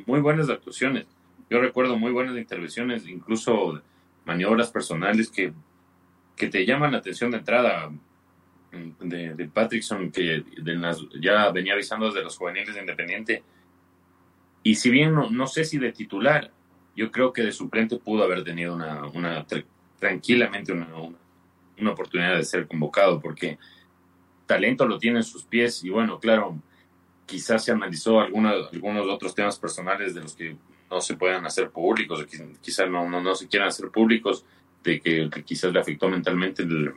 muy 0.05 0.21
buenas 0.21 0.51
actuaciones. 0.51 1.07
Yo 1.51 1.61
recuerdo 1.61 1.99
muy 1.99 2.13
buenas 2.13 2.37
intervenciones, 2.37 3.09
incluso 3.09 3.83
maniobras 4.25 4.71
personales 4.71 5.29
que, 5.29 5.53
que 6.37 6.47
te 6.47 6.65
llaman 6.65 6.93
la 6.93 6.99
atención 6.99 7.33
de 7.33 7.39
entrada 7.39 7.91
de, 9.01 9.35
de 9.35 9.49
Patrickson, 9.49 10.13
que 10.13 10.45
ya 11.21 11.51
venía 11.51 11.73
avisando 11.73 12.07
desde 12.07 12.23
los 12.23 12.39
juveniles 12.39 12.75
de 12.77 12.81
Independiente. 12.81 13.43
Y 14.63 14.77
si 14.77 14.91
bien 14.91 15.13
no, 15.13 15.47
sé 15.49 15.65
si 15.65 15.79
de 15.79 15.91
titular, 15.91 16.53
yo 16.95 17.11
creo 17.11 17.33
que 17.33 17.43
de 17.43 17.51
suplente 17.51 17.97
pudo 17.97 18.23
haber 18.23 18.45
tenido 18.45 18.75
una, 18.75 19.07
una 19.07 19.45
tranquilamente 19.99 20.73
una, 20.73 20.89
una, 21.79 21.91
oportunidad 21.91 22.37
de 22.37 22.45
ser 22.45 22.69
convocado, 22.69 23.21
porque 23.21 23.59
talento 24.47 24.87
lo 24.87 24.99
tiene 24.99 25.19
en 25.19 25.25
sus 25.25 25.43
pies. 25.43 25.83
Y 25.83 25.91
bueno, 25.91 26.21
claro, 26.21 26.63
quizás 27.27 27.65
se 27.65 27.73
analizó 27.73 28.21
algunos 28.21 29.09
otros 29.09 29.35
temas 29.35 29.59
personales 29.59 30.15
de 30.15 30.21
los 30.21 30.37
que 30.37 30.57
no 30.91 31.01
se 31.01 31.17
puedan 31.17 31.47
hacer 31.47 31.71
públicos, 31.71 32.27
quizás 32.61 32.91
no, 32.91 33.09
no, 33.09 33.21
no 33.21 33.35
se 33.35 33.49
quieran 33.49 33.69
hacer 33.69 33.91
públicos, 33.91 34.45
de 34.83 35.01
que, 35.01 35.31
quizás 35.45 35.73
le 35.73 35.81
afectó 35.81 36.09
mentalmente 36.09 36.63
el 36.63 36.93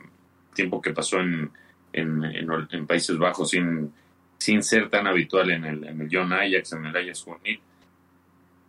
tiempo 0.54 0.80
que 0.80 0.92
pasó 0.92 1.20
en, 1.20 1.50
en, 1.92 2.86
Países 2.86 3.16
Bajos 3.18 3.50
sin, 3.50 3.92
sin 4.38 4.62
ser 4.62 4.88
tan 4.90 5.06
habitual 5.06 5.50
en 5.50 5.64
el, 5.64 5.84
en 5.84 6.00
el 6.00 6.08
John 6.10 6.32
Ajax, 6.32 6.72
en 6.72 6.86
el 6.86 6.96
Ajax 6.96 7.22
Juvenil. 7.22 7.60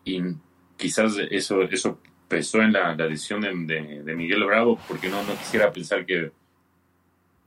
Y 0.04 0.22
quizás 0.78 1.18
eso, 1.32 1.62
eso 1.64 2.00
pesó 2.28 2.62
en 2.62 2.74
la, 2.74 2.96
decisión 2.96 3.42
de, 3.42 4.02
de, 4.04 4.16
Miguel 4.16 4.44
Bravo, 4.44 4.80
porque 4.88 5.10
no, 5.10 5.24
no 5.24 5.34
quisiera 5.38 5.72
pensar 5.72 6.06
que 6.06 6.32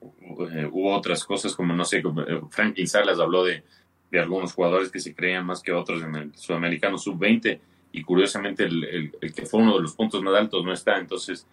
eh, 0.01 0.69
hubo 0.71 0.97
otras 0.97 1.25
cosas, 1.25 1.55
como 1.55 1.75
no 1.75 1.85
sé, 1.85 1.99
eh, 1.99 2.41
Franklin 2.51 2.89
Salas 2.89 3.21
habló 3.21 3.45
de, 3.45 3.63
de 4.11 4.21
algunos 4.21 4.53
jugadores 4.53 4.91
que 4.91 5.01
se 5.01 5.15
creían 5.15 5.45
más 5.45 5.63
que 5.63 5.73
otros 5.73 6.03
en 6.03 6.15
el 6.15 6.35
sudamericano 6.35 6.99
sub-20 6.99 7.61
y 7.93 8.03
curiosamente 8.03 8.65
el, 8.65 9.13
el, 9.21 9.35
que 9.35 9.47
fue 9.47 9.61
uno 9.61 9.77
de 9.77 9.83
los 9.83 9.95
puntos 9.95 10.23
más 10.23 10.35
altos 10.35 10.65
no 10.65 10.73
está. 10.73 10.99
Entonces, 10.99 11.47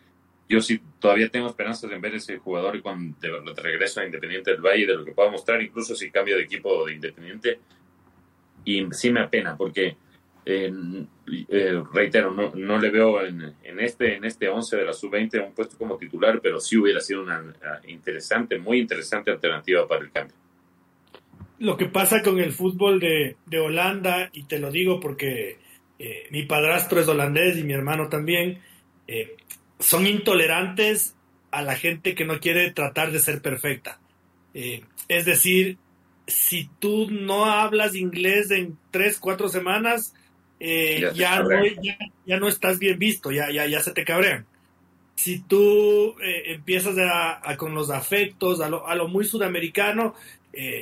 yo 0.48 0.62
sí 0.62 0.80
todavía 1.00 1.30
tengo 1.30 1.48
esperanzas 1.48 1.92
en 1.92 2.02
ver 2.02 2.16
ese 2.16 2.38
jugador 2.38 2.82
cuando 2.82 3.18
de, 3.20 3.62
regreso 3.62 4.00
a 4.00 4.06
Independiente 4.06 4.52
del 4.52 4.62
Valle, 4.62 4.86
de 4.86 4.96
lo 4.96 5.06
que 5.06 5.12
pueda 5.12 5.32
mostrar, 5.32 5.62
incluso 5.62 5.96
si 5.96 6.12
cambia 6.12 6.36
de 6.36 6.44
equipo 6.44 6.86
de 6.86 6.94
Independiente. 6.94 7.60
Y 8.64 8.86
sí 8.92 9.12
me 9.12 9.22
apena, 9.22 9.56
porque, 9.56 9.96
eh, 10.46 10.74
eh, 11.50 11.84
reitero, 11.94 12.32
no, 12.32 12.52
no, 12.56 12.80
le 12.80 12.90
veo 12.90 13.24
en, 13.24 13.54
en, 13.64 13.80
este 13.80 14.16
en 14.16 14.26
este 14.26 14.50
11 14.50 14.78
de 14.78 14.86
la 14.86 14.94
sub-20 14.94 15.46
un 15.46 15.54
puesto 15.54 15.78
como 15.78 15.98
titular, 15.98 16.40
pero 16.42 16.60
sí 16.60 16.78
hubiera 16.78 17.00
sido 17.00 17.24
una 17.24 17.44
interesante, 17.88 18.58
muy 18.58 18.80
interesante 18.80 19.32
alternativa 19.32 19.88
para 19.88 20.02
el 20.02 20.12
cambio. 20.12 20.36
Lo 21.60 21.78
que 21.78 21.86
pasa 21.86 22.22
con 22.22 22.40
el 22.40 22.52
fútbol 22.52 23.00
de, 23.00 23.38
de 23.46 23.60
Holanda, 23.60 24.30
y 24.34 24.44
te 24.44 24.60
lo 24.60 24.72
digo 24.72 25.00
porque 25.00 25.58
eh, 25.98 26.28
mi 26.30 26.44
padrastro 26.44 27.00
es 27.00 27.08
holandés 27.08 27.58
y 27.58 27.64
mi 27.64 27.74
hermano 27.74 28.10
también, 28.10 28.60
eh, 29.08 29.38
son 29.80 30.08
intolerantes 30.08 31.16
a 31.52 31.62
la 31.62 31.76
gente 31.76 32.16
que 32.16 32.26
no 32.26 32.40
quiere 32.40 32.72
tratar 32.72 33.12
de 33.12 33.20
ser 33.20 33.42
perfecta. 33.42 34.00
Eh, 34.54 34.82
es 35.08 35.26
decir, 35.26 35.78
si 36.28 36.70
tú 36.80 37.10
no 37.10 37.46
hablas 37.46 37.96
inglés 37.96 38.52
en 38.52 38.78
tres, 38.92 39.18
cuatro 39.20 39.48
semanas, 39.48 40.14
ya, 40.60 41.44
no, 41.44 41.50
ya, 42.26 42.40
no, 42.40 42.48
estás 42.48 42.80
bien 42.80 42.98
visto, 42.98 43.32
ya, 43.32 43.52
ya, 43.52 43.68
ya 43.68 43.82
se 43.82 43.92
te 43.92 44.04
cabrean. 44.04 44.46
Si 45.14 45.40
tú 45.40 46.16
empiezas 46.20 46.96
a, 46.98 47.56
con 47.56 47.76
los 47.76 47.90
afectos, 47.90 48.62
a 48.62 48.70
lo, 48.70 48.88
a 48.88 48.96
lo 48.96 49.08
muy 49.08 49.26
sudamericano, 49.26 50.16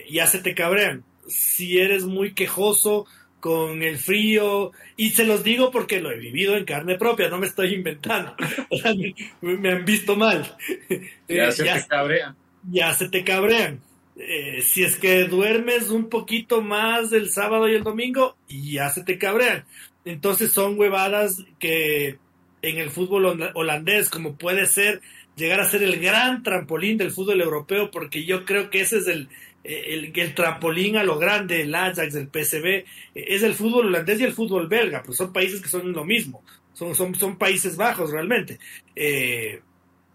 ya 0.09 0.27
se 0.27 0.39
te 0.39 0.53
cabrean. 0.55 1.03
Si 1.27 1.79
eres 1.79 2.03
muy 2.03 2.33
quejoso, 2.33 3.05
con 3.43 3.83
el 3.83 3.97
frío, 3.97 4.71
y 4.95 5.09
se 5.09 5.25
los 5.25 5.43
digo 5.43 5.69
porque 5.69 5.99
lo 5.99 6.09
he 6.11 6.17
vivido 6.17 6.55
en 6.55 6.63
carne 6.63 6.97
propia, 6.97 7.27
no 7.27 7.37
me 7.37 7.47
estoy 7.47 7.73
inventando, 7.73 8.37
me, 9.41 9.69
han 9.69 9.83
visto 9.83 10.15
mal. 10.15 10.55
Ya 11.27 11.51
se 11.51 11.65
te 11.65 11.85
cabrean. 11.85 12.37
Ya 12.71 12.93
se 12.93 13.09
te 13.09 13.25
cabrean. 13.25 13.81
Eh, 14.15 14.61
si 14.61 14.83
es 14.83 14.95
que 14.95 15.25
duermes 15.25 15.89
un 15.89 16.07
poquito 16.07 16.61
más 16.61 17.11
el 17.11 17.31
sábado 17.31 17.67
y 17.67 17.75
el 17.75 17.83
domingo, 17.83 18.37
ya 18.47 18.89
se 18.91 19.03
te 19.03 19.17
cabrean. 19.17 19.65
Entonces 20.05 20.53
son 20.53 20.79
huevadas 20.79 21.43
que 21.59 22.19
en 22.61 22.77
el 22.77 22.91
fútbol 22.91 23.51
holandés, 23.55 24.09
como 24.09 24.37
puede 24.37 24.67
ser, 24.67 25.01
llegar 25.35 25.59
a 25.59 25.69
ser 25.69 25.83
el 25.83 25.99
gran 25.99 26.43
trampolín 26.43 26.97
del 26.97 27.11
fútbol 27.11 27.41
europeo, 27.41 27.91
porque 27.91 28.23
yo 28.23 28.45
creo 28.45 28.69
que 28.69 28.79
ese 28.79 28.99
es 28.99 29.07
el, 29.07 29.27
el, 29.63 30.11
el, 30.13 30.35
trampolín 30.35 30.97
a 30.97 31.03
lo 31.03 31.17
grande, 31.17 31.61
el 31.61 31.73
Ajax, 31.73 32.15
el 32.15 32.27
PSV, 32.27 32.85
es 33.15 33.43
el 33.43 33.53
fútbol 33.53 33.87
holandés 33.87 34.19
y 34.19 34.25
el 34.25 34.33
fútbol 34.33 34.67
belga, 34.67 35.03
pues 35.03 35.17
son 35.17 35.31
países 35.31 35.61
que 35.61 35.69
son 35.69 35.93
lo 35.93 36.03
mismo, 36.03 36.43
son, 36.73 36.95
son, 36.95 37.37
Países 37.37 37.77
Bajos 37.77 38.11
realmente. 38.11 38.59
Eh, 38.95 39.61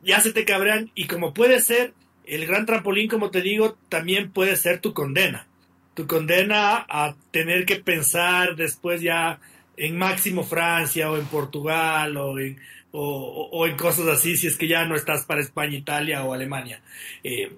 ya 0.02 0.20
se 0.20 0.32
te 0.32 0.44
cabrean 0.44 0.90
y 0.94 1.06
como 1.06 1.32
puede 1.32 1.60
ser, 1.60 1.94
el 2.24 2.46
gran 2.46 2.66
trampolín, 2.66 3.08
como 3.08 3.30
te 3.30 3.40
digo, 3.40 3.78
también 3.88 4.30
puede 4.30 4.56
ser 4.56 4.80
tu 4.80 4.92
condena. 4.92 5.46
Tu 5.94 6.06
condena 6.06 6.86
a 6.88 7.16
tener 7.30 7.64
que 7.64 7.76
pensar 7.76 8.54
después 8.54 9.00
ya 9.00 9.40
en 9.76 9.96
Máximo 9.96 10.44
Francia 10.44 11.10
o 11.10 11.16
en 11.16 11.26
Portugal 11.26 12.16
o 12.16 12.38
en, 12.38 13.76
cosas 13.76 14.06
así, 14.08 14.36
si 14.36 14.48
es 14.48 14.56
que 14.56 14.68
ya 14.68 14.84
no 14.84 14.94
estás 14.94 15.24
para 15.24 15.40
España, 15.40 15.76
Italia 15.76 16.24
o 16.24 16.34
Alemania. 16.34 16.82
Eh, 17.24 17.50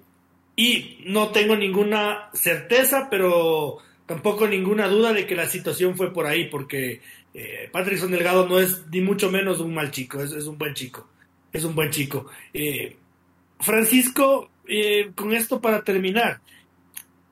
y 0.61 0.99
no 1.07 1.29
tengo 1.29 1.55
ninguna 1.55 2.29
certeza, 2.33 3.07
pero 3.09 3.79
tampoco 4.05 4.47
ninguna 4.47 4.87
duda 4.87 5.11
de 5.11 5.25
que 5.25 5.35
la 5.35 5.47
situación 5.47 5.97
fue 5.97 6.13
por 6.13 6.27
ahí, 6.27 6.49
porque 6.49 7.01
eh, 7.33 7.67
Patrickson 7.71 8.11
Delgado 8.11 8.47
no 8.47 8.59
es 8.59 8.85
ni 8.91 9.01
mucho 9.01 9.31
menos 9.31 9.59
un 9.59 9.73
mal 9.73 9.89
chico, 9.89 10.21
es, 10.21 10.31
un 10.45 10.59
buen 10.59 10.75
chico, 10.75 11.07
es 11.51 11.63
un 11.63 11.73
buen 11.73 11.89
chico. 11.89 12.27
Eh, 12.53 12.95
Francisco, 13.59 14.51
eh, 14.67 15.09
con 15.15 15.33
esto 15.33 15.59
para 15.61 15.83
terminar, 15.83 16.41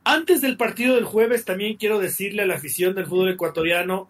antes 0.03 0.41
del 0.41 0.57
partido 0.57 0.95
del 0.95 1.05
jueves 1.05 1.45
también 1.45 1.77
quiero 1.77 1.99
decirle 1.99 2.41
a 2.41 2.47
la 2.47 2.55
afición 2.55 2.95
del 2.95 3.05
fútbol 3.05 3.29
ecuatoriano 3.29 4.09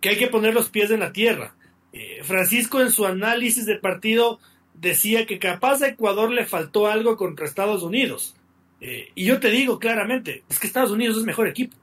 que 0.00 0.08
hay 0.08 0.16
que 0.16 0.26
poner 0.26 0.52
los 0.52 0.68
pies 0.68 0.90
en 0.90 0.98
la 0.98 1.12
tierra. 1.12 1.54
Eh, 1.92 2.22
Francisco 2.24 2.80
en 2.80 2.90
su 2.90 3.06
análisis 3.06 3.66
del 3.66 3.78
partido 3.78 4.40
decía 4.74 5.26
que 5.26 5.38
capaz 5.38 5.82
a 5.82 5.88
Ecuador 5.88 6.30
le 6.30 6.46
faltó 6.46 6.86
algo 6.86 7.16
contra 7.16 7.46
Estados 7.46 7.82
Unidos. 7.82 8.34
Eh, 8.80 9.10
y 9.14 9.24
yo 9.26 9.38
te 9.38 9.50
digo 9.50 9.78
claramente, 9.78 10.42
es 10.48 10.58
que 10.58 10.66
Estados 10.66 10.90
Unidos 10.90 11.16
es 11.16 11.24
mejor 11.24 11.46
equipo. 11.48 11.76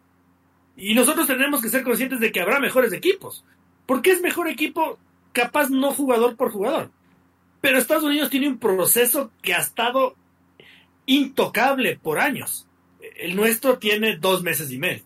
Y 0.76 0.94
nosotros 0.94 1.28
tenemos 1.28 1.62
que 1.62 1.70
ser 1.70 1.84
conscientes 1.84 2.20
de 2.20 2.32
que 2.32 2.42
habrá 2.42 2.60
mejores 2.60 2.94
equipos. 2.94 3.44
Porque 3.86 4.12
es 4.12 4.22
mejor 4.22 4.48
equipo, 4.48 4.98
capaz 5.34 5.70
no 5.70 5.92
jugador 5.92 6.36
por 6.36 6.52
jugador. 6.52 6.92
Pero 7.62 7.78
Estados 7.78 8.04
Unidos 8.04 8.30
tiene 8.30 8.48
un 8.48 8.60
proceso 8.60 9.32
que 9.42 9.54
ha 9.54 9.60
estado 9.60 10.16
intocable 11.06 11.98
por 11.98 12.20
años. 12.20 12.68
El 13.18 13.36
nuestro 13.36 13.78
tiene 13.78 14.18
dos 14.18 14.44
meses 14.44 14.72
y 14.72 14.78
medio. 14.78 15.04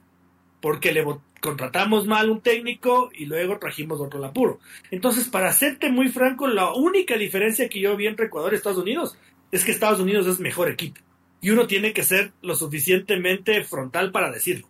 Porque 0.62 0.92
le 0.92 1.04
contratamos 1.44 2.08
mal 2.08 2.30
un 2.30 2.40
técnico 2.40 3.12
y 3.14 3.26
luego 3.26 3.60
trajimos 3.60 4.00
otro 4.00 4.18
Lapuro. 4.18 4.60
Entonces, 4.92 5.28
para 5.28 5.52
serte 5.52 5.92
muy 5.92 6.08
franco, 6.08 6.48
la 6.48 6.74
única 6.74 7.18
diferencia 7.18 7.68
que 7.68 7.82
yo 7.82 7.98
vi 7.98 8.08
entre 8.08 8.28
Ecuador 8.28 8.54
y 8.54 8.56
Estados 8.56 8.80
Unidos 8.80 9.18
es 9.52 9.66
que 9.66 9.72
Estados 9.72 10.00
Unidos 10.00 10.26
es 10.26 10.40
mejor 10.40 10.72
equipo. 10.72 11.02
Y 11.42 11.50
uno 11.50 11.68
tiene 11.68 11.92
que 11.92 12.04
ser 12.04 12.32
lo 12.42 12.56
suficientemente 12.56 13.62
frontal 13.66 14.14
para 14.14 14.32
decirlo. 14.32 14.70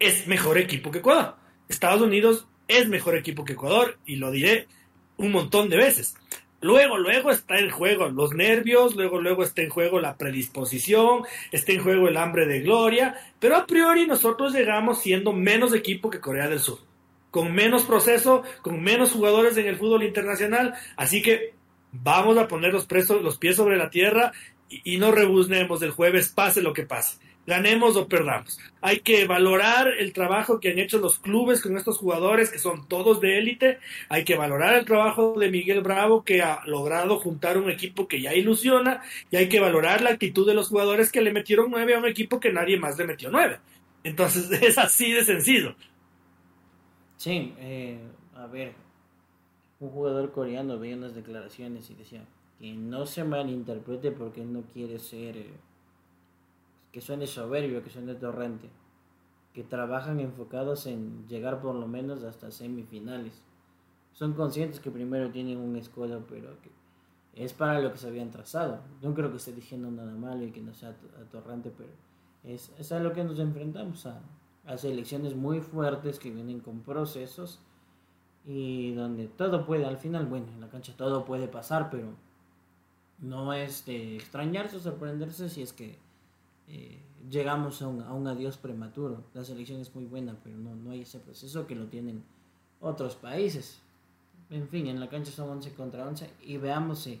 Es 0.00 0.26
mejor 0.26 0.58
equipo 0.58 0.90
que 0.90 0.98
Ecuador. 0.98 1.36
Estados 1.68 2.02
Unidos 2.02 2.48
es 2.66 2.88
mejor 2.88 3.16
equipo 3.16 3.44
que 3.44 3.52
Ecuador 3.52 3.96
y 4.04 4.16
lo 4.16 4.32
diré 4.32 4.66
un 5.18 5.30
montón 5.30 5.68
de 5.68 5.76
veces. 5.76 6.16
Luego, 6.60 6.98
luego 6.98 7.30
está 7.30 7.58
en 7.58 7.70
juego 7.70 8.08
los 8.08 8.32
nervios, 8.32 8.96
luego, 8.96 9.20
luego 9.20 9.44
está 9.44 9.62
en 9.62 9.70
juego 9.70 10.00
la 10.00 10.16
predisposición, 10.16 11.22
está 11.52 11.72
en 11.72 11.82
juego 11.82 12.08
el 12.08 12.16
hambre 12.16 12.46
de 12.46 12.60
gloria, 12.60 13.14
pero 13.38 13.56
a 13.56 13.66
priori 13.66 14.06
nosotros 14.06 14.52
llegamos 14.52 15.00
siendo 15.00 15.32
menos 15.32 15.72
equipo 15.72 16.10
que 16.10 16.20
Corea 16.20 16.48
del 16.48 16.58
Sur, 16.58 16.80
con 17.30 17.54
menos 17.54 17.84
proceso, 17.84 18.42
con 18.62 18.82
menos 18.82 19.12
jugadores 19.12 19.56
en 19.56 19.66
el 19.66 19.76
fútbol 19.76 20.02
internacional, 20.02 20.74
así 20.96 21.22
que 21.22 21.54
vamos 21.92 22.36
a 22.38 22.48
poner 22.48 22.72
los, 22.72 22.86
presos, 22.86 23.22
los 23.22 23.38
pies 23.38 23.54
sobre 23.54 23.76
la 23.76 23.90
tierra 23.90 24.32
y, 24.68 24.94
y 24.94 24.98
no 24.98 25.12
rebuznemos 25.12 25.80
el 25.82 25.92
jueves, 25.92 26.30
pase 26.30 26.60
lo 26.60 26.72
que 26.72 26.82
pase 26.82 27.18
ganemos 27.48 27.96
o 27.96 28.06
perdamos. 28.06 28.60
Hay 28.82 29.00
que 29.00 29.26
valorar 29.26 29.88
el 29.88 30.12
trabajo 30.12 30.60
que 30.60 30.70
han 30.70 30.78
hecho 30.78 30.98
los 30.98 31.18
clubes 31.18 31.62
con 31.62 31.78
estos 31.78 31.96
jugadores 31.96 32.50
que 32.50 32.58
son 32.58 32.86
todos 32.86 33.22
de 33.22 33.38
élite. 33.38 33.78
Hay 34.10 34.24
que 34.24 34.36
valorar 34.36 34.74
el 34.74 34.84
trabajo 34.84 35.34
de 35.38 35.50
Miguel 35.50 35.80
Bravo 35.80 36.24
que 36.24 36.42
ha 36.42 36.60
logrado 36.66 37.18
juntar 37.18 37.56
un 37.56 37.70
equipo 37.70 38.06
que 38.06 38.20
ya 38.20 38.34
ilusiona 38.34 39.00
y 39.30 39.36
hay 39.36 39.48
que 39.48 39.60
valorar 39.60 40.02
la 40.02 40.10
actitud 40.10 40.46
de 40.46 40.54
los 40.54 40.68
jugadores 40.68 41.10
que 41.10 41.22
le 41.22 41.32
metieron 41.32 41.70
nueve 41.70 41.94
a 41.94 41.98
un 41.98 42.06
equipo 42.06 42.38
que 42.38 42.52
nadie 42.52 42.78
más 42.78 42.98
le 42.98 43.06
metió 43.06 43.30
nueve. 43.30 43.58
Entonces 44.04 44.50
es 44.62 44.76
así 44.76 45.10
de 45.10 45.24
sencillo. 45.24 45.74
Sí, 47.16 47.54
eh, 47.58 47.98
a 48.36 48.46
ver, 48.46 48.74
un 49.80 49.88
jugador 49.88 50.32
coreano 50.32 50.78
veía 50.78 50.96
unas 50.96 51.14
declaraciones 51.14 51.88
y 51.88 51.94
decía 51.94 52.26
que 52.60 52.72
no 52.74 53.06
se 53.06 53.24
malinterprete 53.24 54.12
porque 54.12 54.42
no 54.42 54.64
quiere 54.74 54.98
ser... 54.98 55.38
Eh, 55.38 55.67
que 56.92 57.00
suene 57.00 57.26
soberbio, 57.26 57.82
que 57.82 57.90
suene 57.90 58.14
torrente, 58.14 58.68
que 59.52 59.64
trabajan 59.64 60.20
enfocados 60.20 60.86
en 60.86 61.26
llegar 61.28 61.60
por 61.60 61.74
lo 61.74 61.86
menos 61.86 62.22
hasta 62.22 62.50
semifinales. 62.50 63.42
Son 64.12 64.34
conscientes 64.34 64.80
que 64.80 64.90
primero 64.90 65.30
tienen 65.30 65.58
un 65.58 65.76
escudo, 65.76 66.24
pero 66.28 66.60
que 66.60 66.70
es 67.34 67.52
para 67.52 67.80
lo 67.80 67.92
que 67.92 67.98
se 67.98 68.08
habían 68.08 68.30
trazado. 68.30 68.80
No 69.02 69.14
creo 69.14 69.30
que 69.30 69.36
esté 69.36 69.52
diciendo 69.52 69.90
nada 69.90 70.12
malo 70.12 70.44
y 70.44 70.50
que 70.50 70.60
no 70.60 70.74
sea 70.74 70.96
atorrante, 71.20 71.70
pero 71.76 71.90
es, 72.44 72.72
es 72.78 72.92
a 72.92 73.00
lo 73.00 73.12
que 73.12 73.24
nos 73.24 73.38
enfrentamos, 73.38 74.06
a, 74.06 74.20
a 74.66 74.76
selecciones 74.76 75.34
muy 75.34 75.60
fuertes 75.60 76.18
que 76.18 76.30
vienen 76.30 76.60
con 76.60 76.80
procesos 76.80 77.60
y 78.44 78.92
donde 78.94 79.28
todo 79.28 79.66
puede, 79.66 79.84
al 79.84 79.98
final, 79.98 80.26
bueno, 80.26 80.46
en 80.52 80.60
la 80.60 80.68
cancha 80.68 80.94
todo 80.96 81.24
puede 81.24 81.48
pasar, 81.48 81.90
pero 81.90 82.08
no 83.18 83.52
es 83.52 83.84
de 83.86 84.16
extrañarse 84.16 84.76
o 84.76 84.80
sorprenderse 84.80 85.48
si 85.48 85.62
es 85.62 85.72
que 85.72 85.98
eh, 86.68 87.00
llegamos 87.30 87.82
a 87.82 87.88
un, 87.88 88.02
a 88.02 88.12
un, 88.12 88.26
adiós 88.26 88.56
prematuro. 88.56 89.24
La 89.34 89.44
selección 89.44 89.80
es 89.80 89.94
muy 89.94 90.04
buena, 90.04 90.36
pero 90.42 90.56
no, 90.56 90.74
no 90.74 90.90
hay 90.90 91.02
ese 91.02 91.18
proceso 91.18 91.66
que 91.66 91.74
lo 91.74 91.86
tienen 91.86 92.22
otros 92.80 93.16
países. 93.16 93.80
En 94.50 94.68
fin, 94.68 94.86
en 94.86 95.00
la 95.00 95.08
cancha 95.08 95.30
son 95.30 95.50
11 95.50 95.72
contra 95.74 96.06
11 96.06 96.30
y 96.42 96.56
veamos 96.56 97.00
si 97.00 97.20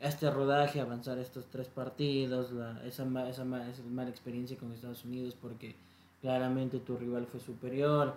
este 0.00 0.30
rodaje, 0.30 0.80
avanzar 0.80 1.18
estos 1.18 1.46
tres 1.46 1.68
partidos, 1.68 2.52
la, 2.52 2.84
esa, 2.84 3.04
esa, 3.28 3.28
esa 3.28 3.44
mala 3.44 4.10
experiencia 4.10 4.56
con 4.56 4.72
Estados 4.72 5.04
Unidos 5.04 5.34
porque 5.40 5.74
claramente 6.20 6.78
tu 6.80 6.96
rival 6.96 7.26
fue 7.26 7.40
superior, 7.40 8.14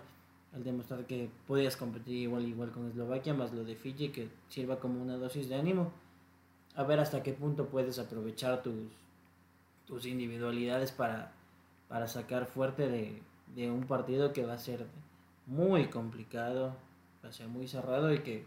al 0.54 0.64
demostrar 0.64 1.06
que 1.06 1.30
podías 1.46 1.76
competir 1.76 2.16
igual 2.16 2.46
igual 2.46 2.70
con 2.70 2.88
Eslovaquia, 2.88 3.34
más 3.34 3.52
lo 3.52 3.64
de 3.64 3.74
Fiji 3.76 4.08
que 4.08 4.28
sirva 4.48 4.80
como 4.80 5.02
una 5.02 5.16
dosis 5.16 5.48
de 5.48 5.54
ánimo, 5.54 5.92
a 6.74 6.82
ver 6.82 7.00
hasta 7.00 7.22
qué 7.22 7.32
punto 7.32 7.66
puedes 7.66 7.98
aprovechar 7.98 8.62
tus, 8.62 8.74
tus 9.88 10.04
individualidades 10.04 10.92
para, 10.92 11.32
para 11.88 12.06
sacar 12.06 12.46
fuerte 12.46 12.88
de, 12.88 13.22
de, 13.56 13.70
un 13.70 13.84
partido 13.84 14.34
que 14.34 14.44
va 14.44 14.52
a 14.52 14.58
ser 14.58 14.86
muy 15.46 15.88
complicado, 15.88 16.76
va 17.24 17.30
a 17.30 17.32
ser 17.32 17.48
muy 17.48 17.66
cerrado 17.66 18.12
y 18.12 18.18
que 18.20 18.44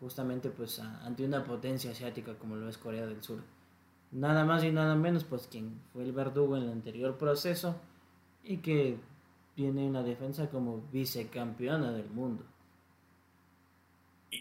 justamente 0.00 0.50
pues 0.50 0.80
ante 0.80 1.24
una 1.24 1.44
potencia 1.44 1.92
asiática 1.92 2.34
como 2.34 2.56
lo 2.56 2.68
es 2.68 2.76
Corea 2.76 3.06
del 3.06 3.22
Sur. 3.22 3.38
Nada 4.10 4.44
más 4.44 4.64
y 4.64 4.72
nada 4.72 4.96
menos 4.96 5.22
pues 5.22 5.46
quien 5.46 5.80
fue 5.92 6.02
el 6.02 6.12
verdugo 6.12 6.56
en 6.56 6.64
el 6.64 6.72
anterior 6.72 7.16
proceso 7.16 7.76
y 8.42 8.58
que 8.58 8.98
tiene 9.54 9.86
una 9.86 10.02
defensa 10.02 10.50
como 10.50 10.82
vicecampeona 10.92 11.92
del 11.92 12.10
mundo. 12.10 12.44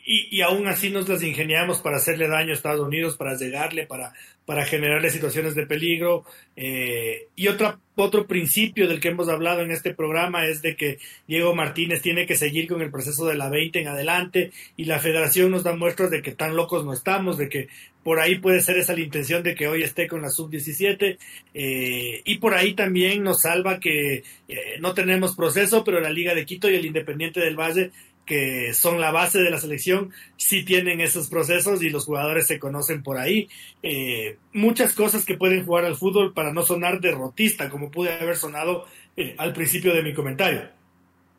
Y, 0.05 0.35
y, 0.35 0.41
aún 0.41 0.67
así 0.67 0.89
nos 0.89 1.07
las 1.07 1.23
ingeniamos 1.23 1.81
para 1.81 1.97
hacerle 1.97 2.27
daño 2.27 2.51
a 2.51 2.53
Estados 2.53 2.85
Unidos, 2.85 3.17
para 3.17 3.35
llegarle, 3.35 3.85
para, 3.85 4.13
para 4.45 4.65
generarle 4.65 5.09
situaciones 5.09 5.55
de 5.55 5.65
peligro. 5.65 6.23
Eh, 6.55 7.27
y 7.35 7.47
otra, 7.47 7.79
otro 7.95 8.27
principio 8.27 8.87
del 8.87 8.99
que 8.99 9.09
hemos 9.09 9.27
hablado 9.27 9.61
en 9.61 9.71
este 9.71 9.93
programa 9.93 10.45
es 10.45 10.61
de 10.61 10.75
que 10.75 10.99
Diego 11.27 11.55
Martínez 11.55 12.01
tiene 12.01 12.25
que 12.25 12.35
seguir 12.35 12.67
con 12.67 12.81
el 12.81 12.91
proceso 12.91 13.25
de 13.25 13.35
la 13.35 13.49
20 13.49 13.81
en 13.81 13.87
adelante 13.87 14.51
y 14.77 14.85
la 14.85 14.99
federación 14.99 15.51
nos 15.51 15.63
da 15.63 15.75
muestras 15.75 16.11
de 16.11 16.21
que 16.21 16.31
tan 16.31 16.55
locos 16.55 16.85
no 16.85 16.93
estamos, 16.93 17.37
de 17.37 17.49
que 17.49 17.67
por 18.03 18.19
ahí 18.19 18.37
puede 18.37 18.61
ser 18.61 18.77
esa 18.77 18.93
la 18.93 19.01
intención 19.01 19.41
de 19.41 19.55
que 19.55 19.67
hoy 19.67 19.81
esté 19.81 20.07
con 20.07 20.21
la 20.21 20.29
sub-17 20.29 21.17
eh, 21.55 22.21
y 22.23 22.37
por 22.37 22.53
ahí 22.53 22.73
también 22.75 23.23
nos 23.23 23.41
salva 23.41 23.79
que 23.79 24.23
eh, 24.47 24.77
no 24.79 24.93
tenemos 24.93 25.35
proceso, 25.35 25.83
pero 25.83 25.99
la 25.99 26.11
Liga 26.11 26.35
de 26.35 26.45
Quito 26.45 26.69
y 26.69 26.75
el 26.75 26.85
Independiente 26.85 27.39
del 27.39 27.59
Valle 27.59 27.89
que 28.25 28.73
son 28.73 28.99
la 28.99 29.11
base 29.11 29.39
de 29.39 29.51
la 29.51 29.59
selección, 29.59 30.11
sí 30.35 30.63
tienen 30.63 30.99
esos 30.99 31.29
procesos 31.29 31.83
y 31.83 31.89
los 31.89 32.05
jugadores 32.05 32.47
se 32.47 32.59
conocen 32.59 33.03
por 33.03 33.17
ahí. 33.17 33.47
Eh, 33.83 34.37
muchas 34.51 34.93
cosas 34.93 35.25
que 35.25 35.37
pueden 35.37 35.65
jugar 35.65 35.85
al 35.85 35.95
fútbol 35.95 36.33
para 36.33 36.51
no 36.51 36.63
sonar 36.63 36.99
derrotista, 36.99 37.69
como 37.69 37.91
pude 37.91 38.11
haber 38.13 38.35
sonado 38.35 38.87
eh, 39.15 39.35
al 39.37 39.53
principio 39.53 39.93
de 39.93 40.03
mi 40.03 40.13
comentario. 40.13 40.69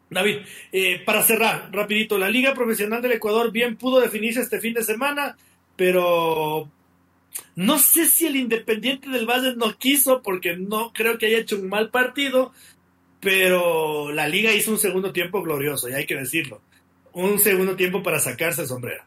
David, 0.08 0.36
eh, 0.70 1.02
para 1.04 1.22
cerrar, 1.22 1.68
rapidito, 1.72 2.16
la 2.16 2.30
Liga 2.30 2.54
Profesional 2.54 3.02
del 3.02 3.12
Ecuador 3.12 3.50
bien 3.50 3.76
pudo 3.76 4.00
definirse 4.00 4.40
este 4.40 4.60
fin 4.60 4.72
de 4.72 4.84
semana, 4.84 5.36
pero 5.74 6.70
no 7.56 7.78
sé 7.80 8.06
si 8.06 8.26
el 8.26 8.36
Independiente 8.36 9.10
del 9.10 9.26
Valle 9.26 9.56
no 9.56 9.76
quiso, 9.76 10.22
porque 10.22 10.56
no 10.56 10.92
creo 10.92 11.18
que 11.18 11.26
haya 11.26 11.38
hecho 11.38 11.56
un 11.56 11.68
mal 11.68 11.90
partido, 11.90 12.52
pero 13.18 14.12
la 14.12 14.28
liga 14.28 14.52
hizo 14.52 14.70
un 14.70 14.78
segundo 14.78 15.12
tiempo 15.12 15.42
glorioso, 15.42 15.88
y 15.88 15.94
hay 15.94 16.06
que 16.06 16.14
decirlo 16.14 16.62
un 17.16 17.38
segundo 17.38 17.74
tiempo 17.76 18.02
para 18.02 18.18
sacarse 18.18 18.62
el 18.62 18.68
sombrero. 18.68 19.02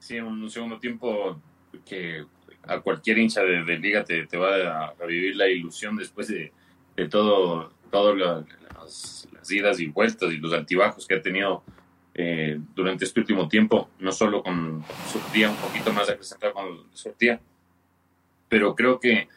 Sí, 0.00 0.18
un 0.18 0.50
segundo 0.50 0.78
tiempo 0.78 1.40
que 1.84 2.24
a 2.64 2.80
cualquier 2.80 3.18
hincha 3.18 3.42
de, 3.42 3.78
liga 3.78 4.04
te, 4.04 4.26
te, 4.26 4.36
va 4.36 4.86
a 4.86 4.94
revivir 4.94 5.36
la 5.36 5.48
ilusión 5.48 5.96
después 5.96 6.26
de, 6.28 6.52
de 6.96 7.08
todo, 7.08 7.72
todo 7.90 8.14
las, 8.16 8.44
las, 9.32 9.50
idas 9.50 9.78
y 9.78 9.86
vueltas 9.86 10.32
y 10.32 10.38
los 10.38 10.52
altibajos 10.52 11.06
que 11.06 11.14
ha 11.14 11.22
tenido 11.22 11.62
eh, 12.14 12.58
durante 12.74 13.04
este 13.04 13.20
último 13.20 13.48
tiempo, 13.48 13.90
no 14.00 14.10
solo 14.10 14.42
con 14.42 14.84
Sortía, 15.06 15.50
un 15.50 15.56
poquito 15.56 15.92
más 15.92 16.08
acrecentado 16.10 16.54
con 16.54 16.84
Sortía, 16.92 17.40
pero 18.48 18.74
creo 18.74 18.98
que 18.98 19.28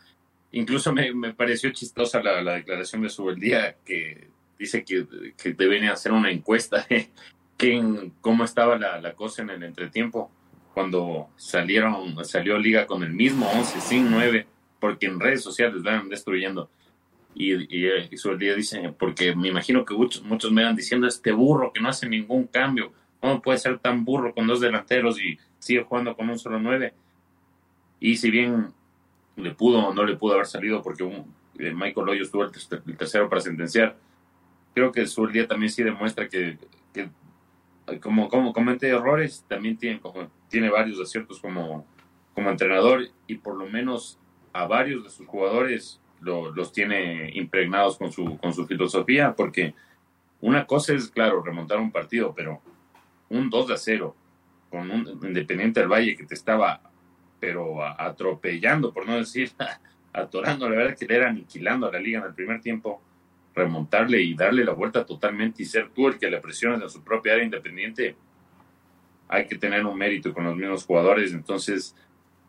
incluso 0.51 0.91
me, 0.91 1.13
me 1.13 1.33
pareció 1.33 1.71
chistosa 1.71 2.21
la, 2.21 2.41
la 2.41 2.53
declaración 2.53 3.03
de 3.03 3.09
Subeldía 3.09 3.77
que 3.85 4.27
dice 4.57 4.83
que, 4.83 5.05
que 5.37 5.53
deben 5.53 5.85
hacer 5.85 6.11
una 6.11 6.31
encuesta 6.31 6.85
cómo 8.21 8.43
estaba 8.43 8.77
la, 8.77 8.99
la, 8.99 9.13
cosa 9.13 9.41
en 9.41 9.49
el 9.49 9.63
entretiempo 9.63 10.29
cuando 10.73 11.29
salieron, 11.35 12.23
salió 12.25 12.57
Liga 12.57 12.87
con 12.87 13.03
el 13.03 13.13
mismo 13.13 13.47
11, 13.47 13.81
sin 13.81 14.09
9, 14.09 14.47
porque 14.79 15.05
en 15.05 15.19
redes 15.19 15.43
sociales 15.43 15.83
van 15.83 16.09
destruyendo. 16.09 16.69
Y, 17.35 17.53
y, 17.53 17.87
y 17.87 18.37
día 18.37 18.55
dice, 18.55 18.93
porque 18.97 19.35
me 19.35 19.47
imagino 19.47 19.85
que 19.85 19.93
muchos, 19.93 20.23
muchos 20.23 20.51
me 20.51 20.63
van 20.63 20.75
diciendo, 20.75 21.07
este 21.07 21.31
burro 21.31 21.71
que 21.71 21.81
no 21.81 21.89
hace 21.89 22.07
ningún 22.07 22.47
cambio, 22.47 22.91
¿cómo 23.19 23.41
puede 23.41 23.59
ser 23.59 23.79
tan 23.79 24.03
burro 24.03 24.33
con 24.33 24.47
dos 24.47 24.59
delanteros 24.59 25.21
y 25.21 25.37
sigue 25.59 25.83
jugando 25.83 26.15
con 26.15 26.29
un 26.29 26.39
solo 26.39 26.59
9? 26.59 26.93
Y 27.99 28.17
si 28.17 28.29
bien 28.29 28.73
le 29.35 29.51
pudo 29.51 29.87
o 29.87 29.93
no 29.93 30.03
le 30.03 30.15
pudo 30.15 30.33
haber 30.33 30.45
salido 30.45 30.81
porque 30.81 31.03
un, 31.03 31.33
eh, 31.57 31.73
Michael 31.73 32.09
Hoyos 32.09 32.31
tuvo 32.31 32.43
el, 32.43 32.51
el, 32.85 32.97
tercero 32.97 33.29
para 33.29 33.41
sentenciar, 33.41 33.95
creo 34.73 34.91
que 34.91 35.05
su 35.07 35.25
día 35.27 35.47
también 35.47 35.71
sí 35.71 35.83
demuestra 35.83 36.27
que, 36.27 36.57
que 36.93 37.09
como, 38.01 38.29
como 38.29 38.53
comete 38.53 38.89
errores, 38.89 39.45
también 39.47 39.77
tiene, 39.77 40.01
tiene 40.49 40.69
varios 40.69 40.99
aciertos 40.99 41.39
como, 41.39 41.85
como 42.33 42.49
entrenador 42.49 43.07
y 43.27 43.35
por 43.35 43.55
lo 43.55 43.67
menos 43.67 44.19
a 44.53 44.65
varios 44.67 45.03
de 45.03 45.09
sus 45.09 45.27
jugadores 45.27 45.99
lo, 46.21 46.51
los 46.51 46.71
tiene 46.71 47.31
impregnados 47.33 47.97
con 47.97 48.11
su, 48.11 48.37
con 48.37 48.53
su 48.53 48.65
filosofía, 48.65 49.33
porque 49.35 49.73
una 50.41 50.65
cosa 50.65 50.93
es, 50.93 51.09
claro, 51.09 51.41
remontar 51.41 51.79
un 51.79 51.91
partido, 51.91 52.33
pero 52.35 52.61
un 53.29 53.49
2 53.49 53.71
a 53.71 53.77
0 53.77 54.15
con 54.69 54.89
un 54.89 55.19
Independiente 55.23 55.79
del 55.79 55.89
Valle 55.89 56.15
que 56.15 56.25
te 56.25 56.33
estaba, 56.33 56.81
pero 57.39 57.83
atropellando, 57.83 58.93
por 58.93 59.05
no 59.05 59.17
decir 59.17 59.51
atorando, 60.13 60.69
la 60.69 60.75
verdad 60.75 60.97
que 60.97 61.05
le 61.05 61.15
era 61.15 61.29
aniquilando 61.29 61.87
a 61.87 61.91
la 61.91 61.99
liga 61.99 62.19
en 62.19 62.25
el 62.25 62.33
primer 62.33 62.61
tiempo 62.61 63.01
remontarle 63.53 64.21
y 64.21 64.33
darle 64.33 64.65
la 64.65 64.73
vuelta 64.73 65.05
totalmente 65.05 65.63
y 65.63 65.65
ser 65.65 65.89
tú 65.89 66.07
el 66.07 66.17
que 66.17 66.29
le 66.29 66.39
presiones 66.39 66.81
en 66.81 66.89
su 66.89 67.03
propia 67.03 67.33
área 67.33 67.45
independiente, 67.45 68.15
hay 69.27 69.47
que 69.47 69.57
tener 69.57 69.85
un 69.85 69.97
mérito 69.97 70.33
con 70.33 70.43
los 70.45 70.55
mismos 70.55 70.85
jugadores. 70.85 71.33
Entonces, 71.33 71.95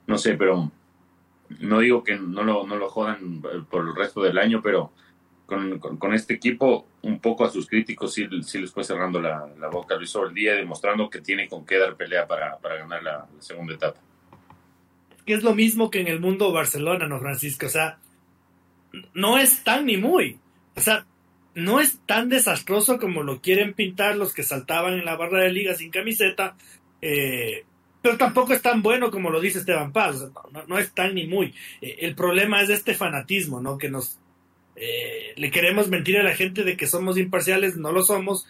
no 0.06 0.18
sé, 0.18 0.35
pero 0.35 0.70
no 1.60 1.81
digo 1.81 2.02
que 2.02 2.16
no 2.16 2.43
lo, 2.43 2.66
no 2.66 2.76
lo 2.76 2.89
jodan 2.89 3.43
por 3.70 3.86
el 3.86 3.94
resto 3.94 4.22
del 4.22 4.39
año, 4.39 4.60
pero 4.62 4.93
con, 5.47 5.78
con, 5.78 6.14
este 6.14 6.35
equipo, 6.35 6.86
un 7.02 7.20
poco 7.20 7.44
a 7.44 7.51
sus 7.51 7.66
críticos 7.66 8.14
sí, 8.14 8.26
sí 8.43 8.59
les 8.59 8.72
fue 8.72 8.82
cerrando 8.82 9.20
la, 9.20 9.47
la 9.59 9.68
boca 9.68 9.97
Luis 9.97 10.14
el 10.14 10.35
día, 10.35 10.55
demostrando 10.55 11.10
que 11.10 11.20
tiene 11.20 11.48
con 11.48 11.66
qué 11.66 11.78
dar 11.78 11.97
pelea 11.97 12.26
para, 12.26 12.56
para 12.59 12.76
ganar 12.76 13.02
la, 13.02 13.12
la 13.35 13.43
segunda 13.43 13.74
etapa. 13.74 14.01
Que 15.26 15.35
es 15.35 15.43
lo 15.43 15.55
mismo 15.55 15.90
que 15.90 16.01
en 16.01 16.09
el 16.09 16.20
mundo 16.20 16.52
Barcelona, 16.52 17.06
¿no, 17.06 17.18
Francisco? 17.18 17.66
O 17.66 17.70
sea, 17.70 17.98
no 19.12 19.39
es 19.39 19.62
tan 19.64 19.86
ni 19.86 19.97
muy. 19.97 20.39
O 20.76 20.80
sea, 20.80 21.06
no 21.55 21.80
es 21.80 21.98
tan 22.06 22.28
desastroso 22.28 22.98
como 22.98 23.22
lo 23.22 23.40
quieren 23.40 23.74
pintar 23.74 24.16
los 24.16 24.34
que 24.34 24.42
saltaban 24.42 24.94
en 24.94 25.05
la 25.05 25.16
barra 25.16 25.42
de 25.42 25.52
liga 25.52 25.74
sin 25.74 25.90
camiseta, 25.90 26.56
eh, 27.01 27.64
pero 28.02 28.18
tampoco 28.18 28.52
es 28.52 28.60
tan 28.60 28.82
bueno 28.82 29.10
como 29.10 29.30
lo 29.30 29.40
dice 29.40 29.60
Esteban 29.60 29.92
Paz, 29.92 30.26
no, 30.66 30.78
es 30.78 30.92
tan 30.92 31.14
ni 31.14 31.26
muy. 31.26 31.55
Eh, 31.80 31.98
el 32.01 32.14
problema 32.14 32.60
es 32.60 32.70
este 32.70 32.94
fanatismo, 32.94 33.60
¿no? 33.60 33.78
Que 33.78 33.88
nos 33.88 34.18
eh, 34.76 35.32
le 35.36 35.51
queremos 35.51 35.88
mentir 35.88 36.18
a 36.18 36.24
la 36.24 36.34
gente 36.34 36.64
de 36.64 36.76
que 36.76 36.86
somos 36.86 37.16
imparciales, 37.16 37.76
no 37.76 37.92
lo 37.92 38.02
somos, 38.02 38.46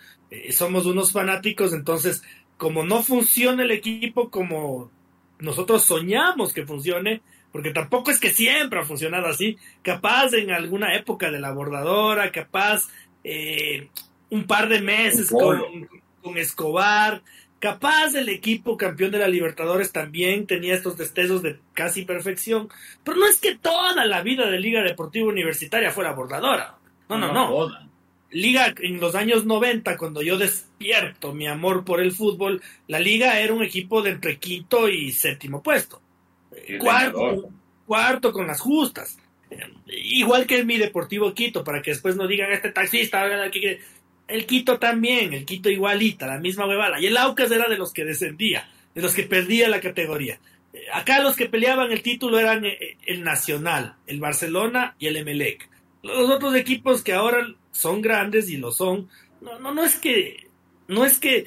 somos 0.50 0.86
unos 0.86 1.12
fanáticos, 1.12 1.72
entonces 1.72 2.22
como 2.56 2.84
no 2.84 3.02
funciona 3.02 3.64
el 3.64 3.72
equipo 3.72 4.30
como 4.30 4.90
nosotros 5.38 5.84
soñamos 5.84 6.52
que 6.52 6.64
funcione, 6.64 7.20
porque 7.54 7.70
tampoco 7.70 8.10
es 8.10 8.18
que 8.18 8.30
siempre 8.30 8.80
ha 8.80 8.82
funcionado 8.82 9.28
así, 9.28 9.56
capaz 9.80 10.34
en 10.34 10.50
alguna 10.50 10.96
época 10.96 11.30
de 11.30 11.38
la 11.38 11.52
bordadora, 11.52 12.32
capaz 12.32 12.88
eh, 13.22 13.90
un 14.30 14.48
par 14.48 14.68
de 14.68 14.80
meses 14.80 15.30
con, 15.30 15.88
con, 16.20 16.36
Escobar, 16.36 17.22
capaz 17.60 18.16
el 18.16 18.28
equipo 18.28 18.76
campeón 18.76 19.12
de 19.12 19.20
la 19.20 19.28
Libertadores 19.28 19.92
también 19.92 20.48
tenía 20.48 20.74
estos 20.74 20.96
destellos 20.96 21.44
de 21.44 21.60
casi 21.74 22.04
perfección, 22.04 22.68
pero 23.04 23.18
no 23.18 23.26
es 23.28 23.38
que 23.38 23.54
toda 23.54 24.04
la 24.04 24.20
vida 24.22 24.50
de 24.50 24.58
Liga 24.58 24.82
Deportiva 24.82 25.28
Universitaria 25.28 25.92
fuera 25.92 26.12
bordadora, 26.12 26.78
no, 27.08 27.18
no, 27.18 27.32
no. 27.32 27.68
Liga 28.32 28.74
en 28.80 28.98
los 28.98 29.14
años 29.14 29.46
90, 29.46 29.96
cuando 29.96 30.22
yo 30.22 30.36
despierto 30.36 31.32
mi 31.32 31.46
amor 31.46 31.84
por 31.84 32.00
el 32.00 32.10
fútbol, 32.10 32.60
la 32.88 32.98
liga 32.98 33.38
era 33.38 33.54
un 33.54 33.62
equipo 33.62 34.02
de 34.02 34.10
entre 34.10 34.40
quinto 34.40 34.88
y 34.88 35.12
séptimo 35.12 35.62
puesto 35.62 36.02
cuarto, 36.78 37.48
cuarto 37.86 38.32
con 38.32 38.46
las 38.46 38.60
justas. 38.60 39.18
Igual 39.86 40.46
que 40.46 40.64
mi 40.64 40.78
Deportivo 40.78 41.32
Quito, 41.34 41.62
para 41.62 41.82
que 41.82 41.92
después 41.92 42.16
no 42.16 42.26
digan 42.26 42.52
este 42.52 42.70
taxista, 42.70 43.24
el 44.26 44.46
Quito 44.46 44.78
también, 44.78 45.32
el 45.32 45.44
Quito 45.44 45.70
igualita, 45.70 46.26
la 46.26 46.38
misma 46.38 46.66
huevada. 46.66 47.00
Y 47.00 47.06
el 47.06 47.16
Aucas 47.16 47.50
era 47.50 47.68
de 47.68 47.78
los 47.78 47.92
que 47.92 48.04
descendía, 48.04 48.68
de 48.94 49.02
los 49.02 49.14
que 49.14 49.24
perdía 49.24 49.68
la 49.68 49.80
categoría. 49.80 50.40
Acá 50.92 51.20
los 51.20 51.36
que 51.36 51.46
peleaban 51.46 51.92
el 51.92 52.02
título 52.02 52.38
eran 52.38 52.64
eh, 52.64 52.96
el 53.06 53.22
Nacional, 53.22 53.96
el 54.06 54.20
Barcelona 54.20 54.96
y 54.98 55.06
el 55.06 55.16
Emelec. 55.16 55.68
Los 56.02 56.30
otros 56.30 56.54
equipos 56.56 57.02
que 57.02 57.12
ahora 57.12 57.46
son 57.70 58.02
grandes 58.02 58.50
y 58.50 58.56
lo 58.56 58.72
son, 58.72 59.08
no, 59.40 59.58
no, 59.58 59.72
no 59.72 59.84
es 59.84 59.96
que, 59.96 60.48
no 60.88 61.04
es 61.04 61.18
que, 61.18 61.46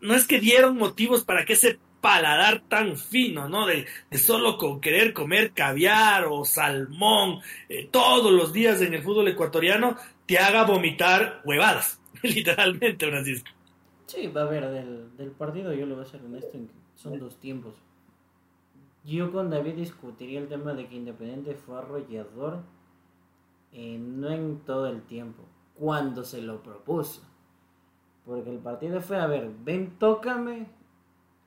no 0.00 0.14
es 0.14 0.26
que 0.26 0.40
dieron 0.40 0.76
motivos 0.76 1.24
para 1.24 1.44
que 1.44 1.54
ese 1.54 1.78
paladar 2.00 2.62
tan 2.68 2.96
fino, 2.96 3.48
¿no? 3.48 3.66
De, 3.66 3.86
solo 4.18 4.56
con 4.56 4.80
querer 4.80 5.12
comer 5.12 5.52
caviar 5.52 6.26
o 6.26 6.44
salmón 6.44 7.40
eh, 7.68 7.88
todos 7.90 8.32
los 8.32 8.52
días 8.52 8.80
en 8.80 8.94
el 8.94 9.02
fútbol 9.02 9.28
ecuatoriano 9.28 9.96
te 10.26 10.38
haga 10.38 10.64
vomitar 10.64 11.40
huevadas, 11.44 12.00
literalmente, 12.22 13.06
Francisco. 13.08 13.50
Sí, 14.06 14.26
va 14.26 14.42
a 14.42 14.46
ver, 14.46 14.68
del, 15.16 15.30
partido 15.32 15.72
yo 15.72 15.86
le 15.86 15.94
voy 15.94 16.04
a 16.04 16.06
ser 16.06 16.20
honesto, 16.22 16.58
son 16.96 17.18
dos 17.18 17.38
tiempos. 17.38 17.74
Yo 19.04 19.32
con 19.32 19.50
David 19.50 19.74
discutiría 19.74 20.40
el 20.40 20.48
tema 20.48 20.74
de 20.74 20.86
que 20.86 20.96
Independiente 20.96 21.54
fue 21.54 21.78
arrollador, 21.78 22.62
eh, 23.72 23.98
no 23.98 24.28
en 24.30 24.60
todo 24.60 24.88
el 24.88 25.02
tiempo, 25.02 25.44
cuando 25.74 26.24
se 26.24 26.42
lo 26.42 26.62
propuso. 26.62 27.22
Porque 28.26 28.50
el 28.50 28.58
partido 28.58 29.00
fue, 29.00 29.18
a 29.18 29.26
ver, 29.26 29.50
ven, 29.64 29.96
tócame, 29.98 30.66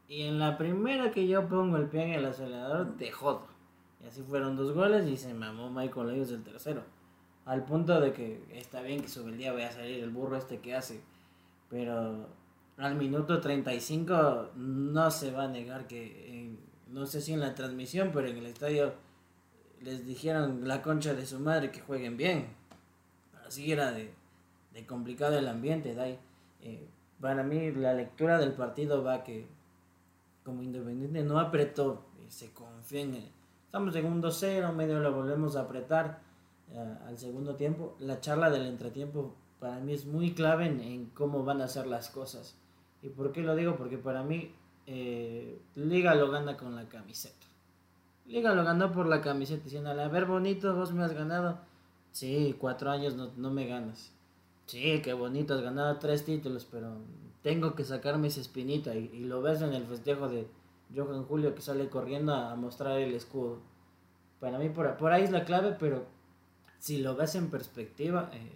y 0.07 0.23
en 0.23 0.39
la 0.39 0.57
primera 0.57 1.11
que 1.11 1.27
yo 1.27 1.47
pongo 1.47 1.77
el 1.77 1.87
pie 1.87 2.03
en 2.03 2.11
el 2.13 2.25
acelerador, 2.25 2.97
te 2.97 3.11
jodo. 3.11 3.47
Y 4.03 4.07
así 4.07 4.21
fueron 4.21 4.55
dos 4.55 4.73
goles 4.73 5.07
y 5.07 5.17
se 5.17 5.33
mamó 5.33 5.69
Michael 5.69 6.07
Lewis 6.07 6.31
el 6.31 6.43
tercero. 6.43 6.83
Al 7.45 7.63
punto 7.63 7.99
de 7.99 8.13
que 8.13 8.43
está 8.53 8.81
bien 8.81 9.01
que 9.01 9.19
el 9.19 9.37
día 9.37 9.53
vaya 9.53 9.69
a 9.69 9.71
salir 9.71 10.03
el 10.03 10.09
burro 10.09 10.37
este 10.37 10.59
que 10.59 10.75
hace. 10.75 11.01
Pero 11.69 12.27
al 12.77 12.95
minuto 12.95 13.39
35 13.39 14.51
no 14.55 15.11
se 15.11 15.31
va 15.31 15.45
a 15.45 15.47
negar 15.47 15.87
que, 15.87 16.55
no 16.89 17.05
sé 17.05 17.21
si 17.21 17.33
en 17.33 17.39
la 17.39 17.55
transmisión, 17.55 18.11
pero 18.13 18.27
en 18.27 18.37
el 18.37 18.45
estadio 18.45 18.93
les 19.81 20.05
dijeron 20.05 20.67
la 20.67 20.81
concha 20.81 21.13
de 21.13 21.25
su 21.25 21.39
madre 21.39 21.71
que 21.71 21.81
jueguen 21.81 22.17
bien. 22.17 22.47
Así 23.45 23.71
era 23.71 23.91
de, 23.91 24.13
complicado 24.87 25.37
el 25.37 25.47
ambiente. 25.47 25.95
De 25.95 26.19
eh, 26.61 26.87
para 27.19 27.43
mí 27.43 27.71
la 27.71 27.93
lectura 27.93 28.37
del 28.37 28.53
partido 28.53 29.03
va 29.03 29.23
que 29.23 29.47
como 30.43 30.63
Independiente 30.63 31.23
no 31.23 31.39
apretó, 31.39 32.05
y 32.25 32.31
se 32.31 32.53
confió 32.53 32.99
en 32.99 33.15
él. 33.15 33.31
Estamos 33.65 33.95
en 33.95 34.05
un 34.05 34.21
2-0, 34.21 34.71
medio 34.73 34.99
lo 34.99 35.13
volvemos 35.13 35.55
a 35.55 35.61
apretar 35.61 36.21
eh, 36.71 36.97
al 37.07 37.17
segundo 37.17 37.55
tiempo. 37.55 37.95
La 37.99 38.19
charla 38.19 38.49
del 38.49 38.67
entretiempo 38.67 39.35
para 39.59 39.79
mí 39.79 39.93
es 39.93 40.05
muy 40.05 40.33
clave 40.33 40.65
en, 40.65 41.09
cómo 41.13 41.43
van 41.43 41.61
a 41.61 41.67
ser 41.67 41.87
las 41.87 42.09
cosas. 42.09 42.55
¿Y 43.01 43.09
por 43.09 43.31
qué 43.31 43.41
lo 43.41 43.55
digo? 43.55 43.75
Porque 43.75 43.97
para 43.97 44.23
mí 44.23 44.53
eh, 44.85 45.59
Liga 45.75 46.15
lo 46.15 46.29
gana 46.29 46.55
con 46.57 46.75
la 46.75 46.87
camiseta. 46.87 47.47
Liga 48.25 48.53
lo 48.53 48.63
ganó 48.63 48.91
por 48.91 49.07
la 49.07 49.21
camiseta, 49.21 49.63
diciendo, 49.63 49.89
a 49.89 50.07
ver 50.07 50.25
bonito, 50.25 50.75
vos 50.75 50.93
me 50.93 51.03
has 51.03 51.13
ganado. 51.13 51.59
Sí, 52.11 52.55
cuatro 52.59 52.91
años 52.91 53.15
no, 53.15 53.31
no 53.37 53.49
me 53.49 53.65
ganas. 53.65 54.11
Sí, 54.67 55.01
qué 55.03 55.13
bonito, 55.13 55.55
has 55.55 55.61
ganado 55.61 55.97
tres 55.97 56.23
títulos, 56.23 56.65
pero 56.69 56.97
tengo 57.43 57.75
que 57.75 57.83
sacarme 57.83 58.29
esa 58.29 58.41
espinita. 58.41 58.95
Y, 58.95 59.19
lo 59.25 59.41
ves 59.41 59.61
en 59.61 59.73
el 59.73 59.85
festejo 59.85 60.29
de 60.29 60.47
Johan 60.95 61.25
Julio 61.25 61.53
que 61.53 61.61
sale 61.61 61.89
corriendo 61.89 62.33
a, 62.33 62.55
mostrar 62.55 62.99
el 62.99 63.13
escudo. 63.13 63.59
Para 64.39 64.57
mí 64.57 64.69
por, 64.69 65.11
ahí 65.11 65.23
es 65.23 65.31
la 65.31 65.45
clave, 65.45 65.75
pero 65.79 66.05
si 66.79 66.97
lo 66.97 67.15
ves 67.15 67.35
en 67.35 67.49
perspectiva, 67.49 68.29
eh, 68.33 68.51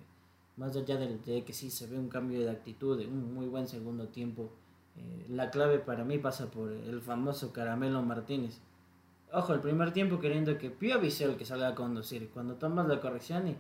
más 0.56 0.76
allá 0.76 0.98
de, 0.98 1.44
que 1.44 1.54
sí 1.54 1.70
se 1.70 1.88
ve 1.88 2.00
un 2.00 2.10
cambio 2.10 2.40
de 2.42 2.50
actitud, 2.50 3.00
un 3.06 3.34
muy 3.34 3.48
buen 3.48 3.68
segundo 3.68 4.08
tiempo, 4.08 4.50
eh, 4.98 5.28
la 5.30 5.52
clave 5.52 5.80
para 5.80 6.04
mí 6.04 6.18
pasa 6.18 6.50
por 6.50 6.72
el 6.72 7.02
famoso 7.02 7.54
Caramelo 7.54 8.02
Martínez. 8.02 8.60
Ojo, 9.32 9.54
el 9.54 9.60
primer 9.60 9.92
tiempo 9.92 10.20
queriendo 10.20 10.58
que 10.58 10.72
Pío 10.72 11.00
el 11.02 11.38
que 11.38 11.46
salga 11.46 11.70
a 11.70 11.76
conducir. 11.76 12.30
Cuando 12.30 12.56
tomas 12.56 12.88
la 12.88 13.02
corrección 13.02 13.50
y 13.50 13.58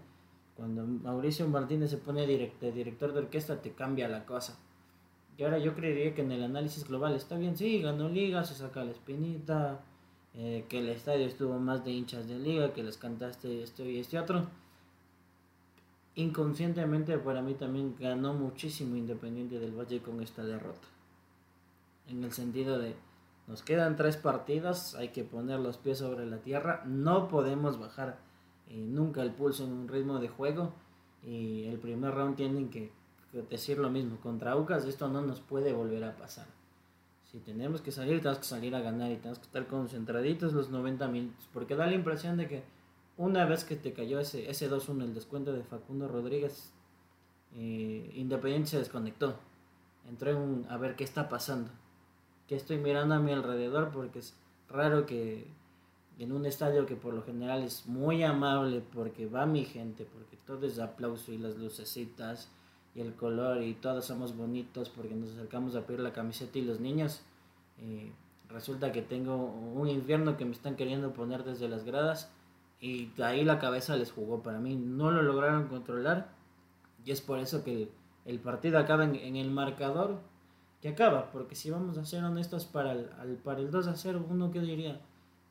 cuando 0.56 0.86
Mauricio 0.86 1.48
Martínez 1.48 1.92
se 1.92 1.98
pone 1.98 2.26
director 2.26 3.14
de 3.14 3.20
orquesta, 3.20 3.62
te 3.62 3.74
cambia 3.74 4.08
la 4.08 4.26
cosa. 4.26 4.58
Y 5.38 5.44
ahora 5.44 5.60
yo 5.60 5.76
creería 5.76 6.16
que 6.16 6.22
en 6.22 6.32
el 6.32 6.44
análisis 6.44 6.88
global 6.88 7.16
está 7.16 7.38
bien, 7.38 7.56
sí, 7.56 7.82
ganó 7.82 8.10
liga, 8.10 8.44
se 8.44 8.56
saca 8.56 8.84
la 8.84 8.92
espinita, 8.92 9.82
eh, 10.34 10.66
que 10.68 10.80
el 10.80 10.90
estadio 10.90 11.28
estuvo 11.28 11.60
más 11.60 11.86
de 11.86 11.92
hinchas 11.92 12.28
de 12.28 12.40
liga, 12.40 12.74
que 12.74 12.84
les 12.84 12.98
cantaste 12.98 13.62
esto 13.62 13.86
y 13.86 14.00
este 14.00 14.18
otro. 14.20 14.48
Inconscientemente 16.16 17.18
para 17.20 17.44
mí 17.44 17.54
también 17.54 17.96
ganó 18.00 18.34
muchísimo 18.34 18.96
Independiente 18.96 19.60
del 19.60 19.78
Valle 19.78 20.02
con 20.02 20.22
esta 20.22 20.44
derrota. 20.44 20.88
En 22.08 22.24
el 22.24 22.32
sentido 22.32 22.80
de, 22.80 22.96
nos 23.46 23.62
quedan 23.62 23.96
tres 23.96 24.18
partidos, 24.18 24.96
hay 24.96 25.10
que 25.10 25.24
poner 25.24 25.60
los 25.60 25.78
pies 25.78 26.00
sobre 26.00 26.26
la 26.26 26.38
tierra, 26.38 26.82
no 26.86 27.28
podemos 27.28 27.80
bajar 27.80 28.18
eh, 28.70 28.78
nunca 28.78 29.22
el 29.22 29.32
pulso 29.32 29.64
en 29.64 29.72
un 29.72 29.88
ritmo 29.88 30.18
de 30.20 30.30
juego 30.30 30.74
y 31.24 31.66
el 31.66 31.78
primer 31.78 32.16
round 32.16 32.36
tienen 32.36 32.70
que 32.70 32.92
decir 33.34 33.78
lo 33.78 33.90
mismo. 33.90 34.20
Contra 34.20 34.52
Aucas 34.54 34.86
esto 34.86 35.08
no 35.10 35.22
nos 35.22 35.42
puede 35.42 35.74
volver 35.74 36.04
a 36.04 36.16
pasar. 36.16 36.46
Si 37.32 37.40
tenemos 37.40 37.82
que 37.82 37.92
salir, 37.92 38.20
tenemos 38.20 38.40
que 38.40 38.46
salir 38.46 38.76
a 38.76 38.82
ganar 38.82 39.12
y 39.12 39.18
tenemos 39.18 39.40
que 39.40 39.46
estar 39.46 39.68
concentraditos 39.68 40.54
los 40.54 40.70
90 40.70 41.08
minutos. 41.10 41.50
Porque 41.54 41.76
da 41.76 41.86
la 41.86 41.94
impresión 41.94 42.38
de 42.38 42.48
que 42.48 42.64
una 43.18 43.46
vez 43.46 43.64
que 43.66 43.76
te 43.76 43.94
cayó 43.94 44.20
ese, 44.20 44.50
ese 44.50 44.70
2-1, 44.70 45.04
el 45.04 45.14
descuento 45.14 45.52
de 45.52 45.64
Facundo 45.64 46.08
Rodríguez, 46.08 46.72
eh, 47.56 48.12
Independiente 48.16 48.70
se 48.70 48.78
desconectó. 48.78 49.36
Entró 50.08 50.32
en 50.32 50.38
un, 50.38 50.68
a 50.70 50.78
ver 50.78 50.96
qué 50.96 51.04
está 51.04 51.28
pasando. 51.28 51.70
Que 52.48 52.56
estoy 52.56 52.78
mirando 52.78 53.16
a 53.16 53.20
mi 53.20 53.34
alrededor 53.34 53.92
porque 53.92 54.20
es 54.20 54.34
raro 54.70 55.06
que 55.06 55.48
en 56.18 56.32
un 56.32 56.46
estadio 56.46 56.86
que 56.86 56.96
por 56.96 57.14
lo 57.14 57.24
general 57.24 57.64
es 57.64 57.86
muy 57.86 58.24
amable 58.24 58.82
porque 58.94 59.28
va 59.28 59.46
mi 59.46 59.66
gente, 59.66 60.06
porque 60.06 60.38
todo 60.46 60.66
es 60.66 60.80
aplauso 60.80 61.32
y 61.32 61.38
las 61.38 61.58
lucecitas 61.58 62.50
y 62.98 63.02
el 63.02 63.14
color 63.14 63.62
y 63.62 63.76
todos 63.76 64.06
somos 64.06 64.36
bonitos 64.36 64.90
porque 64.90 65.14
nos 65.14 65.30
acercamos 65.30 65.76
a 65.76 65.86
pedir 65.86 66.00
la 66.00 66.14
camiseta 66.14 66.58
y 66.58 66.64
los 66.64 66.80
niños. 66.80 67.22
Eh, 67.80 68.12
resulta 68.50 68.92
que 68.92 69.04
tengo 69.04 69.36
un 69.36 69.88
infierno 69.88 70.36
que 70.36 70.46
me 70.46 70.52
están 70.52 70.76
queriendo 70.76 71.14
poner 71.14 71.44
desde 71.44 71.70
las 71.70 71.86
gradas 71.86 72.32
y 72.82 73.10
ahí 73.22 73.46
la 73.46 73.60
cabeza 73.60 73.96
les 73.96 74.12
jugó 74.12 74.42
para 74.42 74.60
mí. 74.60 74.76
No 74.76 75.12
lo 75.12 75.22
lograron 75.22 75.68
controlar 75.68 76.30
Y 77.06 77.12
es 77.12 77.22
por 77.22 77.38
eso 77.38 77.64
que 77.64 77.92
el, 78.26 78.40
partido 78.40 78.80
acaba 78.80 79.04
en, 79.04 79.36
el 79.36 79.52
marcador 79.52 80.20
que 80.82 80.90
acaba, 80.90 81.32
porque 81.32 81.56
si 81.56 81.70
vamos 81.70 82.00
a 82.00 82.06
ser 82.06 82.24
honestos 82.24 82.66
para 82.66 82.94
el, 82.94 83.06
para 83.44 83.60
el 83.60 83.70
2 83.70 83.88
a 83.88 83.96
0, 83.96 84.26
uno 84.28 84.52
que 84.52 84.60
diría, 84.60 85.00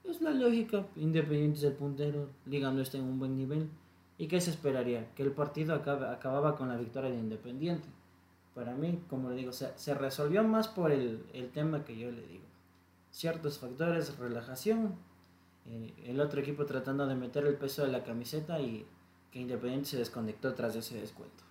es 0.04 0.20
la 0.20 0.30
lógica, 0.30 0.86
Independiente 0.96 1.58
es 1.58 1.64
el 1.64 1.72
puntero, 1.74 2.28
Liga 2.44 2.72
no 2.72 2.82
está 2.82 2.98
en 2.98 3.04
un 3.04 3.18
buen 3.18 3.36
nivel. 3.36 3.68
¿Y 4.18 4.28
qué 4.28 4.40
se 4.40 4.50
esperaría? 4.50 5.10
Que 5.14 5.22
el 5.22 5.32
partido 5.32 5.74
acababa 5.74 6.56
con 6.56 6.68
la 6.68 6.76
victoria 6.76 7.10
de 7.10 7.16
Independiente. 7.16 7.88
Para 8.54 8.74
mí, 8.74 9.00
como 9.08 9.28
le 9.28 9.36
digo, 9.36 9.52
se, 9.52 9.94
resolvió 9.94 10.42
más 10.42 10.68
por 10.68 10.90
el, 10.90 11.20
tema 11.52 11.84
que 11.84 11.98
yo 11.98 12.10
le 12.10 12.22
digo. 12.22 12.44
Ciertos 13.10 13.58
factores, 13.58 14.18
relajación, 14.18 14.94
eh, 15.66 15.92
el 16.06 16.20
otro 16.20 16.40
equipo 16.40 16.64
tratando 16.64 17.06
de 17.06 17.14
meter 17.14 17.46
el 17.46 17.56
peso 17.56 17.84
de 17.84 17.92
la 17.92 18.04
camiseta 18.04 18.58
y 18.60 18.86
que 19.30 19.40
Independiente 19.40 19.90
se 19.90 19.98
desconectó 19.98 20.54
tras 20.54 20.74
ese 20.74 20.98
descuento. 20.98 21.44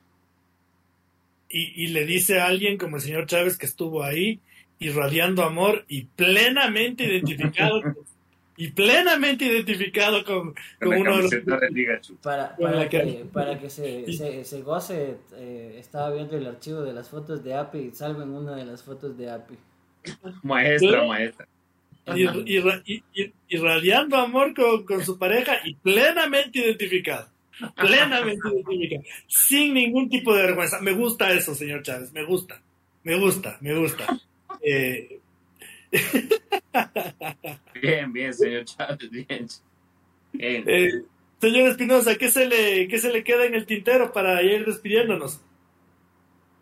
Y, 1.47 1.83
y 1.83 1.87
le 1.89 2.05
dice 2.05 2.39
a 2.39 2.47
alguien 2.47 2.79
como 2.79 2.95
el 2.95 3.03
señor 3.03 3.27
Chávez 3.27 3.59
que 3.59 3.67
estuvo 3.67 4.01
ahí, 4.01 4.39
irradiando 4.79 5.43
amor 5.43 5.85
y 5.87 6.05
plenamente 6.05 7.05
identificado 7.05 7.81
y 8.57 8.69
plenamente 8.69 9.45
identificado 9.45 10.23
con, 10.23 10.55
uno 10.81 11.17
de 11.17 11.23
los... 11.23 12.11
Para, 12.21 12.55
para, 12.55 12.87
que, 12.89 13.25
para 13.31 13.59
que 13.59 13.69
se, 13.69 14.43
se, 14.43 14.61
goce, 14.61 15.17
eh, 15.35 15.75
estaba 15.77 16.11
viendo 16.11 16.37
el 16.37 16.47
archivo 16.47 16.81
de 16.81 16.93
las 16.93 17.09
fotos 17.09 17.43
de 17.43 17.53
API 17.55 17.79
y 17.79 17.91
salven 17.91 18.29
una 18.29 18.55
de 18.55 18.65
las 18.65 18.83
fotos 18.83 19.17
de 19.17 19.29
API. 19.29 19.55
Maestra, 20.43 21.05
maestra. 21.05 21.47
Irradiando 23.49 24.17
amor 24.17 24.53
con, 24.53 24.85
con 24.85 25.03
su 25.03 25.17
pareja 25.17 25.57
y 25.65 25.73
plenamente 25.75 26.59
identificado. 26.59 27.27
Plenamente 27.75 28.47
identificado. 28.47 29.03
Sin 29.27 29.73
ningún 29.73 30.09
tipo 30.09 30.33
de 30.35 30.43
vergüenza. 30.43 30.79
Me 30.81 30.93
gusta 30.93 31.31
eso, 31.31 31.55
señor 31.55 31.81
Chávez. 31.83 32.13
Me 32.13 32.23
gusta. 32.23 32.61
Me 33.03 33.15
gusta, 33.19 33.57
me 33.61 33.75
gusta. 33.75 34.07
Eh, 34.61 35.19
bien, 37.81 38.13
bien, 38.13 38.33
señor 38.33 38.65
Chávez, 38.65 39.09
bien. 39.09 39.47
Eh, 40.37 41.03
señor 41.39 41.69
Espinosa, 41.69 42.15
¿qué 42.17 42.29
se, 42.29 42.47
le, 42.47 42.87
¿qué 42.87 42.97
se 42.97 43.11
le 43.11 43.23
queda 43.23 43.45
en 43.45 43.55
el 43.55 43.65
tintero 43.65 44.11
para 44.11 44.41
ir 44.41 44.65
despidiéndonos? 44.65 45.41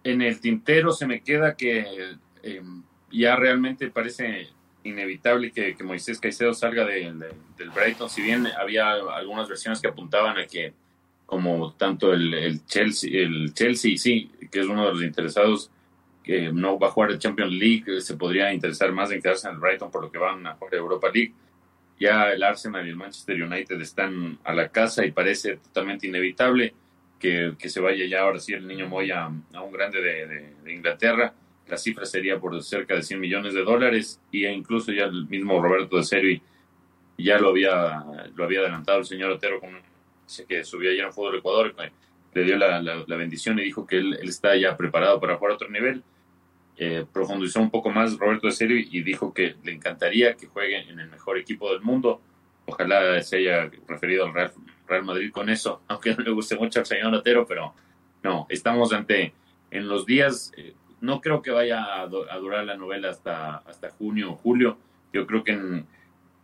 En 0.03 0.21
el 0.21 0.39
tintero 0.39 0.91
se 0.91 1.07
me 1.07 1.21
queda 1.21 1.55
que 1.55 2.15
em, 2.43 2.83
ya 3.11 3.35
realmente 3.35 3.89
parece 3.89 4.47
inevitable 4.83 5.51
que, 5.51 5.75
Moisés 5.83 6.19
Caicedo 6.19 6.53
salga 6.53 6.85
del 6.85 7.69
Brighton, 7.73 8.09
si 8.09 8.21
bien 8.21 8.47
había 8.47 8.91
algunas 8.91 9.47
versiones 9.47 9.79
que 9.79 9.87
apuntaban 9.87 10.37
a 10.37 10.45
que 10.45 10.73
como 11.25 11.73
tanto 11.73 12.13
el, 12.13 12.33
el 12.33 12.65
Chelsea, 12.65 13.09
el 13.13 13.53
Chelsea 13.53 13.97
sí, 13.97 14.29
que 14.51 14.59
es 14.59 14.67
uno 14.67 14.85
de 14.85 14.93
los 14.93 15.03
interesados, 15.03 15.71
que 16.23 16.51
no 16.51 16.79
va 16.79 16.87
a 16.87 16.91
jugar 16.91 17.11
el 17.11 17.19
Champions 17.19 17.51
League, 17.51 18.01
se 18.01 18.15
podría 18.15 18.53
interesar 18.53 18.91
más 18.91 19.11
en 19.11 19.21
quedarse 19.21 19.47
en 19.47 19.55
el 19.55 19.59
Brighton 19.59 19.91
por 19.91 20.03
lo 20.03 20.11
que 20.11 20.17
van 20.17 20.47
a 20.47 20.53
jugar 20.55 20.75
Europa 20.75 21.09
League. 21.13 21.33
Ya 21.99 22.31
el 22.31 22.41
Arsenal 22.41 22.85
y 22.87 22.89
el 22.89 22.95
Manchester 22.95 23.43
United 23.43 23.79
están 23.81 24.39
a 24.43 24.53
la 24.53 24.69
casa 24.69 25.05
y 25.05 25.11
parece 25.11 25.57
totalmente 25.57 26.07
inevitable 26.07 26.73
que, 27.19 27.53
que 27.59 27.69
se 27.69 27.79
vaya 27.79 28.05
ya 28.05 28.21
ahora 28.21 28.39
sí 28.39 28.53
el 28.53 28.67
niño 28.67 28.87
Moya 28.87 29.29
a, 29.53 29.61
un 29.61 29.71
grande 29.71 30.01
de, 30.01 30.73
Inglaterra. 30.73 31.33
La 31.67 31.77
cifra 31.77 32.05
sería 32.05 32.39
por 32.39 32.61
cerca 32.63 32.95
de 32.95 33.03
100 33.03 33.19
millones 33.19 33.53
de 33.53 33.63
dólares 33.63 34.19
y 34.31 34.45
incluso 34.45 34.91
ya 34.91 35.05
el 35.05 35.27
mismo 35.27 35.61
Roberto 35.61 35.97
de 35.97 36.03
Servi 36.03 36.41
ya 37.17 37.37
lo 37.37 37.49
había, 37.49 38.03
lo 38.35 38.43
había 38.43 38.59
adelantado 38.59 38.99
el 38.99 39.05
señor 39.05 39.31
Otero 39.31 39.59
con 39.59 39.71
que 40.47 40.63
subió 40.63 40.89
ayer 40.89 41.05
en 41.05 41.13
Fútbol 41.13 41.37
Ecuador, 41.37 41.75
le 42.33 42.43
dio 42.43 42.57
la, 42.57 42.81
la, 42.81 43.15
bendición 43.15 43.59
y 43.59 43.63
dijo 43.63 43.85
que 43.85 43.97
él, 43.97 44.17
él, 44.21 44.29
está 44.29 44.55
ya 44.55 44.75
preparado 44.77 45.19
para 45.19 45.37
jugar 45.37 45.51
a 45.51 45.55
otro 45.55 45.69
nivel 45.69 46.03
eh, 46.75 47.05
profundizó 47.11 47.59
un 47.59 47.69
poco 47.69 47.91
más 47.91 48.17
Roberto 48.17 48.47
de 48.47 48.53
Serio 48.53 48.77
y 48.77 49.03
dijo 49.03 49.31
que 49.31 49.55
le 49.63 49.73
encantaría 49.73 50.33
que 50.33 50.47
juegue 50.47 50.89
en 50.89 50.99
el 50.99 51.09
mejor 51.09 51.37
equipo 51.37 51.71
del 51.71 51.81
mundo. 51.81 52.19
Ojalá 52.65 53.21
se 53.21 53.37
haya 53.37 53.69
referido 53.87 54.25
al 54.25 54.33
Real, 54.33 55.03
Madrid 55.03 55.31
con 55.31 55.49
eso, 55.49 55.81
aunque 55.87 56.15
no 56.15 56.23
le 56.23 56.31
guste 56.31 56.55
mucho 56.55 56.79
al 56.79 56.85
señor 56.85 57.13
Otero, 57.13 57.45
pero 57.47 57.73
no, 58.23 58.47
estamos 58.49 58.91
ante, 58.91 59.33
en 59.69 59.87
los 59.87 60.05
días, 60.05 60.51
eh, 60.57 60.73
no 61.01 61.21
creo 61.21 61.41
que 61.41 61.51
vaya 61.51 62.01
a, 62.01 62.07
durar 62.07 62.65
la 62.65 62.75
novela 62.75 63.09
hasta, 63.09 63.57
hasta 63.57 63.91
junio 63.91 64.31
o 64.31 64.35
julio. 64.35 64.77
Yo 65.11 65.27
creo 65.27 65.43
que 65.43 65.83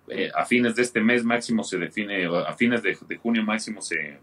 eh, 0.09 0.31
a 0.35 0.45
fines 0.45 0.75
de 0.75 0.83
este 0.83 1.01
mes 1.01 1.23
máximo 1.23 1.63
se 1.63 1.77
define, 1.77 2.25
a 2.25 2.53
fines 2.53 2.83
de, 2.83 2.95
junio 3.17 3.43
máximo 3.43 3.81
se, 3.81 4.19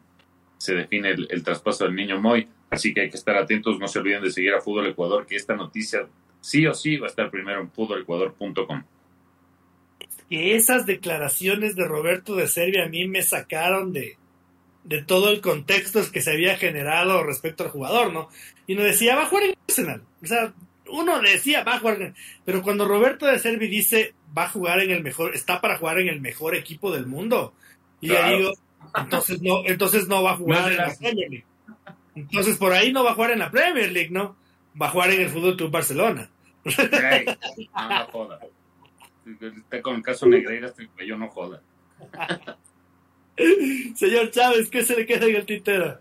se 0.59 0.75
define 0.75 1.11
el, 1.11 1.27
el 1.31 1.43
traspaso 1.43 1.85
del 1.85 1.95
niño 1.95 2.21
Moy 2.21 2.49
Así 2.71 2.93
que 2.93 3.03
hay 3.03 3.11
que 3.11 3.17
estar 3.17 3.37
atentos, 3.37 3.79
no 3.79 3.89
se 3.89 3.99
olviden 3.99 4.23
de 4.23 4.31
seguir 4.31 4.53
a 4.55 4.61
Fútbol 4.61 4.87
Ecuador, 4.87 5.27
que 5.27 5.37
esta 5.37 5.55
noticia 5.55 6.09
sí 6.41 6.67
o 6.67 6.75
sí 6.75 6.97
va 6.97 7.07
a 7.07 7.11
estar 7.11 7.31
primero 7.31 7.61
en 7.61 7.71
fútbolecuador.com. 7.71 8.83
Que 10.29 10.57
esas 10.57 10.85
declaraciones 10.87 11.77
de 11.77 11.85
Roberto 11.85 12.35
de 12.35 12.49
Serbia 12.49 12.85
a 12.85 12.89
mí 12.89 13.07
me 13.07 13.23
sacaron 13.23 13.93
de, 13.93 14.17
de 14.83 15.03
todo 15.03 15.31
el 15.31 15.41
contexto 15.41 16.01
que 16.11 16.21
se 16.21 16.33
había 16.33 16.57
generado 16.57 17.23
respecto 17.23 17.63
al 17.63 17.71
jugador, 17.71 18.13
¿no? 18.13 18.29
Y 18.67 18.75
nos 18.75 18.85
decía, 18.85 19.15
va 19.15 19.23
a 19.23 19.27
jugar 19.27 19.45
en 19.45 19.55
Arsenal. 19.69 20.03
O 20.23 20.27
sea, 20.27 20.53
uno 20.89 21.21
decía, 21.21 21.63
va 21.63 21.77
a 21.77 21.79
jugar, 21.79 22.15
pero 22.45 22.63
cuando 22.63 22.89
Roberto 22.89 23.27
de 23.27 23.39
Servi 23.39 23.69
dice, 23.69 24.15
va 24.37 24.45
a 24.45 24.51
jugar 24.51 24.81
en 24.81 24.91
el 24.91 25.05
mejor, 25.05 25.37
está 25.37 25.61
para 25.61 25.79
jugar 25.79 26.01
en 26.01 26.09
el 26.09 26.21
mejor 26.21 26.57
equipo 26.57 26.91
del 26.91 27.07
mundo. 27.07 27.55
Y 28.01 28.09
yo 28.09 28.29
digo, 28.29 28.53
entonces 28.95 29.43
no, 29.43 29.65
entonces 29.65 30.09
no 30.09 30.23
va 30.23 30.33
a 30.33 30.37
jugar 30.37 30.73
en 30.73 30.79
la 30.79 30.95
Premier 30.95 31.31
League. 31.31 31.47
Entonces 32.15 32.57
por 32.57 32.73
ahí 32.73 32.93
no 32.93 33.05
va 33.05 33.13
a 33.13 33.15
jugar 33.15 33.33
en 33.33 33.41
la 33.41 33.51
Premier 33.51 33.93
League, 33.93 34.11
¿no? 34.11 34.37
Va 34.81 34.87
a 34.87 34.91
jugar 34.91 35.11
en 35.11 35.23
el 35.23 35.29
Fútbol 35.29 35.57
Club 35.57 35.71
Barcelona. 35.71 36.31
no, 36.65 37.89
no 37.89 38.07
joda. 38.07 38.41
Está 39.41 39.83
con 39.83 39.97
el 39.97 40.03
caso 40.03 40.27
Negreira, 40.27 40.73
yo 41.07 41.17
no 41.17 41.29
joda. 41.29 41.61
Señor 43.95 44.31
Chávez, 44.31 44.71
¿qué 44.71 44.83
se 44.83 44.97
le 44.97 45.07
queda 45.07 45.27
en 45.27 45.37
el 45.37 45.47
tintero? 45.47 45.99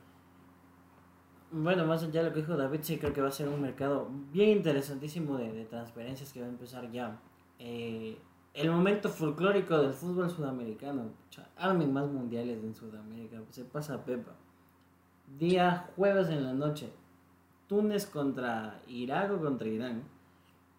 Bueno, 1.52 1.86
más 1.86 2.04
allá 2.04 2.22
de 2.22 2.30
lo 2.30 2.34
que 2.34 2.42
dijo 2.42 2.58
David, 2.58 2.80
sí 2.82 2.98
creo 2.98 3.14
que 3.14 3.22
va 3.22 3.30
a 3.30 3.32
ser 3.32 3.48
un 3.48 3.62
mercado 3.62 4.10
bien 4.32 4.50
interesantísimo 4.50 5.38
de, 5.38 5.66
transferencias 5.66 6.34
que 6.34 6.42
va 6.42 6.48
a 6.48 6.50
empezar 6.50 6.92
ya. 6.92 7.20
Eh, 7.60 8.18
el 8.56 8.72
momento 8.72 9.10
folclórico 9.10 9.78
del 9.78 9.94
fútbol 9.94 10.30
sudamericano. 10.30 11.12
Armen 11.58 11.94
más 11.94 12.08
mundiales 12.08 12.64
en 12.64 12.74
Sudamérica. 12.74 13.42
Se 13.52 13.64
pasa 13.64 14.04
Pepa 14.04 14.32
día 15.40 15.90
jueves 15.96 16.30
en 16.30 16.44
la 16.44 16.54
noche, 16.54 16.92
Túnez 17.68 18.06
contra 18.06 18.80
Irak 18.88 19.32
o 19.32 19.40
contra 19.40 19.68
Irán. 19.68 20.04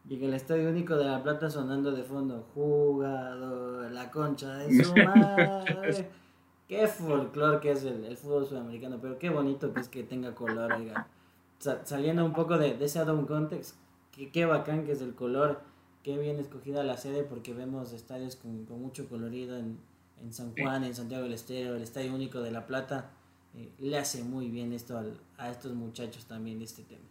Y 0.09 0.15
en 0.15 0.25
el 0.25 0.35
Estadio 0.35 0.71
Único 0.71 0.97
de 0.97 1.05
La 1.05 1.23
Plata 1.23 1.51
sonando 1.51 1.91
de 1.91 2.05
fondo, 2.05 2.47
jugador, 2.55 3.91
la 3.91 4.11
concha 4.11 4.55
de 4.59 4.85
su 4.85 4.95
madre. 5.05 6.09
qué 6.69 6.87
folclor 6.87 7.61
que 7.61 7.73
es 7.73 7.85
el, 7.85 8.17
fútbol 8.17 8.47
sudamericano, 8.47 8.99
pero 9.03 9.19
qué 9.19 9.31
bonito 9.31 9.75
que 9.75 9.81
es 9.81 9.89
que 9.89 10.05
tenga 10.05 10.33
color, 10.35 10.77
saliendo 11.59 12.25
un 12.25 12.33
poco 12.33 12.57
de, 12.57 12.77
ese 12.81 13.01
Adam 13.01 13.27
Context, 13.27 13.77
qué 14.13 14.47
bacán 14.47 14.85
que 14.85 14.93
es 14.93 15.03
el 15.03 15.17
color, 15.17 15.61
qué 16.07 16.17
bien 16.17 16.39
escogida 16.39 16.85
la 16.85 16.97
sede, 16.97 17.25
porque 17.25 17.53
vemos 17.53 17.93
estadios 17.93 18.37
con, 18.37 18.65
mucho 18.81 19.09
colorido 19.09 19.59
en, 19.59 19.77
en 20.23 20.33
San 20.33 20.55
Juan, 20.55 20.85
en 20.85 20.95
Santiago 20.95 21.25
del 21.25 21.33
Estero, 21.33 21.75
el 21.75 21.83
Estadio 21.83 22.15
Único 22.15 22.41
de 22.41 22.53
La 22.53 22.65
Plata 22.65 23.11
eh, 23.59 23.71
le 23.81 23.99
hace 23.99 24.23
muy 24.23 24.49
bien 24.49 24.73
esto 24.73 25.03
a 25.37 25.51
estos 25.51 25.75
muchachos 25.75 26.25
también 26.27 26.63
este 26.63 26.85
tema. 26.85 27.03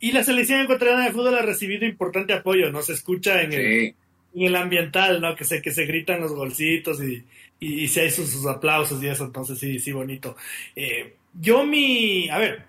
Y 0.00 0.10
la 0.10 0.24
selección 0.24 0.60
ecuatoriana 0.60 1.04
de 1.04 1.12
fútbol 1.12 1.36
ha 1.36 1.42
recibido 1.42 1.86
importante 1.86 2.32
apoyo, 2.32 2.72
¿no? 2.72 2.82
Se 2.82 2.94
escucha 2.94 3.40
en, 3.40 3.52
el, 3.52 3.94
en 4.34 4.42
el 4.42 4.56
ambiental, 4.56 5.20
¿no? 5.20 5.36
Que 5.36 5.44
se, 5.44 5.62
que 5.62 5.70
se 5.70 5.86
gritan 5.86 6.20
los 6.20 6.34
golcitos 6.34 7.00
y, 7.00 7.24
y, 7.60 7.86
se 7.86 8.00
hay 8.00 8.10
sus, 8.10 8.44
aplausos 8.46 9.00
y 9.00 9.06
eso, 9.06 9.24
entonces 9.24 9.56
sí, 9.56 9.78
sí, 9.78 9.92
bonito. 9.92 10.36
Eh, 10.74 11.14
yo 11.32 11.64
mi, 11.64 12.28
a 12.28 12.38
ver, 12.38 12.64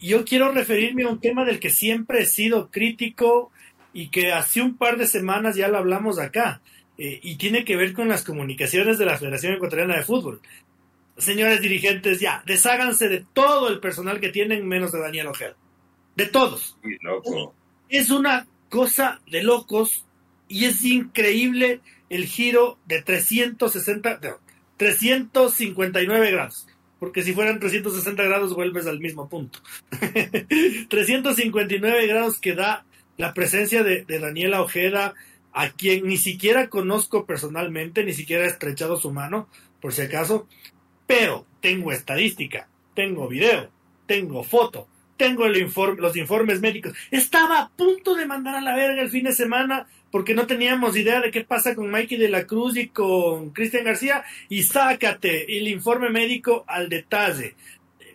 yo 0.00 0.24
quiero 0.24 0.50
referirme 0.50 1.04
a 1.04 1.08
un 1.08 1.20
tema 1.20 1.44
del 1.44 1.60
que 1.60 1.70
siempre 1.70 2.22
he 2.22 2.26
sido 2.26 2.68
crítico 2.68 3.52
y 3.98 4.08
que 4.08 4.32
hace 4.32 4.62
un 4.62 4.76
par 4.76 4.96
de 4.96 5.06
semanas 5.06 5.56
ya 5.56 5.68
lo 5.68 5.78
hablamos 5.78 6.18
acá. 6.18 6.60
Eh, 6.96 7.20
y 7.22 7.36
tiene 7.36 7.64
que 7.64 7.76
ver 7.76 7.92
con 7.92 8.08
las 8.08 8.24
comunicaciones 8.24 8.98
de 8.98 9.06
la 9.06 9.16
Federación 9.16 9.54
Ecuatoriana 9.54 9.96
de 9.96 10.02
Fútbol 10.02 10.40
señores 11.18 11.60
dirigentes, 11.60 12.20
ya, 12.20 12.42
desháganse 12.46 13.08
de 13.08 13.24
todo 13.32 13.68
el 13.68 13.80
personal 13.80 14.20
que 14.20 14.30
tienen 14.30 14.66
menos 14.66 14.92
de 14.92 15.00
Daniel 15.00 15.26
Ojeda. 15.28 15.56
De 16.16 16.26
todos. 16.26 16.76
Es 17.88 18.10
una 18.10 18.46
cosa 18.68 19.20
de 19.30 19.42
locos 19.42 20.04
y 20.48 20.64
es 20.64 20.84
increíble 20.84 21.80
el 22.08 22.26
giro 22.26 22.78
de 22.86 23.02
360, 23.02 24.20
359 24.76 26.30
grados. 26.30 26.66
Porque 26.98 27.22
si 27.22 27.32
fueran 27.32 27.60
360 27.60 28.22
grados 28.24 28.54
vuelves 28.54 28.86
al 28.86 28.98
mismo 28.98 29.28
punto. 29.28 29.60
359 30.88 32.06
grados 32.08 32.40
que 32.40 32.54
da 32.54 32.84
la 33.18 33.34
presencia 33.34 33.82
de, 33.82 34.04
Daniela 34.06 34.62
Ojeda, 34.62 35.14
a 35.52 35.70
quien 35.70 36.06
ni 36.06 36.16
siquiera 36.16 36.68
conozco 36.68 37.26
personalmente, 37.26 38.04
ni 38.04 38.14
siquiera 38.14 38.44
he 38.44 38.48
estrechado 38.48 38.96
su 38.96 39.12
mano, 39.12 39.48
por 39.80 39.92
si 39.92 40.02
acaso, 40.02 40.48
pero 41.06 41.44
tengo 41.60 41.92
estadística, 41.92 42.68
tengo 42.94 43.28
video, 43.28 43.70
tengo 44.06 44.44
foto, 44.44 44.88
tengo 45.16 45.48
los 45.48 46.16
informes 46.16 46.60
médicos. 46.60 46.94
Estaba 47.10 47.60
a 47.60 47.68
punto 47.70 48.14
de 48.14 48.24
mandar 48.24 48.54
a 48.54 48.60
la 48.60 48.76
verga 48.76 49.02
el 49.02 49.10
fin 49.10 49.24
de 49.24 49.32
semana 49.32 49.88
porque 50.10 50.34
no 50.34 50.46
teníamos 50.46 50.96
idea 50.96 51.20
de 51.20 51.30
qué 51.30 51.44
pasa 51.44 51.74
con 51.74 51.90
Mikey 51.90 52.18
de 52.18 52.28
la 52.28 52.46
Cruz 52.46 52.76
y 52.76 52.88
con 52.88 53.50
Cristian 53.50 53.84
García 53.84 54.24
y 54.48 54.62
sácate 54.62 55.58
el 55.58 55.66
informe 55.68 56.08
médico 56.08 56.64
al 56.68 56.88
detalle. 56.88 57.56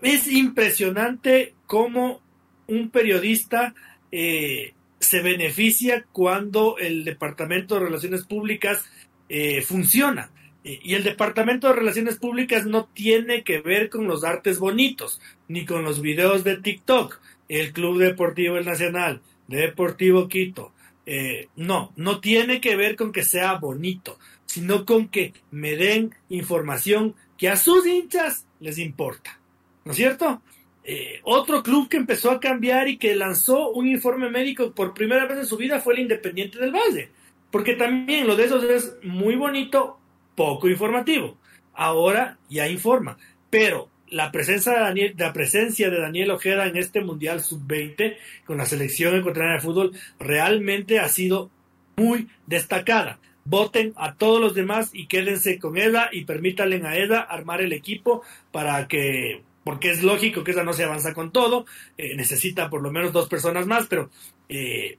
Es 0.01 0.27
impresionante 0.27 1.53
cómo 1.67 2.21
un 2.67 2.89
periodista 2.89 3.75
eh, 4.11 4.73
se 5.03 5.21
beneficia 5.21 6.05
cuando 6.11 6.77
el 6.77 7.03
Departamento 7.05 7.75
de 7.75 7.81
Relaciones 7.81 8.23
Públicas 8.23 8.85
eh, 9.29 9.61
funciona. 9.61 10.31
Y 10.63 10.93
el 10.93 11.03
Departamento 11.03 11.67
de 11.67 11.73
Relaciones 11.73 12.17
Públicas 12.17 12.65
no 12.65 12.85
tiene 12.85 13.43
que 13.43 13.59
ver 13.59 13.89
con 13.89 14.07
los 14.07 14.23
artes 14.23 14.59
bonitos, 14.59 15.19
ni 15.49 15.65
con 15.65 15.83
los 15.83 16.01
videos 16.01 16.45
de 16.45 16.55
TikTok. 16.55 17.19
El 17.49 17.73
Club 17.73 17.99
Deportivo 17.99 18.57
El 18.57 18.65
Nacional, 18.65 19.21
Deportivo 19.47 20.29
Quito. 20.29 20.71
Eh, 21.05 21.49
no, 21.57 21.91
no 21.97 22.21
tiene 22.21 22.61
que 22.61 22.77
ver 22.77 22.95
con 22.95 23.11
que 23.11 23.25
sea 23.25 23.55
bonito, 23.55 24.17
sino 24.45 24.85
con 24.85 25.09
que 25.09 25.33
me 25.51 25.75
den 25.75 26.15
información 26.29 27.15
que 27.37 27.49
a 27.49 27.57
sus 27.57 27.85
hinchas 27.85 28.47
les 28.61 28.77
importa. 28.77 29.39
¿No 29.83 29.91
es 29.91 29.97
cierto? 29.97 30.41
Eh, 30.85 31.21
otro 31.23 31.63
club 31.63 31.87
que 31.87 31.97
empezó 31.97 32.29
a 32.29 32.39
cambiar 32.39 32.87
y 32.87 32.97
que 32.97 33.15
lanzó 33.15 33.69
un 33.71 33.87
informe 33.87 34.29
médico 34.29 34.71
por 34.71 34.93
primera 34.93 35.25
vez 35.25 35.37
en 35.39 35.45
su 35.45 35.57
vida 35.57 35.79
fue 35.79 35.93
el 35.93 36.01
Independiente 36.01 36.59
del 36.59 36.71
Valle. 36.71 37.09
Porque 37.51 37.73
también 37.75 38.27
lo 38.27 38.35
de 38.35 38.45
esos 38.45 38.63
es 38.63 38.97
muy 39.03 39.35
bonito, 39.35 39.99
poco 40.35 40.67
informativo. 40.67 41.37
Ahora 41.73 42.37
ya 42.49 42.67
informa. 42.67 43.17
Pero 43.49 43.89
la 44.09 44.31
presencia 44.31 44.73
de 44.73 44.79
Daniel, 44.79 45.15
la 45.17 45.33
presencia 45.33 45.89
de 45.89 45.99
Daniel 45.99 46.31
Ojeda 46.31 46.67
en 46.67 46.77
este 46.77 47.01
Mundial 47.01 47.41
Sub-20 47.41 48.15
con 48.45 48.57
la 48.57 48.65
selección 48.65 49.15
ecuatoriana 49.15 49.55
de 49.55 49.61
fútbol 49.61 49.91
realmente 50.19 50.99
ha 50.99 51.07
sido 51.07 51.49
muy 51.95 52.27
destacada. 52.45 53.19
Voten 53.45 53.93
a 53.97 54.15
todos 54.15 54.39
los 54.39 54.53
demás 54.53 54.91
y 54.93 55.07
quédense 55.07 55.59
con 55.59 55.77
Eda 55.77 56.09
y 56.11 56.25
permítanle 56.25 56.81
a 56.85 56.95
Eda 56.95 57.21
armar 57.21 57.61
el 57.61 57.73
equipo 57.73 58.23
para 58.51 58.87
que, 58.87 59.41
porque 59.63 59.91
es 59.91 60.03
lógico 60.03 60.43
que 60.43 60.51
esa 60.51 60.63
no 60.63 60.73
se 60.73 60.83
avanza 60.83 61.13
con 61.13 61.31
todo, 61.31 61.65
eh, 61.97 62.15
necesita 62.15 62.69
por 62.69 62.81
lo 62.81 62.91
menos 62.91 63.13
dos 63.13 63.29
personas 63.29 63.65
más, 63.65 63.87
pero 63.87 64.09
eh, 64.49 64.97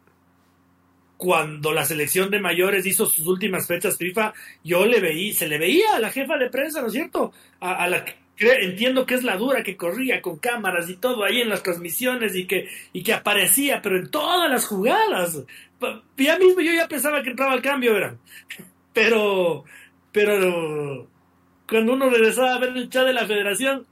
cuando 1.17 1.73
la 1.73 1.85
selección 1.85 2.31
de 2.31 2.41
mayores 2.41 2.87
hizo 2.87 3.07
sus 3.07 3.27
últimas 3.27 3.67
fechas 3.67 3.97
FIFA, 3.97 4.33
yo 4.63 4.87
le 4.87 5.01
veí, 5.01 5.33
se 5.33 5.49
le 5.49 5.59
veía 5.59 5.95
a 5.95 6.01
la 6.01 6.11
jefa 6.11 6.37
de 6.37 6.51
prensa, 6.51 6.81
¿no 6.81 6.89
es 6.89 6.93
cierto? 6.93 7.33
A, 7.61 7.89
la 7.89 8.05
entiendo 8.37 9.07
que 9.07 9.15
es 9.15 9.23
la 9.23 9.37
dura 9.37 9.63
que 9.63 9.77
corría 9.77 10.21
con 10.21 10.39
cámaras 10.39 10.91
y 10.91 10.97
todo 10.97 11.25
ahí 11.25 11.41
en 11.41 11.49
las 11.49 11.63
transmisiones 11.63 12.35
y 12.35 12.47
que, 12.47 12.69
y 12.93 13.03
que 13.03 13.13
aparecía, 13.13 13.81
pero 13.81 13.97
en 13.97 14.11
todas 14.11 14.51
las 14.51 14.67
jugadas. 14.67 15.43
Ya 16.17 16.39
mismo 16.39 16.61
yo 16.61 16.73
ya 16.73 16.89
pensaba 16.89 17.23
que 17.23 17.31
entraba 17.31 17.53
al 17.53 17.63
cambio, 17.63 17.95
¿verdad? 17.95 18.17
Pero, 18.95 19.65
pero 20.13 21.09
cuando 21.69 21.95
uno 21.95 22.09
regresaba 22.09 22.55
a 22.55 22.59
ver 22.61 22.77
el 22.77 22.89
chat 22.89 23.05
de 23.05 23.13
la 23.13 23.27
federación, 23.27 23.85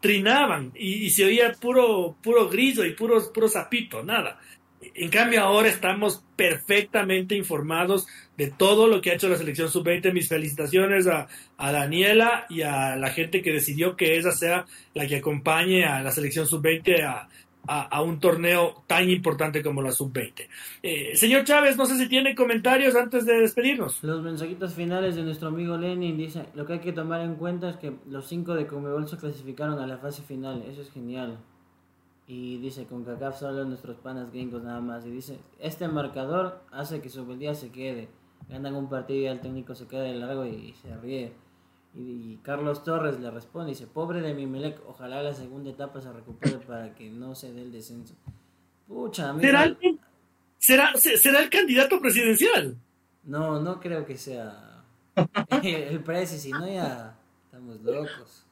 trinaban 0.00 0.72
y, 0.74 1.10
se 1.10 1.24
oía 1.24 1.52
puro, 1.52 2.16
puro 2.22 2.48
grillo 2.48 2.84
y 2.84 2.92
puro, 2.92 3.32
puro 3.32 3.48
zapito, 3.48 4.02
nada. 4.02 4.38
En 4.94 5.10
cambio, 5.10 5.42
ahora 5.42 5.68
estamos 5.68 6.24
perfectamente 6.36 7.36
informados 7.36 8.06
de 8.36 8.50
todo 8.50 8.88
lo 8.88 9.02
que 9.02 9.10
ha 9.10 9.14
hecho 9.14 9.28
la 9.28 9.36
selección 9.36 9.70
sub-20. 9.70 10.12
Mis 10.12 10.28
felicitaciones 10.28 11.06
a, 11.06 11.28
Daniela 11.58 12.46
y 12.48 12.62
a 12.62 12.96
la 12.96 13.10
gente 13.10 13.42
que 13.42 13.52
decidió 13.52 13.94
que 13.94 14.16
esa 14.16 14.32
sea 14.32 14.64
la 14.94 15.06
que 15.06 15.16
acompañe 15.16 15.84
a 15.84 16.02
la 16.02 16.10
selección 16.10 16.46
sub-20 16.46 17.04
a, 17.04 17.28
un 18.02 18.20
torneo 18.20 18.82
tan 18.86 19.08
importante 19.08 19.62
como 19.62 19.82
la 19.82 19.92
sub-20. 19.92 20.48
Eh, 20.82 21.16
señor 21.16 21.44
Chávez, 21.44 21.76
no 21.76 21.86
sé 21.86 21.96
si 21.96 22.08
tiene 22.08 22.34
comentarios 22.34 22.96
antes 22.96 23.26
de 23.26 23.40
despedirnos. 23.40 24.02
Los 24.02 24.22
mensajitos 24.22 24.74
finales 24.74 25.14
de 25.14 25.22
nuestro 25.22 25.48
amigo 25.48 25.76
Lenin 25.76 26.16
dice, 26.16 26.46
lo 26.54 26.66
que 26.66 26.74
hay 26.74 26.80
que 26.80 26.92
tomar 26.92 27.20
en 27.20 27.36
cuenta 27.36 27.70
es 27.70 27.76
que 27.76 27.92
los 28.08 28.26
cinco 28.26 28.54
de 28.54 28.66
Comebol 28.66 29.08
se 29.08 29.16
clasificaron 29.16 29.78
a 29.78 29.86
la 29.86 29.98
fase 29.98 30.22
final. 30.22 30.64
Eso 30.68 30.82
es 30.82 30.90
genial. 30.90 31.38
Y 32.26 32.58
dice, 32.58 32.86
con 32.86 33.04
CACAF 33.04 33.40
solo 33.40 33.64
nuestros 33.64 33.96
panas 33.96 34.30
gringos 34.30 34.62
nada 34.62 34.80
más. 34.80 35.04
Y 35.04 35.10
dice, 35.10 35.38
este 35.58 35.88
marcador 35.88 36.62
hace 36.70 37.00
que 37.00 37.08
su 37.08 37.24
día 37.36 37.54
se 37.54 37.70
quede. 37.70 38.08
Ganan 38.48 38.76
un 38.76 38.88
partido 38.88 39.20
y 39.20 39.26
el 39.26 39.40
técnico 39.40 39.74
se 39.74 39.86
queda 39.86 40.02
de 40.02 40.14
largo 40.14 40.46
y, 40.46 40.72
se 40.74 40.96
ríe. 40.96 41.32
Y, 41.94 42.36
Carlos 42.42 42.84
Torres 42.84 43.18
le 43.18 43.30
responde, 43.30 43.70
dice, 43.70 43.86
pobre 43.86 44.20
de 44.20 44.34
Mimelec, 44.34 44.80
ojalá 44.86 45.22
la 45.22 45.34
segunda 45.34 45.70
etapa 45.70 46.00
se 46.00 46.12
recupere 46.12 46.58
para 46.58 46.94
que 46.94 47.10
no 47.10 47.34
se 47.34 47.52
dé 47.52 47.62
el 47.62 47.72
descenso. 47.72 48.14
Pucha, 48.86 49.36
¿Será, 49.38 49.64
el, 49.64 49.98
¿será, 50.58 50.92
¿Será 50.96 51.42
el 51.42 51.50
candidato 51.50 52.00
presidencial? 52.00 52.76
No, 53.24 53.60
no 53.60 53.80
creo 53.80 54.06
que 54.06 54.16
sea 54.16 54.84
el 55.62 56.00
presi, 56.02 56.38
si 56.38 56.50
no 56.50 56.66
ya 56.66 57.16
estamos 57.44 57.80
locos. 57.82 58.46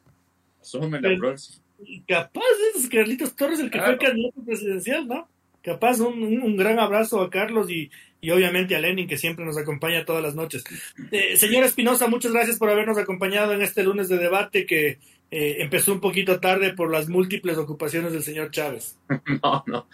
Asume 0.61 0.99
la 0.99 1.17
próxima 1.17 1.63
capaz 2.07 2.41
es 2.75 2.89
Carlitos 2.89 3.35
Torres 3.35 3.59
el 3.59 3.71
que 3.71 3.81
fue 3.81 3.97
candidato 3.97 4.41
presidencial, 4.43 5.07
¿no? 5.07 5.27
Capaz 5.61 5.99
un, 5.99 6.55
gran 6.57 6.79
abrazo 6.79 7.21
a 7.21 7.29
Carlos 7.29 7.69
y, 7.69 7.89
obviamente 8.31 8.75
a 8.75 8.79
Lenin 8.79 9.07
que 9.07 9.17
siempre 9.17 9.45
nos 9.45 9.57
acompaña 9.57 10.05
todas 10.05 10.23
las 10.23 10.35
noches. 10.35 10.63
Eh, 11.11 11.37
señora 11.37 11.65
Espinosa, 11.65 12.07
muchas 12.07 12.31
gracias 12.31 12.57
por 12.57 12.69
habernos 12.69 12.97
acompañado 12.97 13.53
en 13.53 13.61
este 13.61 13.83
lunes 13.83 14.07
de 14.09 14.17
debate 14.17 14.65
que 14.65 14.99
eh, 15.31 15.57
empezó 15.59 15.93
un 15.93 15.99
poquito 15.99 16.39
tarde 16.39 16.73
por 16.73 16.91
las 16.91 17.07
múltiples 17.09 17.57
ocupaciones 17.57 18.13
del 18.13 18.23
señor 18.23 18.51
Chávez. 18.51 18.97
No, 19.43 19.63
no, 19.67 19.87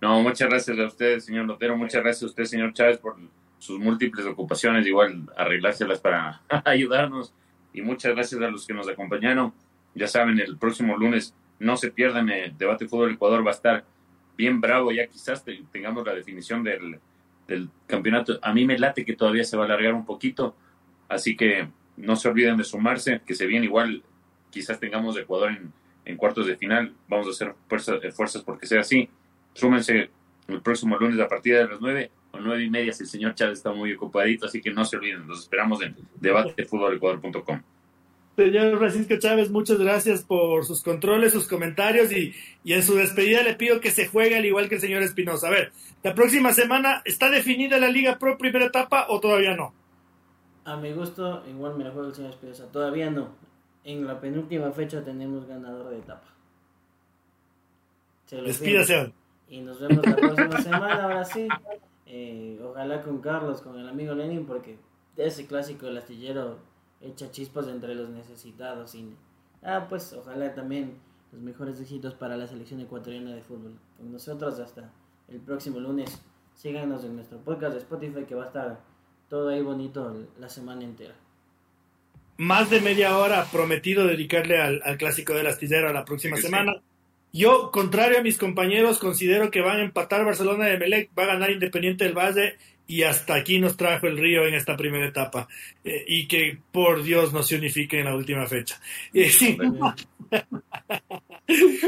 no, 0.00 0.22
muchas 0.22 0.48
gracias 0.48 0.78
a 0.78 0.86
usted, 0.86 1.18
señor 1.20 1.46
Lotero, 1.46 1.76
muchas 1.76 2.02
gracias 2.02 2.24
a 2.24 2.26
usted, 2.26 2.44
señor 2.44 2.72
Chávez, 2.72 2.98
por 2.98 3.16
sus 3.58 3.78
múltiples 3.78 4.26
ocupaciones, 4.26 4.86
igual 4.86 5.30
arreglárselas 5.36 6.00
para 6.00 6.42
ayudarnos 6.64 7.32
y 7.72 7.80
muchas 7.82 8.12
gracias 8.14 8.40
a 8.40 8.48
los 8.48 8.66
que 8.66 8.74
nos 8.74 8.88
acompañaron. 8.88 9.52
Ya 9.94 10.08
saben, 10.08 10.40
el 10.40 10.56
próximo 10.56 10.96
lunes 10.96 11.34
no 11.58 11.76
se 11.76 11.90
pierdan 11.90 12.28
el 12.28 12.56
debate 12.58 12.88
fútbol 12.88 13.12
Ecuador, 13.12 13.46
va 13.46 13.50
a 13.50 13.54
estar 13.54 13.84
bien 14.42 14.60
bravo, 14.60 14.90
ya 14.90 15.06
quizás 15.06 15.44
tengamos 15.70 16.04
la 16.04 16.14
definición 16.14 16.64
del, 16.64 16.98
campeonato. 17.86 18.38
A 18.42 18.52
mí 18.52 18.64
me 18.64 18.78
late 18.78 19.04
que 19.04 19.14
todavía 19.14 19.44
se 19.44 19.56
va 19.56 19.64
a 19.64 19.66
alargar 19.66 19.94
un 19.94 20.04
poquito, 20.04 20.56
así 21.08 21.36
que 21.36 21.68
no 21.96 22.16
se 22.16 22.28
olviden 22.28 22.56
de 22.56 22.64
sumarse, 22.64 23.20
que 23.24 23.34
se 23.34 23.46
viene 23.46 23.66
igual, 23.66 24.02
quizás 24.50 24.80
tengamos 24.80 25.16
Ecuador 25.16 25.50
en, 25.50 25.72
en 26.04 26.16
cuartos 26.16 26.46
de 26.46 26.56
final, 26.56 26.92
vamos 27.08 27.28
a 27.28 27.30
hacer 27.30 27.54
fuerzas, 27.68 28.02
esfuerzos 28.02 28.42
porque 28.42 28.66
sea 28.66 28.80
así. 28.80 29.08
Súmense 29.52 30.10
el 30.48 30.60
próximo 30.60 30.96
lunes 30.96 31.20
a 31.20 31.28
partir 31.28 31.54
de 31.54 31.68
las 31.68 31.80
nueve 31.80 32.10
o 32.32 32.40
nueve 32.40 32.64
y 32.64 32.70
media 32.70 32.92
si 32.92 33.04
el 33.04 33.08
señor 33.08 33.34
Chávez 33.34 33.58
está 33.58 33.72
muy 33.72 33.92
ocupadito, 33.92 34.46
así 34.46 34.60
que 34.60 34.72
no 34.72 34.84
se 34.84 34.96
olviden, 34.96 35.28
los 35.28 35.40
esperamos 35.40 35.82
en 35.82 35.94
debatefutbolecuador.com. 36.20 37.60
Señor 38.36 38.78
Francisco 38.78 39.14
Chávez, 39.18 39.50
muchas 39.50 39.78
gracias 39.78 40.22
por 40.22 40.64
sus 40.64 40.82
controles, 40.82 41.32
sus 41.32 41.46
comentarios 41.46 42.10
y, 42.12 42.34
en 42.64 42.82
su 42.82 42.94
despedida 42.94 43.42
le 43.42 43.54
pido 43.54 43.80
que 43.80 43.90
se 43.90 44.08
juegue 44.08 44.36
al 44.36 44.46
igual 44.46 44.70
que 44.70 44.76
el 44.76 44.80
señor 44.80 45.02
Espinosa. 45.02 45.48
A 45.48 45.50
ver, 45.50 45.72
la 46.02 46.14
próxima 46.14 46.54
semana, 46.54 47.02
¿está 47.04 47.28
definida 47.28 47.78
la 47.78 47.88
Liga 47.88 48.18
Pro 48.18 48.38
primera 48.38 48.66
etapa 48.66 49.06
o 49.10 49.20
todavía 49.20 49.54
no? 49.54 49.74
A 50.64 50.76
mi 50.76 50.92
gusto, 50.92 51.44
igual 51.46 51.76
me 51.76 51.84
la 51.84 51.90
juega 51.90 52.08
el 52.08 52.14
señor 52.14 52.30
Espinosa. 52.30 52.66
Todavía 52.72 53.10
no. 53.10 53.34
En 53.84 54.06
la 54.06 54.18
penúltima 54.18 54.70
fecha 54.72 55.04
tenemos 55.04 55.46
ganador 55.46 55.90
de 55.90 55.98
etapa. 55.98 56.32
Despídase. 58.30 59.12
Y 59.48 59.60
nos 59.60 59.78
vemos 59.78 60.06
la 60.06 60.16
próxima 60.16 60.62
semana, 60.62 61.04
ahora 61.04 61.24
sí. 61.24 61.46
Eh, 62.06 62.58
ojalá 62.64 63.02
con 63.02 63.20
Carlos, 63.20 63.60
con 63.60 63.78
el 63.78 63.86
amigo 63.86 64.14
Lenin, 64.14 64.46
porque 64.46 64.78
ese 65.18 65.46
clásico 65.46 65.84
del 65.86 65.98
astillero 65.98 66.58
echa 67.02 67.30
chispas 67.30 67.68
entre 67.68 67.94
los 67.94 68.08
necesitados. 68.10 68.94
Y, 68.94 69.14
ah, 69.62 69.86
pues 69.88 70.12
ojalá 70.12 70.54
también 70.54 70.94
los 71.32 71.40
mejores 71.42 71.80
éxitos 71.80 72.14
para 72.14 72.36
la 72.36 72.46
selección 72.46 72.80
ecuatoriana 72.80 73.34
de 73.34 73.42
fútbol. 73.42 73.74
Con 73.96 74.12
nosotros 74.12 74.58
hasta 74.58 74.90
el 75.28 75.40
próximo 75.40 75.80
lunes. 75.80 76.22
Síganos 76.54 77.04
en 77.04 77.16
nuestro 77.16 77.38
podcast 77.38 77.72
de 77.74 77.78
Spotify 77.78 78.24
que 78.24 78.34
va 78.34 78.44
a 78.44 78.46
estar 78.46 78.80
todo 79.28 79.48
ahí 79.48 79.62
bonito 79.62 80.26
la 80.38 80.48
semana 80.48 80.84
entera. 80.84 81.14
Más 82.36 82.70
de 82.70 82.80
media 82.80 83.16
hora 83.16 83.46
prometido 83.50 84.06
dedicarle 84.06 84.60
al, 84.60 84.96
clásico 84.98 85.32
del 85.32 85.46
astillero 85.46 85.92
la 85.92 86.04
próxima 86.04 86.36
semana. 86.36 86.74
Yo, 87.32 87.70
contrario 87.70 88.18
a 88.18 88.22
mis 88.22 88.36
compañeros, 88.36 88.98
considero 88.98 89.50
que 89.50 89.62
van 89.62 89.78
a 89.78 89.84
empatar 89.84 90.24
Barcelona 90.24 90.66
de 90.66 90.76
Melec, 90.76 91.10
va 91.18 91.22
a 91.22 91.28
ganar 91.28 91.50
Independiente 91.50 92.04
del 92.04 92.12
Valle 92.12 92.58
y 92.92 93.04
hasta 93.04 93.36
aquí 93.36 93.58
nos 93.58 93.78
trajo 93.78 94.06
el 94.06 94.18
río 94.18 94.46
en 94.46 94.52
esta 94.52 94.76
primera 94.76 95.06
etapa 95.06 95.48
eh, 95.82 96.04
y 96.06 96.28
que 96.28 96.58
por 96.70 97.02
Dios 97.02 97.32
no 97.32 97.42
se 97.42 97.56
unifique 97.56 97.98
en 97.98 98.04
la 98.04 98.14
última 98.14 98.46
fecha. 98.46 98.78
sí. 99.12 99.56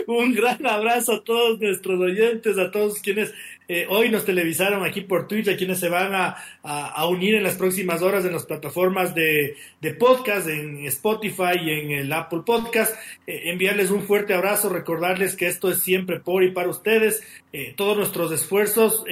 Un 0.07 0.35
gran 0.35 0.67
abrazo 0.67 1.15
a 1.15 1.25
todos 1.25 1.61
nuestros 1.61 2.01
oyentes, 2.01 2.59
a 2.59 2.71
todos 2.71 3.01
quienes 3.01 3.33
eh, 3.69 3.87
hoy 3.89 4.09
nos 4.09 4.25
televisaron 4.25 4.85
aquí 4.85 5.03
por 5.03 5.29
Twitch, 5.29 5.49
a 5.49 5.57
quienes 5.57 5.79
se 5.79 5.89
van 5.89 6.15
a, 6.15 6.37
a, 6.63 7.07
unir 7.07 7.35
en 7.35 7.43
las 7.43 7.57
próximas 7.57 8.03
horas 8.03 8.25
en 8.25 8.33
las 8.33 8.47
plataformas 8.47 9.15
de, 9.15 9.57
de 9.81 9.95
podcast, 9.95 10.49
en 10.49 10.85
Spotify 10.87 11.59
y 11.63 11.71
en 11.71 11.91
el 11.93 12.13
Apple 12.13 12.43
Podcast. 12.45 12.95
Eh, 13.27 13.51
enviarles 13.51 13.91
un 13.91 14.03
fuerte 14.03 14.35
abrazo, 14.35 14.71
recordarles 14.71 15.37
que 15.37 15.49
esto 15.49 15.71
es 15.71 15.83
siempre 15.83 16.21
por 16.21 16.45
y 16.45 16.51
para 16.51 16.69
ustedes, 16.69 17.23
eh, 17.53 17.75
todos 17.77 17.97
nuestros 17.97 18.33
esfuerzos 18.33 19.05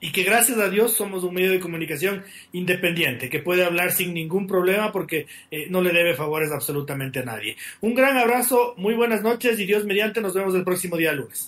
y 0.00 0.12
que 0.12 0.22
gracias 0.22 0.58
a 0.58 0.68
Dios 0.68 0.94
somos 0.94 1.24
un 1.24 1.34
medio 1.34 1.50
de 1.50 1.60
comunicación 1.60 2.24
independiente, 2.52 3.28
que 3.28 3.40
puede 3.40 3.64
hablar 3.64 3.92
sin 3.92 4.14
ningún 4.14 4.46
problema 4.46 4.92
porque 4.92 5.26
no 5.70 5.82
le 5.82 5.92
debe 5.92 6.14
favores 6.14 6.50
absolutamente 6.50 7.20
a 7.20 7.24
nadie. 7.24 7.56
Un 7.80 7.94
gran 7.94 8.16
abrazo, 8.16 8.74
muy 8.76 8.94
buenas 8.94 9.22
noches 9.22 9.58
y 9.60 9.66
Dios 9.66 9.84
mediante 9.84 10.20
nos 10.20 10.34
vemos 10.34 10.54
el 10.54 10.64
próximo 10.64 10.96
día 10.96 11.12
lunes. 11.12 11.46